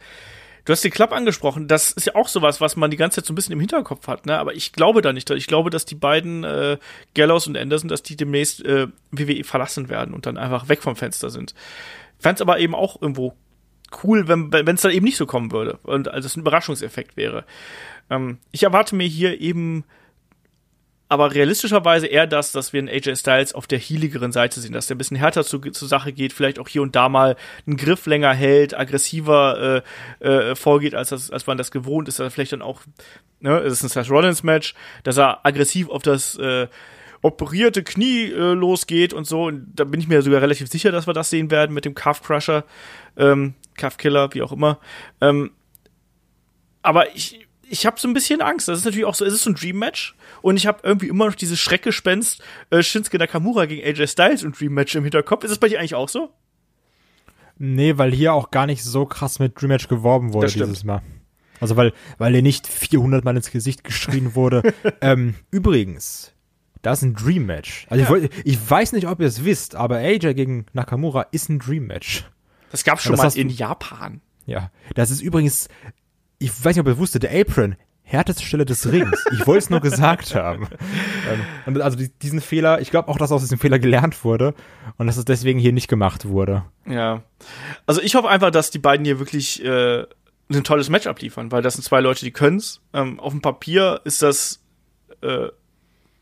du 0.65 0.71
hast 0.71 0.83
den 0.83 0.91
Club 0.91 1.11
angesprochen. 1.11 1.67
Das 1.67 1.91
ist 1.91 2.05
ja 2.05 2.15
auch 2.15 2.27
sowas, 2.27 2.61
was 2.61 2.75
man 2.75 2.91
die 2.91 2.97
ganze 2.97 3.15
Zeit 3.15 3.25
so 3.25 3.33
ein 3.33 3.35
bisschen 3.35 3.53
im 3.53 3.59
Hinterkopf 3.59 4.07
hat. 4.07 4.27
Ne? 4.27 4.37
Aber 4.37 4.53
ich 4.53 4.73
glaube 4.73 5.01
da 5.01 5.13
nicht. 5.13 5.29
Ich 5.31 5.47
glaube, 5.47 5.71
dass 5.71 5.85
die 5.85 5.95
beiden 5.95 6.43
äh, 6.43 6.77
Gallows 7.15 7.47
und 7.47 7.57
Anderson, 7.57 7.87
dass 7.87 8.03
die 8.03 8.17
demnächst 8.17 8.63
äh, 8.65 8.87
WWE 9.11 9.43
verlassen 9.43 9.89
werden 9.89 10.13
und 10.13 10.25
dann 10.25 10.37
einfach 10.37 10.69
weg 10.69 10.83
vom 10.83 10.95
Fenster 10.95 11.31
sind. 11.31 11.55
Fand's 12.19 12.41
aber 12.41 12.59
eben 12.59 12.75
auch 12.75 13.01
irgendwo 13.01 13.35
cool, 14.03 14.27
wenn 14.27 14.75
es 14.75 14.81
dann 14.81 14.91
eben 14.91 15.05
nicht 15.05 15.17
so 15.17 15.25
kommen 15.25 15.51
würde 15.51 15.79
und 15.83 16.07
also 16.07 16.25
es 16.25 16.35
ein 16.35 16.41
Überraschungseffekt 16.41 17.17
wäre. 17.17 17.45
Ähm, 18.09 18.37
ich 18.51 18.63
erwarte 18.63 18.95
mir 18.95 19.07
hier 19.07 19.39
eben 19.39 19.83
aber 21.13 21.35
realistischerweise 21.35 22.07
eher 22.07 22.25
das, 22.25 22.51
dass 22.53 22.73
wir 22.73 22.79
einen 22.79 22.89
AJ 22.89 23.17
Styles 23.17 23.53
auf 23.53 23.67
der 23.67 23.77
healigeren 23.77 24.31
Seite 24.31 24.59
sehen, 24.59 24.73
dass 24.73 24.87
der 24.87 24.95
ein 24.95 24.97
bisschen 24.97 25.17
härter 25.17 25.43
zu, 25.43 25.59
zur 25.59 25.87
Sache 25.87 26.11
geht, 26.11 26.33
vielleicht 26.33 26.57
auch 26.57 26.67
hier 26.67 26.81
und 26.81 26.95
da 26.95 27.07
mal 27.07 27.35
einen 27.67 27.77
Griff 27.77 28.07
länger 28.07 28.33
hält, 28.33 28.75
aggressiver 28.75 29.83
äh, 30.21 30.27
äh, 30.27 30.55
vorgeht, 30.55 30.95
als, 30.95 31.09
das, 31.09 31.29
als 31.29 31.45
man 31.45 31.59
das 31.59 31.69
gewohnt 31.69 32.07
ist, 32.07 32.17
dass 32.17 32.25
er 32.25 32.31
vielleicht 32.31 32.53
dann 32.53 32.63
auch, 32.63 32.81
ne, 33.41 33.59
es 33.59 33.73
ist 33.73 33.83
ein 33.83 33.89
Seth 33.89 34.09
Rollins 34.09 34.41
Match, 34.41 34.73
dass 35.03 35.17
er 35.17 35.45
aggressiv 35.45 35.87
auf 35.89 36.01
das 36.01 36.35
äh, 36.39 36.67
operierte 37.21 37.83
Knie 37.83 38.31
äh, 38.31 38.53
losgeht 38.53 39.13
und 39.13 39.25
so. 39.25 39.45
Und 39.45 39.67
da 39.75 39.85
bin 39.85 39.99
ich 39.99 40.07
mir 40.07 40.21
sogar 40.23 40.41
relativ 40.41 40.67
sicher, 40.67 40.91
dass 40.91 41.05
wir 41.05 41.13
das 41.13 41.29
sehen 41.29 41.51
werden 41.51 41.73
mit 41.73 41.85
dem 41.85 41.95
Calf 41.95 42.23
Crusher, 42.23 42.65
ähm, 43.17 43.53
Calf 43.75 43.97
Killer, 43.97 44.33
wie 44.33 44.41
auch 44.41 44.51
immer. 44.51 44.79
Ähm, 45.21 45.51
aber 46.81 47.15
ich, 47.15 47.47
ich 47.67 47.85
habe 47.85 47.99
so 47.99 48.07
ein 48.07 48.13
bisschen 48.13 48.41
Angst. 48.41 48.67
Das 48.67 48.79
ist 48.79 48.85
natürlich 48.85 49.05
auch 49.05 49.15
so, 49.15 49.25
es 49.25 49.33
ist 49.33 49.43
so 49.43 49.49
ein 49.49 49.55
Dream 49.55 49.79
Match 49.79 50.15
und 50.41 50.57
ich 50.57 50.67
habe 50.67 50.79
irgendwie 50.83 51.07
immer 51.07 51.25
noch 51.25 51.35
dieses 51.35 51.59
Schreckgespenst 51.59 52.41
äh, 52.69 52.83
Shinsuke 52.83 53.17
Nakamura 53.17 53.65
gegen 53.65 53.85
AJ 53.85 54.07
Styles 54.07 54.43
und 54.43 54.59
Dream 54.59 54.73
Match 54.73 54.93
im 54.95 55.03
Hinterkopf. 55.03 55.43
Ist 55.43 55.51
das 55.51 55.57
bei 55.57 55.69
dir 55.69 55.79
eigentlich 55.79 55.95
auch 55.95 56.09
so? 56.09 56.29
Nee, 57.57 57.97
weil 57.97 58.11
hier 58.11 58.33
auch 58.33 58.51
gar 58.51 58.65
nicht 58.65 58.83
so 58.83 59.05
krass 59.05 59.39
mit 59.39 59.59
Dream 59.59 59.69
Match 59.69 59.87
geworben 59.87 60.33
wurde 60.33 60.47
dieses 60.47 60.83
Mal. 60.83 61.01
Also 61.59 61.77
weil, 61.77 61.93
weil 62.17 62.33
dir 62.33 62.41
nicht 62.41 62.67
400 62.67 63.23
Mal 63.23 63.37
ins 63.37 63.51
Gesicht 63.51 63.83
geschrien 63.83 64.35
wurde. 64.35 64.73
ähm, 65.01 65.35
übrigens, 65.49 66.33
das 66.81 66.99
ist 66.99 67.03
ein 67.03 67.13
Dream 67.15 67.45
Match. 67.45 67.87
Also 67.89 68.03
ich, 68.03 68.09
wollt, 68.09 68.31
ich 68.43 68.69
weiß 68.69 68.91
nicht, 68.91 69.07
ob 69.07 69.21
ihr 69.21 69.27
es 69.27 69.45
wisst, 69.45 69.75
aber 69.75 69.97
AJ 69.97 70.33
gegen 70.33 70.65
Nakamura 70.73 71.27
ist 71.31 71.49
ein 71.49 71.59
Dream 71.59 71.87
Match. 71.87 72.25
Das 72.73 72.83
gab's 72.83 73.03
schon 73.03 73.11
das 73.11 73.19
mal 73.19 73.25
hast 73.27 73.37
du- 73.37 73.41
in 73.41 73.49
Japan. 73.49 74.19
Ja, 74.47 74.71
das 74.95 75.11
ist 75.11 75.21
übrigens, 75.21 75.67
ich 76.39 76.49
weiß 76.49 76.75
nicht, 76.75 76.79
ob 76.81 76.87
ihr 76.87 76.97
wusstet, 76.97 77.21
der 77.21 77.39
Apron, 77.39 77.75
härteste 78.01 78.43
Stelle 78.43 78.65
des 78.65 78.91
Rings. 78.91 79.23
Ich 79.31 79.45
wollte 79.45 79.59
es 79.59 79.69
nur 79.69 79.79
gesagt 79.79 80.33
haben. 80.35 80.67
Ähm, 81.31 81.39
und 81.67 81.81
also 81.81 81.97
die, 81.97 82.09
diesen 82.09 82.41
Fehler, 82.41 82.81
ich 82.81 82.89
glaube 82.91 83.07
auch, 83.07 83.17
dass 83.17 83.31
aus 83.31 83.39
diesem 83.41 83.57
Fehler 83.57 83.79
gelernt 83.79 84.25
wurde 84.25 84.53
und 84.97 85.07
dass 85.07 85.15
es 85.15 85.23
deswegen 85.23 85.57
hier 85.57 85.71
nicht 85.71 85.87
gemacht 85.87 86.25
wurde. 86.25 86.65
Ja. 86.85 87.23
Also 87.85 88.01
ich 88.01 88.15
hoffe 88.15 88.27
einfach, 88.27 88.51
dass 88.51 88.71
die 88.71 88.79
beiden 88.79 89.05
hier 89.05 89.19
wirklich 89.19 89.63
äh, 89.63 90.01
ein 90.51 90.63
tolles 90.65 90.89
Match 90.89 91.07
abliefern, 91.07 91.53
weil 91.53 91.61
das 91.61 91.75
sind 91.75 91.83
zwei 91.83 92.01
Leute, 92.01 92.25
die 92.25 92.31
können's. 92.31 92.81
Ähm, 92.91 93.21
auf 93.21 93.31
dem 93.31 93.41
Papier 93.41 94.01
ist 94.03 94.21
das, 94.21 94.59
äh, 95.21 95.47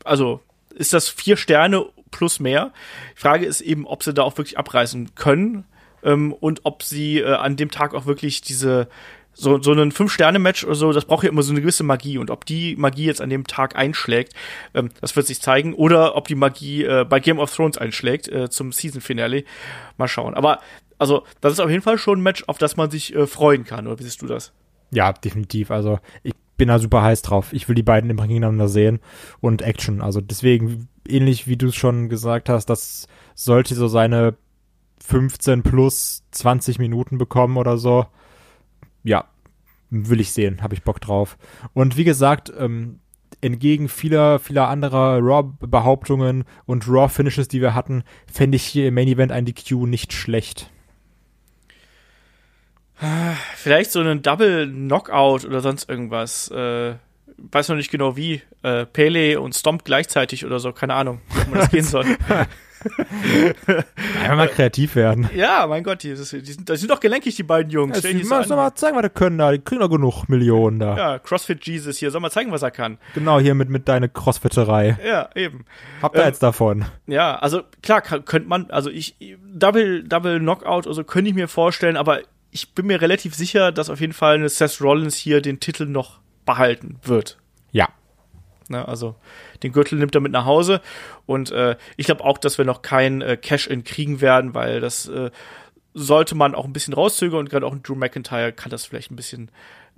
also 0.04 0.40
ist 0.72 0.92
das 0.92 1.08
vier 1.08 1.36
Sterne 1.36 1.84
plus 2.12 2.38
mehr. 2.38 2.72
Die 3.16 3.20
Frage 3.20 3.44
ist 3.46 3.60
eben, 3.60 3.84
ob 3.88 4.04
sie 4.04 4.14
da 4.14 4.22
auch 4.22 4.36
wirklich 4.38 4.58
abreißen 4.58 5.16
können 5.16 5.64
ähm, 6.02 6.32
und 6.32 6.60
ob 6.64 6.82
sie 6.82 7.18
äh, 7.18 7.34
an 7.34 7.56
dem 7.56 7.70
Tag 7.70 7.94
auch 7.94 8.06
wirklich 8.06 8.40
diese 8.40 8.88
so, 9.34 9.62
so 9.62 9.72
ein 9.72 9.92
Fünf-Sterne-Match 9.92 10.64
oder 10.64 10.74
so, 10.74 10.92
das 10.92 11.06
braucht 11.06 11.24
ja 11.24 11.30
immer 11.30 11.42
so 11.42 11.52
eine 11.52 11.60
gewisse 11.60 11.84
Magie. 11.84 12.18
Und 12.18 12.30
ob 12.30 12.44
die 12.44 12.76
Magie 12.76 13.06
jetzt 13.06 13.20
an 13.20 13.30
dem 13.30 13.46
Tag 13.46 13.76
einschlägt, 13.76 14.34
ähm, 14.74 14.90
das 15.00 15.16
wird 15.16 15.26
sich 15.26 15.40
zeigen. 15.40 15.74
Oder 15.74 16.16
ob 16.16 16.28
die 16.28 16.34
Magie 16.34 16.84
äh, 16.84 17.06
bei 17.08 17.18
Game 17.18 17.38
of 17.38 17.54
Thrones 17.54 17.78
einschlägt 17.78 18.28
äh, 18.28 18.50
zum 18.50 18.72
Season-Finale. 18.72 19.44
Mal 19.96 20.08
schauen. 20.08 20.34
Aber, 20.34 20.60
also, 20.98 21.24
das 21.40 21.54
ist 21.54 21.60
auf 21.60 21.70
jeden 21.70 21.82
Fall 21.82 21.98
schon 21.98 22.18
ein 22.18 22.22
Match, 22.22 22.44
auf 22.46 22.58
das 22.58 22.76
man 22.76 22.90
sich 22.90 23.14
äh, 23.14 23.26
freuen 23.26 23.64
kann. 23.64 23.86
Oder 23.86 23.98
wie 23.98 24.04
siehst 24.04 24.20
du 24.20 24.26
das? 24.26 24.52
Ja, 24.90 25.12
definitiv. 25.12 25.70
Also 25.70 25.98
ich 26.22 26.34
bin 26.58 26.68
da 26.68 26.78
super 26.78 27.02
heiß 27.02 27.22
drauf. 27.22 27.52
Ich 27.52 27.68
will 27.68 27.74
die 27.74 27.82
beiden 27.82 28.10
im 28.10 28.18
Ring 28.18 28.28
gegeneinander 28.28 28.68
sehen 28.68 29.00
und 29.40 29.62
Action. 29.62 30.02
Also 30.02 30.20
deswegen, 30.20 30.88
ähnlich 31.08 31.48
wie 31.48 31.56
du 31.56 31.68
es 31.68 31.74
schon 31.74 32.10
gesagt 32.10 32.50
hast, 32.50 32.66
das 32.66 33.06
sollte 33.34 33.74
so 33.74 33.88
seine 33.88 34.34
15 35.04 35.62
plus 35.62 36.24
20 36.30 36.78
Minuten 36.78 37.18
bekommen 37.18 37.56
oder 37.56 37.76
so. 37.76 38.06
Ja, 39.02 39.26
will 39.90 40.20
ich 40.20 40.32
sehen, 40.32 40.62
habe 40.62 40.74
ich 40.74 40.82
Bock 40.82 41.00
drauf. 41.00 41.36
Und 41.74 41.96
wie 41.96 42.04
gesagt, 42.04 42.52
ähm, 42.56 43.00
entgegen 43.40 43.88
vieler, 43.88 44.38
vieler 44.38 44.68
anderer 44.68 45.18
Raw-Behauptungen 45.18 46.44
und 46.64 46.88
Raw-Finishes, 46.88 47.48
die 47.48 47.60
wir 47.60 47.74
hatten, 47.74 48.04
fände 48.32 48.56
ich 48.56 48.64
hier 48.64 48.88
im 48.88 48.94
Main 48.94 49.08
Event 49.08 49.32
ein 49.32 49.44
DQ 49.44 49.86
nicht 49.86 50.12
schlecht. 50.12 50.70
Vielleicht 53.56 53.90
so 53.90 53.98
einen 53.98 54.22
Double 54.22 54.70
Knockout 54.70 55.44
oder 55.44 55.60
sonst 55.60 55.88
irgendwas. 55.88 56.48
Äh, 56.52 56.94
weiß 57.50 57.68
noch 57.68 57.76
nicht 57.76 57.90
genau 57.90 58.16
wie. 58.16 58.42
Äh, 58.62 58.86
Pele 58.86 59.40
und 59.40 59.54
Stomp 59.54 59.84
gleichzeitig 59.84 60.46
oder 60.46 60.60
so, 60.60 60.72
keine 60.72 60.94
Ahnung, 60.94 61.20
wie 61.28 61.50
man 61.50 61.60
das 61.60 61.70
gehen 61.70 61.84
soll. 61.84 62.06
Einfach 64.20 64.36
mal 64.36 64.48
kreativ 64.48 64.96
werden. 64.96 65.28
Ja, 65.34 65.66
mein 65.66 65.84
Gott, 65.84 66.02
die, 66.02 66.14
die, 66.14 66.16
sind, 66.16 66.68
die 66.68 66.76
sind 66.76 66.90
doch 66.90 67.00
gelenkig, 67.00 67.36
die 67.36 67.42
beiden 67.42 67.70
Jungs. 67.70 68.02
Ja, 68.02 68.10
die 68.10 68.24
mal, 68.24 68.46
mal 68.46 68.74
zeigen, 68.74 68.96
was 68.96 69.02
die 69.02 69.10
können 69.10 69.38
da. 69.38 69.52
Die 69.52 69.58
kriegen 69.58 69.80
doch 69.80 69.90
genug 69.90 70.28
Millionen 70.28 70.78
da. 70.78 70.96
Ja, 70.96 71.18
CrossFit 71.18 71.64
Jesus 71.66 71.98
hier. 71.98 72.10
Soll 72.10 72.20
mal 72.20 72.30
zeigen, 72.30 72.50
was 72.50 72.62
er 72.62 72.70
kann. 72.70 72.98
Genau, 73.14 73.38
hier 73.38 73.54
mit, 73.54 73.68
mit 73.68 73.88
deiner 73.88 74.08
Crossfitterei. 74.08 74.98
Ja, 75.06 75.30
eben. 75.34 75.64
Habt 76.00 76.16
ihr 76.16 76.22
ähm, 76.22 76.28
jetzt 76.28 76.42
davon? 76.42 76.84
Ja, 77.06 77.36
also 77.36 77.62
klar, 77.82 78.00
könnte 78.00 78.48
man, 78.48 78.70
also 78.70 78.90
ich, 78.90 79.16
Double, 79.54 80.02
Double 80.04 80.38
Knockout, 80.40 80.86
also 80.86 81.04
könnte 81.04 81.30
ich 81.30 81.34
mir 81.34 81.48
vorstellen, 81.48 81.96
aber 81.96 82.20
ich 82.50 82.74
bin 82.74 82.86
mir 82.86 83.00
relativ 83.00 83.34
sicher, 83.34 83.72
dass 83.72 83.90
auf 83.90 84.00
jeden 84.00 84.12
Fall 84.12 84.34
eine 84.34 84.48
Seth 84.48 84.80
Rollins 84.80 85.16
hier 85.16 85.40
den 85.40 85.60
Titel 85.60 85.86
noch 85.86 86.21
behalten 86.44 86.98
wird. 87.02 87.38
Ja. 87.70 87.88
Ne, 88.68 88.86
also 88.86 89.16
den 89.62 89.72
Gürtel 89.72 89.98
nimmt 89.98 90.14
er 90.14 90.20
mit 90.20 90.32
nach 90.32 90.44
Hause. 90.44 90.80
Und 91.26 91.50
äh, 91.50 91.76
ich 91.96 92.06
glaube 92.06 92.24
auch, 92.24 92.38
dass 92.38 92.58
wir 92.58 92.64
noch 92.64 92.82
kein 92.82 93.22
äh, 93.22 93.36
Cash-In 93.36 93.84
kriegen 93.84 94.20
werden, 94.20 94.54
weil 94.54 94.80
das 94.80 95.08
äh, 95.08 95.30
sollte 95.94 96.34
man 96.34 96.54
auch 96.54 96.64
ein 96.64 96.72
bisschen 96.72 96.94
rauszögern 96.94 97.40
und 97.40 97.50
gerade 97.50 97.66
auch 97.66 97.72
ein 97.72 97.82
Drew 97.82 97.94
McIntyre 97.94 98.52
kann 98.52 98.70
das 98.70 98.86
vielleicht 98.86 99.10
ein 99.10 99.16
bisschen 99.16 99.50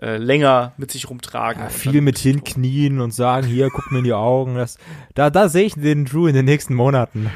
äh, 0.03 0.17
länger 0.17 0.73
mit 0.77 0.91
sich 0.91 1.09
rumtragen. 1.09 1.63
Ja, 1.63 1.69
viel 1.69 2.01
mit 2.01 2.19
hinknien 2.19 3.01
und 3.01 3.13
sagen, 3.13 3.47
hier, 3.47 3.69
guck 3.71 3.93
mir 3.93 3.99
in 3.99 4.05
die 4.05 4.13
Augen. 4.13 4.57
Das, 4.57 4.79
da 5.15 5.31
da 5.31 5.49
sehe 5.49 5.67
ich 5.67 5.75
den 5.75 6.05
Drew 6.05 6.27
in 6.27 6.35
den 6.35 6.45
nächsten 6.45 6.75
Monaten. 6.75 7.31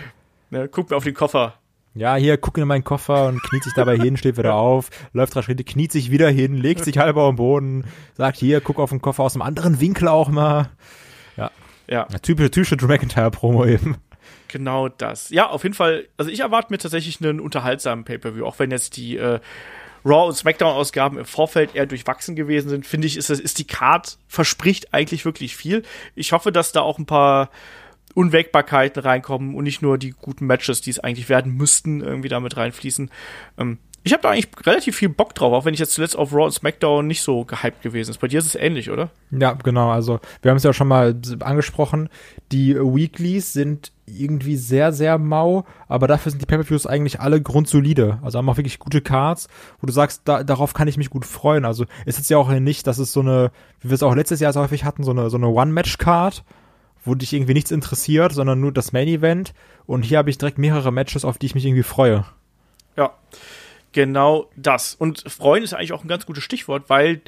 Ne, 0.51 0.69
guck 0.69 0.91
mir 0.91 0.97
auf 0.97 1.05
den 1.05 1.15
Koffer. 1.15 1.55
Ja, 1.99 2.15
hier, 2.15 2.37
guck 2.37 2.57
in 2.59 2.69
meinen 2.69 2.85
Koffer 2.85 3.27
und 3.27 3.43
kniet 3.43 3.65
sich 3.65 3.75
dabei 3.75 3.97
hin, 3.99 4.17
steht 4.17 4.37
wieder 4.37 4.55
auf, 4.55 4.89
läuft 5.13 5.35
drei 5.35 5.43
Schritte, 5.43 5.65
kniet 5.65 5.91
sich 5.91 6.13
wieder 6.13 6.31
hin, 6.31 6.55
legt 6.55 6.85
sich 6.85 6.97
halber 6.97 7.25
am 7.25 7.35
Boden, 7.35 7.87
sagt 8.15 8.37
hier, 8.37 8.61
guck 8.61 8.79
auf 8.79 8.91
den 8.91 9.03
Koffer 9.03 9.25
aus 9.25 9.35
einem 9.35 9.43
anderen 9.43 9.81
Winkel 9.81 10.07
auch 10.07 10.29
mal. 10.29 10.71
Ja. 11.37 11.51
Ja. 11.89 12.07
ja 12.09 12.19
typische, 12.21 12.53
typische 12.53 12.77
Drew 12.77 12.87
McIntyre-Promo 12.87 13.65
eben. 13.65 13.97
Genau 14.47 14.89
das. 14.89 15.31
Ja, 15.31 15.51
auf 15.51 15.65
jeden 15.65 15.75
Fall. 15.75 16.07
Also 16.17 16.31
ich 16.31 16.39
erwarte 16.39 16.73
mir 16.73 16.79
tatsächlich 16.79 17.21
einen 17.21 17.41
unterhaltsamen 17.41 18.05
Pay-Per-View, 18.05 18.47
auch 18.47 18.61
wenn 18.61 18.71
jetzt 18.71 18.97
die 18.97 19.17
äh, 19.17 19.41
Raw- 20.05 20.29
und 20.29 20.37
Smackdown-Ausgaben 20.37 21.19
im 21.19 21.25
Vorfeld 21.25 21.75
eher 21.75 21.87
durchwachsen 21.87 22.37
gewesen 22.37 22.69
sind, 22.69 22.87
finde 22.87 23.09
ich, 23.09 23.17
ist, 23.17 23.29
ist 23.29 23.59
die 23.59 23.67
Card 23.67 24.19
verspricht 24.29 24.95
eigentlich 24.95 25.25
wirklich 25.25 25.57
viel. 25.57 25.83
Ich 26.15 26.31
hoffe, 26.33 26.53
dass 26.53 26.71
da 26.71 26.81
auch 26.81 26.99
ein 26.99 27.07
paar 27.07 27.51
Unwägbarkeiten 28.19 29.01
reinkommen 29.01 29.55
und 29.55 29.63
nicht 29.63 29.81
nur 29.81 29.97
die 29.97 30.11
guten 30.11 30.47
Matches, 30.47 30.81
die 30.81 30.91
es 30.91 30.99
eigentlich 30.99 31.29
werden 31.29 31.53
müssten, 31.57 32.01
irgendwie 32.01 32.29
damit 32.29 32.57
reinfließen. 32.57 33.13
Ähm, 33.59 33.79
ich 34.03 34.13
habe 34.13 34.23
da 34.23 34.31
eigentlich 34.31 34.49
relativ 34.67 34.97
viel 34.97 35.09
Bock 35.09 35.37
drauf, 35.37 35.53
auch 35.53 35.65
wenn 35.65 35.75
ich 35.75 35.79
jetzt 35.79 35.93
zuletzt 35.93 36.17
auf 36.17 36.33
Raw 36.33 36.47
und 36.47 36.53
SmackDown 36.53 37.07
nicht 37.07 37.23
so 37.23 37.45
gehypt 37.45 37.83
gewesen 37.83 38.11
ist. 38.11 38.19
Bei 38.19 38.27
dir 38.27 38.41
ist 38.41 38.47
es 38.47 38.57
ähnlich, 38.57 38.91
oder? 38.91 39.11
Ja, 39.31 39.53
genau. 39.53 39.91
Also 39.91 40.19
wir 40.43 40.51
haben 40.51 40.57
es 40.57 40.65
ja 40.65 40.73
schon 40.73 40.89
mal 40.89 41.15
angesprochen. 41.41 42.09
Die 42.51 42.75
Weeklies 42.75 43.53
sind 43.53 43.93
irgendwie 44.07 44.57
sehr, 44.57 44.93
sehr 44.93 45.19
mau, 45.19 45.65
aber 45.87 46.09
dafür 46.09 46.31
sind 46.31 46.43
die 46.43 46.47
Pay-Per-Views 46.47 46.87
eigentlich 46.87 47.21
alle 47.21 47.41
grundsolide. 47.41 48.19
Also 48.23 48.39
haben 48.39 48.49
auch 48.49 48.57
wirklich 48.57 48.81
gute 48.81 49.01
Cards, 49.01 49.47
wo 49.81 49.87
du 49.87 49.93
sagst, 49.93 50.23
da, 50.25 50.43
darauf 50.43 50.75
kann 50.75 50.89
ich 50.89 50.97
mich 50.97 51.11
gut 51.11 51.25
freuen. 51.25 51.65
Also 51.65 51.85
ist 52.05 52.19
es 52.19 52.29
ja 52.29 52.39
auch 52.39 52.51
nicht, 52.51 52.87
dass 52.89 52.99
es 52.99 53.13
so 53.13 53.21
eine, 53.21 53.53
wie 53.81 53.91
wir 53.91 53.95
es 53.95 54.03
auch 54.03 54.17
letztes 54.17 54.41
Jahr 54.41 54.53
so 54.53 54.61
häufig 54.61 54.85
hatten, 54.85 55.05
so 55.05 55.13
eine, 55.13 55.31
so 55.31 55.37
eine 55.37 55.49
One-Match-Card, 55.49 56.43
wo 57.09 57.15
dich 57.15 57.33
irgendwie 57.33 57.55
nichts 57.55 57.71
interessiert, 57.71 58.33
sondern 58.33 58.61
nur 58.61 58.73
das 58.73 58.93
Main-Event. 58.93 59.55
Und 59.87 60.03
hier 60.03 60.19
habe 60.19 60.31
ich 60.31 60.39
direkt 60.39 60.59
mehrere 60.59 60.93
Matches, 60.93 61.25
auf 61.25 61.39
die 61.39 61.47
ich 61.47 61.55
mich 61.55 61.65
irgendwie 61.65 61.83
freue. 61.83 62.25
Ja, 62.97 63.13
genau 63.93 64.51
das. 64.57 64.95
Und 64.95 65.25
freuen 65.29 65.65
ist 65.65 65.75
eigentlich 65.75 65.93
auch 65.93 66.05
ein 66.05 66.09
ganz 66.09 66.27
gutes 66.27 66.45
Stichwort, 66.45 66.89
weil 66.89 67.23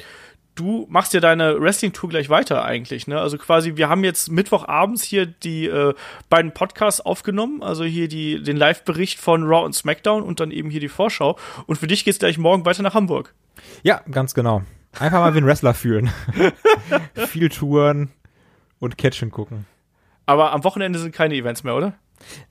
du 0.55 0.85
machst 0.89 1.13
ja 1.13 1.19
deine 1.19 1.59
Wrestling-Tour 1.59 2.09
gleich 2.09 2.29
weiter 2.29 2.63
eigentlich, 2.63 3.07
ne? 3.07 3.19
Also 3.19 3.37
quasi, 3.37 3.77
wir 3.77 3.89
haben 3.89 4.03
jetzt 4.03 4.31
Mittwochabends 4.31 5.01
hier 5.01 5.25
die 5.25 5.65
äh, 5.67 5.93
beiden 6.29 6.53
Podcasts 6.53 7.01
aufgenommen, 7.01 7.63
also 7.63 7.83
hier 7.83 8.07
die, 8.07 8.41
den 8.43 8.57
Live-Bericht 8.57 9.19
von 9.19 9.43
Raw 9.43 9.65
und 9.65 9.73
SmackDown 9.73 10.23
und 10.23 10.39
dann 10.39 10.51
eben 10.51 10.69
hier 10.69 10.79
die 10.79 10.89
Vorschau. 10.89 11.37
Und 11.67 11.77
für 11.77 11.87
dich 11.87 12.05
geht's 12.05 12.19
gleich 12.19 12.37
morgen 12.37 12.65
weiter 12.65 12.83
nach 12.83 12.93
Hamburg. 12.93 13.33
Ja, 13.83 14.01
ganz 14.11 14.33
genau. 14.33 14.63
Einfach 14.99 15.19
mal 15.19 15.33
wie 15.33 15.37
ein 15.37 15.45
Wrestler 15.45 15.73
fühlen. 15.73 16.11
Viel 17.15 17.49
Touren 17.49 18.11
und 18.79 18.97
Catchen 18.97 19.31
gucken. 19.31 19.65
Aber 20.31 20.53
am 20.53 20.63
Wochenende 20.63 20.97
sind 20.97 21.13
keine 21.13 21.35
Events 21.35 21.65
mehr, 21.65 21.75
oder? 21.75 21.93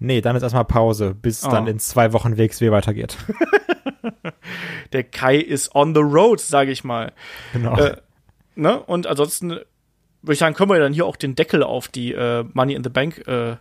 Nee, 0.01 0.21
dann 0.21 0.37
ist 0.37 0.43
erstmal 0.43 0.67
Pause, 0.67 1.15
bis 1.15 1.47
oh. 1.47 1.51
dann 1.51 1.67
in 1.67 1.79
zwei 1.79 2.13
Wochen 2.13 2.37
WXW 2.37 2.71
weitergeht. 2.71 3.17
Der 4.93 5.03
Kai 5.03 5.37
ist 5.37 5.75
on 5.75 5.95
the 5.95 6.03
road, 6.03 6.41
sage 6.41 6.73
ich 6.73 6.85
mal. 6.85 7.15
Genau. 7.55 7.79
Äh, 7.79 7.97
ne? 8.55 8.83
Und 8.83 9.07
ansonsten 9.07 9.53
würde 9.53 10.33
ich 10.33 10.39
sagen, 10.39 10.55
können 10.55 10.69
wir 10.69 10.79
dann 10.79 10.93
hier 10.93 11.07
auch 11.07 11.17
den 11.17 11.35
Deckel 11.35 11.63
auf 11.63 11.89
die 11.89 12.13
äh, 12.13 12.45
Money 12.53 12.75
in 12.75 12.85
the 12.85 12.91
Bank 12.91 13.27
äh, 13.27 13.57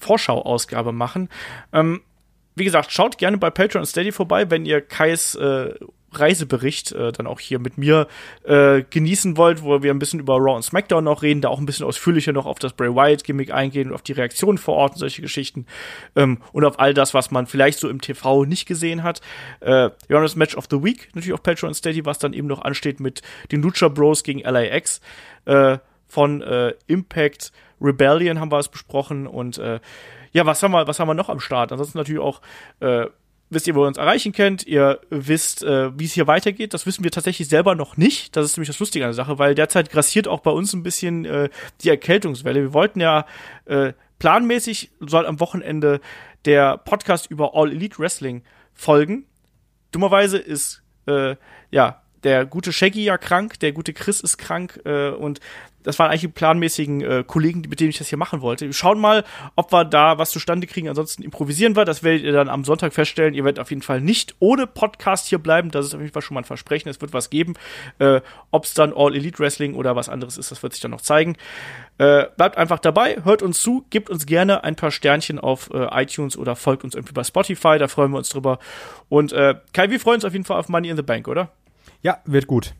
Vorschau-Ausgabe 0.00 0.90
machen. 0.90 1.28
Ähm, 1.72 2.00
wie 2.56 2.64
gesagt, 2.64 2.90
schaut 2.90 3.18
gerne 3.18 3.38
bei 3.38 3.50
Patreon 3.50 3.82
und 3.82 3.86
Steady 3.86 4.10
vorbei, 4.10 4.50
wenn 4.50 4.66
ihr 4.66 4.80
Kais 4.80 5.36
äh, 5.36 5.74
Reisebericht 6.12 6.92
äh, 6.92 7.12
dann 7.12 7.26
auch 7.26 7.40
hier 7.40 7.58
mit 7.58 7.78
mir 7.78 8.08
äh, 8.44 8.82
genießen 8.82 9.36
wollt, 9.36 9.62
wo 9.62 9.82
wir 9.82 9.92
ein 9.92 9.98
bisschen 9.98 10.20
über 10.20 10.34
Raw 10.36 10.56
und 10.56 10.62
SmackDown 10.62 11.04
noch 11.04 11.22
reden, 11.22 11.40
da 11.40 11.48
auch 11.48 11.58
ein 11.58 11.66
bisschen 11.66 11.86
ausführlicher 11.86 12.32
noch 12.32 12.46
auf 12.46 12.58
das 12.58 12.72
Bray 12.72 12.94
Wyatt 12.94 13.24
Gimmick 13.24 13.52
eingehen 13.52 13.88
und 13.88 13.94
auf 13.94 14.02
die 14.02 14.12
Reaktionen 14.12 14.58
vor 14.58 14.74
Ort 14.74 14.92
und 14.92 14.98
solche 14.98 15.22
Geschichten 15.22 15.66
ähm, 16.16 16.38
und 16.52 16.64
auf 16.64 16.78
all 16.78 16.94
das, 16.94 17.14
was 17.14 17.30
man 17.30 17.46
vielleicht 17.46 17.78
so 17.78 17.88
im 17.88 18.00
TV 18.00 18.44
nicht 18.44 18.66
gesehen 18.66 19.02
hat. 19.02 19.20
Äh, 19.60 19.90
das 20.08 20.36
Match 20.36 20.56
of 20.56 20.66
the 20.70 20.82
Week 20.82 21.08
natürlich 21.14 21.32
auf 21.32 21.42
Patreon 21.42 21.74
Steady, 21.74 22.04
was 22.04 22.18
dann 22.18 22.32
eben 22.32 22.46
noch 22.46 22.62
ansteht 22.62 23.00
mit 23.00 23.22
den 23.52 23.62
Lucha 23.62 23.88
Bros 23.88 24.22
gegen 24.22 24.40
LAX 24.40 25.00
äh, 25.46 25.78
von 26.06 26.42
äh, 26.42 26.74
Impact 26.86 27.52
Rebellion 27.80 28.40
haben 28.40 28.52
wir 28.52 28.58
es 28.58 28.68
besprochen 28.68 29.26
und 29.26 29.58
äh, 29.58 29.80
ja, 30.32 30.46
was 30.46 30.62
haben 30.62 30.72
wir, 30.72 30.86
was 30.86 31.00
haben 31.00 31.08
wir 31.08 31.14
noch 31.14 31.28
am 31.28 31.40
Start? 31.40 31.72
Ansonsten 31.72 31.98
natürlich 31.98 32.20
auch 32.20 32.40
äh, 32.80 33.06
wisst 33.50 33.66
ihr, 33.66 33.74
wo 33.74 33.84
ihr 33.84 33.88
uns 33.88 33.98
erreichen 33.98 34.32
könnt. 34.32 34.66
Ihr 34.66 35.00
wisst, 35.10 35.62
äh, 35.62 35.98
wie 35.98 36.04
es 36.04 36.12
hier 36.12 36.26
weitergeht. 36.26 36.72
Das 36.72 36.86
wissen 36.86 37.04
wir 37.04 37.10
tatsächlich 37.10 37.48
selber 37.48 37.74
noch 37.74 37.96
nicht. 37.96 38.36
Das 38.36 38.46
ist 38.46 38.56
nämlich 38.56 38.68
das 38.68 38.78
Lustige 38.78 39.04
an 39.04 39.10
der 39.10 39.14
Sache, 39.14 39.38
weil 39.38 39.54
derzeit 39.54 39.90
grassiert 39.90 40.28
auch 40.28 40.40
bei 40.40 40.50
uns 40.50 40.72
ein 40.72 40.82
bisschen 40.82 41.24
äh, 41.24 41.50
die 41.82 41.90
Erkältungswelle. 41.90 42.62
Wir 42.62 42.72
wollten 42.72 43.00
ja 43.00 43.26
äh, 43.66 43.92
planmäßig 44.18 44.92
soll 45.00 45.26
am 45.26 45.40
Wochenende 45.40 46.00
der 46.44 46.78
Podcast 46.78 47.30
über 47.30 47.54
All 47.54 47.70
Elite 47.70 47.98
Wrestling 47.98 48.42
folgen. 48.72 49.26
Dummerweise 49.92 50.38
ist 50.38 50.82
äh, 51.06 51.36
ja 51.70 52.02
der 52.22 52.46
gute 52.46 52.72
Shaggy 52.72 53.04
ja 53.04 53.18
krank, 53.18 53.58
der 53.60 53.72
gute 53.72 53.92
Chris 53.92 54.20
ist 54.20 54.38
krank 54.38 54.80
äh, 54.84 55.10
und 55.10 55.40
das 55.82 55.98
waren 55.98 56.10
eigentlich 56.10 56.22
die 56.22 56.28
planmäßigen 56.28 57.00
äh, 57.00 57.24
Kollegen, 57.26 57.62
mit 57.68 57.80
denen 57.80 57.90
ich 57.90 57.98
das 57.98 58.08
hier 58.08 58.18
machen 58.18 58.40
wollte. 58.40 58.66
Wir 58.66 58.72
schauen 58.72 59.00
mal, 59.00 59.24
ob 59.56 59.72
wir 59.72 59.84
da 59.84 60.18
was 60.18 60.30
zustande 60.30 60.66
kriegen. 60.66 60.88
Ansonsten 60.88 61.22
improvisieren 61.22 61.76
wir. 61.76 61.84
Das 61.84 62.02
werdet 62.02 62.22
ihr 62.22 62.32
dann 62.32 62.48
am 62.48 62.64
Sonntag 62.64 62.92
feststellen. 62.92 63.34
Ihr 63.34 63.44
werdet 63.44 63.60
auf 63.60 63.70
jeden 63.70 63.82
Fall 63.82 64.00
nicht 64.00 64.34
ohne 64.38 64.66
Podcast 64.66 65.28
hier 65.28 65.38
bleiben. 65.38 65.70
Das 65.70 65.86
ist 65.86 65.94
auf 65.94 66.00
jeden 66.00 66.12
Fall 66.12 66.22
schon 66.22 66.34
mal 66.34 66.42
ein 66.42 66.44
Versprechen. 66.44 66.88
Es 66.88 67.00
wird 67.00 67.12
was 67.12 67.30
geben. 67.30 67.54
Äh, 67.98 68.20
ob 68.50 68.64
es 68.64 68.74
dann 68.74 68.92
All 68.94 69.14
Elite 69.14 69.38
Wrestling 69.38 69.74
oder 69.74 69.96
was 69.96 70.08
anderes 70.08 70.38
ist, 70.38 70.50
das 70.50 70.62
wird 70.62 70.72
sich 70.72 70.82
dann 70.82 70.90
noch 70.90 71.00
zeigen. 71.00 71.36
Äh, 71.98 72.26
bleibt 72.36 72.56
einfach 72.56 72.78
dabei, 72.78 73.18
hört 73.24 73.42
uns 73.42 73.60
zu, 73.60 73.84
gebt 73.90 74.10
uns 74.10 74.26
gerne 74.26 74.64
ein 74.64 74.76
paar 74.76 74.90
Sternchen 74.90 75.38
auf 75.38 75.70
äh, 75.72 76.02
iTunes 76.02 76.36
oder 76.36 76.56
folgt 76.56 76.84
uns 76.84 76.94
irgendwie 76.94 77.12
bei 77.12 77.24
Spotify. 77.24 77.78
Da 77.78 77.88
freuen 77.88 78.10
wir 78.10 78.18
uns 78.18 78.28
drüber. 78.28 78.58
Und 79.08 79.32
äh, 79.32 79.54
Kai, 79.72 79.90
wir 79.90 80.00
freuen 80.00 80.16
uns 80.16 80.24
auf 80.24 80.32
jeden 80.32 80.44
Fall 80.44 80.58
auf 80.58 80.68
Money 80.68 80.88
in 80.88 80.96
the 80.96 81.02
Bank, 81.02 81.28
oder? 81.28 81.50
Ja, 82.02 82.18
wird 82.24 82.46
gut. 82.46 82.74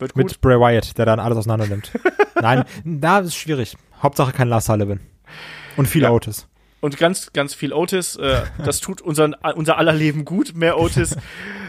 Wird 0.00 0.14
gut. 0.14 0.24
Mit 0.24 0.40
Bray 0.40 0.58
Wyatt, 0.58 0.96
der 0.98 1.06
dann 1.06 1.20
alles 1.20 1.38
auseinander 1.38 1.66
nimmt. 1.66 1.92
Nein, 2.40 2.64
da 2.84 3.20
ist 3.20 3.36
schwierig. 3.36 3.76
Hauptsache 4.02 4.32
kein 4.32 4.48
Lars 4.48 4.64
Sullivan. 4.64 5.00
Und 5.76 5.86
viel 5.86 6.02
ja. 6.02 6.10
Otis. 6.10 6.46
Und 6.80 6.96
ganz, 6.96 7.32
ganz 7.32 7.54
viel 7.54 7.72
Otis. 7.72 8.16
Äh, 8.16 8.42
das 8.64 8.80
tut 8.80 9.02
unseren, 9.02 9.34
unser 9.54 9.76
aller 9.76 9.92
Leben 9.92 10.24
gut, 10.24 10.54
mehr 10.54 10.78
Otis. 10.78 11.16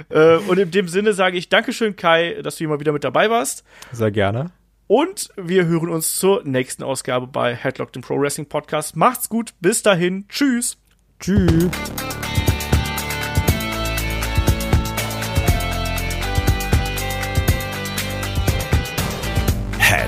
äh, 0.09 0.37
und 0.37 0.57
in 0.57 0.71
dem 0.71 0.87
Sinne 0.87 1.13
sage 1.13 1.37
ich 1.37 1.49
Dankeschön, 1.49 1.95
Kai, 1.95 2.41
dass 2.41 2.55
du 2.55 2.59
hier 2.59 2.69
mal 2.69 2.79
wieder 2.79 2.93
mit 2.93 3.03
dabei 3.03 3.29
warst. 3.29 3.63
Sehr 3.91 4.11
gerne. 4.11 4.51
Und 4.87 5.29
wir 5.37 5.65
hören 5.65 5.89
uns 5.89 6.17
zur 6.17 6.43
nächsten 6.43 6.83
Ausgabe 6.83 7.27
bei 7.27 7.55
Headlock, 7.55 7.93
dem 7.93 8.01
Pro 8.01 8.19
Wrestling 8.19 8.47
Podcast. 8.47 8.95
Macht's 8.95 9.29
gut, 9.29 9.53
bis 9.59 9.83
dahin. 9.83 10.25
Tschüss. 10.27 10.77
Tschüss. 11.19 11.69